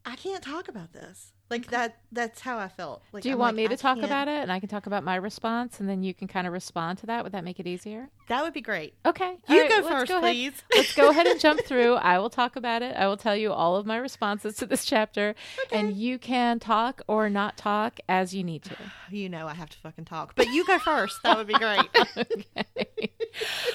I 0.06 0.16
can't 0.16 0.44
talk 0.44 0.68
about 0.68 0.94
this. 0.94 1.34
Like 1.52 1.68
that 1.72 1.98
that's 2.14 2.40
how 2.42 2.58
I 2.58 2.70
felt. 2.70 3.04
Like 3.12 3.24
Do 3.24 3.30
you 3.30 3.36
I'm 3.36 3.40
want 3.40 3.56
like, 3.58 3.64
me 3.64 3.68
to 3.68 3.74
I 3.74 3.76
talk 3.76 3.96
can't- 3.98 4.06
about 4.06 4.28
it 4.28 4.40
and 4.42 4.52
I 4.52 4.60
can 4.60 4.70
talk 4.70 4.88
about 4.88 5.04
my 5.04 5.16
response 5.16 5.80
and 5.80 5.88
then 5.88 6.02
you 6.02 6.14
can 6.14 6.28
kind 6.28 6.48
of 6.48 6.54
respond 6.54 6.98
to 7.00 7.06
that? 7.08 7.24
Would 7.24 7.34
that 7.34 7.44
make 7.44 7.60
it 7.60 7.68
easier? 7.68 8.10
That 8.30 8.42
would 8.44 8.54
be 8.54 8.62
great. 8.62 8.94
Okay. 9.06 9.38
You 9.50 9.62
right, 9.62 9.70
go 9.70 9.82
first, 9.88 10.10
ahead. 10.10 10.22
please. 10.24 10.54
Let's 10.76 10.96
go 10.96 11.10
ahead 11.10 11.28
and 11.28 11.40
jump 11.40 11.62
through. 11.66 11.96
I 11.96 12.18
will 12.20 12.30
talk 12.30 12.56
about 12.56 12.82
it. 12.82 12.96
I 12.96 13.06
will 13.08 13.18
tell 13.18 13.36
you 13.36 13.52
all 13.52 13.76
of 13.76 13.86
my 13.86 13.98
responses 13.98 14.56
to 14.58 14.66
this 14.66 14.86
chapter, 14.86 15.36
and 15.72 15.94
you 15.94 16.18
can 16.18 16.60
talk 16.60 17.02
or 17.08 17.30
not 17.30 17.58
talk 17.58 18.00
as 18.10 18.34
you 18.34 18.44
need 18.44 18.64
to. 18.64 18.76
You 19.12 19.28
know 19.28 19.46
I 19.46 19.54
have 19.56 19.70
to 19.70 19.78
fucking 19.80 20.06
talk. 20.06 20.36
But 20.36 20.48
you 20.54 20.66
go 20.66 20.80
first. 20.80 21.22
That 21.24 21.36
would 21.38 21.48
be 21.48 21.54
great. 21.54 21.82
okay. 22.18 23.12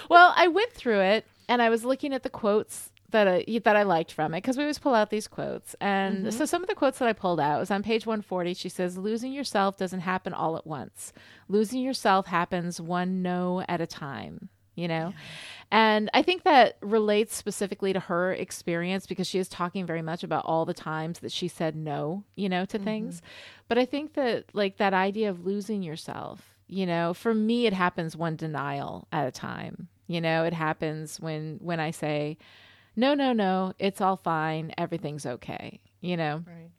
Well, 0.08 0.32
I 0.34 0.48
went 0.48 0.72
through 0.72 1.00
it 1.00 1.26
and 1.46 1.60
I 1.60 1.68
was 1.68 1.84
looking 1.84 2.14
at 2.14 2.22
the 2.22 2.30
quotes 2.30 2.90
that 3.11 3.28
I, 3.28 3.61
that 3.64 3.76
I 3.76 3.82
liked 3.84 4.12
from 4.12 4.34
it 4.34 4.38
because 4.38 4.57
we 4.57 4.64
always 4.64 4.78
pull 4.78 4.94
out 4.94 5.11
these 5.11 5.28
quotes. 5.28 5.74
And 5.80 6.18
mm-hmm. 6.18 6.30
so 6.30 6.44
some 6.44 6.62
of 6.62 6.68
the 6.68 6.74
quotes 6.74 6.98
that 6.98 7.09
I 7.09 7.12
pulled 7.12 7.40
out 7.40 7.61
was 7.61 7.70
on 7.70 7.82
page 7.82 8.07
140. 8.07 8.54
She 8.54 8.68
says, 8.68 8.98
Losing 8.98 9.32
yourself 9.32 9.76
doesn't 9.76 10.00
happen 10.00 10.32
all 10.32 10.57
at 10.57 10.66
once. 10.66 11.12
Losing 11.48 11.80
yourself 11.80 12.26
happens 12.26 12.80
one 12.80 13.22
no 13.22 13.64
at 13.68 13.80
a 13.80 13.86
time, 13.86 14.48
you 14.74 14.88
know? 14.88 15.12
And 15.70 16.11
I 16.14 16.22
think 16.22 16.44
that 16.44 16.76
relates 16.80 17.34
specifically 17.34 17.92
to 17.92 18.00
her 18.00 18.32
experience 18.32 19.07
because 19.07 19.26
she 19.26 19.38
is 19.38 19.48
talking 19.48 19.84
very 19.84 20.02
much 20.02 20.22
about 20.22 20.44
all 20.44 20.64
the 20.64 20.74
times 20.74 21.20
that 21.20 21.32
she 21.32 21.48
said 21.48 21.74
no, 21.74 22.24
you 22.36 22.48
know, 22.48 22.64
to 22.66 22.76
mm-hmm. 22.76 22.84
things. 22.84 23.22
But 23.68 23.78
I 23.78 23.84
think 23.84 24.14
that, 24.14 24.44
like, 24.52 24.76
that 24.76 24.94
idea 24.94 25.30
of 25.30 25.44
losing 25.44 25.82
yourself, 25.82 26.57
you 26.68 26.86
know, 26.86 27.14
for 27.14 27.34
me, 27.34 27.66
it 27.66 27.72
happens 27.72 28.16
one 28.16 28.36
denial 28.36 29.09
at 29.12 29.26
a 29.26 29.32
time. 29.32 29.88
You 30.09 30.20
know, 30.20 30.44
it 30.44 30.52
happens 30.52 31.20
when 31.20 31.59
when 31.61 31.80
I 31.80 31.90
say, 31.90 32.38
no, 32.97 33.14
no, 33.14 33.32
no, 33.32 33.74
it's 33.78 34.01
all 34.01 34.16
fine, 34.16 34.72
everything's 34.78 35.26
okay. 35.26 35.80
You 36.01 36.16
know, 36.16 36.44
right. 36.47 36.70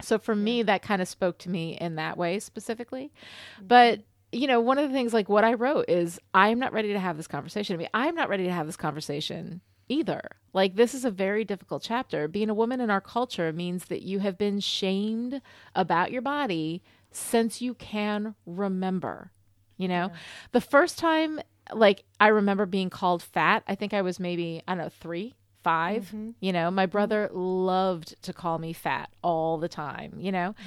so 0.00 0.18
for 0.18 0.34
me, 0.34 0.62
that 0.62 0.82
kind 0.82 1.02
of 1.02 1.08
spoke 1.08 1.38
to 1.38 1.50
me 1.50 1.78
in 1.80 1.96
that 1.96 2.16
way 2.16 2.38
specifically. 2.38 3.12
Mm-hmm. 3.56 3.66
But 3.66 4.00
you 4.32 4.46
know, 4.46 4.60
one 4.60 4.78
of 4.78 4.88
the 4.88 4.94
things 4.94 5.12
like 5.12 5.28
what 5.28 5.44
I 5.44 5.54
wrote 5.54 5.86
is 5.88 6.18
I'm 6.32 6.58
not 6.58 6.72
ready 6.72 6.92
to 6.92 6.98
have 6.98 7.16
this 7.16 7.26
conversation. 7.26 7.74
I 7.74 7.78
mean, 7.78 7.88
I'm 7.92 8.14
not 8.14 8.30
ready 8.30 8.44
to 8.44 8.52
have 8.52 8.66
this 8.66 8.76
conversation 8.76 9.60
either. 9.88 10.22
Like 10.54 10.74
this 10.74 10.94
is 10.94 11.04
a 11.04 11.10
very 11.10 11.44
difficult 11.44 11.82
chapter. 11.82 12.28
Being 12.28 12.50
a 12.50 12.54
woman 12.54 12.80
in 12.80 12.90
our 12.90 13.00
culture 13.00 13.52
means 13.52 13.86
that 13.86 14.02
you 14.02 14.20
have 14.20 14.38
been 14.38 14.60
shamed 14.60 15.42
about 15.74 16.12
your 16.12 16.22
body 16.22 16.82
since 17.10 17.60
you 17.60 17.74
can 17.74 18.34
remember. 18.46 19.30
You 19.76 19.88
know, 19.88 20.12
the 20.52 20.60
first 20.60 20.98
time 20.98 21.40
like 21.72 22.04
I 22.20 22.28
remember 22.28 22.66
being 22.66 22.90
called 22.90 23.22
fat, 23.22 23.62
I 23.66 23.74
think 23.74 23.94
I 23.94 24.02
was 24.02 24.18
maybe 24.18 24.62
I 24.66 24.74
don't 24.74 24.84
know, 24.84 24.90
3, 24.90 25.34
5, 25.62 26.04
mm-hmm. 26.06 26.30
you 26.40 26.52
know. 26.52 26.70
My 26.70 26.84
mm-hmm. 26.84 26.92
brother 26.92 27.30
loved 27.32 28.20
to 28.22 28.32
call 28.32 28.58
me 28.58 28.72
fat 28.72 29.10
all 29.22 29.58
the 29.58 29.68
time, 29.68 30.14
you 30.18 30.32
know. 30.32 30.54
Oh 30.58 30.62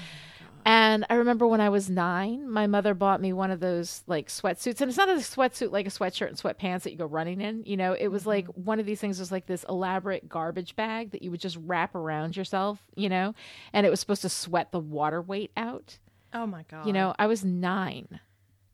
and 0.68 1.06
I 1.12 1.16
remember 1.16 1.46
when 1.46 1.62
I 1.62 1.70
was 1.70 1.92
nine, 1.92 2.50
my 2.50 2.66
mother 2.66 2.96
bought 2.96 3.22
me 3.22 3.32
one 3.34 3.52
of 3.52 3.60
those 3.60 4.04
like 4.08 4.30
sweatsuits. 4.30 4.82
And 4.82 4.90
it's 4.90 4.98
not 4.98 5.10
a 5.10 5.14
sweatsuit 5.14 5.72
like 5.72 5.86
a 5.86 5.92
sweatshirt 5.92 6.28
and 6.28 6.38
sweatpants 6.38 6.82
that 6.82 6.92
you 6.92 6.98
go 6.98 7.06
running 7.06 7.40
in. 7.40 7.64
You 7.66 7.78
know, 7.78 7.94
it 7.94 8.08
was 8.08 8.24
mm-hmm. 8.24 8.30
like 8.30 8.48
one 8.48 8.80
of 8.80 8.88
these 8.88 9.00
things 9.00 9.20
was 9.20 9.32
like 9.32 9.46
this 9.46 9.64
elaborate 9.70 10.28
garbage 10.28 10.76
bag 10.76 11.12
that 11.12 11.22
you 11.22 11.30
would 11.30 11.40
just 11.40 11.60
wrap 11.66 11.94
around 11.94 12.36
yourself, 12.36 12.80
you 12.96 13.10
know, 13.10 13.36
and 13.74 13.86
it 13.86 13.92
was 13.92 14.00
supposed 14.00 14.24
to 14.24 14.30
sweat 14.30 14.72
the 14.72 14.80
water 14.80 15.22
weight 15.22 15.52
out. 15.56 16.00
Oh 16.34 16.48
my 16.48 16.64
god. 16.64 16.88
You 16.88 16.94
know, 16.94 17.14
I 17.20 17.28
was 17.28 17.46
nine, 17.46 18.20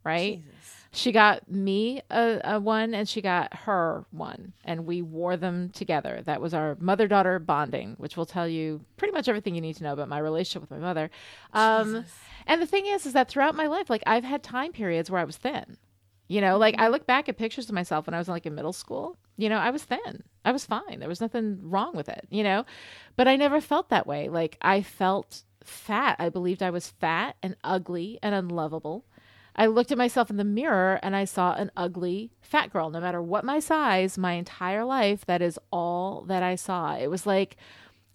right? 0.05 0.41
Jesus. 0.41 0.80
She 0.93 1.13
got 1.13 1.49
me 1.49 2.01
a, 2.09 2.41
a 2.43 2.59
one 2.59 2.93
and 2.93 3.07
she 3.07 3.21
got 3.21 3.53
her 3.59 4.05
one, 4.11 4.51
and 4.65 4.85
we 4.85 5.01
wore 5.01 5.37
them 5.37 5.69
together. 5.69 6.21
That 6.25 6.41
was 6.41 6.53
our 6.53 6.75
mother 6.81 7.07
daughter 7.07 7.39
bonding, 7.39 7.95
which 7.97 8.17
will 8.17 8.25
tell 8.25 8.45
you 8.47 8.83
pretty 8.97 9.13
much 9.13 9.29
everything 9.29 9.55
you 9.55 9.61
need 9.61 9.77
to 9.77 9.83
know 9.83 9.93
about 9.93 10.09
my 10.09 10.19
relationship 10.19 10.69
with 10.69 10.77
my 10.77 10.85
mother. 10.85 11.09
Um, 11.53 12.03
and 12.45 12.61
the 12.61 12.65
thing 12.65 12.87
is, 12.87 13.05
is 13.05 13.13
that 13.13 13.29
throughout 13.29 13.55
my 13.55 13.67
life, 13.67 13.89
like 13.89 14.03
I've 14.05 14.25
had 14.25 14.43
time 14.43 14.73
periods 14.73 15.09
where 15.09 15.21
I 15.21 15.23
was 15.23 15.37
thin. 15.37 15.77
You 16.27 16.41
know, 16.41 16.57
like 16.57 16.75
I 16.77 16.89
look 16.89 17.05
back 17.05 17.29
at 17.29 17.37
pictures 17.37 17.69
of 17.69 17.75
myself 17.75 18.05
when 18.05 18.13
I 18.13 18.17
was 18.17 18.27
like 18.27 18.45
in 18.45 18.55
middle 18.55 18.73
school. 18.73 19.17
You 19.37 19.47
know, 19.47 19.57
I 19.57 19.69
was 19.69 19.83
thin. 19.83 20.23
I 20.43 20.51
was 20.51 20.65
fine. 20.65 20.99
There 20.99 21.09
was 21.09 21.21
nothing 21.21 21.59
wrong 21.61 21.95
with 21.95 22.09
it. 22.09 22.27
You 22.29 22.43
know, 22.43 22.65
but 23.15 23.29
I 23.29 23.37
never 23.37 23.61
felt 23.61 23.89
that 23.89 24.07
way. 24.07 24.27
Like 24.27 24.57
I 24.61 24.81
felt 24.81 25.43
fat. 25.63 26.17
I 26.19 26.27
believed 26.27 26.61
I 26.61 26.69
was 26.69 26.89
fat 26.89 27.37
and 27.41 27.55
ugly 27.63 28.19
and 28.21 28.35
unlovable. 28.35 29.05
I 29.55 29.65
looked 29.65 29.91
at 29.91 29.97
myself 29.97 30.29
in 30.29 30.37
the 30.37 30.43
mirror 30.43 30.99
and 31.03 31.15
I 31.15 31.25
saw 31.25 31.53
an 31.53 31.71
ugly 31.75 32.31
fat 32.41 32.71
girl. 32.71 32.89
No 32.89 33.01
matter 33.01 33.21
what 33.21 33.43
my 33.43 33.59
size, 33.59 34.17
my 34.17 34.33
entire 34.33 34.85
life, 34.85 35.25
that 35.25 35.41
is 35.41 35.59
all 35.71 36.21
that 36.27 36.43
I 36.43 36.55
saw. 36.55 36.95
It 36.95 37.07
was 37.07 37.25
like 37.25 37.57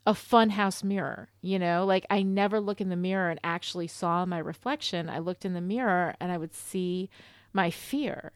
a 0.07 0.13
funhouse 0.13 0.83
mirror, 0.85 1.29
you 1.43 1.59
know? 1.59 1.85
Like 1.85 2.07
I 2.09 2.23
never 2.23 2.61
look 2.61 2.81
in 2.81 2.89
the 2.89 2.97
mirror 2.97 3.31
and 3.31 3.41
actually 3.43 3.89
saw 3.89 4.25
my 4.25 4.39
reflection. 4.39 5.11
I 5.11 5.19
looked 5.19 5.45
in 5.45 5.53
the 5.53 5.61
mirror 5.61 6.15
and 6.21 6.31
I 6.33 6.39
would 6.39 6.55
see 6.55 7.11
my 7.53 7.71
fear, 7.71 8.33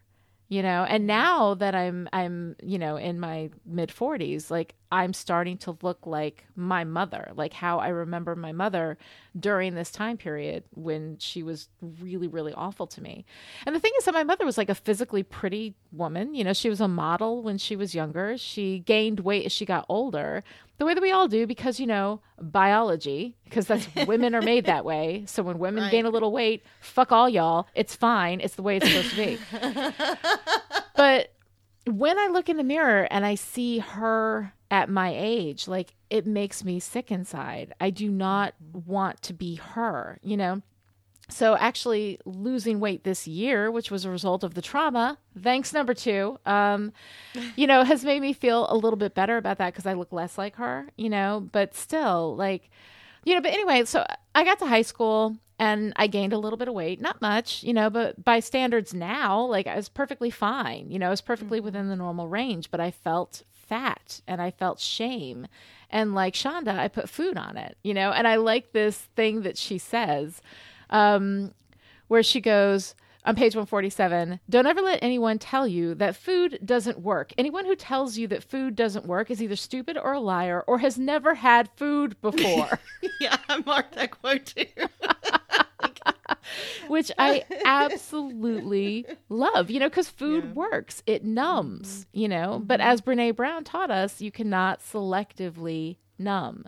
you 0.51 0.63
know? 0.63 0.85
And 0.85 1.07
now 1.07 1.55
that 1.55 1.75
i'm 1.75 2.09
i'm 2.13 2.57
you 2.63 2.79
know 2.79 2.97
in 2.97 3.21
my 3.21 3.51
mid 3.65 3.89
40s 3.89 4.51
like 4.51 4.75
i'm 4.91 5.13
starting 5.13 5.57
to 5.59 5.79
look 5.81 6.05
like 6.05 6.45
my 6.57 6.83
mother 6.83 7.31
like 7.37 7.53
how 7.53 7.79
i 7.79 7.89
remember 7.89 8.35
my 8.35 8.51
mother 8.51 8.99
during 9.39 9.77
this 9.77 9.93
time 9.93 10.17
period 10.17 10.65
when 10.75 11.17
she 11.19 11.45
was 11.45 11.69
really 12.01 12.27
really 12.27 12.53
awful 12.53 12.87
to 12.89 13.01
me. 13.01 13.25
And 13.65 13.75
the 13.75 13.81
thing 13.81 13.93
is 13.99 14.05
that 14.05 14.15
my 14.15 14.25
mother 14.25 14.45
was 14.45 14.59
like 14.59 14.69
a 14.69 14.75
physically 14.75 15.23
pretty 15.23 15.75
woman 15.93 16.35
you 16.35 16.45
know? 16.45 16.53
She 16.53 16.69
was 16.69 16.81
a 16.81 16.89
model 16.89 17.43
when 17.43 17.57
she 17.57 17.77
was 17.77 17.95
younger. 17.95 18.37
She 18.37 18.81
gained 18.81 19.21
weight 19.21 19.47
as 19.47 19.53
she 19.53 19.65
got 19.65 19.87
older 19.89 20.43
the 20.81 20.87
way 20.87 20.95
that 20.95 21.03
we 21.03 21.13
all 21.13 21.29
do 21.29 21.47
because 21.47 21.79
you 21.79 21.87
know 21.87 22.21
biology 22.41 23.37
because 23.45 23.67
that's 23.67 23.87
women 24.07 24.35
are 24.35 24.43
made 24.43 24.65
that 24.65 24.85
way 24.85 25.23
so 25.27 25.43
when 25.43 25.59
women 25.59 25.85
Right. 25.85 25.93
gain 25.93 26.07
a 26.07 26.11
little 26.11 26.33
weight 26.33 26.65
fuck 26.81 27.13
all 27.13 27.29
y'all 27.29 27.69
it's 27.75 27.95
fine 27.95 28.41
it's 28.41 28.57
the 28.57 28.63
way 28.63 28.79
it's 28.79 28.89
supposed 28.89 29.11
to 29.11 29.17
be 29.17 29.39
but 30.97 31.33
when 31.87 32.19
I 32.19 32.29
look 32.29 32.49
in 32.49 32.57
the 32.57 32.65
mirror 32.65 33.07
and 33.11 33.25
I 33.25 33.35
see 33.35 33.79
her 33.79 34.53
at 34.71 34.89
my 34.89 35.13
age, 35.17 35.67
like 35.67 35.95
it 36.09 36.27
makes 36.27 36.65
me 36.65 36.79
sick 36.79 37.11
inside. 37.11 37.75
I 37.81 37.91
do 37.91 38.09
not 38.11 38.55
mm-hmm. 38.63 38.91
want 38.91 39.23
to 39.23 39.33
be 39.33 39.57
her, 39.57 40.19
you 40.23 40.37
know? 40.37 40.63
So 41.31 41.57
actually 41.57 42.19
losing 42.25 42.81
weight 42.81 43.05
this 43.05 43.27
year, 43.27 43.71
which 43.71 43.91
was 43.91 44.05
a 44.05 44.11
result 44.11 44.45
of 44.45 44.55
the 44.55 44.63
trauma, 44.63 45.19
thanks 45.41 45.73
number 45.73 45.95
two, 45.95 46.39
um, 46.47 46.93
you 47.57 47.67
know, 47.67 47.85
has 47.85 48.05
made 48.05 48.21
me 48.21 48.33
feel 48.33 48.67
a 48.69 48.77
little 48.77 48.97
bit 48.97 49.15
better 49.15 49.37
about 49.37 49.59
that 49.59 49.73
because 49.73 49.87
I 49.87 49.95
look 49.95 50.13
less 50.13 50.37
like 50.37 50.57
her, 50.57 50.89
you 50.97 51.09
know, 51.09 51.49
but 51.53 51.75
still 51.75 52.37
like, 52.37 52.71
you 53.25 53.35
know, 53.35 53.41
but 53.41 53.53
anyway, 53.53 53.85
so 53.85 54.07
I 54.35 54.45
got 54.45 54.59
to 54.61 54.67
high 54.67 54.83
school 54.83 55.37
and 55.59 55.93
I 55.97 56.07
gained 56.07 56.33
a 56.33 56.39
little 56.39 56.57
bit 56.57 56.69
of 56.69 56.75
weight, 56.75 57.01
not 57.01 57.21
much, 57.21 57.63
you 57.63 57.75
know, 57.75 57.91
but 57.91 58.25
by 58.25 58.41
standards 58.41 58.95
now, 58.95 59.43
like 59.43 59.67
I 59.67 59.77
was 59.77 59.89
perfectly 59.89 60.31
fine, 60.31 60.91
you 60.91 60.99
know, 60.99 61.09
I 61.09 61.11
was 61.11 61.21
perfectly 61.21 61.61
within 61.61 61.89
the 61.89 61.97
normal 61.97 62.29
range, 62.29 62.71
but 62.71 62.81
I 62.81 62.91
felt 62.91 63.43
fat 63.51 64.21
and 64.27 64.41
I 64.41 64.51
felt 64.51 64.81
shame. 64.81 65.47
And 65.91 66.15
like 66.15 66.35
Shonda, 66.35 66.79
I 66.79 66.89
put 66.89 67.09
food 67.09 67.37
on 67.37 67.57
it, 67.57 67.77
you 67.83 67.95
know, 67.95 68.11
and 68.11 68.27
I 68.27 68.37
like 68.37 68.73
this 68.73 68.97
thing 69.17 69.43
that 69.43 69.59
she 69.59 69.77
says, 69.79 70.41
um, 70.91 71.53
where 72.09 72.23
she 72.23 72.41
goes, 72.41 72.95
on 73.23 73.37
page 73.37 73.55
147 73.55 74.41
don't 74.49 74.67
ever 74.67 74.81
let 74.81 74.99
anyone 75.03 75.39
tell 75.39 75.69
you 75.69 75.95
that 75.95 76.17
food 76.17 76.59
doesn't 76.65 77.01
work 77.01 77.35
anyone 77.37 77.67
who 77.67 77.77
tells 77.77 78.17
you 78.17 78.27
that 78.27 78.43
food 78.43 78.75
doesn't 78.75 79.05
work 79.05 79.31
is 79.31 79.43
either 79.43 79.57
stupid 79.57 79.99
or 79.99 80.15
a 80.15 80.21
liar 80.21 80.65
or 80.67 80.79
has 80.79 80.99
never 80.99 81.35
had 81.35 81.69
food 81.77 82.19
before 82.23 82.81
yeah, 83.21 83.37
I 83.47 83.59
marked 83.59 83.95
that 83.97 84.11
quote 84.11 84.47
too. 84.47 84.65
which 86.89 87.11
I 87.19 87.45
absolutely 87.65 89.07
love, 89.29 89.71
you 89.71 89.79
know, 89.79 89.89
because 89.89 90.09
food 90.09 90.55
works, 90.55 91.03
it 91.07 91.25
numbs, 91.25 92.07
you 92.13 92.29
know. 92.29 92.63
But 92.65 92.81
as 92.81 93.01
Brene 93.01 93.37
Brown 93.37 93.65
taught 93.65 93.91
us, 93.91 94.21
you 94.21 94.31
cannot 94.31 94.81
selectively 94.81 95.97
numb. 96.19 96.67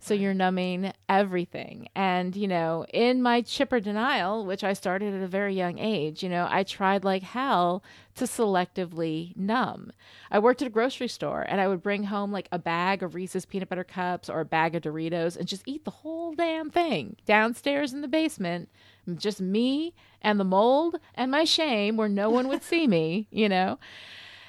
So 0.00 0.14
you're 0.14 0.34
numbing 0.34 0.92
everything. 1.08 1.88
And, 1.94 2.36
you 2.36 2.46
know, 2.46 2.86
in 2.92 3.20
my 3.20 3.42
chipper 3.42 3.80
denial, 3.80 4.46
which 4.46 4.62
I 4.62 4.72
started 4.72 5.12
at 5.12 5.22
a 5.22 5.28
very 5.28 5.54
young 5.54 5.78
age, 5.78 6.22
you 6.22 6.28
know, 6.28 6.46
I 6.48 6.62
tried 6.62 7.04
like 7.04 7.22
hell 7.22 7.82
to 8.14 8.24
selectively 8.24 9.36
numb. 9.36 9.92
I 10.30 10.38
worked 10.38 10.62
at 10.62 10.68
a 10.68 10.70
grocery 10.70 11.08
store 11.08 11.44
and 11.48 11.60
I 11.60 11.66
would 11.66 11.82
bring 11.82 12.04
home 12.04 12.30
like 12.30 12.48
a 12.52 12.58
bag 12.58 13.02
of 13.02 13.14
Reese's 13.14 13.44
peanut 13.44 13.68
butter 13.68 13.84
cups 13.84 14.30
or 14.30 14.40
a 14.40 14.44
bag 14.44 14.76
of 14.76 14.82
Doritos 14.82 15.36
and 15.36 15.48
just 15.48 15.66
eat 15.66 15.84
the 15.84 15.90
whole 15.90 16.32
damn 16.32 16.70
thing 16.70 17.16
downstairs 17.26 17.92
in 17.92 18.00
the 18.00 18.08
basement. 18.08 18.68
Just 19.16 19.40
me 19.40 19.94
and 20.22 20.38
the 20.38 20.44
mold 20.44 21.00
and 21.14 21.30
my 21.30 21.44
shame 21.44 21.96
where 21.96 22.08
no 22.08 22.30
one 22.30 22.46
would 22.48 22.62
see 22.62 22.86
me, 22.86 23.26
you 23.30 23.48
know 23.48 23.78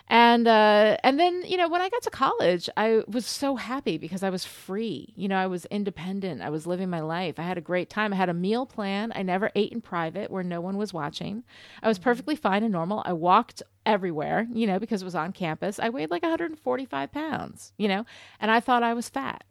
and 0.09 0.47
uh, 0.47 0.97
and 1.03 1.19
then 1.19 1.43
you 1.45 1.55
know 1.55 1.69
when 1.69 1.81
I 1.81 1.89
got 1.89 2.01
to 2.03 2.09
college, 2.09 2.67
I 2.75 3.03
was 3.07 3.27
so 3.27 3.55
happy 3.55 3.99
because 3.99 4.23
I 4.23 4.31
was 4.31 4.43
free. 4.43 5.13
You 5.15 5.27
know, 5.27 5.37
I 5.37 5.45
was 5.45 5.65
independent. 5.65 6.41
I 6.41 6.49
was 6.49 6.65
living 6.65 6.89
my 6.89 7.01
life. 7.01 7.37
I 7.37 7.43
had 7.43 7.59
a 7.59 7.61
great 7.61 7.91
time. 7.91 8.11
I 8.11 8.15
had 8.15 8.29
a 8.29 8.33
meal 8.33 8.65
plan. 8.65 9.11
I 9.13 9.21
never 9.21 9.51
ate 9.53 9.71
in 9.71 9.81
private 9.81 10.31
where 10.31 10.43
no 10.43 10.61
one 10.61 10.77
was 10.77 10.93
watching. 10.93 11.43
I 11.83 11.87
was 11.87 11.99
perfectly 11.99 12.35
fine 12.35 12.63
and 12.63 12.71
normal. 12.71 13.03
I 13.05 13.13
walked 13.13 13.61
everywhere, 13.85 14.47
you 14.51 14.65
know, 14.65 14.79
because 14.79 15.03
it 15.03 15.05
was 15.05 15.15
on 15.15 15.31
campus. 15.31 15.79
I 15.79 15.89
weighed 15.89 16.09
like 16.09 16.23
145 16.23 17.11
pounds, 17.11 17.73
you 17.77 17.87
know, 17.87 18.03
and 18.39 18.49
I 18.49 18.59
thought 18.61 18.81
I 18.81 18.95
was 18.95 19.09
fat. 19.09 19.43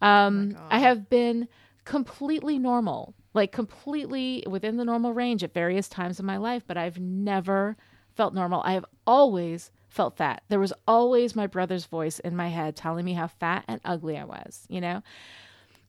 Um, 0.00 0.56
I 0.70 0.78
have 0.78 1.10
been 1.10 1.46
completely 1.84 2.58
normal, 2.58 3.14
like 3.34 3.52
completely 3.52 4.44
within 4.48 4.78
the 4.78 4.84
normal 4.84 5.12
range 5.12 5.44
at 5.44 5.52
various 5.52 5.88
times 5.88 6.18
in 6.18 6.24
my 6.24 6.38
life, 6.38 6.62
but 6.66 6.78
I've 6.78 6.98
never 6.98 7.76
felt 8.14 8.32
normal. 8.32 8.62
I 8.64 8.72
have 8.72 8.86
always 9.06 9.70
felt 9.90 10.16
fat. 10.16 10.42
There 10.48 10.60
was 10.60 10.72
always 10.86 11.36
my 11.36 11.46
brother's 11.46 11.84
voice 11.84 12.18
in 12.18 12.36
my 12.36 12.48
head 12.48 12.76
telling 12.76 13.04
me 13.04 13.12
how 13.12 13.26
fat 13.26 13.64
and 13.68 13.80
ugly 13.84 14.16
I 14.16 14.24
was, 14.24 14.66
you 14.68 14.80
know? 14.80 15.02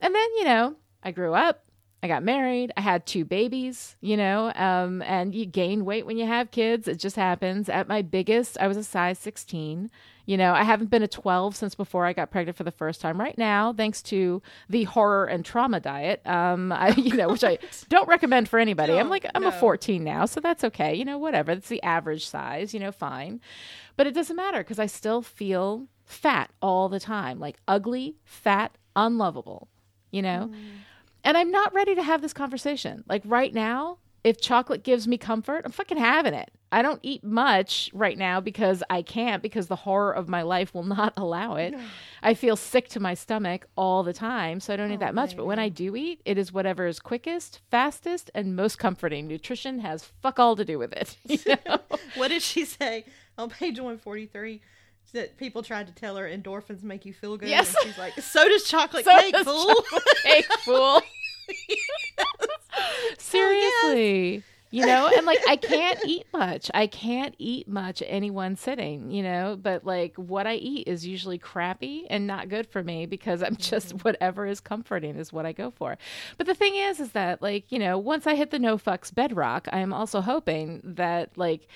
And 0.00 0.14
then, 0.14 0.28
you 0.36 0.44
know, 0.44 0.74
I 1.02 1.12
grew 1.12 1.34
up, 1.34 1.64
I 2.02 2.08
got 2.08 2.24
married, 2.24 2.72
I 2.76 2.80
had 2.80 3.06
two 3.06 3.24
babies, 3.24 3.96
you 4.00 4.16
know, 4.16 4.52
um, 4.56 5.02
and 5.02 5.34
you 5.34 5.46
gain 5.46 5.84
weight 5.84 6.04
when 6.04 6.18
you 6.18 6.26
have 6.26 6.50
kids. 6.50 6.88
It 6.88 6.98
just 6.98 7.16
happens. 7.16 7.68
At 7.68 7.88
my 7.88 8.02
biggest, 8.02 8.58
I 8.60 8.66
was 8.66 8.76
a 8.76 8.84
size 8.84 9.18
16. 9.20 9.90
You 10.32 10.38
know, 10.38 10.54
I 10.54 10.62
haven't 10.62 10.88
been 10.88 11.02
a 11.02 11.08
12 11.08 11.54
since 11.54 11.74
before 11.74 12.06
I 12.06 12.14
got 12.14 12.30
pregnant 12.30 12.56
for 12.56 12.64
the 12.64 12.70
first 12.70 13.02
time. 13.02 13.20
Right 13.20 13.36
now, 13.36 13.74
thanks 13.74 14.00
to 14.04 14.40
the 14.66 14.84
horror 14.84 15.26
and 15.26 15.44
trauma 15.44 15.78
diet, 15.78 16.26
um, 16.26 16.72
I, 16.72 16.94
you 16.96 17.14
know, 17.14 17.28
which 17.28 17.44
I 17.44 17.58
don't 17.90 18.08
recommend 18.08 18.48
for 18.48 18.58
anybody. 18.58 18.94
I'm 18.94 19.10
like, 19.10 19.26
I'm 19.34 19.44
a 19.44 19.52
14 19.52 20.02
now, 20.02 20.24
so 20.24 20.40
that's 20.40 20.64
okay. 20.64 20.94
You 20.94 21.04
know, 21.04 21.18
whatever. 21.18 21.54
That's 21.54 21.68
the 21.68 21.82
average 21.82 22.26
size, 22.26 22.72
you 22.72 22.80
know, 22.80 22.92
fine. 22.92 23.42
But 23.98 24.06
it 24.06 24.14
doesn't 24.14 24.34
matter 24.34 24.56
because 24.60 24.78
I 24.78 24.86
still 24.86 25.20
feel 25.20 25.86
fat 26.06 26.50
all 26.62 26.88
the 26.88 26.98
time, 26.98 27.38
like 27.38 27.58
ugly, 27.68 28.16
fat, 28.24 28.78
unlovable, 28.96 29.68
you 30.12 30.22
know? 30.22 30.50
And 31.24 31.36
I'm 31.36 31.50
not 31.50 31.74
ready 31.74 31.94
to 31.94 32.02
have 32.02 32.22
this 32.22 32.32
conversation. 32.32 33.04
Like 33.06 33.20
right 33.26 33.52
now, 33.52 33.98
if 34.24 34.40
chocolate 34.40 34.84
gives 34.84 35.08
me 35.08 35.18
comfort, 35.18 35.62
I'm 35.64 35.72
fucking 35.72 35.98
having 35.98 36.34
it. 36.34 36.50
I 36.70 36.80
don't 36.80 37.00
eat 37.02 37.22
much 37.22 37.90
right 37.92 38.16
now 38.16 38.40
because 38.40 38.82
I 38.88 39.02
can't, 39.02 39.42
because 39.42 39.66
the 39.66 39.76
horror 39.76 40.12
of 40.12 40.28
my 40.28 40.42
life 40.42 40.72
will 40.72 40.82
not 40.98 41.12
allow 41.16 41.56
it. 41.56 41.74
I 42.22 42.34
feel 42.34 42.56
sick 42.56 42.88
to 42.90 43.00
my 43.00 43.14
stomach 43.14 43.66
all 43.76 44.02
the 44.02 44.12
time, 44.12 44.60
so 44.60 44.72
I 44.72 44.76
don't 44.76 44.92
eat 44.92 45.00
that 45.00 45.10
oh, 45.10 45.14
much. 45.14 45.36
But 45.36 45.46
when 45.46 45.58
I 45.58 45.68
do 45.68 45.96
eat, 45.96 46.20
it 46.24 46.38
is 46.38 46.52
whatever 46.52 46.86
is 46.86 47.00
quickest, 47.00 47.60
fastest, 47.70 48.30
and 48.34 48.54
most 48.54 48.78
comforting. 48.78 49.26
Nutrition 49.26 49.80
has 49.80 50.04
fuck 50.22 50.38
all 50.38 50.54
to 50.56 50.64
do 50.64 50.78
with 50.78 50.92
it. 50.92 51.16
You 51.28 51.56
know? 51.66 51.78
what 52.14 52.28
did 52.28 52.42
she 52.42 52.64
say 52.64 53.04
on 53.36 53.50
page 53.50 53.78
143? 53.78 54.60
That 55.14 55.36
people 55.36 55.62
tried 55.62 55.88
to 55.88 55.92
tell 55.92 56.16
her 56.16 56.26
endorphins 56.26 56.82
make 56.82 57.04
you 57.04 57.12
feel 57.12 57.36
good. 57.36 57.50
Yes. 57.50 57.74
And 57.74 57.84
she's 57.84 57.98
like, 57.98 58.14
so 58.18 58.48
does 58.48 58.64
chocolate 58.64 59.04
So 59.04 59.10
cake, 59.20 59.32
does 59.34 59.44
fool. 59.44 59.66
chocolate 59.66 60.04
cake, 60.22 60.46
fool. 60.64 61.02
Seriously. 63.92 64.44
You 64.74 64.86
know, 64.86 65.10
and 65.14 65.26
like 65.26 65.38
I 65.46 65.56
can't 65.56 65.98
eat 66.06 66.26
much. 66.32 66.70
I 66.72 66.86
can't 66.86 67.34
eat 67.36 67.68
much 67.68 68.02
any 68.06 68.30
one 68.30 68.56
sitting, 68.56 69.10
you 69.10 69.22
know, 69.22 69.58
but 69.60 69.84
like 69.84 70.16
what 70.16 70.46
I 70.46 70.54
eat 70.54 70.88
is 70.88 71.06
usually 71.06 71.36
crappy 71.36 72.06
and 72.08 72.26
not 72.26 72.48
good 72.48 72.66
for 72.66 72.82
me 72.82 73.04
because 73.04 73.42
I'm 73.42 73.56
just 73.56 73.88
mm-hmm. 73.88 73.98
whatever 73.98 74.46
is 74.46 74.60
comforting 74.60 75.16
is 75.16 75.30
what 75.30 75.44
I 75.44 75.52
go 75.52 75.72
for. 75.72 75.98
But 76.38 76.46
the 76.46 76.54
thing 76.54 76.74
is, 76.74 77.00
is 77.00 77.12
that 77.12 77.42
like, 77.42 77.70
you 77.70 77.78
know, 77.78 77.98
once 77.98 78.26
I 78.26 78.34
hit 78.34 78.50
the 78.50 78.58
no 78.58 78.78
fucks 78.78 79.14
bedrock, 79.14 79.68
I 79.70 79.80
am 79.80 79.92
also 79.92 80.22
hoping 80.22 80.80
that 80.82 81.36
like, 81.36 81.68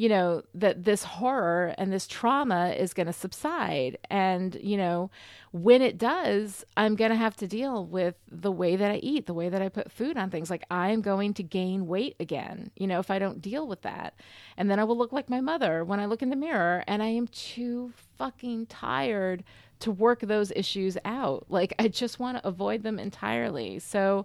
you 0.00 0.08
know, 0.08 0.42
that 0.54 0.84
this 0.84 1.04
horror 1.04 1.74
and 1.76 1.92
this 1.92 2.06
trauma 2.06 2.70
is 2.70 2.94
going 2.94 3.06
to 3.06 3.12
subside. 3.12 3.98
And, 4.08 4.56
you 4.62 4.78
know, 4.78 5.10
when 5.52 5.82
it 5.82 5.98
does, 5.98 6.64
I'm 6.74 6.96
going 6.96 7.10
to 7.10 7.18
have 7.18 7.36
to 7.36 7.46
deal 7.46 7.84
with 7.84 8.14
the 8.26 8.50
way 8.50 8.76
that 8.76 8.90
I 8.90 8.96
eat, 9.02 9.26
the 9.26 9.34
way 9.34 9.50
that 9.50 9.60
I 9.60 9.68
put 9.68 9.92
food 9.92 10.16
on 10.16 10.30
things. 10.30 10.48
Like, 10.48 10.64
I 10.70 10.88
am 10.88 11.02
going 11.02 11.34
to 11.34 11.42
gain 11.42 11.86
weight 11.86 12.16
again, 12.18 12.70
you 12.76 12.86
know, 12.86 12.98
if 12.98 13.10
I 13.10 13.18
don't 13.18 13.42
deal 13.42 13.68
with 13.68 13.82
that. 13.82 14.14
And 14.56 14.70
then 14.70 14.78
I 14.78 14.84
will 14.84 14.96
look 14.96 15.12
like 15.12 15.28
my 15.28 15.42
mother 15.42 15.84
when 15.84 16.00
I 16.00 16.06
look 16.06 16.22
in 16.22 16.30
the 16.30 16.34
mirror, 16.34 16.82
and 16.86 17.02
I 17.02 17.08
am 17.08 17.26
too 17.26 17.92
fucking 18.16 18.66
tired 18.68 19.44
to 19.80 19.90
work 19.90 20.20
those 20.20 20.50
issues 20.56 20.96
out. 21.04 21.44
Like, 21.50 21.74
I 21.78 21.88
just 21.88 22.18
want 22.18 22.38
to 22.38 22.48
avoid 22.48 22.84
them 22.84 22.98
entirely. 22.98 23.78
So, 23.80 24.24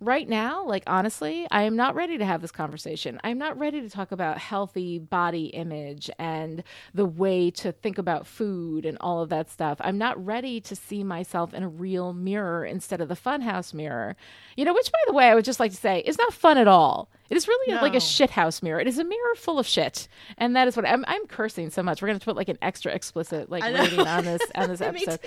right 0.00 0.28
now, 0.28 0.64
like 0.66 0.82
honestly, 0.86 1.46
I 1.50 1.62
am 1.62 1.76
not 1.76 1.94
ready 1.94 2.18
to 2.18 2.24
have 2.24 2.42
this 2.42 2.50
conversation. 2.50 3.20
I'm 3.24 3.38
not 3.38 3.58
ready 3.58 3.80
to 3.80 3.88
talk 3.88 4.12
about 4.12 4.38
healthy 4.38 4.98
body 4.98 5.46
image 5.46 6.10
and 6.18 6.62
the 6.92 7.06
way 7.06 7.50
to 7.52 7.72
think 7.72 7.98
about 7.98 8.26
food 8.26 8.84
and 8.84 8.98
all 9.00 9.22
of 9.22 9.28
that 9.30 9.50
stuff. 9.50 9.78
I'm 9.80 9.98
not 9.98 10.22
ready 10.24 10.60
to 10.62 10.76
see 10.76 11.04
myself 11.04 11.54
in 11.54 11.62
a 11.62 11.68
real 11.68 12.12
mirror 12.12 12.64
instead 12.64 13.00
of 13.00 13.08
the 13.08 13.16
funhouse 13.16 13.72
mirror. 13.72 14.16
You 14.56 14.64
know, 14.64 14.74
which 14.74 14.90
by 14.90 14.98
the 15.06 15.12
way, 15.12 15.28
I 15.28 15.34
would 15.34 15.44
just 15.44 15.60
like 15.60 15.70
to 15.70 15.76
say 15.76 16.00
is 16.00 16.18
not 16.18 16.32
fun 16.34 16.58
at 16.58 16.68
all. 16.68 17.08
It 17.30 17.36
is 17.36 17.48
really 17.48 17.74
like 17.74 17.94
a 17.94 18.00
shit 18.00 18.30
house 18.30 18.62
mirror. 18.62 18.80
It 18.80 18.86
is 18.86 18.98
a 18.98 19.04
mirror 19.04 19.34
full 19.36 19.58
of 19.58 19.66
shit. 19.66 20.08
And 20.36 20.54
that 20.56 20.68
is 20.68 20.76
what 20.76 20.86
I'm 20.86 21.04
I'm 21.08 21.26
cursing 21.26 21.70
so 21.70 21.82
much. 21.82 22.02
We're 22.02 22.08
going 22.08 22.18
to 22.18 22.24
put 22.24 22.36
like 22.36 22.50
an 22.50 22.58
extra 22.60 22.92
explicit 22.92 23.50
like 23.50 23.64
rating 23.64 24.06
on 24.06 24.24
this 24.24 24.42
on 24.54 24.68
this 24.68 24.80
episode 24.80 25.20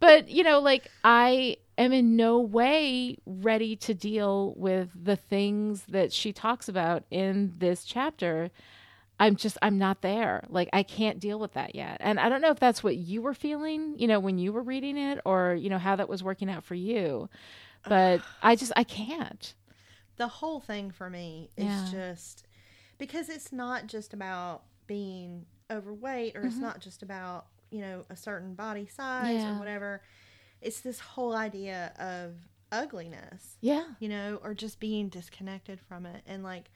but 0.00 0.28
you 0.28 0.42
know 0.42 0.60
like 0.60 0.90
i 1.02 1.56
am 1.78 1.92
in 1.92 2.16
no 2.16 2.38
way 2.40 3.16
ready 3.26 3.76
to 3.76 3.94
deal 3.94 4.54
with 4.56 4.90
the 4.94 5.16
things 5.16 5.84
that 5.88 6.12
she 6.12 6.32
talks 6.32 6.68
about 6.68 7.04
in 7.10 7.52
this 7.58 7.84
chapter 7.84 8.50
I'm 9.18 9.36
just 9.36 9.56
I'm 9.62 9.78
not 9.78 10.02
there. 10.02 10.44
Like 10.48 10.68
I 10.72 10.82
can't 10.82 11.20
deal 11.20 11.38
with 11.38 11.52
that 11.52 11.76
yet. 11.76 11.98
And 12.00 12.18
I 12.18 12.28
don't 12.28 12.40
know 12.40 12.50
if 12.50 12.58
that's 12.58 12.82
what 12.82 12.96
you 12.96 13.22
were 13.22 13.32
feeling, 13.32 13.94
you 13.96 14.08
know, 14.08 14.18
when 14.18 14.38
you 14.38 14.52
were 14.52 14.62
reading 14.62 14.96
it 14.98 15.20
or, 15.24 15.54
you 15.54 15.70
know, 15.70 15.78
how 15.78 15.94
that 15.94 16.08
was 16.08 16.24
working 16.24 16.50
out 16.50 16.64
for 16.64 16.74
you. 16.74 17.28
But 17.86 18.22
I 18.42 18.56
just 18.56 18.72
I 18.76 18.82
can't. 18.84 19.54
the 20.16 20.26
whole 20.28 20.60
thing 20.60 20.90
for 20.90 21.08
me 21.08 21.50
is 21.56 21.64
Yeah. 21.66 21.84
just 21.84 22.46
because 22.98 23.28
it's 23.28 23.52
not 23.52 23.86
just 23.86 24.12
about 24.14 24.62
being 24.86 25.46
overweight 25.70 26.36
or 26.36 26.44
it's 26.44 26.60
not 26.60 26.80
just 26.80 27.02
about 27.02 27.46
you 27.70 27.80
know 27.80 28.04
a 28.10 28.16
certain 28.16 28.54
body 28.54 28.86
size 28.86 29.44
Mm-hmm. 29.44 29.46
Yeah. 29.46 29.54
or 29.54 29.58
whatever 29.58 30.02
it's 30.64 30.80
this 30.80 30.98
whole 30.98 31.34
idea 31.34 31.92
of 31.98 32.34
ugliness 32.72 33.56
Yeah. 33.60 33.84
you 34.00 34.08
know 34.08 34.40
or 34.42 34.54
just 34.54 34.80
being 34.80 35.08
disconnected 35.08 35.78
from 35.80 36.06
it 36.06 36.22
and 36.26 36.42
like 36.42 36.70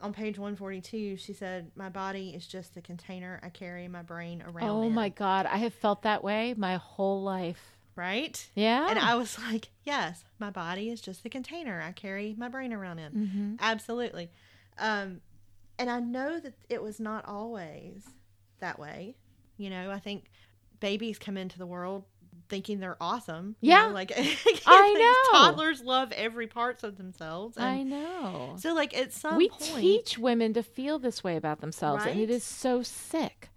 on 0.00 0.12
page 0.12 0.38
142 0.38 1.16
she 1.16 1.32
said 1.32 1.70
my 1.74 1.88
body 1.88 2.30
is 2.30 2.46
just 2.46 2.74
the 2.74 2.80
container 2.80 3.40
i 3.42 3.48
carry 3.48 3.88
my 3.88 4.02
brain 4.02 4.42
around 4.42 4.68
Oh 4.68 4.82
in." 4.82 4.92
my 4.94 5.08
god, 5.08 5.46
I 5.46 5.56
have 5.58 5.74
felt 5.74 6.02
that 6.02 6.22
way 6.22 6.54
my 6.56 6.76
whole 6.76 7.22
life. 7.22 7.76
right 7.96 8.48
Yeah. 8.54 8.88
and 8.88 8.98
i 8.98 9.14
was 9.16 9.36
like 9.50 9.70
yes 9.84 10.24
my 10.38 10.50
body 10.50 10.90
is 10.90 11.00
just 11.00 11.22
the 11.24 11.28
container 11.30 11.82
i 11.86 11.92
carry 11.92 12.34
my 12.38 12.48
brain 12.48 12.72
around 12.72 12.98
in 13.00 13.12
Mhm. 13.12 13.56
absolutely 13.60 14.30
um 14.78 15.20
and 15.78 15.90
i 15.90 15.98
know 16.00 16.38
that 16.40 16.54
it 16.68 16.82
was 16.82 17.00
not 17.00 17.24
always 17.26 18.06
that 18.60 18.78
way 18.78 19.16
you 19.56 19.68
know 19.70 19.90
i 19.90 19.98
think 19.98 20.30
babies 20.80 21.18
come 21.18 21.36
into 21.36 21.58
the 21.58 21.66
world 21.66 22.04
thinking 22.52 22.80
they're 22.80 22.98
awesome 23.00 23.56
you 23.62 23.70
Yeah. 23.70 23.86
know, 23.88 23.94
like 23.94 24.12
I 24.66 24.92
know. 25.32 25.38
toddlers 25.38 25.80
love 25.82 26.12
every 26.12 26.46
parts 26.46 26.84
of 26.84 26.98
themselves 26.98 27.56
and 27.56 27.64
I 27.64 27.82
know. 27.82 28.56
so 28.58 28.74
like 28.74 28.94
at 28.94 29.10
some 29.12 29.38
We 29.38 29.48
point 29.48 29.80
teach 29.80 30.18
women 30.18 30.52
to 30.52 30.62
feel 30.62 30.98
this 30.98 31.24
way 31.24 31.36
about 31.36 31.62
themselves 31.62 32.04
and 32.04 32.20
it 32.20 32.28
is 32.28 32.44
so 32.44 32.82
sick. 32.82 33.48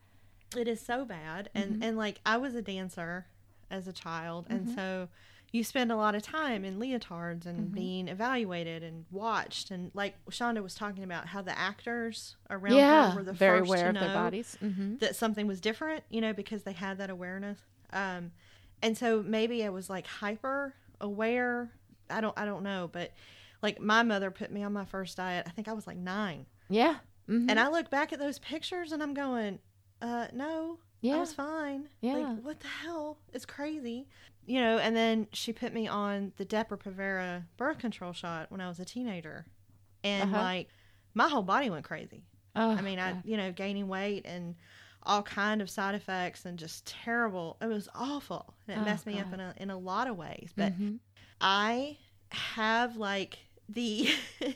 it 0.56 0.68
is 0.70 0.80
so 0.80 1.04
bad 1.04 1.50
and 1.54 1.74
Mm-hmm. 1.74 1.84
and 1.84 1.98
like 1.98 2.22
i 2.26 2.38
was 2.38 2.56
a 2.56 2.62
dancer 2.62 3.26
as 3.70 3.86
a 3.88 3.94
child 3.94 4.46
and 4.50 4.70
so 4.70 5.10
you 5.52 5.64
spend 5.64 5.92
a 5.92 5.96
lot 5.96 6.16
of 6.16 6.22
time 6.22 6.64
in 6.64 6.80
leotards 6.80 7.46
and 7.46 7.60
Mm-hmm. 7.66 7.74
being 7.76 8.08
evaluated 8.08 8.82
and 8.82 9.04
watched 9.12 9.72
and 9.72 9.92
like 9.94 10.16
shonda 10.30 10.64
was 10.64 10.74
talking 10.76 11.04
about 11.04 11.28
how 11.28 11.42
the 11.42 11.58
actors 11.58 12.38
around 12.50 12.76
yeah. 12.78 13.10
her 13.12 13.18
were 13.18 13.24
the 13.24 13.34
very 13.34 13.60
first 13.60 13.68
aware 13.70 13.84
to 13.84 13.90
of 13.90 13.96
know 13.96 14.02
their 14.02 14.14
bodies. 14.14 14.56
hmm 14.62 14.96
that 15.00 15.18
something 15.18 15.48
was 15.48 15.60
different 15.60 16.04
you 16.10 16.22
know 16.22 16.32
because 16.32 16.64
they 16.64 16.72
had 16.74 16.98
that 16.98 17.10
awareness 17.10 17.60
um 17.92 18.32
and 18.82 18.98
so 18.98 19.24
maybe 19.24 19.64
i 19.66 19.70
was 19.70 19.90
like 19.90 20.06
hyper 20.08 20.74
aware 21.02 21.72
i 22.10 22.22
don't 22.22 22.38
i 22.38 22.46
don't 22.46 22.64
know 22.64 22.90
but 22.92 23.12
like 23.62 23.80
my 23.82 24.04
mother 24.04 24.32
put 24.32 24.52
me 24.52 24.64
on 24.64 24.72
my 24.74 24.86
first 24.86 25.18
diet 25.18 25.46
i 25.48 25.50
think 25.52 25.68
i 25.68 25.74
was 25.74 25.88
like 25.88 25.98
9 25.98 26.46
Yeah. 26.70 26.98
hmm 27.28 27.50
and 27.50 27.60
I 27.60 27.70
look 27.70 27.90
back 27.90 28.14
at 28.14 28.20
those 28.20 28.40
pictures 28.40 28.92
and 28.92 29.02
I'm 29.04 29.14
going, 29.14 29.60
uh, 30.02 30.28
no, 30.34 30.80
I 31.04 31.18
was 31.20 31.34
fine. 31.34 31.90
Yeah. 32.02 32.14
Like, 32.16 32.44
what 32.44 32.60
the 32.60 32.68
hell? 32.68 33.18
It's 33.34 33.46
crazy. 33.46 34.08
You 34.46 34.60
know, 34.62 34.78
and 34.80 34.96
then 34.96 35.28
she 35.34 35.54
put 35.54 35.74
me 35.74 35.88
on 35.88 36.34
the 36.38 36.46
Depo-Provera 36.46 37.44
birth 37.58 37.78
control 37.80 38.14
shot 38.14 38.52
when 38.52 38.62
I 38.62 38.68
was 38.68 38.80
a 38.80 38.86
teenager. 38.86 39.46
And 40.04 40.24
Uh-huh. 40.34 40.42
like, 40.44 40.70
my 41.14 41.28
whole 41.30 41.42
body 41.44 41.70
went 41.70 41.84
crazy. 41.86 42.24
Oh, 42.56 42.72
I 42.72 42.82
mean, 42.82 43.00
I, 43.00 43.14
God. 43.14 43.22
you 43.26 43.38
know, 43.38 43.52
gaining 43.52 43.88
weight 43.88 44.26
and 44.26 44.56
all 45.06 45.22
kind 45.24 45.62
of 45.62 45.70
side 45.70 45.96
effects 45.96 46.46
and 46.46 46.58
just 46.58 46.86
terrible. 46.86 47.58
It 47.62 47.68
was 47.68 47.88
awful. 47.96 48.54
And 48.68 48.78
it 48.78 48.82
Oh, 48.82 48.86
messed 48.86 49.06
me 49.06 49.20
up 49.20 49.32
in 49.34 49.40
a, 49.40 49.54
in 49.58 49.70
a 49.70 49.78
lot 49.78 50.08
of 50.08 50.18
ways. 50.18 50.52
But 50.56 50.74
Mhm. 50.80 51.00
I 51.42 51.98
have 52.30 52.98
like 52.98 53.38
the 53.70 54.10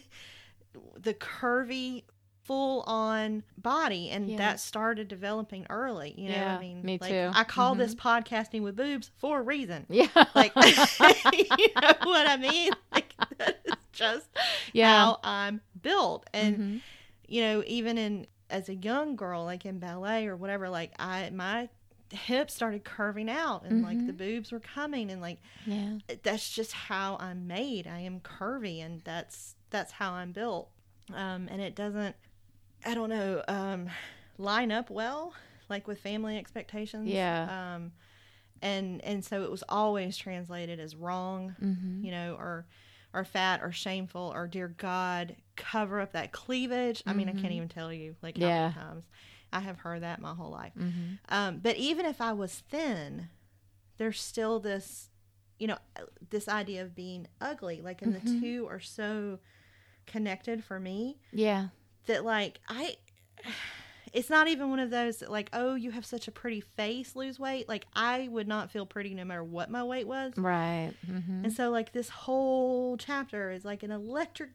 the 0.97 1.13
curvy 1.13 2.03
full 2.43 2.81
on 2.87 3.43
body 3.57 4.09
and 4.09 4.27
Yeah. 4.29 4.37
that 4.37 4.59
started 4.59 5.07
developing 5.07 5.67
early 5.69 6.15
you 6.17 6.29
know 6.29 6.35
Yeah, 6.35 6.55
i 6.55 6.59
mean 6.59 6.81
me 6.83 6.97
like, 6.99 7.11
too. 7.11 7.31
i 7.35 7.43
call 7.43 7.75
this 7.75 7.93
podcasting 7.93 8.61
with 8.63 8.75
boobs 8.75 9.11
for 9.17 9.37
a 9.39 9.41
reason 9.43 9.85
Yeah. 9.87 10.07
like 10.35 10.53
you 10.55 11.67
know 11.79 11.93
what 12.03 12.25
i 12.27 12.37
mean 12.39 12.71
like 12.91 13.13
that 13.37 13.59
is 13.65 13.73
just 13.91 14.27
yeah. 14.73 14.95
how 14.95 15.19
i'm 15.23 15.61
built 15.79 16.27
and 16.33 16.57
Mhm. 16.57 16.81
you 17.27 17.41
know 17.41 17.63
even 17.67 17.99
in 17.99 18.25
as 18.49 18.69
a 18.69 18.75
young 18.75 19.15
girl 19.15 19.45
like 19.45 19.65
in 19.65 19.79
ballet 19.79 20.25
or 20.27 20.35
whatever 20.35 20.69
like 20.69 20.91
i 20.99 21.29
my 21.29 21.69
hips 22.11 22.55
started 22.55 22.83
curving 22.83 23.29
out 23.29 23.63
and 23.65 23.83
like 23.83 23.97
Mm-hmm. 23.97 24.07
the 24.07 24.13
boobs 24.13 24.51
were 24.51 24.59
coming 24.59 25.11
and 25.11 25.21
like 25.21 25.37
Yeah. 25.65 25.99
that's 26.23 26.49
just 26.51 26.71
how 26.73 27.17
I'm 27.19 27.45
made. 27.45 27.85
I 27.85 27.99
am 27.99 28.19
curvy, 28.19 28.83
and 28.83 29.01
that's 29.03 29.55
that's 29.69 29.91
how 29.91 30.13
I'm 30.13 30.31
built. 30.31 30.69
Um, 31.13 31.47
and 31.51 31.61
it 31.61 31.75
doesn't, 31.75 32.15
I 32.83 32.95
don't 32.95 33.09
know, 33.09 33.43
um, 33.47 33.89
line 34.39 34.71
up 34.71 34.89
well, 34.89 35.33
like 35.69 35.87
with 35.87 35.99
family 35.99 36.35
expectations. 36.39 37.07
Yeah. 37.07 37.75
Um, 37.75 37.91
and 38.63 39.01
and 39.01 39.23
so 39.23 39.43
it 39.43 39.51
was 39.51 39.63
always 39.69 40.17
translated 40.17 40.79
as 40.79 40.95
wrong, 40.95 41.55
Mhm. 41.61 42.03
you 42.03 42.09
know, 42.09 42.35
or 42.39 42.65
or 43.13 43.23
fat 43.23 43.61
or 43.63 43.71
shameful 43.71 44.31
or 44.35 44.47
dear 44.47 44.67
God, 44.67 45.35
cover 45.55 45.99
up 45.99 46.11
that 46.13 46.31
cleavage. 46.31 47.03
I 47.07 47.13
mean, 47.13 47.27
I 47.29 47.33
can't 47.33 47.53
even 47.53 47.69
tell 47.69 47.91
you 47.91 48.15
like 48.21 48.37
how 48.37 48.45
Mm-hmm. 48.47 48.61
Many 48.61 48.73
times 48.73 49.03
I 49.51 49.59
have 49.61 49.79
heard 49.79 50.03
that 50.03 50.21
my 50.21 50.33
whole 50.33 50.51
life. 50.51 50.73
Mhm. 50.77 51.17
Um, 51.29 51.57
but 51.59 51.75
even 51.77 52.05
if 52.05 52.21
I 52.21 52.33
was 52.33 52.59
thin, 52.69 53.29
there's 53.97 54.21
still 54.21 54.59
this, 54.59 55.09
you 55.57 55.67
know, 55.67 55.77
this 56.29 56.47
idea 56.47 56.83
of 56.83 56.93
being 56.95 57.27
ugly. 57.41 57.81
Like, 57.81 58.01
and 58.01 58.13
Mm-hmm. 58.15 58.35
the 58.35 58.39
two 58.39 58.67
are 58.69 58.79
so 58.79 59.39
connected 60.05 60.63
for 60.63 60.79
me 60.79 61.17
Yeah. 61.31 61.69
that, 62.05 62.23
like, 62.23 62.59
I, 62.69 62.97
it's 64.13 64.29
not 64.29 64.47
even 64.47 64.69
one 64.69 64.79
of 64.79 64.89
those 64.89 65.17
that, 65.17 65.31
like, 65.31 65.49
oh, 65.53 65.75
you 65.75 65.91
have 65.91 66.05
such 66.05 66.27
a 66.27 66.31
pretty 66.31 66.61
face, 66.61 67.15
lose 67.15 67.39
weight. 67.39 67.67
Like, 67.69 67.85
I 67.93 68.27
would 68.31 68.47
not 68.47 68.71
feel 68.71 68.85
pretty 68.85 69.13
no 69.13 69.23
matter 69.25 69.43
what 69.43 69.69
my 69.69 69.83
weight 69.83 70.07
was. 70.07 70.33
Right. 70.37 70.91
hmm 71.05 71.43
And 71.43 71.53
so, 71.53 71.69
like, 71.69 71.91
this 71.93 72.09
whole 72.09 72.97
chapter 72.97 73.51
is 73.51 73.65
like 73.65 73.83
an 73.83 73.91
electric 73.91 74.49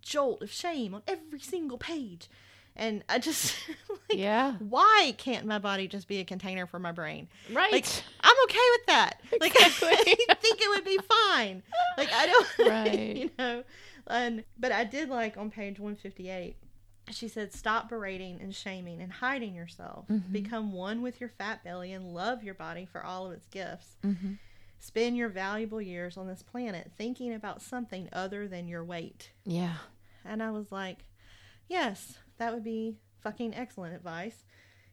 jolt 0.00 0.42
of 0.42 0.50
shame 0.50 0.94
on 0.94 1.02
every 1.08 1.40
single 1.40 1.78
page. 1.78 2.28
And 2.74 3.04
I 3.08 3.18
just, 3.18 3.54
like, 3.90 4.18
Yeah. 4.18 4.54
why 4.58 5.14
can't 5.18 5.44
my 5.46 5.58
body 5.58 5.88
just 5.88 6.08
be 6.08 6.20
a 6.20 6.24
container 6.24 6.66
for 6.66 6.78
my 6.78 6.92
brain? 6.92 7.28
Right. 7.52 7.70
Like 7.72 7.86
I'm 8.20 8.36
okay 8.44 8.58
with 8.78 8.86
that. 8.86 9.20
Like 9.40 9.54
Exactly. 9.54 9.88
I 10.30 10.34
think 10.34 10.60
it 10.60 10.68
would 10.70 10.84
be 10.84 10.98
fine. 10.98 11.62
Like 11.98 12.10
I 12.12 12.26
don't 12.26 12.68
Right. 12.68 13.16
you 13.16 13.30
know. 13.38 13.64
And 14.06 14.44
but 14.58 14.72
I 14.72 14.84
did 14.84 15.08
like 15.10 15.36
on 15.36 15.50
page 15.50 15.78
158 15.78 16.56
she 17.10 17.28
said 17.28 17.52
stop 17.52 17.88
berating 17.88 18.40
and 18.40 18.54
shaming 18.54 19.00
and 19.02 19.12
hiding 19.12 19.54
yourself. 19.54 20.06
Mm-hmm. 20.08 20.32
Become 20.32 20.72
one 20.72 21.02
with 21.02 21.20
your 21.20 21.28
fat 21.30 21.64
belly 21.64 21.92
and 21.92 22.14
love 22.14 22.42
your 22.44 22.54
body 22.54 22.86
for 22.86 23.04
all 23.04 23.26
of 23.26 23.32
its 23.32 23.46
gifts. 23.48 23.96
Mhm. 24.04 24.38
Spend 24.78 25.16
your 25.16 25.28
valuable 25.28 25.80
years 25.80 26.16
on 26.16 26.26
this 26.26 26.42
planet 26.42 26.90
thinking 26.96 27.32
about 27.34 27.62
something 27.62 28.08
other 28.12 28.48
than 28.48 28.66
your 28.68 28.84
weight. 28.84 29.30
Yeah. 29.44 29.76
And 30.24 30.42
I 30.42 30.50
was 30.50 30.72
like, 30.72 31.04
yes, 31.68 32.18
that 32.38 32.52
would 32.52 32.64
be 32.64 32.96
fucking 33.20 33.54
excellent 33.54 33.94
advice 33.94 34.44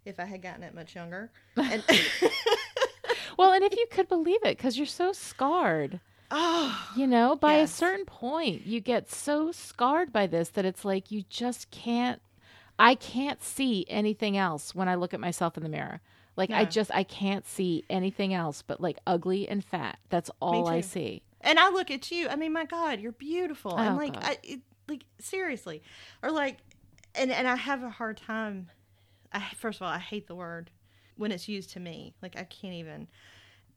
if 0.05 0.19
I 0.19 0.25
had 0.25 0.41
gotten 0.41 0.63
it 0.63 0.73
much 0.75 0.95
younger. 0.95 1.31
And 1.57 1.83
Well, 3.37 3.53
and 3.53 3.63
if 3.63 3.73
you 3.75 3.85
could 3.89 4.09
believe 4.09 4.43
it, 4.43 4.57
because 4.57 4.77
you're 4.77 4.85
so 4.85 5.13
scarred, 5.13 6.01
oh, 6.31 6.89
you 6.95 7.07
know, 7.07 7.35
by 7.35 7.57
Yes. 7.57 7.71
a 7.71 7.73
certain 7.75 8.05
point, 8.05 8.65
you 8.65 8.79
get 8.79 9.09
so 9.09 9.51
scarred 9.51 10.11
by 10.13 10.27
this 10.27 10.49
that 10.49 10.65
it's 10.65 10.85
like 10.85 11.11
you 11.11 11.23
just 11.29 11.71
can't. 11.71 12.21
I 12.77 12.95
can't 12.95 13.43
see 13.43 13.85
anything 13.89 14.37
else 14.37 14.73
when 14.73 14.87
I 14.87 14.95
look 14.95 15.13
at 15.13 15.19
myself 15.19 15.57
in 15.57 15.63
the 15.63 15.69
mirror. 15.69 16.01
Like 16.37 16.51
I 16.51 16.63
just 16.63 16.91
I 16.93 17.03
can't 17.03 17.45
see 17.45 17.83
anything 17.89 18.33
else 18.33 18.61
but 18.61 18.79
like 18.79 18.97
ugly 19.05 19.47
and 19.49 19.63
fat. 19.63 19.99
That's 20.09 20.31
all 20.41 20.67
I 20.69 20.79
see. 20.81 21.21
and 21.41 21.59
I 21.59 21.69
look 21.69 21.91
at 21.91 22.09
you. 22.11 22.29
I 22.29 22.37
mean, 22.37 22.53
my 22.53 22.63
God, 22.65 23.01
you're 23.01 23.11
beautiful. 23.11 23.75
and 23.75 23.95
Oh, 23.95 23.97
like, 23.97 24.13
God. 24.13 24.23
I, 24.23 24.37
it, 24.43 24.59
like 24.87 25.03
seriously, 25.19 25.81
or 26.23 26.31
like, 26.31 26.59
and 27.15 27.31
and 27.31 27.45
I 27.47 27.57
have 27.57 27.83
a 27.83 27.89
hard 27.89 28.15
time. 28.17 28.69
I 29.33 29.43
first 29.57 29.79
of 29.81 29.85
all, 29.87 29.91
I 29.93 29.99
hate 29.99 30.27
the 30.27 30.35
word 30.35 30.71
when 31.17 31.33
it's 31.33 31.49
used 31.49 31.71
to 31.71 31.79
me. 31.81 32.13
Like 32.21 32.37
I 32.37 32.45
can't 32.45 32.73
even, 32.75 33.07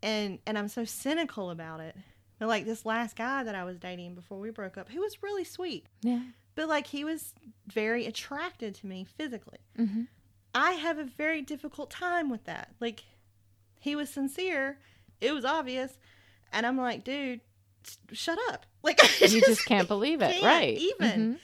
and 0.03 0.39
and 0.47 0.57
I'm 0.57 0.69
so 0.69 0.85
cynical 0.85 1.51
about 1.51 1.81
it. 1.81 1.97
But 2.43 2.49
like 2.49 2.65
this 2.65 2.85
last 2.85 3.15
guy 3.15 3.45
that 3.45 3.55
I 3.55 3.63
was 3.63 3.79
dating 3.79 4.17
before 4.17 4.37
we 4.41 4.51
broke 4.51 4.77
up, 4.77 4.89
he 4.91 4.99
was 4.99 5.23
really 5.23 5.45
sweet, 5.45 5.87
Yeah. 6.01 6.23
but 6.57 6.69
like 6.69 6.89
he 6.89 7.05
was 7.05 7.35
very 7.69 8.05
attracted 8.05 8.75
to 8.75 8.87
me 8.89 9.05
physically. 9.17 9.59
Mhm. 9.79 10.09
I 10.53 10.73
have 10.73 10.99
a 10.99 11.05
very 11.05 11.41
difficult 11.41 11.89
time 11.89 12.29
with 12.31 12.43
that. 12.47 12.71
Like, 12.81 13.05
he 13.79 13.95
was 13.95 14.11
sincere. 14.11 14.81
It 15.21 15.33
was 15.33 15.45
obvious. 15.45 15.97
And 16.53 16.67
I'm 16.67 16.77
like, 16.77 17.05
dude, 17.05 17.43
shut 18.13 18.41
up. 18.51 18.67
Like, 18.83 18.99
I 19.05 19.27
You 19.27 19.41
just 19.43 19.65
can't 19.65 19.87
believe 19.87 20.21
it. 20.21 20.33
can't 20.33 20.43
right. 20.43 20.77
Even. 20.77 21.35
Mhm. 21.35 21.39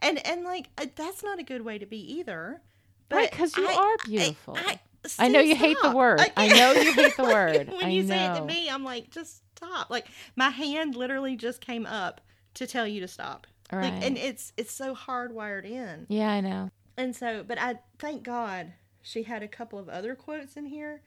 And, 0.00 0.26
and 0.26 0.42
like, 0.42 0.68
uh, 0.78 0.86
that's 0.96 1.22
not 1.22 1.38
a 1.38 1.44
good 1.44 1.62
way 1.62 1.78
to 1.78 1.86
be 1.86 1.98
either. 2.18 2.60
But 3.08 3.14
right, 3.16 3.30
because 3.30 3.56
you 3.56 3.68
I- 3.68 3.74
are 3.74 3.96
beautiful. 4.04 4.56
I, 4.56 4.60
I 4.72 4.80
know 5.04 5.40
Steve, 5.40 5.48
you 5.48 5.54
hate 5.56 5.76
the 5.82 5.90
word. 5.96 6.20
I 6.20 6.48
can't- 6.48 6.56
know 6.56 6.72
you 6.82 6.92
hate 6.92 7.16
the 7.16 7.24
word. 7.34 7.68
when 7.68 7.84
I 7.84 7.88
you 7.88 8.06
say 8.06 8.26
it 8.26 8.34
to 8.36 8.44
me, 8.44 8.68
I'm 8.68 8.84
like, 8.84 9.10
just 9.10 9.42
stop. 9.56 9.90
Like, 9.90 10.06
my 10.36 10.48
hand 10.50 10.96
literally 10.96 11.36
just 11.36 11.60
came 11.60 11.86
up 11.86 12.20
to 12.54 12.66
tell 12.66 12.86
you 12.86 13.00
to 13.00 13.08
stop. 13.08 13.46
Like, 13.72 13.82
Right. 13.82 14.02
and 14.04 14.18
it's 14.18 14.52
it's 14.56 14.72
so 14.72 14.94
hardwired 14.94 15.64
in. 15.64 16.06
Yeah, 16.08 16.30
I 16.30 16.40
know. 16.40 16.70
And 16.96 17.14
so, 17.14 17.44
but 17.46 17.58
I 17.58 17.78
thank 17.98 18.22
God 18.24 18.72
she 19.02 19.22
had 19.22 19.42
a 19.42 19.48
couple 19.48 19.78
of 19.78 19.88
other 19.88 20.14
quotes 20.14 20.56
in 20.56 20.66
here 20.66 21.02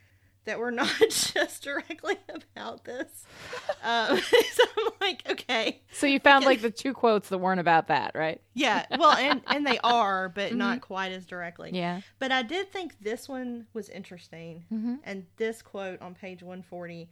that 0.46 0.60
were 0.60 0.72
not 0.72 0.92
just 1.10 1.64
directly 1.64 2.16
about 2.56 2.84
this. 2.86 3.26
Um, 3.84 4.18
so 4.54 4.64
I'm 4.78 4.92
like, 5.02 5.24
okay, 5.30 5.82
So 5.94 6.06
you 6.08 6.20
found 6.20 6.46
like 6.46 6.62
the 6.62 6.70
two 6.72 6.94
quotes 6.94 7.30
that 7.30 7.38
weren't 7.38 7.60
about 7.60 7.88
that, 7.88 8.12
right? 8.14 8.42
yeah, 8.54 8.86
well, 8.98 9.12
and 9.18 9.42
and 9.48 9.66
they 9.66 9.80
are, 9.84 10.30
but 10.30 10.54
not 10.54 10.82
quite 10.82 11.12
as 11.12 11.26
directly. 11.26 11.72
Yeah. 11.74 12.02
But 12.20 12.32
I 12.32 12.44
did 12.44 12.72
think 12.72 12.96
this 13.02 13.28
one 13.30 13.68
was 13.74 13.90
interesting, 13.90 14.66
Mm-hmm. 14.74 14.96
and 15.04 15.26
this 15.38 15.62
quote 15.62 16.02
on 16.02 16.14
page 16.16 16.42
140 16.44 17.10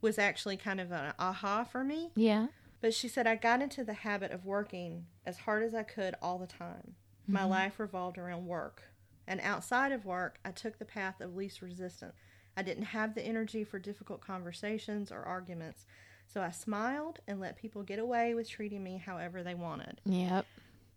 was 0.00 0.18
actually 0.18 0.56
kind 0.56 0.80
of 0.80 0.90
an 0.92 1.12
aha 1.18 1.64
for 1.64 1.84
me. 1.84 2.10
Yeah. 2.16 2.46
But 2.80 2.94
she 2.94 3.08
said, 3.08 3.26
I 3.26 3.34
got 3.36 3.60
into 3.60 3.84
the 3.84 3.92
habit 3.92 4.32
of 4.32 4.46
working 4.46 5.04
as 5.26 5.36
hard 5.40 5.62
as 5.62 5.74
I 5.74 5.82
could 5.82 6.14
all 6.22 6.38
the 6.38 6.46
time. 6.46 6.94
My 7.28 7.44
life 7.44 7.78
revolved 7.78 8.16
around 8.16 8.46
work. 8.46 8.82
And 9.28 9.38
outside 9.42 9.92
of 9.92 10.06
work, 10.06 10.38
I 10.44 10.50
took 10.50 10.78
the 10.78 10.84
path 10.86 11.20
of 11.20 11.36
least 11.36 11.60
resistance. 11.62 12.14
I 12.56 12.62
didn't 12.62 12.84
have 12.84 13.14
the 13.14 13.22
energy 13.22 13.64
for 13.64 13.78
difficult 13.78 14.20
conversations 14.20 15.10
or 15.12 15.22
arguments. 15.22 15.86
So 16.26 16.40
I 16.42 16.50
smiled 16.50 17.18
and 17.26 17.40
let 17.40 17.56
people 17.56 17.82
get 17.82 17.98
away 17.98 18.34
with 18.34 18.48
treating 18.48 18.82
me 18.84 18.98
however 19.04 19.42
they 19.42 19.54
wanted. 19.54 20.00
Yep. 20.04 20.46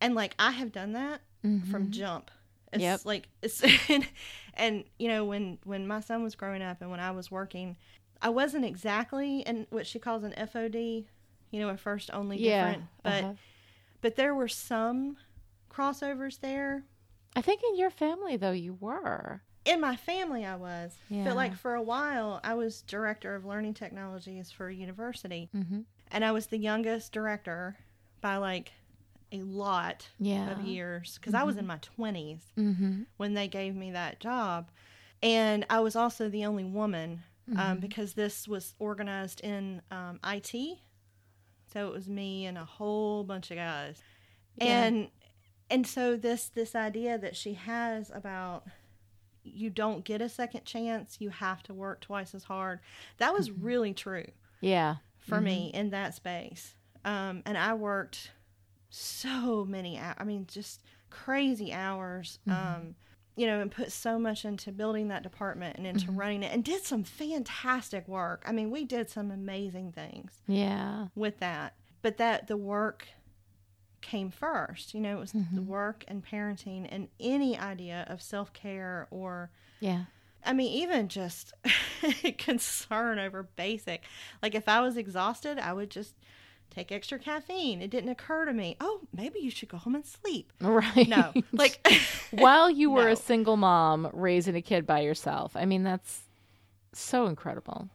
And 0.02 0.16
like 0.16 0.36
I 0.38 0.52
have 0.52 0.72
done 0.72 0.94
that 0.94 1.22
from 1.70 1.92
jump. 1.92 2.30
It's 2.72 2.82
Yep. 2.82 3.02
like 3.06 3.28
it's 3.42 3.62
and, 3.90 4.08
and 4.56 4.84
you 5.00 5.08
know 5.08 5.26
when 5.26 5.58
when 5.64 5.88
my 5.88 6.00
son 6.02 6.24
was 6.24 6.36
growing 6.36 6.62
up 6.62 6.82
and 6.82 6.90
when 6.92 7.00
I 7.00 7.12
was 7.12 7.30
working, 7.32 7.78
I 8.22 8.30
wasn't 8.30 8.66
exactly 8.66 9.40
in 9.42 9.68
what 9.70 9.86
she 9.88 10.00
calls 10.00 10.24
an 10.24 10.34
FOD, 10.38 11.06
you 11.52 11.60
know, 11.60 11.70
a 11.70 11.78
first 11.78 12.10
only 12.14 12.38
Yeah. 12.38 12.66
different, 12.66 12.84
but 13.04 13.24
uh-huh. 13.24 13.34
but 14.02 14.16
there 14.16 14.34
were 14.36 14.48
some 14.48 15.18
crossovers 15.72 16.40
there. 16.40 16.84
I 17.36 17.42
think 17.42 17.62
in 17.68 17.76
your 17.78 17.90
family 17.90 18.38
though 18.38 18.52
you 18.52 18.74
were. 18.80 19.42
In 19.66 19.80
my 19.80 19.96
family, 19.96 20.46
I 20.46 20.56
was, 20.56 20.96
Yeah. 21.10 21.24
but 21.24 21.36
like 21.36 21.56
for 21.56 21.74
a 21.76 21.82
while, 21.82 22.40
I 22.44 22.54
was 22.56 22.82
director 22.82 23.36
of 23.36 23.46
learning 23.46 23.76
technologies 23.76 24.52
for 24.52 24.68
a 24.68 24.74
university, 24.76 25.50
Mm-hmm. 25.56 25.82
and 26.12 26.26
I 26.26 26.32
was 26.32 26.48
the 26.48 26.58
youngest 26.58 27.12
director 27.14 27.78
by 28.22 28.38
like 28.38 28.74
a 29.32 29.42
lot 29.42 30.08
Yeah. 30.20 30.52
of 30.52 30.62
years 30.66 31.18
because 31.18 31.34
I 31.34 31.44
was 31.44 31.58
in 31.58 31.66
my 31.66 31.78
twenties 31.78 32.42
Mm-hmm. 32.58 33.04
when 33.18 33.34
they 33.34 33.48
gave 33.48 33.76
me 33.76 33.92
that 33.92 34.20
job. 34.20 34.70
And 35.22 35.66
I 35.70 35.80
was 35.80 35.96
also 35.96 36.28
the 36.30 36.46
only 36.46 36.66
woman 36.66 37.24
um, 37.58 37.80
because 37.80 38.14
this 38.14 38.48
was 38.48 38.74
organized 38.80 39.40
in 39.42 39.82
um, 39.92 40.20
IT. 40.26 40.54
So 41.74 41.88
it 41.88 41.94
was 41.94 42.08
me 42.10 42.46
and 42.46 42.58
a 42.58 42.66
whole 42.66 43.24
bunch 43.24 43.50
of 43.52 43.58
guys. 43.58 44.02
Yeah. 44.58 44.84
And 44.84 45.08
and 45.70 45.88
so 45.88 46.16
this 46.18 46.50
this 46.50 46.76
idea 46.76 47.18
that 47.18 47.36
she 47.38 47.54
has 47.54 48.12
about 48.14 48.66
you 49.44 49.70
don't 49.70 50.04
get 50.06 50.22
a 50.22 50.30
second 50.30 50.66
chance, 50.66 51.18
you 51.20 51.30
have 51.30 51.62
to 51.64 51.74
work 51.74 52.02
twice 52.02 52.34
as 52.34 52.44
hard. 52.44 52.80
That 53.18 53.34
was 53.34 53.52
really 53.52 53.94
true 53.94 54.26
Yeah. 54.62 54.96
for 55.20 55.40
me 55.42 55.72
in 55.74 55.90
that 55.92 56.14
space. 56.16 56.76
Um, 57.06 57.44
and 57.46 57.58
I 57.58 57.74
worked 57.74 58.32
so 58.90 59.66
many 59.66 59.98
hours. 59.98 60.16
I 60.20 60.24
mean, 60.24 60.46
just 60.48 60.82
crazy 61.10 61.74
hours. 61.74 62.40
Um, 62.48 62.96
you 63.36 63.48
know, 63.48 63.60
and 63.62 63.72
put 63.72 63.92
so 63.92 64.20
much 64.20 64.46
into 64.46 64.72
building 64.72 65.08
that 65.08 65.24
department 65.24 65.76
and 65.78 65.88
into 65.88 66.12
running 66.12 66.44
it, 66.44 66.54
and 66.54 66.64
did 66.64 66.84
some 66.84 67.04
fantastic 67.04 68.08
work. 68.08 68.44
I 68.48 68.52
mean, 68.52 68.70
we 68.70 68.86
did 68.86 69.10
some 69.10 69.32
amazing 69.32 69.92
things 69.92 70.44
Yeah. 70.48 71.08
with 71.16 71.40
that. 71.40 71.74
But 72.04 72.18
that 72.18 72.46
the 72.46 72.58
work 72.58 73.08
came 74.04 74.30
first. 74.30 74.94
You 74.94 75.02
know, 75.02 75.18
it 75.18 75.20
was 75.20 75.32
the 75.32 75.40
mm-hmm. 75.40 75.66
work 75.66 76.06
and 76.08 76.24
parenting 76.24 76.88
and 76.90 77.08
any 77.20 77.58
idea 77.58 78.06
of 78.08 78.22
self 78.22 78.54
care 78.54 79.08
or 79.10 79.50
Yeah. 79.80 80.04
I 80.46 80.52
mean, 80.52 80.72
even 80.74 81.08
just 81.08 81.54
concern 82.38 83.18
over 83.18 83.44
basic. 83.56 84.04
Like 84.42 84.56
if 84.56 84.68
I 84.68 84.82
was 84.82 84.98
exhausted, 84.98 85.58
I 85.58 85.72
would 85.74 85.90
just 85.90 86.16
take 86.70 86.92
extra 86.92 87.20
caffeine. 87.20 87.82
It 87.82 87.90
didn't 87.90 88.10
occur 88.10 88.46
to 88.46 88.54
me, 88.54 88.76
oh, 88.82 89.02
maybe 89.16 89.40
you 89.40 89.50
should 89.50 89.70
go 89.70 89.78
home 89.78 89.96
and 89.96 90.06
sleep. 90.06 90.52
Right. 90.60 91.08
No, 91.08 91.34
like 91.52 91.86
while 92.32 92.70
you 92.70 92.92
were 92.92 93.06
No. 93.06 93.12
a 93.12 93.16
single 93.16 93.58
mom 93.58 94.10
raising 94.12 94.56
a 94.56 94.62
kid 94.62 94.86
by 94.86 95.00
yourself. 95.00 95.56
I 95.56 95.66
mean, 95.66 95.84
that's 95.84 96.24
so 96.92 97.28
incredible. 97.28 97.90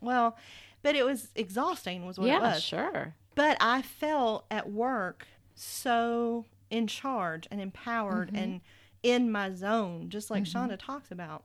well, 0.00 0.36
but 0.82 0.96
it 0.96 1.04
was 1.04 1.28
exhausting, 1.34 2.06
was 2.06 2.18
what 2.18 2.28
it 2.28 2.32
yeah, 2.32 2.54
was. 2.54 2.62
sure. 2.62 3.14
But 3.34 3.56
I 3.60 3.82
felt 3.82 4.44
at 4.50 4.70
work 4.70 5.26
so 5.60 6.44
in 6.70 6.86
charge 6.86 7.46
and 7.50 7.60
empowered 7.60 8.28
Mm-hmm. 8.28 8.36
and 8.36 8.60
in 9.02 9.30
my 9.32 9.50
zone, 9.54 10.08
just 10.10 10.30
like 10.30 10.44
Shonda 10.44 10.78
talks 10.78 11.10
about. 11.10 11.44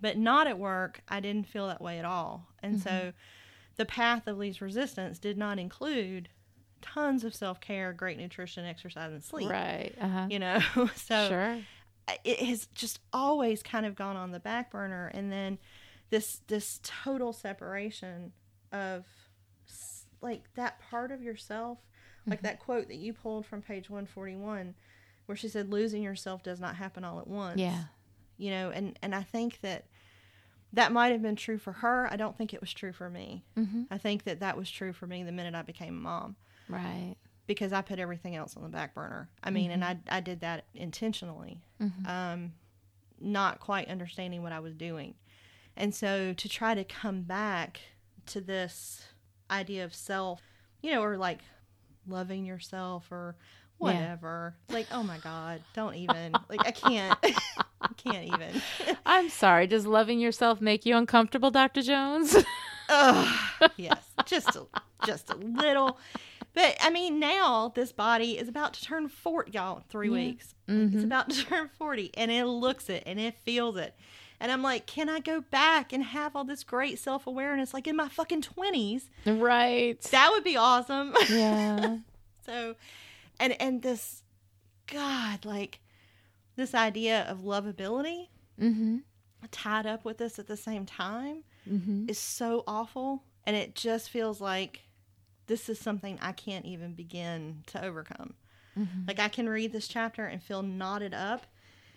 But 0.00 0.16
not 0.16 0.46
at 0.46 0.58
work, 0.58 1.00
I 1.08 1.18
didn't 1.20 1.48
feel 1.48 1.66
that 1.68 1.80
way 1.80 1.98
at 1.98 2.04
all. 2.04 2.48
And 2.62 2.80
so 2.80 2.90
Mm-hmm. 2.90 3.10
the 3.76 3.84
path 3.84 4.26
of 4.26 4.38
least 4.38 4.60
resistance 4.60 5.18
did 5.18 5.36
not 5.36 5.58
include 5.58 6.28
tons 6.82 7.24
of 7.24 7.34
self 7.34 7.60
care, 7.60 7.92
great 7.92 8.16
nutrition, 8.18 8.64
exercise, 8.64 9.12
and 9.12 9.24
sleep. 9.24 9.50
Right. 9.50 9.92
Uh-huh. 10.00 10.26
You 10.30 10.38
know, 10.38 10.60
so 10.94 11.28
sure. 11.28 11.58
it 12.24 12.38
has 12.40 12.66
just 12.74 13.00
always 13.12 13.62
kind 13.62 13.86
of 13.86 13.94
gone 13.96 14.16
on 14.16 14.30
the 14.32 14.40
back 14.40 14.70
burner 14.70 15.10
and 15.14 15.32
then 15.32 15.58
this 16.10 16.42
this 16.48 16.78
total 16.82 17.32
separation 17.32 18.32
of 18.72 19.04
like 20.20 20.42
that 20.54 20.78
part 20.90 21.10
of 21.10 21.22
yourself 21.22 21.78
like 22.26 22.38
Mm-hmm. 22.38 22.46
that 22.46 22.60
quote 22.60 22.88
that 22.88 22.96
you 22.96 23.12
pulled 23.12 23.46
from 23.46 23.62
page 23.62 23.90
141 23.90 24.74
where 25.26 25.36
she 25.36 25.48
said 25.48 25.70
losing 25.70 26.02
yourself 26.02 26.42
does 26.42 26.60
not 26.60 26.76
happen 26.76 27.04
all 27.04 27.18
at 27.20 27.26
once 27.26 27.60
Yeah. 27.60 27.84
you 28.36 28.50
know 28.50 28.70
and 28.70 28.98
and 29.02 29.14
i 29.14 29.22
think 29.22 29.60
that 29.62 29.86
that 30.72 30.90
might 30.92 31.12
have 31.12 31.22
been 31.22 31.36
true 31.36 31.58
for 31.58 31.72
her 31.72 32.08
i 32.12 32.16
don't 32.16 32.36
think 32.36 32.52
it 32.52 32.60
was 32.60 32.72
true 32.72 32.92
for 32.92 33.08
me 33.10 33.44
Mm-hmm. 33.56 33.82
i 33.90 33.98
think 33.98 34.24
that 34.24 34.40
that 34.40 34.56
was 34.56 34.70
true 34.70 34.92
for 34.92 35.06
me 35.06 35.22
the 35.22 35.32
minute 35.32 35.54
i 35.54 35.62
became 35.62 35.96
a 35.98 36.00
mom 36.00 36.36
Right. 36.68 37.16
because 37.46 37.72
I 37.74 37.82
put 37.82 37.98
everything 37.98 38.34
else 38.36 38.56
on 38.56 38.62
the 38.62 38.70
back 38.70 38.94
burner. 38.94 39.28
I 39.42 39.50
mean, 39.50 39.70
and 39.70 39.84
I 39.84 39.98
I 40.08 40.20
did 40.20 40.40
that 40.40 40.64
intentionally, 40.74 41.60
um, 42.06 42.54
not 43.20 43.60
quite 43.60 43.88
understanding 43.88 44.42
what 44.42 44.52
I 44.52 44.60
was 44.60 44.74
doing, 44.74 45.14
and 45.76 45.94
so 45.94 46.32
to 46.32 46.48
try 46.48 46.74
to 46.74 46.84
come 46.84 47.20
back 47.20 47.80
to 48.28 48.40
this 48.40 49.02
idea 49.50 49.84
of 49.84 49.94
self, 49.94 50.40
you 50.80 50.90
know, 50.92 51.02
or 51.02 51.18
like 51.18 51.40
loving 52.06 52.44
yourself 52.44 53.10
or 53.10 53.36
whatever. 53.78 54.54
Like, 54.68 54.86
oh 54.92 55.02
my 55.02 55.18
God, 55.18 55.62
don't 55.74 55.94
even 55.94 56.32
like 56.48 56.66
I 56.66 56.70
can't, 56.70 57.18
I 57.80 57.92
can't 57.96 58.26
even. 58.26 58.62
I'm 59.06 59.28
sorry. 59.28 59.66
Does 59.66 59.86
loving 59.86 60.20
yourself 60.20 60.60
make 60.60 60.86
you 60.86 60.96
uncomfortable, 60.96 61.50
Dr. 61.50 61.82
Jones? 61.82 62.36
Ugh, 62.88 63.38
yes, 63.76 64.02
just 64.26 64.56
a, 64.56 64.66
just 65.06 65.30
a 65.30 65.36
little. 65.36 65.98
But 66.52 66.76
I 66.80 66.90
mean, 66.90 67.18
now 67.18 67.72
this 67.74 67.92
body 67.92 68.38
is 68.38 68.48
about 68.48 68.74
to 68.74 68.84
turn 68.84 69.08
forty, 69.08 69.52
y'all. 69.52 69.82
Three 69.88 70.10
weeks. 70.10 70.54
It's 70.68 70.76
mm-hmm. 70.76 71.04
about 71.04 71.30
to 71.30 71.44
turn 71.44 71.70
forty, 71.78 72.10
and 72.14 72.30
it 72.30 72.44
looks 72.44 72.88
it 72.88 73.02
and 73.06 73.18
it 73.18 73.34
feels 73.44 73.76
it. 73.76 73.94
And 74.44 74.52
I'm 74.52 74.62
like, 74.62 74.84
can 74.84 75.08
I 75.08 75.20
go 75.20 75.40
back 75.40 75.90
and 75.94 76.04
have 76.04 76.36
all 76.36 76.44
this 76.44 76.64
great 76.64 76.98
self 76.98 77.26
awareness 77.26 77.72
like 77.72 77.86
in 77.86 77.96
my 77.96 78.08
fucking 78.10 78.42
twenties? 78.42 79.08
right. 79.24 79.98
That 80.10 80.28
would 80.32 80.44
be 80.44 80.58
awesome. 80.58 81.14
yeah. 81.30 81.96
so, 82.44 82.74
and 83.40 83.58
and 83.58 83.80
this, 83.80 84.22
God, 84.86 85.46
like 85.46 85.80
this 86.56 86.74
idea 86.74 87.22
of 87.22 87.38
lovability 87.38 88.28
Mm-hmm. 88.60 88.98
tied 89.50 89.86
up 89.86 90.04
with 90.04 90.18
this 90.18 90.38
at 90.38 90.46
the 90.46 90.56
same 90.58 90.84
time 90.86 91.42
Mm-hmm. 91.68 92.10
is 92.10 92.18
so 92.18 92.62
awful 92.66 93.24
and 93.46 93.56
it 93.56 93.74
just 93.74 94.10
feels 94.10 94.38
like 94.38 94.82
this 95.46 95.70
is 95.70 95.78
something 95.78 96.18
I 96.20 96.32
can't 96.32 96.66
even 96.66 96.92
begin 96.92 97.62
to 97.68 97.82
overcome. 97.82 98.34
Mm-hmm. 98.78 99.00
Like 99.08 99.18
I 99.18 99.28
can 99.28 99.48
read 99.48 99.72
this 99.72 99.88
chapter 99.88 100.26
and 100.26 100.42
feel 100.42 100.62
knotted 100.62 101.14
up 101.14 101.46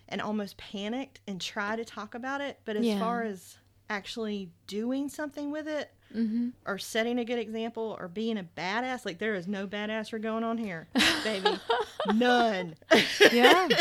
and 0.10 0.22
almost 0.22 0.58
panicked 0.58 1.20
and 1.28 1.39
try 1.41 1.76
to 1.76 1.84
talk 1.86 2.16
about 2.16 2.41
it, 2.41 2.60
but 2.66 2.76
as 2.76 2.86
Yeah. 2.86 2.99
far 2.99 3.24
as 3.24 3.58
actually 3.89 4.49
doing 4.68 5.10
something 5.10 5.51
with 5.51 5.68
it 5.68 5.91
Mm-hmm. 6.16 6.49
or 6.66 6.78
setting 6.78 7.20
a 7.20 7.26
good 7.26 7.38
example 7.38 7.97
or 7.99 8.08
being 8.08 8.38
a 8.38 8.43
badass, 8.55 9.05
like 9.05 9.20
there 9.20 9.36
is 9.36 9.45
no 9.45 9.68
badasser 9.68 10.22
going 10.22 10.43
on 10.45 10.58
here, 10.58 10.88
baby. 11.24 11.60
None. 12.14 12.76
Yeah. 13.32 13.68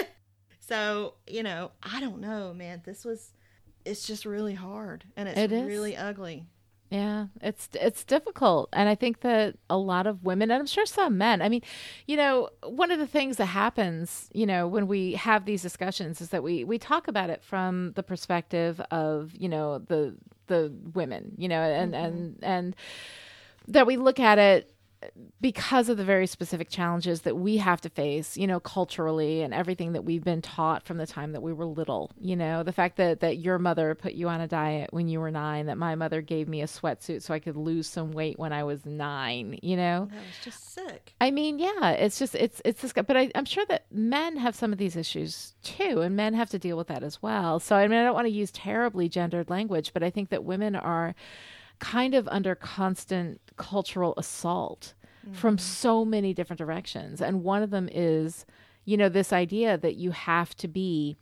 So, 0.61 1.15
you 1.29 1.45
know, 1.45 1.71
I 1.81 2.01
don't 2.01 2.19
know, 2.21 2.53
man. 2.53 2.83
This 2.85 3.05
was 3.05 3.31
it's 3.85 4.05
just 4.05 4.27
really 4.27 4.55
hard 4.55 5.05
and 5.17 5.29
it's 5.29 5.39
It 5.39 5.53
really 5.53 5.97
ugly. 5.97 6.49
Yeah, 6.91 7.27
it's 7.41 7.69
it's 7.75 8.05
difficult, 8.05 8.69
and 8.73 8.89
I 8.89 8.95
think 8.95 9.21
that 9.23 9.57
a 9.69 9.77
lot 9.77 10.07
of 10.07 10.23
women, 10.23 10.53
and 10.53 10.61
I'm 10.61 10.67
sure 10.67 10.87
some 10.87 11.19
men. 11.19 11.43
I 11.43 11.49
mean, 11.49 11.63
you 12.07 12.17
know, 12.17 12.49
one 12.63 12.93
of 12.93 13.01
the 13.01 13.09
things 13.09 13.39
that 13.39 13.47
happens, 13.47 14.31
you 14.33 14.47
know, 14.47 14.69
when 14.69 14.87
we 14.87 15.15
have 15.15 15.47
these 15.47 15.63
discussions 15.63 16.21
is 16.21 16.31
that 16.31 16.45
we 16.45 16.63
we 16.63 16.79
talk 16.79 17.09
about 17.09 17.29
it 17.29 17.43
from 17.43 17.93
the 17.95 18.05
perspective 18.05 18.81
of 18.93 19.33
you 19.37 19.49
know 19.49 19.79
the 19.81 20.15
the 20.47 20.73
women, 20.95 21.33
you 21.37 21.49
know, 21.49 21.61
and 21.61 21.93
mm-hmm. 21.93 22.05
and 22.05 22.39
and 22.43 22.77
that 23.67 23.87
we 23.87 23.97
look 23.97 24.21
at 24.21 24.39
it 24.39 24.73
because 25.41 25.89
of 25.89 25.97
the 25.97 26.05
very 26.05 26.27
specific 26.27 26.69
challenges 26.69 27.23
that 27.23 27.37
we 27.37 27.59
have 27.59 27.81
to 27.83 27.91
face, 27.91 28.37
you 28.37 28.47
know, 28.47 28.61
culturally 28.61 29.43
and 29.43 29.53
everything 29.53 29.93
that 29.93 30.05
we've 30.05 30.25
been 30.25 30.43
taught 30.43 30.85
from 30.85 30.99
the 30.99 31.07
time 31.07 31.33
that 31.33 31.43
we 31.43 31.53
were 31.53 31.67
little, 31.67 32.11
you 32.21 32.37
know, 32.37 32.63
the 32.63 32.73
fact 32.73 32.97
that 32.97 33.21
that 33.21 33.39
your 33.39 33.59
mother 33.59 33.95
put 33.95 34.13
you 34.13 34.29
on 34.29 34.41
a 34.41 34.49
diet 34.49 34.93
when 34.93 35.09
you 35.09 35.21
were 35.21 35.31
9, 35.31 35.67
that 35.67 35.79
my 35.79 35.95
mother 35.95 36.21
gave 36.21 36.49
me 36.49 36.63
a 36.63 36.67
sweatsuit 36.67 37.23
so 37.23 37.35
I 37.35 37.39
could 37.39 37.57
lose 37.57 37.87
some 37.87 38.13
weight 38.13 38.39
when 38.39 38.53
I 38.53 38.65
was 38.65 38.85
9, 38.87 39.59
you 39.63 39.77
know. 39.77 40.09
That 40.11 40.17
was 40.17 40.45
just 40.45 40.75
sick. 40.75 41.15
I 41.21 41.31
mean, 41.31 41.59
yeah, 41.59 41.91
it's 41.91 42.19
just 42.19 42.35
it's 42.35 42.63
it's 42.65 42.83
this 42.83 42.93
but 42.93 43.17
I, 43.17 43.31
I'm 43.35 43.45
sure 43.45 43.67
that 43.67 43.87
men 43.91 44.37
have 44.37 44.55
some 44.55 44.73
of 44.73 44.79
these 44.79 44.97
issues 44.97 45.55
too, 45.63 46.01
and 46.01 46.17
men 46.17 46.35
have 46.35 46.51
to 46.51 46.59
deal 46.59 46.77
with 46.77 46.89
that 46.89 47.03
as 47.03 47.23
well. 47.23 47.61
So 47.61 47.77
I 47.77 47.87
mean, 47.89 47.99
I 47.99 48.05
don't 48.05 48.15
want 48.15 48.27
to 48.27 48.33
use 48.33 48.51
terribly 48.51 49.09
gendered 49.09 49.51
language, 49.51 49.93
but 49.93 50.03
I 50.03 50.11
think 50.11 50.31
that 50.31 50.45
women 50.45 50.77
are 50.77 51.15
kind 51.79 52.15
of 52.15 52.27
under 52.29 52.55
constant 52.55 53.41
cultural 53.57 54.15
assault 54.17 54.95
from 55.33 55.57
mm-hmm. 55.57 55.63
so 55.63 56.05
many 56.05 56.33
different 56.35 56.59
directions, 56.59 57.21
and 57.21 57.43
one 57.43 57.63
of 57.63 57.71
them 57.71 57.89
is, 57.91 58.47
you 58.85 58.97
know, 58.97 59.09
this 59.09 59.33
idea 59.33 59.77
that 59.79 59.97
you 59.97 60.11
have 60.13 60.55
to 60.57 60.69
be 60.69 61.17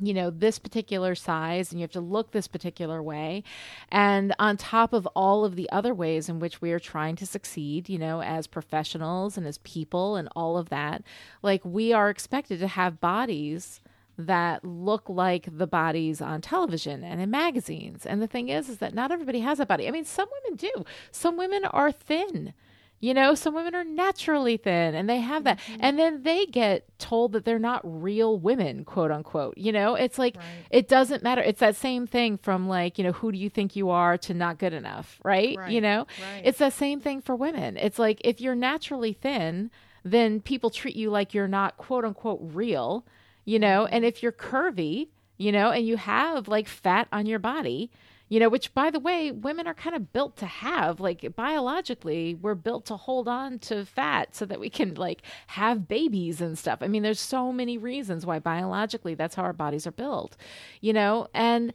you 0.00 0.14
know, 0.14 0.30
this 0.30 0.58
particular 0.58 1.14
size 1.14 1.70
and 1.70 1.80
you 1.80 1.84
have 1.84 1.92
to 1.92 2.00
look 2.00 2.32
this 2.32 2.48
particular 2.48 3.02
way. 3.02 3.44
And 3.90 4.34
on 4.38 4.56
top 4.56 4.92
of 4.92 5.06
all 5.14 5.44
of 5.44 5.54
the 5.54 5.70
other 5.70 5.94
ways 5.94 6.28
in 6.28 6.40
which 6.40 6.60
we 6.60 6.72
are 6.72 6.80
trying 6.80 7.14
to 7.16 7.26
succeed, 7.26 7.88
you 7.88 7.98
know, 7.98 8.20
as 8.20 8.46
professionals 8.46 9.36
and 9.36 9.46
as 9.46 9.58
people 9.58 10.16
and 10.16 10.28
all 10.34 10.56
of 10.56 10.70
that, 10.70 11.02
like 11.42 11.64
we 11.64 11.92
are 11.92 12.10
expected 12.10 12.58
to 12.60 12.68
have 12.68 13.00
bodies 13.00 13.80
that 14.18 14.64
look 14.64 15.08
like 15.08 15.46
the 15.56 15.66
bodies 15.66 16.20
on 16.20 16.40
television 16.40 17.02
and 17.04 17.20
in 17.20 17.30
magazines. 17.30 18.04
And 18.04 18.20
the 18.20 18.26
thing 18.26 18.48
is 18.48 18.68
is 18.68 18.78
that 18.78 18.94
not 18.94 19.12
everybody 19.12 19.40
has 19.40 19.60
a 19.60 19.66
body. 19.66 19.88
I 19.88 19.90
mean, 19.90 20.04
some 20.04 20.28
women 20.42 20.56
do. 20.56 20.84
Some 21.10 21.36
women 21.36 21.64
are 21.64 21.92
thin. 21.92 22.54
You 23.02 23.14
know, 23.14 23.34
some 23.34 23.52
women 23.54 23.74
are 23.74 23.82
naturally 23.82 24.56
thin 24.56 24.94
and 24.94 25.10
they 25.10 25.18
have 25.18 25.42
that. 25.42 25.58
Mm-hmm. 25.58 25.80
And 25.80 25.98
then 25.98 26.22
they 26.22 26.46
get 26.46 26.86
told 27.00 27.32
that 27.32 27.44
they're 27.44 27.58
not 27.58 27.80
real 27.84 28.38
women, 28.38 28.84
quote 28.84 29.10
unquote. 29.10 29.58
You 29.58 29.72
know, 29.72 29.96
it's 29.96 30.20
like, 30.20 30.36
it 30.70 30.86
doesn't 30.86 31.20
matter. 31.20 31.42
It's 31.42 31.58
that 31.58 31.74
same 31.74 32.06
thing 32.06 32.38
from 32.38 32.68
like, 32.68 32.98
you 32.98 33.04
know, 33.04 33.10
who 33.10 33.32
do 33.32 33.38
you 33.38 33.50
think 33.50 33.74
you 33.74 33.90
are 33.90 34.16
to 34.18 34.34
not 34.34 34.58
good 34.58 34.72
enough, 34.72 35.18
right? 35.24 35.58
You 35.68 35.80
know, 35.80 36.06
right. 36.20 36.42
it's 36.44 36.60
the 36.60 36.70
same 36.70 37.00
thing 37.00 37.20
for 37.20 37.34
women. 37.34 37.76
It's 37.76 37.98
like, 37.98 38.20
if 38.22 38.40
you're 38.40 38.54
naturally 38.54 39.14
thin, 39.14 39.72
then 40.04 40.40
people 40.40 40.70
treat 40.70 40.94
you 40.94 41.10
like 41.10 41.34
you're 41.34 41.48
not, 41.48 41.76
quote 41.78 42.04
unquote, 42.04 42.38
real, 42.40 43.04
you 43.44 43.58
know, 43.58 43.84
mm-hmm. 43.84 43.96
and 43.96 44.04
if 44.04 44.22
you're 44.22 44.30
curvy, 44.30 45.08
you 45.38 45.50
know, 45.50 45.70
and 45.72 45.84
you 45.84 45.96
have 45.96 46.46
like 46.46 46.68
fat 46.68 47.08
on 47.10 47.26
your 47.26 47.40
body, 47.40 47.90
you 48.32 48.40
know, 48.40 48.48
which 48.48 48.72
by 48.72 48.90
the 48.90 48.98
way, 48.98 49.30
women 49.30 49.66
are 49.66 49.74
kind 49.74 49.94
of 49.94 50.10
built 50.14 50.38
to 50.38 50.46
have. 50.46 51.00
Like 51.00 51.36
biologically, 51.36 52.34
we're 52.34 52.54
built 52.54 52.86
to 52.86 52.96
hold 52.96 53.28
on 53.28 53.58
to 53.58 53.84
fat 53.84 54.34
so 54.34 54.46
that 54.46 54.58
we 54.58 54.70
can 54.70 54.94
like 54.94 55.20
have 55.48 55.86
babies 55.86 56.40
and 56.40 56.58
stuff. 56.58 56.78
I 56.80 56.88
mean, 56.88 57.02
there's 57.02 57.20
so 57.20 57.52
many 57.52 57.76
reasons 57.76 58.24
why 58.24 58.38
biologically 58.38 59.14
that's 59.14 59.34
how 59.34 59.42
our 59.42 59.52
bodies 59.52 59.86
are 59.86 59.92
built, 59.92 60.38
you 60.80 60.94
know, 60.94 61.28
and 61.34 61.74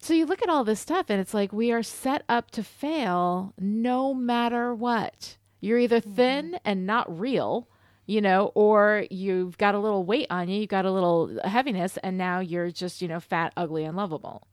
so 0.00 0.14
you 0.14 0.26
look 0.26 0.42
at 0.42 0.48
all 0.48 0.64
this 0.64 0.80
stuff 0.80 1.10
and 1.10 1.20
it's 1.20 1.32
like 1.32 1.52
we 1.52 1.70
are 1.70 1.84
set 1.84 2.24
up 2.28 2.50
to 2.50 2.64
fail 2.64 3.54
no 3.56 4.12
matter 4.12 4.74
what. 4.74 5.36
You're 5.60 5.78
either 5.78 6.00
mm-hmm. 6.00 6.14
thin 6.14 6.58
and 6.64 6.88
not 6.88 7.20
real, 7.20 7.68
you 8.04 8.20
know, 8.20 8.50
or 8.56 9.06
you've 9.12 9.56
got 9.58 9.76
a 9.76 9.78
little 9.78 10.04
weight 10.04 10.26
on 10.28 10.48
you, 10.48 10.58
you've 10.62 10.68
got 10.68 10.86
a 10.86 10.90
little 10.90 11.38
heaviness, 11.44 11.98
and 11.98 12.18
now 12.18 12.40
you're 12.40 12.72
just, 12.72 13.00
you 13.00 13.06
know, 13.06 13.20
fat, 13.20 13.52
ugly, 13.56 13.84
and 13.84 13.96
lovable. 13.96 14.48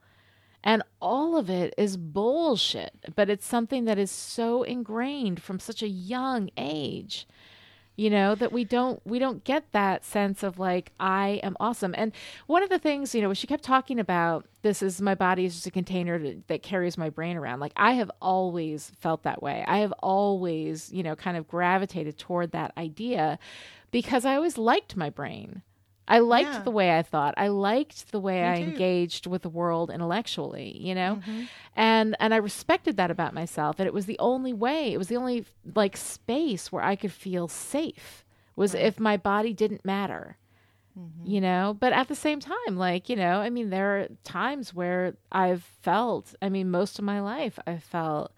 And 0.64 0.84
all 1.02 1.38
of 1.38 1.50
it 1.50 1.74
is 1.78 1.98
bullshit, 1.98 2.94
but 3.16 3.30
it's 3.30 3.46
something 3.46 3.86
that 3.86 3.98
is 3.98 4.12
so 4.12 4.64
ingrained 4.64 5.42
from 5.42 5.60
such 5.60 5.82
a 5.82 5.88
young 5.88 6.50
age 6.56 7.28
you 8.02 8.10
know 8.10 8.36
that 8.36 8.52
we 8.52 8.64
don't 8.64 9.00
we 9.06 9.20
don't 9.20 9.44
get 9.44 9.72
that 9.74 10.06
sense 10.06 10.44
of 10.44 10.58
like 10.58 10.92
i 11.00 11.40
am 11.44 11.56
awesome. 11.60 11.94
And 11.98 12.14
one 12.48 12.64
of 12.64 12.70
the 12.70 12.80
things 12.80 13.14
you 13.14 13.22
know 13.22 13.34
she 13.34 13.48
kept 13.48 13.64
talking 13.64 14.00
about 14.00 14.48
this 14.62 14.82
is 14.82 15.02
my 15.02 15.14
body 15.14 15.46
is 15.46 15.54
just 15.56 15.68
a 15.68 15.72
container 15.72 16.18
to, 16.18 16.42
that 16.48 16.64
carries 16.64 16.98
my 16.98 17.10
brain 17.10 17.38
around. 17.38 17.60
Like 17.60 17.74
i 17.76 17.92
have 17.94 18.12
always 18.22 18.92
felt 19.00 19.24
that 19.24 19.44
way. 19.44 19.64
I 19.68 19.80
have 19.80 19.94
always 20.00 20.92
you 20.92 21.04
know 21.04 21.16
kind 21.16 21.38
of 21.38 21.48
gravitated 21.48 22.18
toward 22.18 22.52
that 22.54 22.74
idea 22.78 23.38
because 23.92 24.26
i 24.26 24.36
always 24.36 24.58
liked 24.58 24.96
my 24.96 25.10
brain 25.10 25.62
i 26.16 26.20
liked 26.20 26.54
Yeah. 26.54 26.62
the 26.68 26.72
way 26.80 26.88
i 27.00 27.02
thought 27.02 27.34
i 27.38 27.48
liked 27.48 28.12
the 28.12 28.20
way 28.28 28.40
i 28.48 28.56
too. 28.56 28.62
Mm-hmm. 28.62 28.72
engaged 28.72 29.26
with 29.32 29.42
the 29.42 29.50
world 29.62 29.90
intellectually 29.90 30.70
you 30.88 30.94
know 31.00 31.14
and 31.76 32.16
and 32.20 32.34
i 32.34 32.38
respected 32.38 32.98
that 32.98 33.12
about 33.12 33.34
myself 33.34 33.80
and 33.80 33.88
it 33.88 33.94
was 33.94 34.06
the 34.06 34.20
only 34.20 34.54
way 34.54 34.94
it 34.94 34.98
was 34.98 35.08
the 35.08 35.18
only 35.18 35.46
like 35.82 35.96
space 35.98 36.72
where 36.72 36.84
i 36.84 36.96
could 36.96 37.12
feel 37.12 37.48
safe 37.48 38.24
was 38.56 38.74
if 38.76 39.00
my 39.00 39.18
body 39.18 39.54
didn't 39.54 39.84
matter 39.86 40.38
Mm-hmm. 41.00 41.26
you 41.34 41.40
know 41.40 41.74
but 41.80 41.94
at 41.94 42.10
the 42.10 42.16
same 42.16 42.42
time 42.42 42.74
like 42.76 43.08
you 43.08 43.16
know 43.16 43.36
i 43.40 43.50
mean 43.50 43.70
there 43.70 43.90
are 43.96 44.08
times 44.26 44.74
where 44.74 45.14
i've 45.32 45.64
felt 45.82 46.36
i 46.42 46.50
mean 46.50 46.70
most 46.70 47.00
of 47.00 47.06
my 47.06 47.22
life 47.22 47.58
i 47.66 47.78
felt 47.78 48.34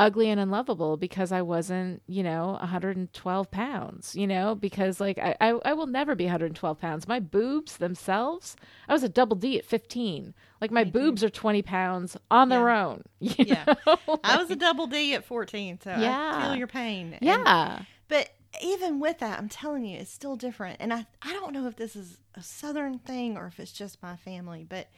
ugly 0.00 0.30
and 0.30 0.40
unlovable 0.40 0.96
because 0.96 1.30
I 1.30 1.42
wasn't, 1.42 2.02
you 2.08 2.22
know, 2.22 2.52
112 2.60 3.50
pounds, 3.50 4.16
you 4.16 4.26
know, 4.26 4.54
because 4.54 4.98
like 4.98 5.18
I, 5.18 5.36
I, 5.40 5.48
I 5.66 5.72
will 5.74 5.86
never 5.86 6.14
be 6.14 6.24
112 6.24 6.80
pounds. 6.80 7.06
My 7.06 7.20
boobs 7.20 7.76
themselves, 7.76 8.56
I 8.88 8.94
was 8.94 9.02
a 9.02 9.08
double 9.10 9.36
D 9.36 9.58
at 9.58 9.64
15. 9.66 10.32
Like 10.60 10.70
my 10.70 10.84
boobs 10.84 11.22
are 11.22 11.28
20 11.28 11.60
pounds 11.62 12.16
on 12.30 12.48
their 12.48 12.70
own. 12.70 13.02
Yeah. 13.20 13.64
know? 13.86 14.18
I 14.24 14.38
was 14.38 14.50
a 14.50 14.56
double 14.56 14.86
D 14.86 15.14
at 15.14 15.24
14, 15.24 15.80
so 15.84 15.90
I 15.90 16.00
Yeah. 16.00 16.42
feel 16.46 16.56
your 16.56 16.66
pain. 16.66 17.12
And- 17.12 17.22
yeah. 17.22 17.82
but 18.08 18.30
even 18.62 19.00
with 19.00 19.18
that, 19.18 19.38
I'm 19.38 19.48
telling 19.50 19.84
you, 19.84 19.98
it's 19.98 20.10
still 20.10 20.34
different. 20.34 20.78
And 20.80 20.92
I, 20.94 21.06
I 21.22 21.32
don't 21.34 21.52
know 21.52 21.66
if 21.66 21.76
this 21.76 21.94
is 21.94 22.16
a 22.34 22.42
Southern 22.42 22.98
thing 22.98 23.36
or 23.36 23.46
if 23.46 23.60
it's 23.60 23.70
just 23.72 24.02
my 24.02 24.16
family, 24.16 24.64
but 24.68 24.88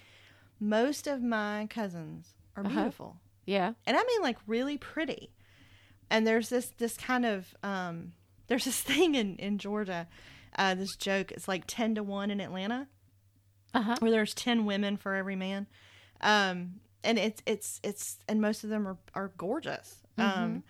most 0.61 1.07
of 1.09 1.21
my 1.23 1.67
cousins 1.69 2.35
are 2.57 2.65
Uh-huh. 2.65 2.85
Yeah. 3.45 3.73
and 3.87 3.97
I 3.97 4.03
mean 4.05 4.23
like 4.23 4.39
really 4.47 4.79
pretty. 4.79 5.31
And 6.11 6.27
there's 6.27 6.49
this 6.49 6.71
this 6.79 6.97
kind 6.97 7.25
of 7.27 7.55
um, 7.63 8.13
there's 8.49 8.65
this 8.65 8.81
thing 8.81 9.15
in 9.15 9.37
in 9.37 9.59
Georgia, 9.59 10.07
uh, 10.57 10.75
this 10.75 10.95
joke. 10.97 11.33
It's 11.33 11.49
like 11.49 11.65
ten 11.67 11.95
to 11.97 12.03
one 12.03 12.31
in 12.31 12.41
Atlanta, 12.41 12.89
Uh-huh. 13.75 13.97
where 14.01 14.11
there's 14.11 14.35
ten 14.35 14.65
women 14.67 14.97
for 14.97 15.15
every 15.15 15.37
man, 15.37 15.67
um, 16.21 16.81
and 17.03 17.19
it's 17.19 17.43
it's 17.47 17.81
it's 17.83 18.19
and 18.29 18.41
most 18.41 18.63
of 18.65 18.71
them 18.71 18.87
are 18.87 18.99
are 19.15 19.29
gorgeous. 19.39 19.97
Um, 20.19 20.63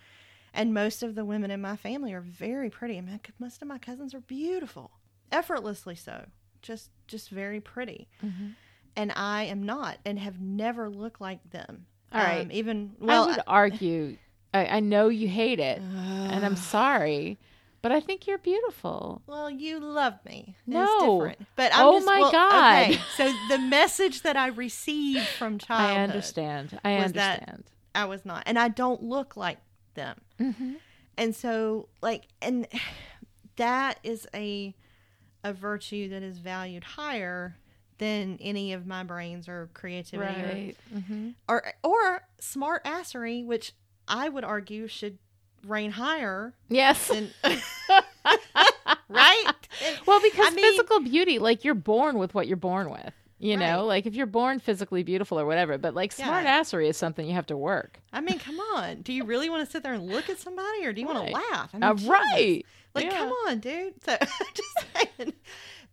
and 0.53 0.73
most 0.73 1.03
of 1.03 1.15
the 1.15 1.25
women 1.25 1.51
in 1.51 1.59
my 1.61 1.75
family 1.75 2.13
are 2.13 2.21
very 2.21 2.69
pretty. 2.69 2.97
I 2.97 3.01
mean, 3.01 3.19
most 3.39 3.61
of 3.61 3.67
my 3.67 3.77
cousins 3.77 4.13
are 4.13 4.21
beautiful, 4.21 4.91
effortlessly 5.31 5.95
so. 5.95 6.27
Just 6.61 6.89
just 7.07 7.29
very 7.29 7.59
pretty. 7.59 8.07
And 8.95 9.11
I 9.15 9.43
am 9.43 9.63
not, 9.63 9.97
and 10.05 10.17
have 10.19 10.39
never 10.39 10.89
looked 10.89 11.19
like 11.19 11.49
them. 11.49 11.87
All 12.13 12.21
right. 12.21 12.41
Um, 12.41 12.51
even 12.51 12.91
well, 12.99 13.23
I 13.23 13.27
would 13.27 13.39
argue, 13.47 14.17
I, 14.53 14.65
I 14.65 14.79
know 14.79 15.09
you 15.09 15.27
hate 15.27 15.59
it, 15.59 15.79
and 15.79 16.45
I'm 16.45 16.55
sorry, 16.75 17.39
but 17.81 17.91
I 17.91 17.99
think 17.99 18.27
you're 18.27 18.37
beautiful. 18.37 19.21
Well, 19.27 19.49
you 19.49 19.79
love 19.79 20.23
me. 20.25 20.55
It's 20.65 20.67
No. 20.75 21.17
different. 21.19 21.47
But 21.55 21.75
I'm 21.75 21.85
Oh 21.87 21.93
just, 21.95 22.05
my 22.05 22.19
well, 22.19 22.31
God. 22.31 22.73
Okay, 22.91 22.99
so 23.17 23.33
the 23.49 23.57
message 23.59 24.21
that 24.21 24.37
I 24.37 24.47
received 24.47 25.27
from 25.27 25.57
childhood, 25.59 25.97
I 25.97 26.03
understand. 26.03 26.79
I 26.83 26.95
understand. 26.97 27.63
I 27.95 28.05
was 28.05 28.25
not, 28.25 28.43
and 28.45 28.57
I 28.57 28.69
don't 28.69 29.03
look 29.03 29.35
like 29.35 29.57
them. 29.95 30.19
Mm-hmm. 30.39 30.73
And 31.17 31.35
so, 31.35 31.89
like, 32.01 32.23
and 32.41 32.67
that 33.57 33.99
is 34.03 34.27
a 34.33 34.73
a 35.43 35.51
virtue 35.51 36.07
that 36.09 36.23
is 36.23 36.37
valued 36.37 36.83
higher 36.83 37.57
than 37.97 38.37
any 38.41 38.73
of 38.73 38.85
my 38.87 39.03
brains 39.03 39.47
or 39.47 39.69
creativity 39.73 40.41
Right. 40.41 40.75
Mm-hmm. 40.93 41.29
or, 41.47 41.63
or 41.83 41.91
or 41.91 42.21
smart 42.39 42.83
assery, 42.85 43.45
which 43.45 43.73
I 44.07 44.29
would 44.29 44.43
argue 44.43 44.87
should 44.87 45.17
reign 45.65 45.91
higher 45.91 46.53
Yes. 46.69 47.07
than 47.07 47.29
right. 49.09 49.53
Well, 50.05 50.21
because 50.21 50.47
I 50.47 50.51
mean- 50.51 50.65
physical 50.71 50.99
beauty, 51.01 51.39
like 51.39 51.63
you're 51.63 51.73
born 51.75 52.17
with 52.17 52.33
what 52.33 52.47
you're 52.47 52.57
born 52.57 52.89
with. 52.89 53.13
You 53.39 53.57
know, 53.57 53.83
like 53.85 54.05
if 54.05 54.15
you're 54.15 54.25
born 54.25 54.59
physically 54.61 55.03
beautiful 55.03 55.37
or 55.37 55.45
whatever, 55.45 55.77
but 55.77 55.93
like 55.93 56.17
Yeah. 56.17 56.25
smart 56.27 56.45
assery 56.45 56.87
is 56.87 56.95
something 56.95 57.27
you 57.27 57.33
have 57.33 57.47
to 57.47 57.57
work. 57.57 57.99
I 58.13 58.21
mean, 58.21 58.39
come 58.39 58.57
on. 58.75 59.01
Do 59.01 59.11
you 59.11 59.25
really 59.25 59.49
want 59.49 59.65
to 59.65 59.69
sit 59.71 59.83
there 59.83 59.91
and 59.93 60.07
look 60.09 60.29
at 60.29 60.39
somebody, 60.39 60.85
or 60.85 60.93
do 60.93 61.01
you 61.01 61.07
want 61.07 61.27
to 61.27 61.33
laugh? 61.33 61.69
I 61.73 61.77
mean, 61.77 61.83
Uh, 61.83 62.09
right. 62.09 62.65
Like, 62.95 63.05
Yeah. 63.05 63.17
come 63.17 63.29
on, 63.47 63.59
dude. 63.59 64.01
So, 64.01 64.15
just 64.53 64.85
saying. 65.17 65.33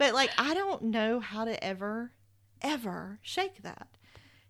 But 0.01 0.14
like, 0.14 0.30
I 0.38 0.55
don't 0.55 0.84
know 0.84 1.20
how 1.20 1.44
to 1.44 1.62
ever, 1.62 2.12
ever 2.62 3.18
shake 3.20 3.61
that. 3.64 3.86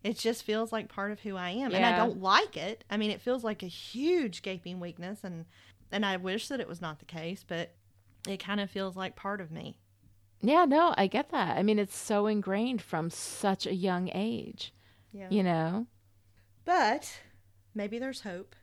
It 0.05 0.17
just 0.17 0.45
feels 0.45 0.71
like 0.71 0.89
part 0.89 1.11
of 1.11 1.19
who 1.19 1.35
I 1.35 1.51
am, 1.51 1.75
and 1.75 1.85
I 1.85 1.97
don't 1.97 2.23
like 2.23 2.57
it. 2.57 2.85
I 2.89 2.97
mean, 2.97 3.11
it 3.11 3.21
feels 3.21 3.43
like 3.43 3.65
a 3.65 3.67
huge 3.67 4.43
gaping 4.43 4.79
weakness, 4.79 5.25
and 5.25 5.47
and 5.91 6.07
I 6.07 6.19
wish 6.19 6.47
that 6.49 6.61
it 6.61 6.69
was 6.69 6.81
not 6.81 7.01
the 7.01 7.05
case, 7.05 7.45
but 7.47 7.75
it 8.29 8.37
kind 8.37 8.61
of 8.61 8.71
feels 8.71 8.95
like 8.95 9.17
part 9.17 9.41
of 9.41 9.51
me. 9.51 9.77
Yeah, 10.41 10.67
no, 10.67 10.95
I 10.97 11.09
get 11.09 11.31
that. 11.31 11.57
I 11.59 11.65
mean, 11.65 11.81
it's 11.81 11.97
so 11.99 12.29
ingrained 12.29 12.81
from 12.81 13.11
such 13.11 13.67
a 13.67 13.75
young 13.75 14.09
age, 14.15 14.73
Yeah. 15.13 15.27
you 15.31 15.43
know? 15.43 15.89
But 16.65 17.13
maybe 17.75 17.99
there's 17.99 18.21
hope. 18.21 18.55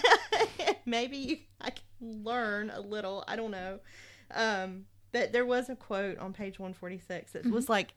maybe 0.84 1.16
you, 1.16 1.38
I 1.62 1.70
can 1.70 2.22
learn 2.24 2.68
a 2.68 2.80
little. 2.80 3.24
I 3.26 3.36
don't 3.36 3.50
know. 3.52 3.80
Um, 4.32 4.84
but 5.12 5.32
there 5.32 5.46
was 5.46 5.68
a 5.68 5.76
quote 5.76 6.18
on 6.18 6.32
page 6.32 6.58
146 6.58 7.32
that 7.32 7.46
was 7.50 7.68
like 7.68 7.94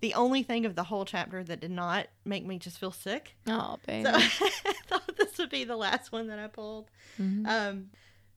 the 0.00 0.14
only 0.14 0.42
thing 0.42 0.66
of 0.66 0.74
the 0.74 0.84
whole 0.84 1.04
chapter 1.04 1.42
that 1.44 1.60
did 1.60 1.70
not 1.70 2.06
make 2.24 2.44
me 2.44 2.58
just 2.58 2.78
feel 2.78 2.90
sick. 2.92 3.34
Oh, 3.46 3.78
baby. 3.86 4.04
So 4.04 4.12
I 4.14 4.72
thought 4.88 5.16
this 5.16 5.38
would 5.38 5.50
be 5.50 5.64
the 5.64 5.76
last 5.76 6.12
one 6.12 6.26
that 6.28 6.38
I 6.38 6.48
pulled. 6.48 6.90
Mhm. 7.18 7.46
Um, 7.46 7.90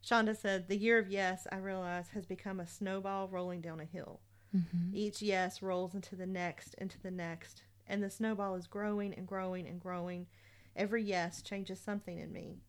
Shonda 0.06 0.36
said, 0.38 0.68
The 0.70 0.78
year 0.78 0.98
of 0.98 1.10
yes, 1.10 1.46
I 1.52 1.58
realize, 1.58 2.10
has 2.14 2.26
become 2.26 2.60
a 2.62 2.68
snowball 2.68 3.28
rolling 3.28 3.60
down 3.62 3.80
a 3.82 3.86
hill. 3.86 4.22
Mhm. 4.56 4.94
Each 4.94 5.22
yes 5.22 5.62
rolls 5.62 5.94
into 5.94 6.16
the 6.16 6.26
next, 6.26 6.74
into 6.76 7.00
the 7.02 7.12
next, 7.12 7.64
and 7.86 8.02
the 8.02 8.10
snowball 8.10 8.56
is 8.56 8.66
growing 8.68 9.14
and 9.14 9.28
growing 9.28 9.68
and 9.68 9.80
growing. 9.82 10.28
Every 10.76 11.04
yes 11.04 11.42
changes 11.42 11.80
something 11.82 12.18
in 12.18 12.32
me. 12.32 12.62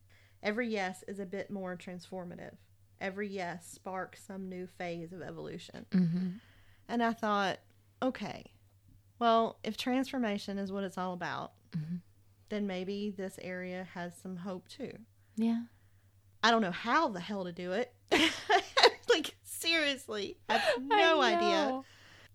Every 0.43 0.67
yes 0.67 1.03
is 1.07 1.19
a 1.19 1.25
bit 1.25 1.49
more 1.49 1.77
transformative. 1.77 2.55
Every 3.01 3.27
yes 3.27 3.67
sparks 3.67 4.21
some 4.23 4.47
new 4.47 4.67
phase 4.67 5.11
of 5.11 5.21
evolution. 5.21 5.85
Mhm. 5.91 6.39
And 6.87 7.01
I 7.03 7.11
thought, 7.13 7.59
okay, 8.01 8.45
well, 9.19 9.57
if 9.63 9.75
transformation 9.75 10.57
is 10.57 10.71
what 10.71 10.83
it's 10.83 10.97
all 10.97 11.13
about, 11.13 11.53
Mhm. 11.71 12.01
then 12.49 12.67
maybe 12.67 13.09
this 13.09 13.39
area 13.41 13.83
has 13.95 14.15
some 14.15 14.37
hope 14.37 14.67
too. 14.69 14.93
Yeah. 15.35 15.63
I 16.43 16.51
don't 16.51 16.61
know 16.61 16.71
how 16.71 17.07
the 17.09 17.19
hell 17.19 17.43
to 17.45 17.51
do 17.51 17.71
it. 17.71 17.93
like, 19.09 19.35
seriously, 19.43 20.37
I 20.47 20.57
have 20.57 20.81
no 20.83 21.21
I 21.21 21.33
idea. 21.35 21.81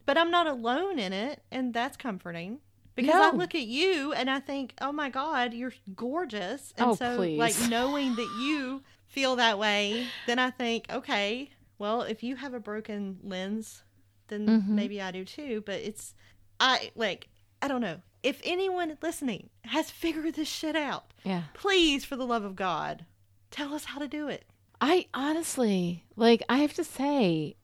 But 0.05 0.17
I'm 0.19 0.31
not 0.31 0.47
alone 0.47 0.99
in 0.99 1.13
it, 1.13 1.43
and 1.51 1.73
that's 1.75 1.97
comforting. 1.97 2.61
Because 2.95 3.15
I 3.15 3.31
look 3.37 3.55
at 3.55 3.67
you 3.67 4.15
and 4.15 4.31
I 4.31 4.41
think, 4.41 4.73
oh 4.81 4.91
my 4.91 5.11
God, 5.11 5.53
you're 5.53 5.75
gorgeous. 5.95 6.73
And 6.79 6.91
Oh, 6.91 6.95
so, 6.95 7.17
please. 7.17 7.39
like, 7.39 7.55
knowing 7.69 8.15
that 8.17 8.37
you 8.41 8.83
feel 9.17 9.37
that 9.37 9.59
way, 9.59 10.05
then 10.27 10.39
I 10.39 10.51
think, 10.51 10.85
okay, 10.91 11.49
well, 11.79 12.03
if 12.03 12.23
you 12.23 12.37
have 12.37 12.53
a 12.53 12.61
broken 12.61 13.19
lens, 13.23 13.83
then 14.29 14.47
Mhm. 14.47 14.69
maybe 14.69 15.01
I 15.01 15.11
do 15.11 15.25
too. 15.25 15.63
But 15.65 15.77
it's, 15.81 16.15
I 16.61 16.91
like, 16.95 17.29
I 17.63 17.67
don't 17.69 17.81
know. 17.81 18.03
If 18.23 18.43
anyone 18.45 18.99
listening 19.01 19.49
has 19.65 19.91
figured 20.03 20.35
this 20.35 20.49
shit 20.49 20.77
out, 20.77 21.15
Yeah. 21.25 21.45
please, 21.55 22.05
for 22.05 22.17
the 22.17 22.27
love 22.27 22.45
of 22.45 22.57
God, 22.57 23.07
tell 23.51 23.73
us 23.73 23.87
how 23.87 23.99
to 24.01 24.07
do 24.09 24.29
it. 24.29 24.45
I 24.83 25.07
honestly, 25.15 26.05
like, 26.15 26.43
I 26.51 26.59
have 26.59 26.75
to 26.75 26.85
say, 26.85 27.57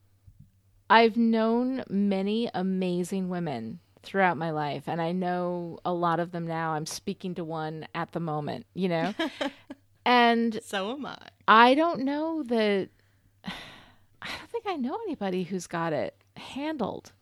I've 0.89 1.19
known 1.19 1.85
many 1.91 2.49
amazing 2.55 3.29
women 3.29 3.81
throughout 4.03 4.39
my 4.39 4.51
life, 4.53 4.85
and 4.87 5.03
I 5.03 5.13
know 5.13 5.79
a 5.85 5.93
lot 5.93 6.19
of 6.19 6.33
them 6.33 6.47
now. 6.47 6.73
I'm 6.73 6.87
speaking 6.87 7.35
to 7.35 7.45
one 7.45 7.87
at 7.95 8.13
the 8.13 8.21
moment, 8.21 8.65
you 8.73 8.89
know? 8.89 9.15
and 10.05 10.61
So 10.65 10.93
am 10.93 11.07
I. 11.07 11.19
I 11.47 11.75
don't 11.75 12.01
know 12.01 12.43
that, 12.45 12.89
I 13.45 14.29
don't 14.39 14.51
think 14.51 14.67
I 14.67 14.77
know 14.77 14.99
anybody 15.07 15.45
who's 15.45 15.67
got 15.67 15.93
it 15.93 16.17
handled, 16.37 17.13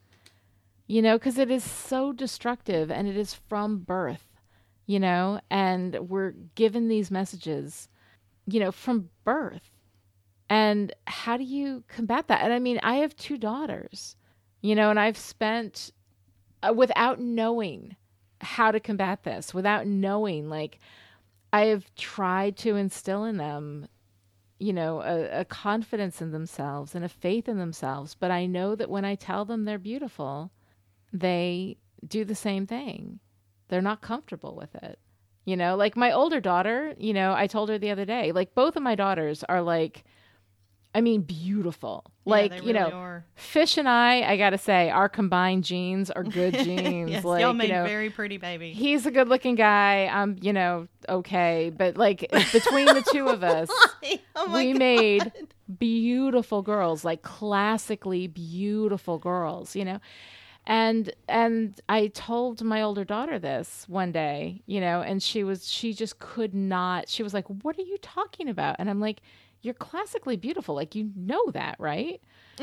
you 0.87 1.03
know, 1.03 1.19
because 1.19 1.39
it 1.39 1.51
is 1.51 1.65
so 1.65 2.13
destructive 2.13 2.91
and 2.91 3.09
it 3.09 3.17
is 3.17 3.35
from 3.35 3.79
birth, 3.79 4.27
you 4.87 5.01
know, 5.01 5.41
and 5.51 6.09
we're 6.09 6.33
given 6.55 6.89
these 6.89 7.11
messages, 7.11 7.89
you 8.47 8.61
know, 8.61 8.73
from 8.73 9.11
birth. 9.25 9.71
And 10.49 10.93
how 11.07 11.37
do 11.37 11.45
you 11.45 11.85
combat 11.87 12.27
that? 12.29 12.43
And 12.43 12.53
I 12.53 12.59
mean, 12.59 12.81
I 12.83 12.97
have 12.97 13.15
two 13.17 13.39
daughters, 13.39 14.17
you 14.63 14.75
know, 14.75 14.91
and 14.91 14.99
I've 14.99 15.17
spent 15.17 15.93
uh, 16.63 16.73
without 16.73 17.21
knowing 17.21 17.97
how 18.41 18.71
to 18.71 18.81
combat 18.81 19.23
this, 19.23 19.55
without 19.55 19.87
knowing, 19.87 20.49
like, 20.49 20.81
I 21.53 21.67
have 21.67 21.93
tried 21.95 22.57
to 22.59 22.77
instill 22.77 23.25
in 23.25 23.37
them, 23.37 23.89
you 24.59 24.73
know, 24.73 25.01
a, 25.01 25.41
a 25.41 25.45
confidence 25.45 26.23
in 26.23 26.31
themselves 26.31 26.95
and 26.95 27.05
a 27.05 27.09
faith 27.09 27.49
in 27.49 27.59
themselves. 27.59 28.15
But 28.15 28.31
I 28.31 28.47
know 28.47 28.75
that 28.75 28.91
when 28.91 29.05
I 29.05 29.15
tell 29.15 29.45
them 29.45 29.65
they're 29.65 29.79
beautiful, 29.79 30.53
they 31.13 31.77
do 32.07 32.25
the 32.25 32.35
same 32.35 32.67
thing. 32.67 33.19
They're 33.69 33.83
not 33.83 34.01
comfortable 34.01 34.55
with 34.55 34.75
it. 34.77 34.99
You 35.45 35.57
know, 35.57 35.75
like 35.77 35.97
my 35.97 36.13
older 36.13 36.41
daughter, 36.41 36.95
you 36.99 37.13
know, 37.13 37.35
I 37.35 37.47
told 37.47 37.69
her 37.71 37.79
the 37.79 37.91
other 37.91 38.05
day, 38.05 38.31
like 38.33 38.55
both 38.55 38.77
of 38.77 38.83
my 38.83 38.95
daughters 38.95 39.43
are 39.49 39.63
like, 39.63 40.05
I 40.95 41.01
mean, 41.01 41.23
beautiful. 41.23 42.05
Yeah, 42.25 42.31
like, 42.31 42.51
they 42.51 42.67
you 42.67 42.73
know, 42.73 42.91
are. 42.91 43.25
Fish 43.37 43.79
and 43.79 43.89
I, 43.89 44.23
I 44.23 44.37
got 44.37 44.51
to 44.51 44.59
say, 44.59 44.91
our 44.91 45.09
combined 45.09 45.65
genes 45.65 46.11
are 46.11 46.25
good 46.25 46.55
genes. 46.65 47.11
yes, 47.11 47.25
like, 47.25 47.43
y'all 47.43 47.55
you 47.55 47.69
know, 47.69 47.85
very 47.85 48.11
pretty 48.11 48.39
baby. 48.39 48.73
he's 48.73 49.07
a 49.07 49.11
good 49.11 49.29
looking 49.29 49.55
guy. 49.55 50.07
I'm, 50.13 50.37
you 50.41 50.53
know, 50.53 50.89
okay. 51.09 51.73
But 51.77 51.97
like 51.97 52.29
between 52.53 52.87
the 52.87 53.07
two 53.13 53.29
of 53.29 53.45
us, 53.45 53.69
oh 54.35 54.53
we 54.53 54.73
God. 54.73 54.79
made 54.79 55.33
beautiful 55.79 56.63
girls, 56.63 57.05
like 57.05 57.23
classically 57.23 58.27
beautiful 58.27 59.19
girls, 59.19 59.77
you 59.77 59.85
know. 59.85 60.01
And 60.67 61.13
and 61.29 61.81
I 61.89 62.09
told 62.09 62.63
my 62.63 62.83
older 62.83 63.05
daughter 63.05 63.39
this 63.39 63.85
one 63.89 64.13
day, 64.13 64.63
you 64.67 64.81
know, 64.81 65.01
and 65.01 65.23
she 65.23 65.43
was 65.43 65.69
she 65.69 65.95
just 65.95 66.19
could 66.19 66.55
not. 66.55 67.09
She 67.09 67.23
was 67.23 67.33
like, 67.33 67.47
"What 67.47 67.79
are 67.79 67.83
you 67.83 67.97
talking 68.03 68.49
about?" 68.49 68.77
And 68.79 68.91
I'm 68.91 69.01
like, 69.01 69.21
"You're 69.63 69.75
classically 69.75 70.37
beautiful. 70.37 70.75
Like 70.75 70.95
you 70.95 71.11
know 71.17 71.51
that, 71.53 71.77
right?" 71.79 72.21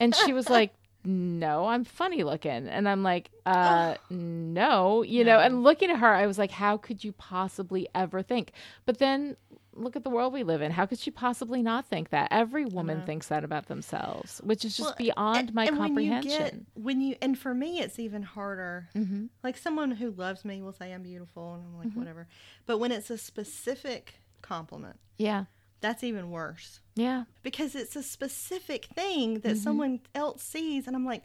And 0.00 0.14
she 0.14 0.32
was 0.32 0.50
like, 0.50 0.74
"No, 1.04 1.66
I'm 1.66 1.84
funny 1.84 2.24
looking." 2.24 2.68
And 2.68 2.88
I'm 2.88 3.02
like, 3.04 3.30
"Uh, 3.46 3.94
no, 4.10 5.02
you 5.02 5.22
know." 5.24 5.38
And 5.38 5.62
looking 5.62 5.90
at 5.90 5.98
her, 5.98 6.12
I 6.12 6.26
was 6.26 6.36
like, 6.38 6.50
"How 6.50 6.76
could 6.76 7.04
you 7.04 7.12
possibly 7.12 7.88
ever 7.94 8.20
think?" 8.22 8.52
But 8.86 8.98
then 8.98 9.36
look 9.76 9.96
at 9.96 10.04
the 10.04 10.10
world 10.10 10.32
we 10.32 10.42
live 10.44 10.62
in. 10.62 10.70
How 10.72 10.86
could 10.86 10.98
she 11.00 11.10
possibly 11.10 11.62
not 11.62 11.86
think 11.86 12.10
that? 12.10 12.28
Every 12.30 12.64
woman 12.64 13.02
thinks 13.06 13.28
that 13.28 13.42
about 13.44 13.66
themselves, 13.66 14.40
which 14.44 14.64
is 14.64 14.76
just 14.76 14.88
Well, 14.90 14.94
beyond 14.98 15.36
and- 15.48 15.54
my 15.54 15.64
and 15.66 15.76
comprehension. 15.76 16.30
When 16.30 16.40
you, 16.40 16.50
get, 16.50 16.82
when 16.84 17.00
you 17.00 17.16
and 17.22 17.38
for 17.38 17.54
me, 17.54 17.80
it's 17.80 17.98
even 17.98 18.22
harder. 18.22 18.88
Mhm. 18.96 19.28
Like 19.44 19.56
someone 19.56 19.92
who 19.92 20.10
loves 20.10 20.44
me 20.44 20.60
will 20.62 20.72
say 20.72 20.92
I'm 20.92 21.02
beautiful, 21.04 21.54
and 21.54 21.62
I'm 21.62 21.68
Mm-hmm. 21.70 21.78
like 21.88 21.96
whatever. 21.96 22.26
But 22.66 22.78
when 22.78 22.90
it's 22.92 23.10
a 23.10 23.18
specific 23.18 24.14
compliment, 24.42 24.98
Yeah. 25.18 25.44
That's 25.84 26.02
even 26.02 26.30
worse 26.30 26.80
Yeah. 26.96 27.24
because 27.42 27.74
it's 27.74 27.94
a 27.96 28.02
specific 28.02 28.86
thing 28.86 29.36
Mm-hmm. 29.36 29.48
that 29.48 29.56
someone 29.58 30.00
else 30.14 30.42
sees, 30.42 30.86
and 30.86 30.96
I'm 30.96 31.06
like. 31.06 31.22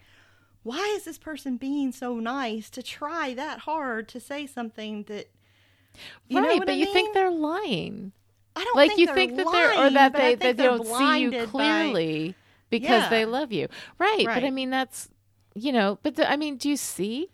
Why 0.62 0.94
is 0.98 1.06
this 1.06 1.18
person 1.18 1.56
being 1.56 1.94
so 1.94 2.16
nice 2.20 2.70
to 2.72 2.84
try 2.84 3.34
that 3.34 3.60
hard 3.60 4.10
to 4.10 4.20
say 4.20 4.46
something 4.46 5.04
that 5.04 5.28
you 6.28 6.38
right, 6.38 6.60
but 6.60 6.70
I 6.70 6.74
you 6.74 6.92
think 6.92 7.14
they're 7.14 7.32
lying. 7.32 8.12
I 8.58 8.66
don't 8.66 8.76
Like 8.76 8.90
think 8.90 9.00
you 9.00 9.08
think 9.14 9.38
that 9.38 9.48
they're 9.50 9.72
or 9.86 9.90
that 9.90 10.12
they 10.14 10.36
that 10.36 10.58
they 10.58 10.64
don't 10.64 10.84
see 10.86 10.92
you 11.22 11.30
blinded 11.32 11.46
by- 11.46 11.52
clearly 11.52 12.36
because 12.70 13.04
Yeah. 13.04 13.10
they 13.10 13.26
love 13.26 13.54
you. 13.54 13.70
Right, 13.98 14.26
but 14.26 14.44
I 14.44 14.50
mean 14.50 14.70
that's 14.70 15.08
you 15.56 15.72
know, 15.72 15.98
but 16.04 16.18
the, 16.18 16.30
I 16.30 16.36
mean, 16.36 16.58
do 16.58 16.68
you 16.70 16.78
see? 16.78 17.30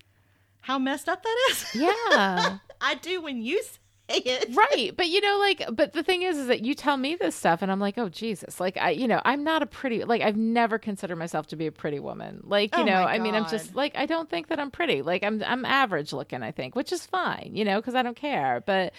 how 0.61 0.77
messed 0.77 1.09
up 1.09 1.23
that 1.23 1.37
is. 1.49 1.65
Yeah. 1.75 2.59
I 2.81 2.93
do 3.01 3.21
when 3.23 3.41
you 3.41 3.63
say 3.63 3.79
it. 4.09 4.55
right 4.55 4.91
but 4.95 5.07
you 5.07 5.21
know 5.21 5.37
like 5.39 5.63
but 5.71 5.93
the 5.93 6.03
thing 6.03 6.21
is 6.21 6.37
is 6.37 6.47
that 6.47 6.63
you 6.63 6.73
tell 6.73 6.97
me 6.97 7.15
this 7.15 7.35
stuff 7.35 7.61
and 7.61 7.71
i'm 7.71 7.79
like 7.79 7.97
oh 7.97 8.09
jesus. 8.09 8.59
Like 8.59 8.77
i 8.77 8.91
you 8.91 9.07
know 9.07 9.21
i'm 9.25 9.43
not 9.43 9.61
a 9.61 9.65
pretty 9.65 10.03
like 10.03 10.21
i've 10.21 10.37
never 10.37 10.77
considered 10.77 11.15
myself 11.15 11.47
to 11.47 11.55
be 11.55 11.67
a 11.67 11.71
pretty 11.71 11.99
woman. 11.99 12.41
Like 12.43 12.75
you 12.75 12.83
Oh 12.83 12.85
know 12.85 13.03
i 13.03 13.19
mean 13.19 13.35
i'm 13.35 13.47
just 13.47 13.75
like 13.75 13.95
i 13.95 14.05
don't 14.05 14.29
think 14.29 14.47
that 14.47 14.59
i'm 14.59 14.71
pretty. 14.71 15.01
Like 15.01 15.23
i'm 15.23 15.43
i'm 15.45 15.65
average 15.65 16.13
looking 16.13 16.43
i 16.43 16.51
think 16.51 16.75
which 16.75 16.91
is 16.91 17.05
fine 17.05 17.51
you 17.53 17.65
know 17.65 17.79
because 17.79 17.95
i 17.95 18.01
don't 18.03 18.17
care. 18.17 18.63
But 18.65 18.93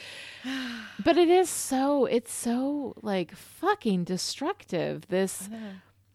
but 1.04 1.16
it 1.16 1.28
is 1.28 1.48
so 1.48 2.06
it's 2.06 2.32
so 2.32 2.94
like 3.02 3.34
fucking 3.34 4.04
destructive 4.04 5.06
this 5.08 5.48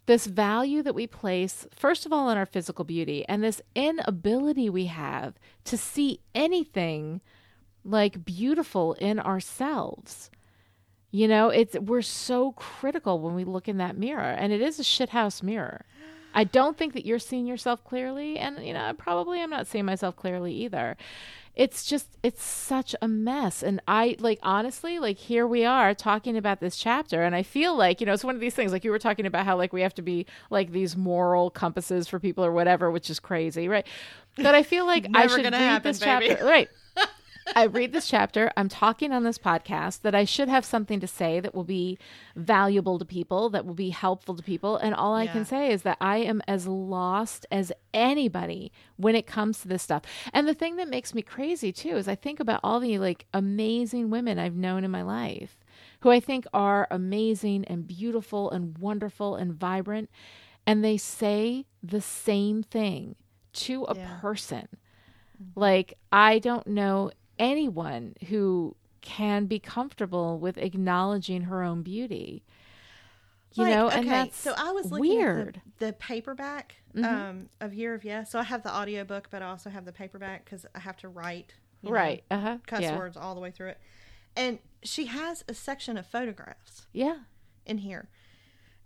this 0.08 0.26
value 0.26 0.84
that 0.84 0.96
we 0.96 1.08
place 1.08 1.68
first 1.74 2.06
of 2.06 2.12
all 2.12 2.28
on 2.28 2.38
our 2.38 2.46
physical 2.46 2.84
beauty 2.84 3.24
and 3.30 3.44
this 3.44 3.62
inability 3.76 4.70
we 4.70 4.86
have 4.88 5.36
to 5.64 5.78
see 5.78 6.20
anything 6.36 7.22
like 7.84 8.26
beautiful 8.26 8.94
in 8.94 9.20
ourselves. 9.20 10.30
You 11.12 11.28
know 11.28 11.50
it's 11.50 11.78
we're 11.78 12.02
so 12.02 12.54
critical 12.54 13.20
when 13.20 13.36
we 13.36 13.44
look 13.44 13.68
in 13.68 13.78
that 13.78 13.98
mirror 13.98 14.22
and 14.22 14.54
it 14.54 14.62
is 14.62 14.80
a 14.80 14.84
shithouse 14.84 15.44
mirror. 15.44 15.86
I 16.34 16.46
don't 16.46 16.78
think 16.78 16.94
that 16.94 17.06
you're 17.06 17.20
seeing 17.20 17.46
yourself 17.46 17.84
clearly 17.84 18.38
and 18.38 18.66
you 18.66 18.74
know 18.74 18.94
probably 18.98 19.42
i'm 19.42 19.50
not 19.50 19.68
seeing 19.68 19.86
myself 19.86 20.16
clearly 20.16 20.54
either. 20.54 20.96
It's 21.54 21.84
just 21.84 22.18
it's 22.24 22.42
such 22.42 22.96
a 23.02 23.10
mess 23.10 23.62
and 23.62 23.82
i 23.86 24.16
like 24.20 24.40
honestly 24.42 25.00
like 25.00 25.18
here 25.18 25.46
we 25.46 25.66
are 25.66 25.94
talking 25.94 26.38
about 26.38 26.62
this 26.62 26.78
chapter 26.78 27.24
and 27.24 27.36
i 27.36 27.44
feel 27.44 27.76
like 27.76 28.00
you 28.00 28.06
know 28.08 28.14
it's 28.14 28.24
one 28.24 28.36
of 28.36 28.42
these 28.42 28.54
things 28.56 28.72
like 28.72 28.86
you 28.86 28.90
were 28.90 28.98
talking 28.98 29.26
about 29.26 29.46
how 29.46 29.58
like 29.58 29.74
we 29.74 29.82
have 29.82 29.94
to 29.96 30.02
be 30.02 30.26
like 30.50 30.72
these 30.72 30.96
moral 30.96 31.50
compasses 31.50 32.08
for 32.08 32.20
people 32.20 32.46
or 32.46 32.54
whatever 32.54 32.90
which 32.90 33.10
is 33.10 33.20
crazy 33.20 33.68
right? 33.68 33.86
But 34.38 34.56
i 34.56 34.64
feel 34.64 34.86
like 34.86 35.08
i 35.14 35.28
should 35.28 35.44
read 35.44 35.54
happen, 35.54 35.90
this 35.90 36.00
baby. 36.00 36.30
chapter 36.30 36.46
right 36.46 36.70
I 37.56 37.64
read 37.66 37.92
this 37.92 38.08
chapter. 38.08 38.52
I'm 38.56 38.70
talking 38.70 39.12
on 39.12 39.24
this 39.24 39.38
podcast 39.38 40.02
that 40.02 40.16
I 40.16 40.24
should 40.26 40.48
have 40.48 40.64
something 40.64 41.00
to 41.00 41.08
say 41.08 41.40
that 41.40 41.54
will 41.56 41.64
be 41.64 41.98
valuable 42.36 42.98
to 43.00 43.06
people, 43.06 43.50
that 43.50 43.66
will 43.66 43.74
be 43.74 43.90
helpful 43.90 44.36
to 44.36 44.44
people. 44.44 44.78
And 44.78 44.94
all 44.96 45.14
I 45.16 45.24
Yeah. 45.24 45.34
can 45.34 45.46
say 45.46 45.72
is 45.72 45.82
that 45.84 45.98
I 46.00 46.18
am 46.18 46.42
as 46.48 46.68
lost 46.68 47.46
as 47.52 47.72
anybody 47.94 48.72
when 48.96 49.16
it 49.16 49.28
comes 49.28 49.60
to 49.62 49.68
this 49.68 49.84
stuff. 49.84 50.04
And 50.34 50.48
the 50.48 50.54
thing 50.54 50.76
that 50.78 50.88
makes 50.90 51.14
me 51.14 51.22
crazy 51.22 51.72
too 51.72 51.98
is 51.98 52.08
I 52.08 52.16
think 52.16 52.40
about 52.40 52.62
all 52.64 52.80
the 52.80 52.98
like 53.00 53.26
amazing 53.34 54.10
women 54.10 54.40
I've 54.40 54.56
known 54.56 54.84
in 54.84 54.92
my 54.92 55.02
life 55.02 55.58
who 56.02 56.10
I 56.12 56.20
think 56.20 56.46
are 56.54 56.88
amazing 56.90 57.66
and 57.66 57.88
beautiful 57.88 58.50
and 58.52 58.78
wonderful 58.78 59.36
and 59.36 59.54
vibrant, 59.54 60.10
and 60.66 60.84
they 60.84 60.98
say 60.98 61.66
the 61.84 62.02
same 62.02 62.64
thing 62.64 63.16
to 63.54 63.84
a 63.86 63.96
Yeah. 63.96 64.18
person. 64.20 64.68
Mm-hmm. 65.42 65.60
Like, 65.60 65.94
I 66.12 66.40
don't 66.40 66.68
know 66.68 67.12
anyone 67.42 68.16
who 68.30 68.76
can 69.02 69.46
be 69.48 69.60
comfortable 69.60 70.38
with 70.40 70.58
acknowledging 70.58 71.42
her 71.44 71.64
own 71.64 71.82
beauty. 71.82 72.44
You 73.54 73.64
Like, 73.64 73.74
know, 73.74 73.90
and 73.90 74.08
that's 74.08 74.38
so 74.38 74.54
I 74.58 74.72
was 74.72 74.92
looking 74.92 75.10
weird. 75.18 75.58
at 75.58 75.78
the, 75.80 75.86
the 75.88 75.94
paperback 75.94 76.76
Mhm. 76.96 77.04
um, 77.06 77.50
of 77.60 77.74
Year 77.74 77.94
of 77.96 78.06
Yes. 78.06 78.32
So 78.32 78.40
I 78.40 78.44
have 78.44 78.64
the 78.64 78.74
audiobook, 78.74 79.28
but 79.32 79.42
I 79.42 79.48
also 79.48 79.70
have 79.70 79.84
the 79.86 79.92
paperback 79.92 80.46
because 80.46 80.66
I 80.76 80.80
have 80.80 80.96
to 80.98 81.10
write 81.10 81.56
know, 81.84 81.90
right. 81.92 82.24
Uh 82.32 82.40
huh. 82.40 82.58
cuss 82.68 82.82
Yeah. 82.82 82.96
words 82.98 83.18
all 83.18 83.34
the 83.36 83.42
way 83.42 83.50
through 83.52 83.70
it. 83.70 83.80
And 84.38 84.60
she 84.84 85.08
has 85.08 85.44
a 85.50 85.54
section 85.54 85.98
of 85.98 86.06
photographs 86.06 86.86
Yeah. 86.94 87.22
in 87.66 87.80
here, 87.80 88.08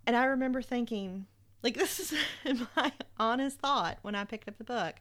and 0.06 0.16
I 0.16 0.24
remember 0.24 0.62
thinking, 0.62 1.26
like, 1.62 1.74
this 1.76 2.00
is 2.00 2.14
my 2.74 2.90
honest 3.20 3.58
thought 3.60 3.98
when 4.02 4.14
I 4.16 4.24
picked 4.24 4.48
up 4.48 4.56
the 4.58 4.64
book. 4.64 4.96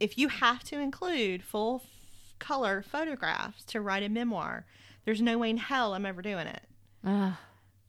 If 0.00 0.18
you 0.18 0.28
have 0.28 0.64
to 0.64 0.78
include 0.80 1.42
full 1.44 1.84
color 2.44 2.82
photographs 2.82 3.64
to 3.66 3.80
write 3.80 4.02
a 4.02 4.08
memoir, 4.08 4.66
there's 5.04 5.22
no 5.22 5.38
way 5.38 5.50
in 5.50 5.56
hell 5.56 5.94
I'm 5.94 6.06
ever 6.06 6.22
doing 6.22 6.46
it. 6.46 6.62
Ah. 7.04 7.38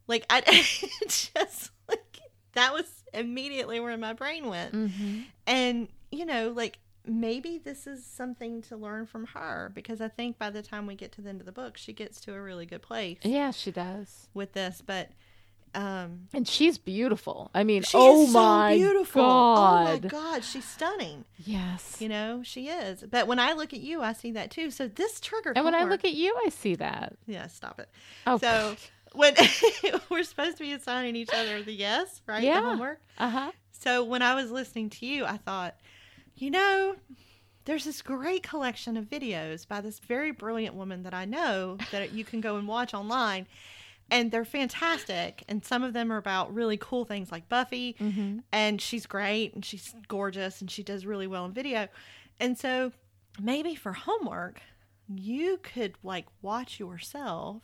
Like 0.08 0.26
I 0.30 0.42
just 1.08 1.72
like 1.90 2.20
that 2.54 2.74
was 2.74 2.86
immediately 3.14 3.80
where 3.80 3.98
my 3.98 4.14
brain 4.14 4.48
went. 4.48 4.74
hmm 4.74 5.22
And 5.48 5.88
you 6.12 6.26
know, 6.26 6.52
like 6.52 6.80
maybe 7.08 7.58
this 7.60 7.86
is 7.86 8.04
something 8.06 8.62
to 8.64 8.76
learn 8.76 9.06
from 9.06 9.26
her 9.28 9.72
because 9.76 10.02
I 10.02 10.08
think 10.08 10.38
by 10.40 10.50
the 10.50 10.62
time 10.62 10.88
we 10.88 10.96
get 10.96 11.12
to 11.14 11.22
the 11.22 11.30
end 11.30 11.40
of 11.42 11.46
the 11.46 11.52
book, 11.52 11.78
she 11.78 11.94
gets 11.94 12.20
to 12.22 12.34
a 12.34 12.42
really 12.42 12.66
good 12.66 12.82
place 12.82 13.20
Yeah, 13.24 13.52
she 13.52 13.72
does. 13.72 14.28
with 14.34 14.54
this. 14.54 14.82
But 14.86 15.10
um 15.76 16.28
And 16.34 16.48
she's 16.48 16.78
beautiful. 16.78 17.52
I 17.54 17.64
mean, 17.64 17.84
she 17.84 17.98
oh 17.98 18.24
is 18.24 18.32
so 18.32 18.40
my 18.40 18.76
beautiful. 18.76 19.22
god. 19.22 19.88
Oh 19.88 19.92
my 19.92 19.98
god, 20.00 20.44
she's 20.44 20.66
stunning. 20.66 21.26
Yes. 21.38 21.98
You 22.00 22.10
know, 22.10 22.42
she 22.44 22.68
is. 22.70 23.04
But 23.10 23.28
when 23.28 23.40
I 23.40 23.54
look 23.54 23.74
at 23.74 23.82
you, 23.82 24.02
I 24.02 24.14
see 24.14 24.32
that 24.32 24.52
too. 24.52 24.72
So 24.72 24.88
this 24.88 25.20
triggered 25.20 25.56
and 25.58 25.66
when 25.66 25.76
I 25.76 25.84
look 25.84 26.06
at 26.06 26.14
you, 26.14 26.36
I 26.46 26.50
see 26.50 26.76
that. 26.76 27.16
Yeah, 27.28 27.48
stop 27.48 27.80
it. 27.80 27.90
Oh, 28.26 28.38
So 28.38 28.76
when 29.14 29.36
we're 30.10 30.24
supposed 30.24 30.58
to 30.58 30.64
be 30.64 30.74
assigning 30.74 31.16
each 31.16 31.30
other 31.34 31.62
the 31.62 31.74
yes, 31.74 32.22
right? 32.28 32.44
Yeah. 32.44 32.62
The 32.62 32.68
homework. 32.68 33.02
uh 33.18 33.30
huh. 33.30 33.52
So 33.72 34.04
when 34.04 34.22
I 34.22 34.34
was 34.36 34.52
listening 34.52 34.90
to 34.92 35.06
you, 35.06 35.26
I 35.26 35.38
thought, 35.38 35.76
you 36.36 36.50
know, 36.50 36.96
there's 37.66 37.84
this 37.84 38.02
great 38.02 38.44
collection 38.44 38.96
of 38.98 39.06
videos 39.06 39.68
by 39.68 39.82
this 39.82 40.00
very 40.00 40.32
brilliant 40.32 40.76
woman 40.76 41.04
that 41.04 41.14
I 41.14 41.26
know 41.26 41.78
that 41.92 42.14
you 42.14 42.24
can 42.24 42.40
go 42.42 42.56
and 42.58 42.68
watch 42.68 42.94
online. 42.94 43.48
And 44.12 44.32
they're 44.32 44.46
fantastic. 44.46 45.44
And 45.50 45.66
some 45.66 45.84
of 45.84 45.94
them 45.94 46.12
are 46.12 46.18
about 46.18 46.54
really 46.54 46.78
cool 46.78 47.06
things 47.06 47.32
like 47.32 47.50
Buffy. 47.50 47.96
Mm-hmm. 48.00 48.40
And 48.52 48.80
she's 48.82 49.06
great 49.06 49.54
and 49.56 49.66
she's 49.66 49.96
gorgeous 50.08 50.62
and 50.62 50.70
she 50.70 50.84
does 50.84 51.06
really 51.06 51.28
well 51.28 51.46
in 51.46 51.54
video. 51.54 51.88
And 52.40 52.58
so 52.58 52.92
maybe 53.42 53.74
for 53.76 53.94
homework, 53.94 54.62
you 55.14 55.60
could 55.64 55.96
like 56.04 56.26
watch 56.42 56.80
yourself 56.80 57.64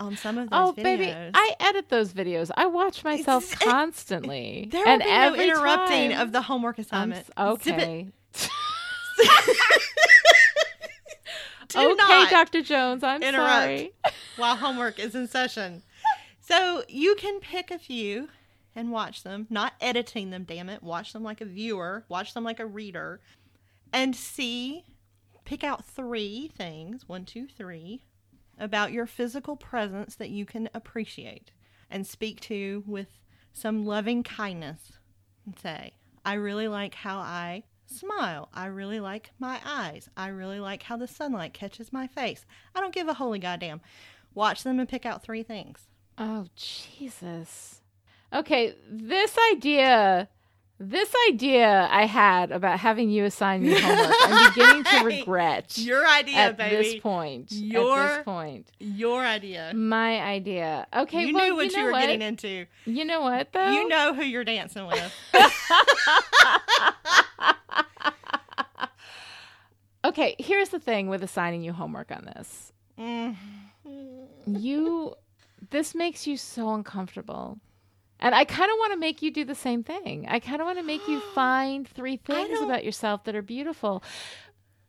on 0.00 0.16
some 0.16 0.38
of 0.38 0.50
those 0.50 0.58
Oh, 0.60 0.72
videos. 0.76 0.82
baby, 0.82 1.14
I 1.34 1.54
edit 1.60 1.88
those 1.88 2.12
videos. 2.12 2.50
I 2.56 2.66
watch 2.66 3.02
myself 3.04 3.44
It's- 3.52 3.62
it- 3.62 3.70
constantly. 3.70 4.68
there 4.70 4.84
will 4.84 4.90
and 4.90 5.02
be 5.02 5.08
no 5.08 5.34
interrupting 5.34 6.10
time, 6.12 6.20
of 6.20 6.32
the 6.32 6.42
homework 6.42 6.78
assignment. 6.78 7.26
okay. 7.38 8.08
Do 11.68 11.78
okay, 11.80 11.94
not 11.96 12.30
Dr. 12.30 12.62
Jones, 12.62 13.02
I'm 13.02 13.22
interrupt. 13.22 13.48
sorry. 13.50 13.92
While 14.36 14.56
homework 14.56 14.98
is 14.98 15.14
in 15.14 15.28
session. 15.28 15.82
So 16.40 16.84
you 16.88 17.14
can 17.16 17.40
pick 17.40 17.70
a 17.70 17.78
few 17.78 18.28
and 18.76 18.90
watch 18.90 19.22
them, 19.22 19.46
not 19.50 19.74
editing 19.80 20.30
them, 20.30 20.44
damn 20.44 20.68
it. 20.68 20.82
Watch 20.82 21.12
them 21.12 21.22
like 21.22 21.40
a 21.40 21.46
viewer, 21.46 22.04
watch 22.08 22.34
them 22.34 22.44
like 22.44 22.60
a 22.60 22.66
reader, 22.66 23.20
and 23.92 24.14
see, 24.16 24.84
pick 25.44 25.62
out 25.62 25.84
three 25.84 26.50
things 26.56 27.08
one, 27.08 27.24
two, 27.24 27.46
three 27.46 28.04
about 28.58 28.92
your 28.92 29.06
physical 29.06 29.56
presence 29.56 30.14
that 30.16 30.30
you 30.30 30.44
can 30.44 30.68
appreciate 30.74 31.50
and 31.90 32.06
speak 32.06 32.40
to 32.40 32.82
with 32.86 33.08
some 33.52 33.86
loving 33.86 34.22
kindness 34.22 34.98
and 35.46 35.58
say, 35.58 35.92
I 36.24 36.34
really 36.34 36.68
like 36.68 36.94
how 36.94 37.18
I 37.18 37.64
smile. 37.86 38.48
I 38.52 38.66
really 38.66 39.00
like 39.00 39.30
my 39.38 39.60
eyes. 39.64 40.08
I 40.16 40.28
really 40.28 40.60
like 40.60 40.82
how 40.82 40.96
the 40.96 41.06
sunlight 41.06 41.52
catches 41.52 41.92
my 41.92 42.06
face. 42.06 42.44
I 42.74 42.80
don't 42.80 42.94
give 42.94 43.08
a 43.08 43.14
holy 43.14 43.38
goddamn. 43.38 43.80
Watch 44.34 44.62
them 44.64 44.80
and 44.80 44.88
pick 44.88 45.06
out 45.06 45.22
three 45.22 45.42
things. 45.42 45.86
Oh, 46.18 46.46
Jesus. 46.56 47.80
Okay, 48.32 48.74
this 48.90 49.36
idea, 49.52 50.28
this 50.78 51.14
idea 51.30 51.88
I 51.90 52.04
had 52.06 52.50
about 52.50 52.80
having 52.80 53.10
you 53.10 53.24
assign 53.24 53.62
me 53.62 53.78
homework, 53.80 54.14
I'm 54.22 54.50
beginning 54.54 54.84
to 54.84 55.04
regret 55.04 55.78
Your 55.78 56.06
idea, 56.06 56.36
at 56.36 56.56
baby. 56.56 56.76
this 56.76 56.94
point. 57.00 57.52
at 57.52 57.58
Your- 57.58 57.96
this 58.08 58.24
point. 58.24 58.70
Your 58.80 59.24
idea. 59.24 59.72
My 59.74 60.20
idea. 60.20 60.86
Okay, 60.94 61.26
you 61.26 61.34
well, 61.34 61.46
knew 61.46 61.56
what 61.56 61.70
you, 61.72 61.78
you, 61.78 61.84
were 61.84 61.92
what? 61.92 62.00
getting 62.00 62.22
into. 62.22 62.66
You 62.86 63.04
know 63.04 63.20
what, 63.20 63.52
though? 63.52 63.70
You 63.70 63.88
know 63.88 64.14
who 64.14 64.22
you're 64.24 64.44
dancing 64.44 64.86
with. 64.86 65.12
Okay, 70.04 70.36
here's 70.38 70.68
the 70.68 70.78
thing 70.78 71.08
with 71.08 71.22
assigning 71.22 71.62
you 71.62 71.72
homework 71.72 72.10
on 72.12 72.26
this. 72.26 72.72
Mm. 72.98 73.36
You, 74.46 75.14
this 75.70 75.94
makes 75.94 76.26
you 76.26 76.36
so 76.36 76.72
uncomfortable. 76.74 77.58
And 78.20 78.34
I 78.34 78.44
kind 78.44 78.70
of 78.70 78.76
want 78.78 78.92
to 78.92 78.98
make 78.98 79.22
you 79.22 79.30
do 79.30 79.44
the 79.44 79.54
same 79.54 79.82
thing. 79.82 80.26
I 80.28 80.38
kind 80.38 80.60
of 80.60 80.66
want 80.66 80.78
to 80.78 80.84
make 80.84 81.06
you 81.08 81.20
find 81.34 81.86
three 81.86 82.16
things 82.16 82.60
about 82.60 82.84
yourself 82.84 83.24
that 83.24 83.34
are 83.34 83.42
beautiful. 83.42 84.02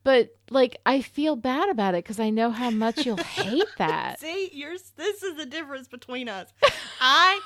But 0.05 0.35
like, 0.51 0.77
I 0.85 1.01
feel 1.01 1.35
bad 1.35 1.67
about 1.67 1.95
it 1.95 2.03
because 2.03 2.19
I 2.19 2.29
know 2.29 2.51
how 2.51 2.69
much 2.69 3.07
you'll 3.07 3.17
hate 3.23 3.65
that. 3.79 4.19
See, 4.19 4.51
you're 4.53 4.77
this 4.95 5.23
is 5.23 5.35
the 5.35 5.47
difference 5.47 5.87
between 5.87 6.29
us. 6.29 6.53
I 7.01 7.39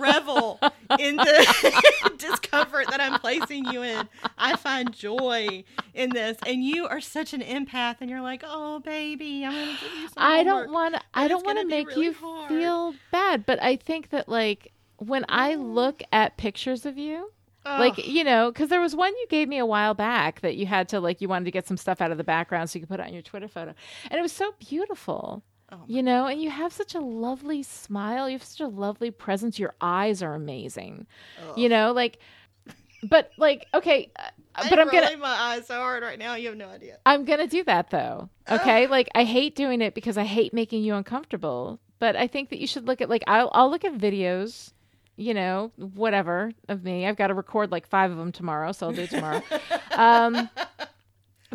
revel 0.00 0.58
in 0.98 1.14
the 1.14 2.12
discomfort 2.18 2.88
that 2.90 3.00
I'm 3.00 3.20
placing 3.20 3.66
you 3.66 3.82
in. 3.82 4.08
I 4.36 4.56
find 4.56 4.92
joy 4.92 5.62
in 5.94 6.10
this, 6.10 6.38
and 6.44 6.64
you 6.64 6.88
are 6.88 7.00
such 7.00 7.34
an 7.34 7.40
empath, 7.40 7.98
and 8.00 8.10
you're 8.10 8.20
like, 8.20 8.42
"Oh, 8.44 8.80
baby, 8.80 9.44
I'm 9.44 9.52
gonna 9.52 9.78
give 9.80 9.92
you 9.92 10.08
some." 10.08 10.14
I 10.16 10.42
don't 10.42 10.72
want 10.72 10.96
to. 10.96 11.00
I 11.14 11.28
don't 11.28 11.46
want 11.46 11.60
to 11.60 11.66
make 11.66 11.86
really 11.86 12.06
you 12.06 12.14
hard. 12.14 12.48
feel 12.48 12.94
bad. 13.12 13.46
But 13.46 13.62
I 13.62 13.76
think 13.76 14.10
that 14.10 14.28
like 14.28 14.72
when 14.96 15.24
I 15.28 15.54
oh. 15.54 15.58
look 15.58 16.02
at 16.10 16.36
pictures 16.36 16.84
of 16.84 16.98
you, 16.98 17.30
Oh, 17.64 17.76
like 17.78 18.06
you 18.06 18.24
know 18.24 18.50
because 18.50 18.68
there 18.70 18.80
was 18.80 18.96
one 18.96 19.12
you 19.16 19.26
gave 19.28 19.48
me 19.48 19.58
a 19.58 19.66
while 19.66 19.94
back 19.94 20.40
that 20.40 20.56
you 20.56 20.66
had 20.66 20.88
to 20.88 21.00
like 21.00 21.20
you 21.20 21.28
wanted 21.28 21.44
to 21.44 21.50
get 21.52 21.66
some 21.66 21.76
stuff 21.76 22.00
out 22.00 22.10
of 22.10 22.18
the 22.18 22.24
background 22.24 22.68
so 22.70 22.78
you 22.78 22.80
could 22.80 22.88
put 22.88 23.00
it 23.00 23.06
on 23.06 23.12
your 23.12 23.22
twitter 23.22 23.46
photo. 23.48 23.72
And 24.10 24.18
it 24.18 24.22
was 24.22 24.32
so 24.32 24.52
beautiful 24.58 25.42
Oh 25.70 25.80
you 25.86 26.02
know 26.02 26.26
and 26.26 26.42
you 26.42 26.50
have 26.50 26.72
such 26.72 26.94
a 26.94 27.00
lovely 27.00 27.62
smile. 27.62 28.28
You 28.28 28.34
have 28.36 28.42
such 28.42 28.60
a 28.60 28.68
lovely 28.68 29.10
presence. 29.10 29.58
Your 29.58 29.74
eyes 29.80 30.22
are 30.22 30.34
amazing 30.34 31.06
you 31.56 31.68
know 31.68 31.92
like 31.92 32.18
but 33.08 33.30
like 33.36 33.66
okay 33.74 34.10
uh, 34.16 34.68
but 34.68 34.78
i'm 34.78 34.88
gonna 34.88 35.16
my 35.16 35.28
eyes 35.28 35.66
so 35.66 35.74
hard 35.74 36.02
right 36.02 36.18
now. 36.18 36.34
You 36.34 36.48
have 36.48 36.56
no 36.56 36.68
idea. 36.68 36.98
i'm 37.06 37.24
gonna 37.24 37.46
do 37.46 37.64
that 37.64 37.90
though 37.90 38.28
okay? 38.50 38.86
Like 38.86 39.08
i 39.14 39.24
hate 39.24 39.54
doing 39.56 39.80
it 39.80 39.94
because 39.94 40.18
i 40.18 40.24
hate 40.24 40.52
making 40.52 40.82
you 40.82 40.94
uncomfortable 40.94 41.80
but 41.98 42.16
i 42.16 42.26
think 42.26 42.50
that 42.50 42.58
you 42.58 42.66
should 42.66 42.86
look 42.86 43.00
at 43.00 43.08
like 43.08 43.24
i'll, 43.26 43.50
I'll 43.54 43.70
look 43.70 43.84
at 43.84 43.94
videos 43.96 44.72
you 45.16 45.34
know, 45.34 45.70
whatever 45.76 46.52
of 46.68 46.82
me. 46.84 47.06
I've 47.06 47.16
got 47.16 47.28
to 47.28 47.34
record 47.34 47.70
like 47.70 47.86
five 47.86 48.10
of 48.10 48.16
them 48.16 48.32
tomorrow, 48.32 48.72
so 48.72 48.86
I'll 48.86 48.92
do 48.92 49.06
tomorrow. 49.06 49.42
um, 49.92 50.48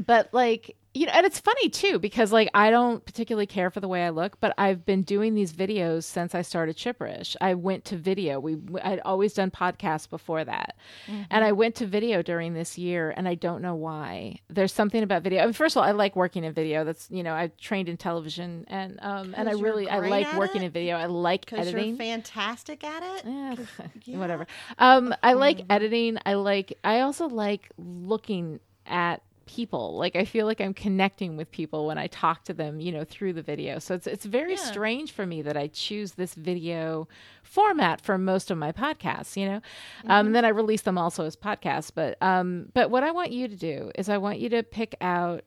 but 0.05 0.33
like, 0.33 0.75
you 0.97 1.05
know, 1.05 1.11
and 1.13 1.25
it's 1.25 1.39
funny 1.39 1.69
too 1.69 1.99
because 1.99 2.31
like 2.33 2.49
I 2.53 2.69
don't 2.71 3.05
particularly 3.05 3.45
care 3.45 3.69
for 3.69 3.79
the 3.79 3.87
way 3.87 4.05
I 4.05 4.09
look, 4.09 4.39
but 4.39 4.53
I've 4.57 4.85
been 4.85 5.03
doing 5.03 5.33
these 5.35 5.53
videos 5.53 6.03
since 6.03 6.33
I 6.35 6.41
started 6.41 6.75
Chipperish. 6.75 7.35
I 7.39 7.53
went 7.53 7.85
to 7.85 7.97
video. 7.97 8.39
We 8.39 8.57
I'd 8.83 8.99
always 9.05 9.33
done 9.33 9.51
podcasts 9.51 10.09
before 10.09 10.43
that, 10.45 10.75
and 11.07 11.43
I 11.43 11.51
went 11.51 11.75
to 11.75 11.85
video 11.85 12.21
during 12.21 12.53
this 12.53 12.77
year, 12.77 13.13
and 13.15 13.27
I 13.27 13.35
don't 13.35 13.61
know 13.61 13.75
why. 13.75 14.39
There's 14.49 14.73
something 14.73 15.03
about 15.03 15.23
video. 15.23 15.41
I 15.41 15.45
mean, 15.45 15.53
first 15.53 15.75
of 15.75 15.81
all, 15.81 15.87
I 15.87 15.91
like 15.91 16.15
working 16.15 16.43
in 16.43 16.53
video. 16.53 16.83
That's 16.83 17.09
you 17.11 17.23
know, 17.23 17.33
I 17.33 17.51
trained 17.59 17.89
in 17.89 17.97
television, 17.97 18.65
and 18.67 18.99
um, 19.01 19.33
and 19.37 19.47
I 19.47 19.53
really 19.53 19.89
I 19.89 19.99
like 19.99 20.35
working 20.37 20.61
it? 20.63 20.65
in 20.65 20.71
video. 20.71 20.95
I 20.97 21.05
like 21.05 21.51
editing. 21.53 21.89
you're 21.89 21.97
fantastic 21.97 22.83
at 22.83 23.03
it. 23.03 23.25
Yeah, 23.25 23.55
yeah. 24.05 24.17
whatever. 24.17 24.47
Um, 24.79 25.13
I 25.23 25.33
like 25.33 25.57
Mm-hmm. 25.57 25.71
editing. 25.71 26.17
I 26.25 26.33
like. 26.33 26.77
I 26.83 26.99
also 27.01 27.27
like 27.27 27.69
looking 27.77 28.59
at 28.85 29.21
people. 29.47 29.97
Like 29.97 30.15
I 30.15 30.25
feel 30.25 30.45
like 30.45 30.61
I'm 30.61 30.73
connecting 30.73 31.35
with 31.37 31.49
people 31.51 31.87
when 31.87 31.97
I 31.97 32.07
talk 32.07 32.43
to 32.45 32.53
them, 32.53 32.79
you 32.79 32.91
know, 32.91 33.03
through 33.03 33.33
the 33.33 33.41
video. 33.41 33.79
So 33.79 33.95
it's 33.95 34.05
it's 34.07 34.25
very 34.25 34.51
Yeah. 34.51 34.57
strange 34.57 35.11
for 35.11 35.25
me 35.25 35.41
that 35.41 35.57
I 35.57 35.67
choose 35.67 36.11
this 36.13 36.35
video 36.35 37.07
format 37.43 38.01
for 38.01 38.17
most 38.17 38.51
of 38.51 38.57
my 38.57 38.71
podcasts. 38.71 39.35
You 39.35 39.47
know, 39.47 39.55
um, 39.55 39.61
Mm-hmm. 40.03 40.11
and 40.27 40.35
then 40.35 40.45
I 40.45 40.49
release 40.49 40.81
them 40.83 40.97
also 40.97 41.25
as 41.25 41.35
podcasts. 41.35 41.91
But 41.93 42.21
um, 42.21 42.67
but 42.73 42.91
what 42.91 43.03
I 43.03 43.11
want 43.11 43.31
you 43.31 43.47
to 43.47 43.55
do 43.55 43.91
is 43.95 44.09
I 44.09 44.17
want 44.19 44.39
you 44.39 44.49
to 44.49 44.61
pick 44.63 44.95
out 45.01 45.43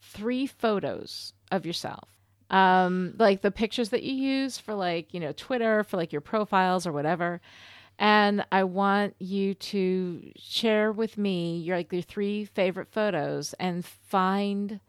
three 0.00 0.46
photos 0.46 1.32
of 1.50 1.64
yourself 1.66 2.08
um, 2.50 3.14
like 3.18 3.40
the 3.42 3.50
pictures 3.50 3.88
that 3.88 4.02
you 4.02 4.12
use 4.14 4.56
for 4.58 4.74
like 4.74 5.12
you 5.12 5.20
know 5.20 5.32
Twitter 5.32 5.82
for 5.84 5.96
like 5.96 6.12
your 6.12 6.20
profiles 6.20 6.86
or 6.86 6.92
whatever. 6.92 7.40
And 7.98 8.44
I 8.52 8.64
want 8.64 9.14
you 9.18 9.54
to 9.54 10.32
share 10.36 10.92
with 10.92 11.16
me 11.16 11.58
your 11.58 11.76
like 11.78 11.92
your 11.92 12.02
three 12.02 12.44
favorite 12.44 12.88
photos 12.90 13.54
and 13.58 13.84
find 13.84 14.80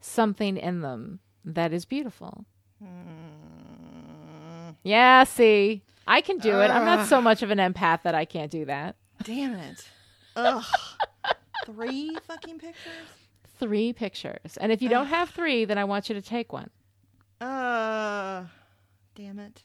something 0.00 0.56
in 0.56 0.80
them 0.80 1.20
that 1.44 1.72
is 1.72 1.84
beautiful. 1.84 2.44
Yeah, 4.84 5.24
see, 5.24 5.82
I 6.06 6.20
can 6.20 6.38
do 6.38 6.60
it. 6.60 6.70
I'm 6.70 6.84
not 6.84 7.06
so 7.06 7.20
much 7.20 7.42
of 7.42 7.50
an 7.50 7.58
empath 7.58 8.02
that 8.02 8.14
I 8.14 8.24
can't 8.24 8.50
do 8.50 8.64
that. 8.66 8.96
Damn 9.22 9.54
it. 9.54 9.88
Ugh. 10.36 10.64
Three 11.66 12.16
fucking 12.26 12.58
pictures? 12.58 13.08
Three 13.58 13.92
pictures. 13.92 14.56
And 14.60 14.72
if 14.72 14.82
you 14.82 14.88
don't 14.88 15.06
have 15.06 15.30
three, 15.30 15.64
then 15.64 15.78
I 15.78 15.84
want 15.84 16.08
you 16.08 16.16
to 16.16 16.22
take 16.22 16.52
one. 16.52 16.70
Uh, 17.40 18.44
damn 19.14 19.38
it. 19.38 19.62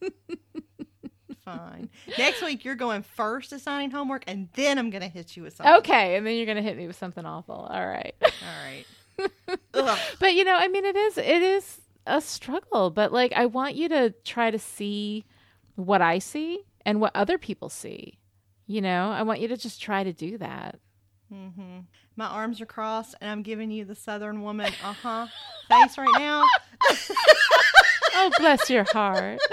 Fine. 1.44 1.90
Next 2.18 2.40
week, 2.42 2.64
you're 2.64 2.76
going 2.76 3.02
first 3.02 3.52
assigning 3.52 3.90
homework, 3.90 4.22
and 4.28 4.48
then 4.54 4.78
I'm 4.78 4.90
going 4.90 5.02
to 5.02 5.08
hit 5.08 5.36
you 5.36 5.42
with 5.42 5.56
something. 5.56 5.74
Okay, 5.78 6.16
and 6.16 6.24
then 6.26 6.36
you're 6.36 6.46
gonna 6.46 6.62
hit 6.62 6.76
me 6.76 6.86
with 6.86 6.96
something 6.96 7.24
awful. 7.26 7.54
All 7.54 7.86
right. 7.86 8.14
All 8.22 8.28
right. 8.64 8.84
But 10.20 10.34
you 10.34 10.44
know, 10.44 10.56
I 10.56 10.68
mean 10.68 10.84
it 10.84 10.96
is 10.96 11.18
it 11.18 11.42
is 11.42 11.80
a 12.06 12.20
struggle, 12.20 12.90
but 12.90 13.12
like 13.12 13.32
I 13.32 13.46
want 13.46 13.74
you 13.74 13.88
to 13.88 14.10
try 14.24 14.50
to 14.50 14.58
see 14.58 15.24
what 15.74 16.00
I 16.00 16.18
see 16.18 16.62
and 16.86 17.00
what 17.00 17.12
other 17.14 17.38
people 17.38 17.68
see. 17.68 18.18
You 18.66 18.80
know, 18.80 19.10
I 19.10 19.22
want 19.22 19.40
you 19.40 19.48
to 19.48 19.56
just 19.56 19.82
try 19.82 20.04
to 20.04 20.12
do 20.12 20.38
that. 20.38 20.78
Mm-hmm. 21.32 21.80
My 22.16 22.26
arms 22.26 22.60
are 22.60 22.66
crossed, 22.66 23.14
and 23.20 23.30
I'm 23.30 23.42
giving 23.42 23.70
you 23.70 23.84
the 23.84 23.94
Southern 23.94 24.42
woman, 24.42 24.72
uh 24.84 24.92
huh, 24.92 25.26
face 25.68 25.98
right 25.98 26.08
now. 26.18 26.46
Oh, 28.14 28.30
bless 28.38 28.68
your 28.68 28.84
heart. 28.92 29.40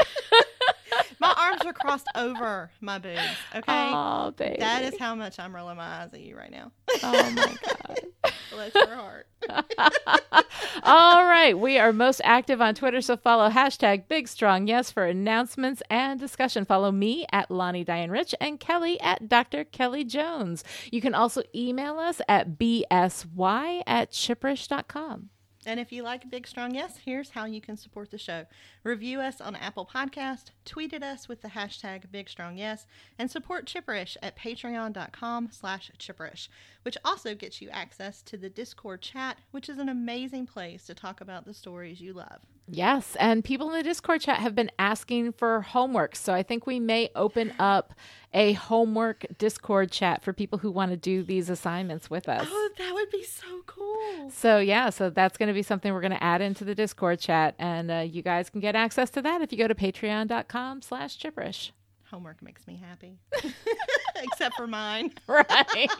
Arms 1.50 1.66
are 1.66 1.74
crossed 1.74 2.08
over 2.16 2.72
my 2.82 3.00
boobs. 3.00 3.20
Okay, 3.56 3.64
Oh, 3.94 4.32
baby. 4.38 4.58
that 4.60 4.84
is 4.84 4.98
how 5.00 5.16
much 5.16 5.40
I'm 5.40 5.56
rolling 5.56 5.78
my 5.78 6.02
eyes 6.04 6.14
at 6.14 6.20
you 6.22 6.36
right 6.38 6.52
now. 6.52 6.72
Oh 7.04 7.32
my 7.32 7.56
god. 7.64 8.00
Bless 8.52 8.76
your 8.76 8.96
heart. 8.96 9.28
All 10.84 11.26
right. 11.26 11.58
We 11.58 11.78
are 11.78 11.94
most 11.94 12.22
active 12.24 12.62
on 12.62 12.76
Twitter, 12.76 13.02
so 13.02 13.16
follow 13.18 13.50
hashtag 13.50 14.08
Big 14.08 14.28
Strong 14.28 14.68
Yes 14.68 14.92
for 14.92 15.06
announcements 15.06 15.82
and 15.90 16.20
discussion. 16.20 16.66
Follow 16.66 16.92
me 16.92 17.26
at 17.32 17.50
Lani 17.52 17.84
Diane 17.84 18.12
Rich 18.12 18.36
and 18.42 18.60
Kelly 18.60 19.00
at 19.02 19.30
Dr. 19.30 19.64
Kelly 19.64 20.04
Jones. 20.04 20.64
You 20.92 21.02
can 21.02 21.14
also 21.16 21.42
email 21.56 22.00
us 22.00 22.22
at 22.28 22.58
bsy 22.58 23.84
at 23.88 24.12
chipperish.com. 24.12 25.30
And 25.66 25.80
if 25.80 25.92
you 25.92 26.04
like 26.04 26.30
Big 26.30 26.48
Strong 26.48 26.76
Yes, 26.76 27.00
here's 27.04 27.32
how 27.32 27.46
you 27.46 27.60
can 27.60 27.76
support 27.76 28.12
the 28.12 28.18
show. 28.18 28.46
Review 28.84 29.20
us 29.20 29.42
on 29.42 29.58
Apple 29.58 29.86
Podcast, 29.86 30.52
tweet 30.64 30.94
at 30.94 31.04
us 31.04 31.28
with 31.28 31.42
the 31.42 31.50
hashtag 31.50 32.10
Big 32.12 32.30
Strong 32.30 32.58
Yes, 32.58 32.88
and 33.18 33.30
support 33.30 33.66
Chipperish 33.66 34.16
at 34.22 34.38
patreon.com 34.38 35.50
slash 35.52 35.92
chipperish, 36.00 36.48
which 36.84 36.98
also 37.04 37.36
gets 37.36 37.62
you 37.62 37.70
access 37.72 38.22
to 38.22 38.38
the 38.38 38.50
Discord 38.50 39.02
chat, 39.02 39.38
which 39.52 39.68
is 39.68 39.80
an 39.80 39.90
amazing 39.90 40.48
place 40.48 40.86
to 40.86 40.94
talk 40.94 41.20
about 41.20 41.46
the 41.46 41.54
stories 41.54 42.00
you 42.00 42.14
love. 42.14 42.40
Yes, 42.72 43.16
and 43.20 43.44
people 43.44 43.68
in 43.70 43.78
the 43.78 43.84
Discord 43.84 44.22
chat 44.22 44.38
have 44.38 44.54
been 44.54 44.70
asking 44.78 45.34
for 45.34 45.62
homework, 45.62 46.16
so 46.16 46.34
I 46.34 46.44
think 46.44 46.68
we 46.68 46.80
may 46.80 47.10
open 47.16 47.52
up 47.58 47.94
a 48.34 48.54
homework 48.54 49.26
Discord 49.38 49.92
chat 49.92 50.22
for 50.22 50.34
people 50.34 50.60
who 50.60 50.70
want 50.70 50.92
to 50.92 50.98
do 50.98 51.24
these 51.24 51.50
assignments 51.50 52.10
with 52.10 52.30
us. 52.30 52.48
Oh, 52.50 52.70
that 52.78 52.94
would 52.94 53.10
be 53.10 53.24
so 53.24 53.62
cool. 53.66 54.30
So 54.30 54.60
yeah, 54.60 54.92
so 54.92 55.10
that's 55.10 55.38
going 55.38 55.48
to 55.48 55.54
be 55.54 55.64
something 55.64 55.92
we're 55.94 56.02
going 56.02 56.12
to 56.12 56.24
add 56.24 56.42
into 56.42 56.64
the 56.64 56.76
Discord 56.76 57.20
chat, 57.20 57.56
and 57.58 57.90
uh, 57.90 57.96
you 58.00 58.22
guys 58.22 58.50
can 58.50 58.60
get 58.60 58.76
access 58.76 59.10
to 59.12 59.22
that 59.24 59.42
if 59.42 59.52
you 59.52 59.58
go 59.58 59.68
to 59.68 59.76
patreon.com/slash 59.76 61.18
chipperish. 61.18 61.72
Homework 62.12 62.42
makes 62.42 62.68
me 62.68 62.80
happy, 62.84 63.20
except 64.16 64.56
for 64.56 64.68
mine. 64.68 65.14
Right. 65.28 65.90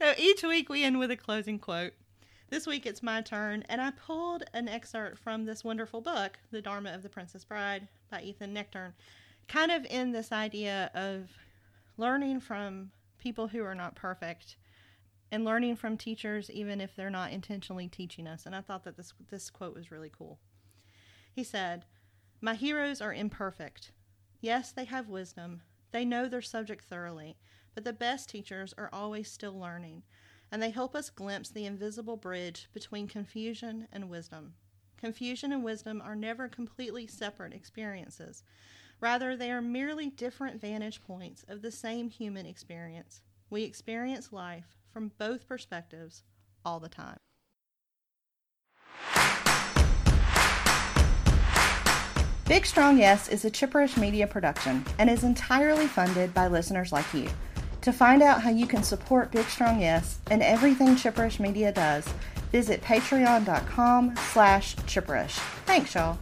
So 0.00 0.12
each 0.18 0.42
week 0.42 0.68
we 0.68 0.84
end 0.84 0.98
with 0.98 1.10
a 1.10 1.16
closing 1.16 1.58
quote. 1.58 1.94
This 2.48 2.66
week 2.66 2.86
it's 2.86 3.02
my 3.02 3.22
turn, 3.22 3.64
and 3.68 3.80
I 3.80 3.90
pulled 3.90 4.44
an 4.54 4.68
excerpt 4.68 5.18
from 5.18 5.44
this 5.44 5.64
wonderful 5.64 6.00
book, 6.00 6.38
The 6.52 6.62
Dharma 6.62 6.94
of 6.94 7.02
the 7.02 7.08
Princess 7.08 7.44
Bride 7.44 7.88
by 8.08 8.22
Ethan 8.22 8.54
Nichtern, 8.54 8.92
kind 9.48 9.72
of 9.72 9.84
in 9.86 10.12
this 10.12 10.30
idea 10.30 10.92
of 10.94 11.28
learning 11.96 12.38
from 12.38 12.92
people 13.18 13.48
who 13.48 13.64
are 13.64 13.74
not 13.74 13.96
perfect 13.96 14.56
and 15.32 15.44
learning 15.44 15.74
from 15.74 15.96
teachers 15.96 16.48
even 16.48 16.80
if 16.80 16.94
they're 16.94 17.10
not 17.10 17.32
intentionally 17.32 17.88
teaching 17.88 18.28
us. 18.28 18.46
And 18.46 18.54
I 18.54 18.60
thought 18.60 18.84
that 18.84 18.96
this 18.96 19.12
this 19.28 19.50
quote 19.50 19.74
was 19.74 19.90
really 19.90 20.10
cool. 20.16 20.38
He 21.32 21.42
said, 21.42 21.84
"My 22.40 22.54
heroes 22.54 23.00
are 23.00 23.12
imperfect. 23.12 23.90
Yes, 24.40 24.70
they 24.70 24.84
have 24.84 25.08
wisdom. 25.08 25.62
They 25.90 26.04
know 26.04 26.28
their 26.28 26.42
subject 26.42 26.84
thoroughly, 26.84 27.38
but 27.74 27.82
the 27.82 27.92
best 27.92 28.28
teachers 28.28 28.72
are 28.78 28.90
always 28.92 29.28
still 29.28 29.58
learning, 29.58 30.04
and 30.50 30.62
they 30.62 30.70
help 30.70 30.94
us 30.94 31.10
glimpse 31.10 31.50
the 31.50 31.66
invisible 31.66 32.16
bridge 32.16 32.68
between 32.72 33.08
confusion 33.08 33.88
and 33.92 34.08
wisdom. 34.08 34.54
Confusion 34.96 35.52
and 35.52 35.62
wisdom 35.62 36.00
are 36.04 36.16
never 36.16 36.48
completely 36.48 37.06
separate 37.06 37.52
experiences. 37.52 38.42
Rather, 39.00 39.36
they 39.36 39.50
are 39.50 39.60
merely 39.60 40.08
different 40.08 40.60
vantage 40.60 41.02
points 41.02 41.44
of 41.48 41.62
the 41.62 41.70
same 41.70 42.08
human 42.08 42.46
experience. 42.46 43.20
We 43.50 43.62
experience 43.62 44.32
life 44.32 44.76
from 44.90 45.12
both 45.18 45.46
perspectives 45.46 46.22
all 46.64 46.80
the 46.80 46.88
time. 46.88 47.18
Big 52.46 52.64
Strong 52.64 52.98
Yes 52.98 53.28
is 53.28 53.44
a 53.44 53.50
Chipperish 53.50 53.96
media 53.98 54.26
production 54.26 54.84
and 54.98 55.10
is 55.10 55.24
entirely 55.24 55.88
funded 55.88 56.32
by 56.32 56.46
listeners 56.46 56.92
like 56.92 57.12
you. 57.12 57.28
To 57.86 57.92
find 57.92 58.20
out 58.20 58.42
how 58.42 58.50
you 58.50 58.66
can 58.66 58.82
support 58.82 59.30
Big 59.30 59.46
Strong 59.46 59.80
Yes 59.80 60.18
and 60.28 60.42
everything 60.42 60.96
Chipperish 60.96 61.38
Media 61.38 61.70
does, 61.70 62.04
visit 62.50 62.82
patreon.com 62.82 64.16
slash 64.32 64.74
chipperish. 64.88 65.38
Thanks, 65.66 65.94
y'all. 65.94 66.18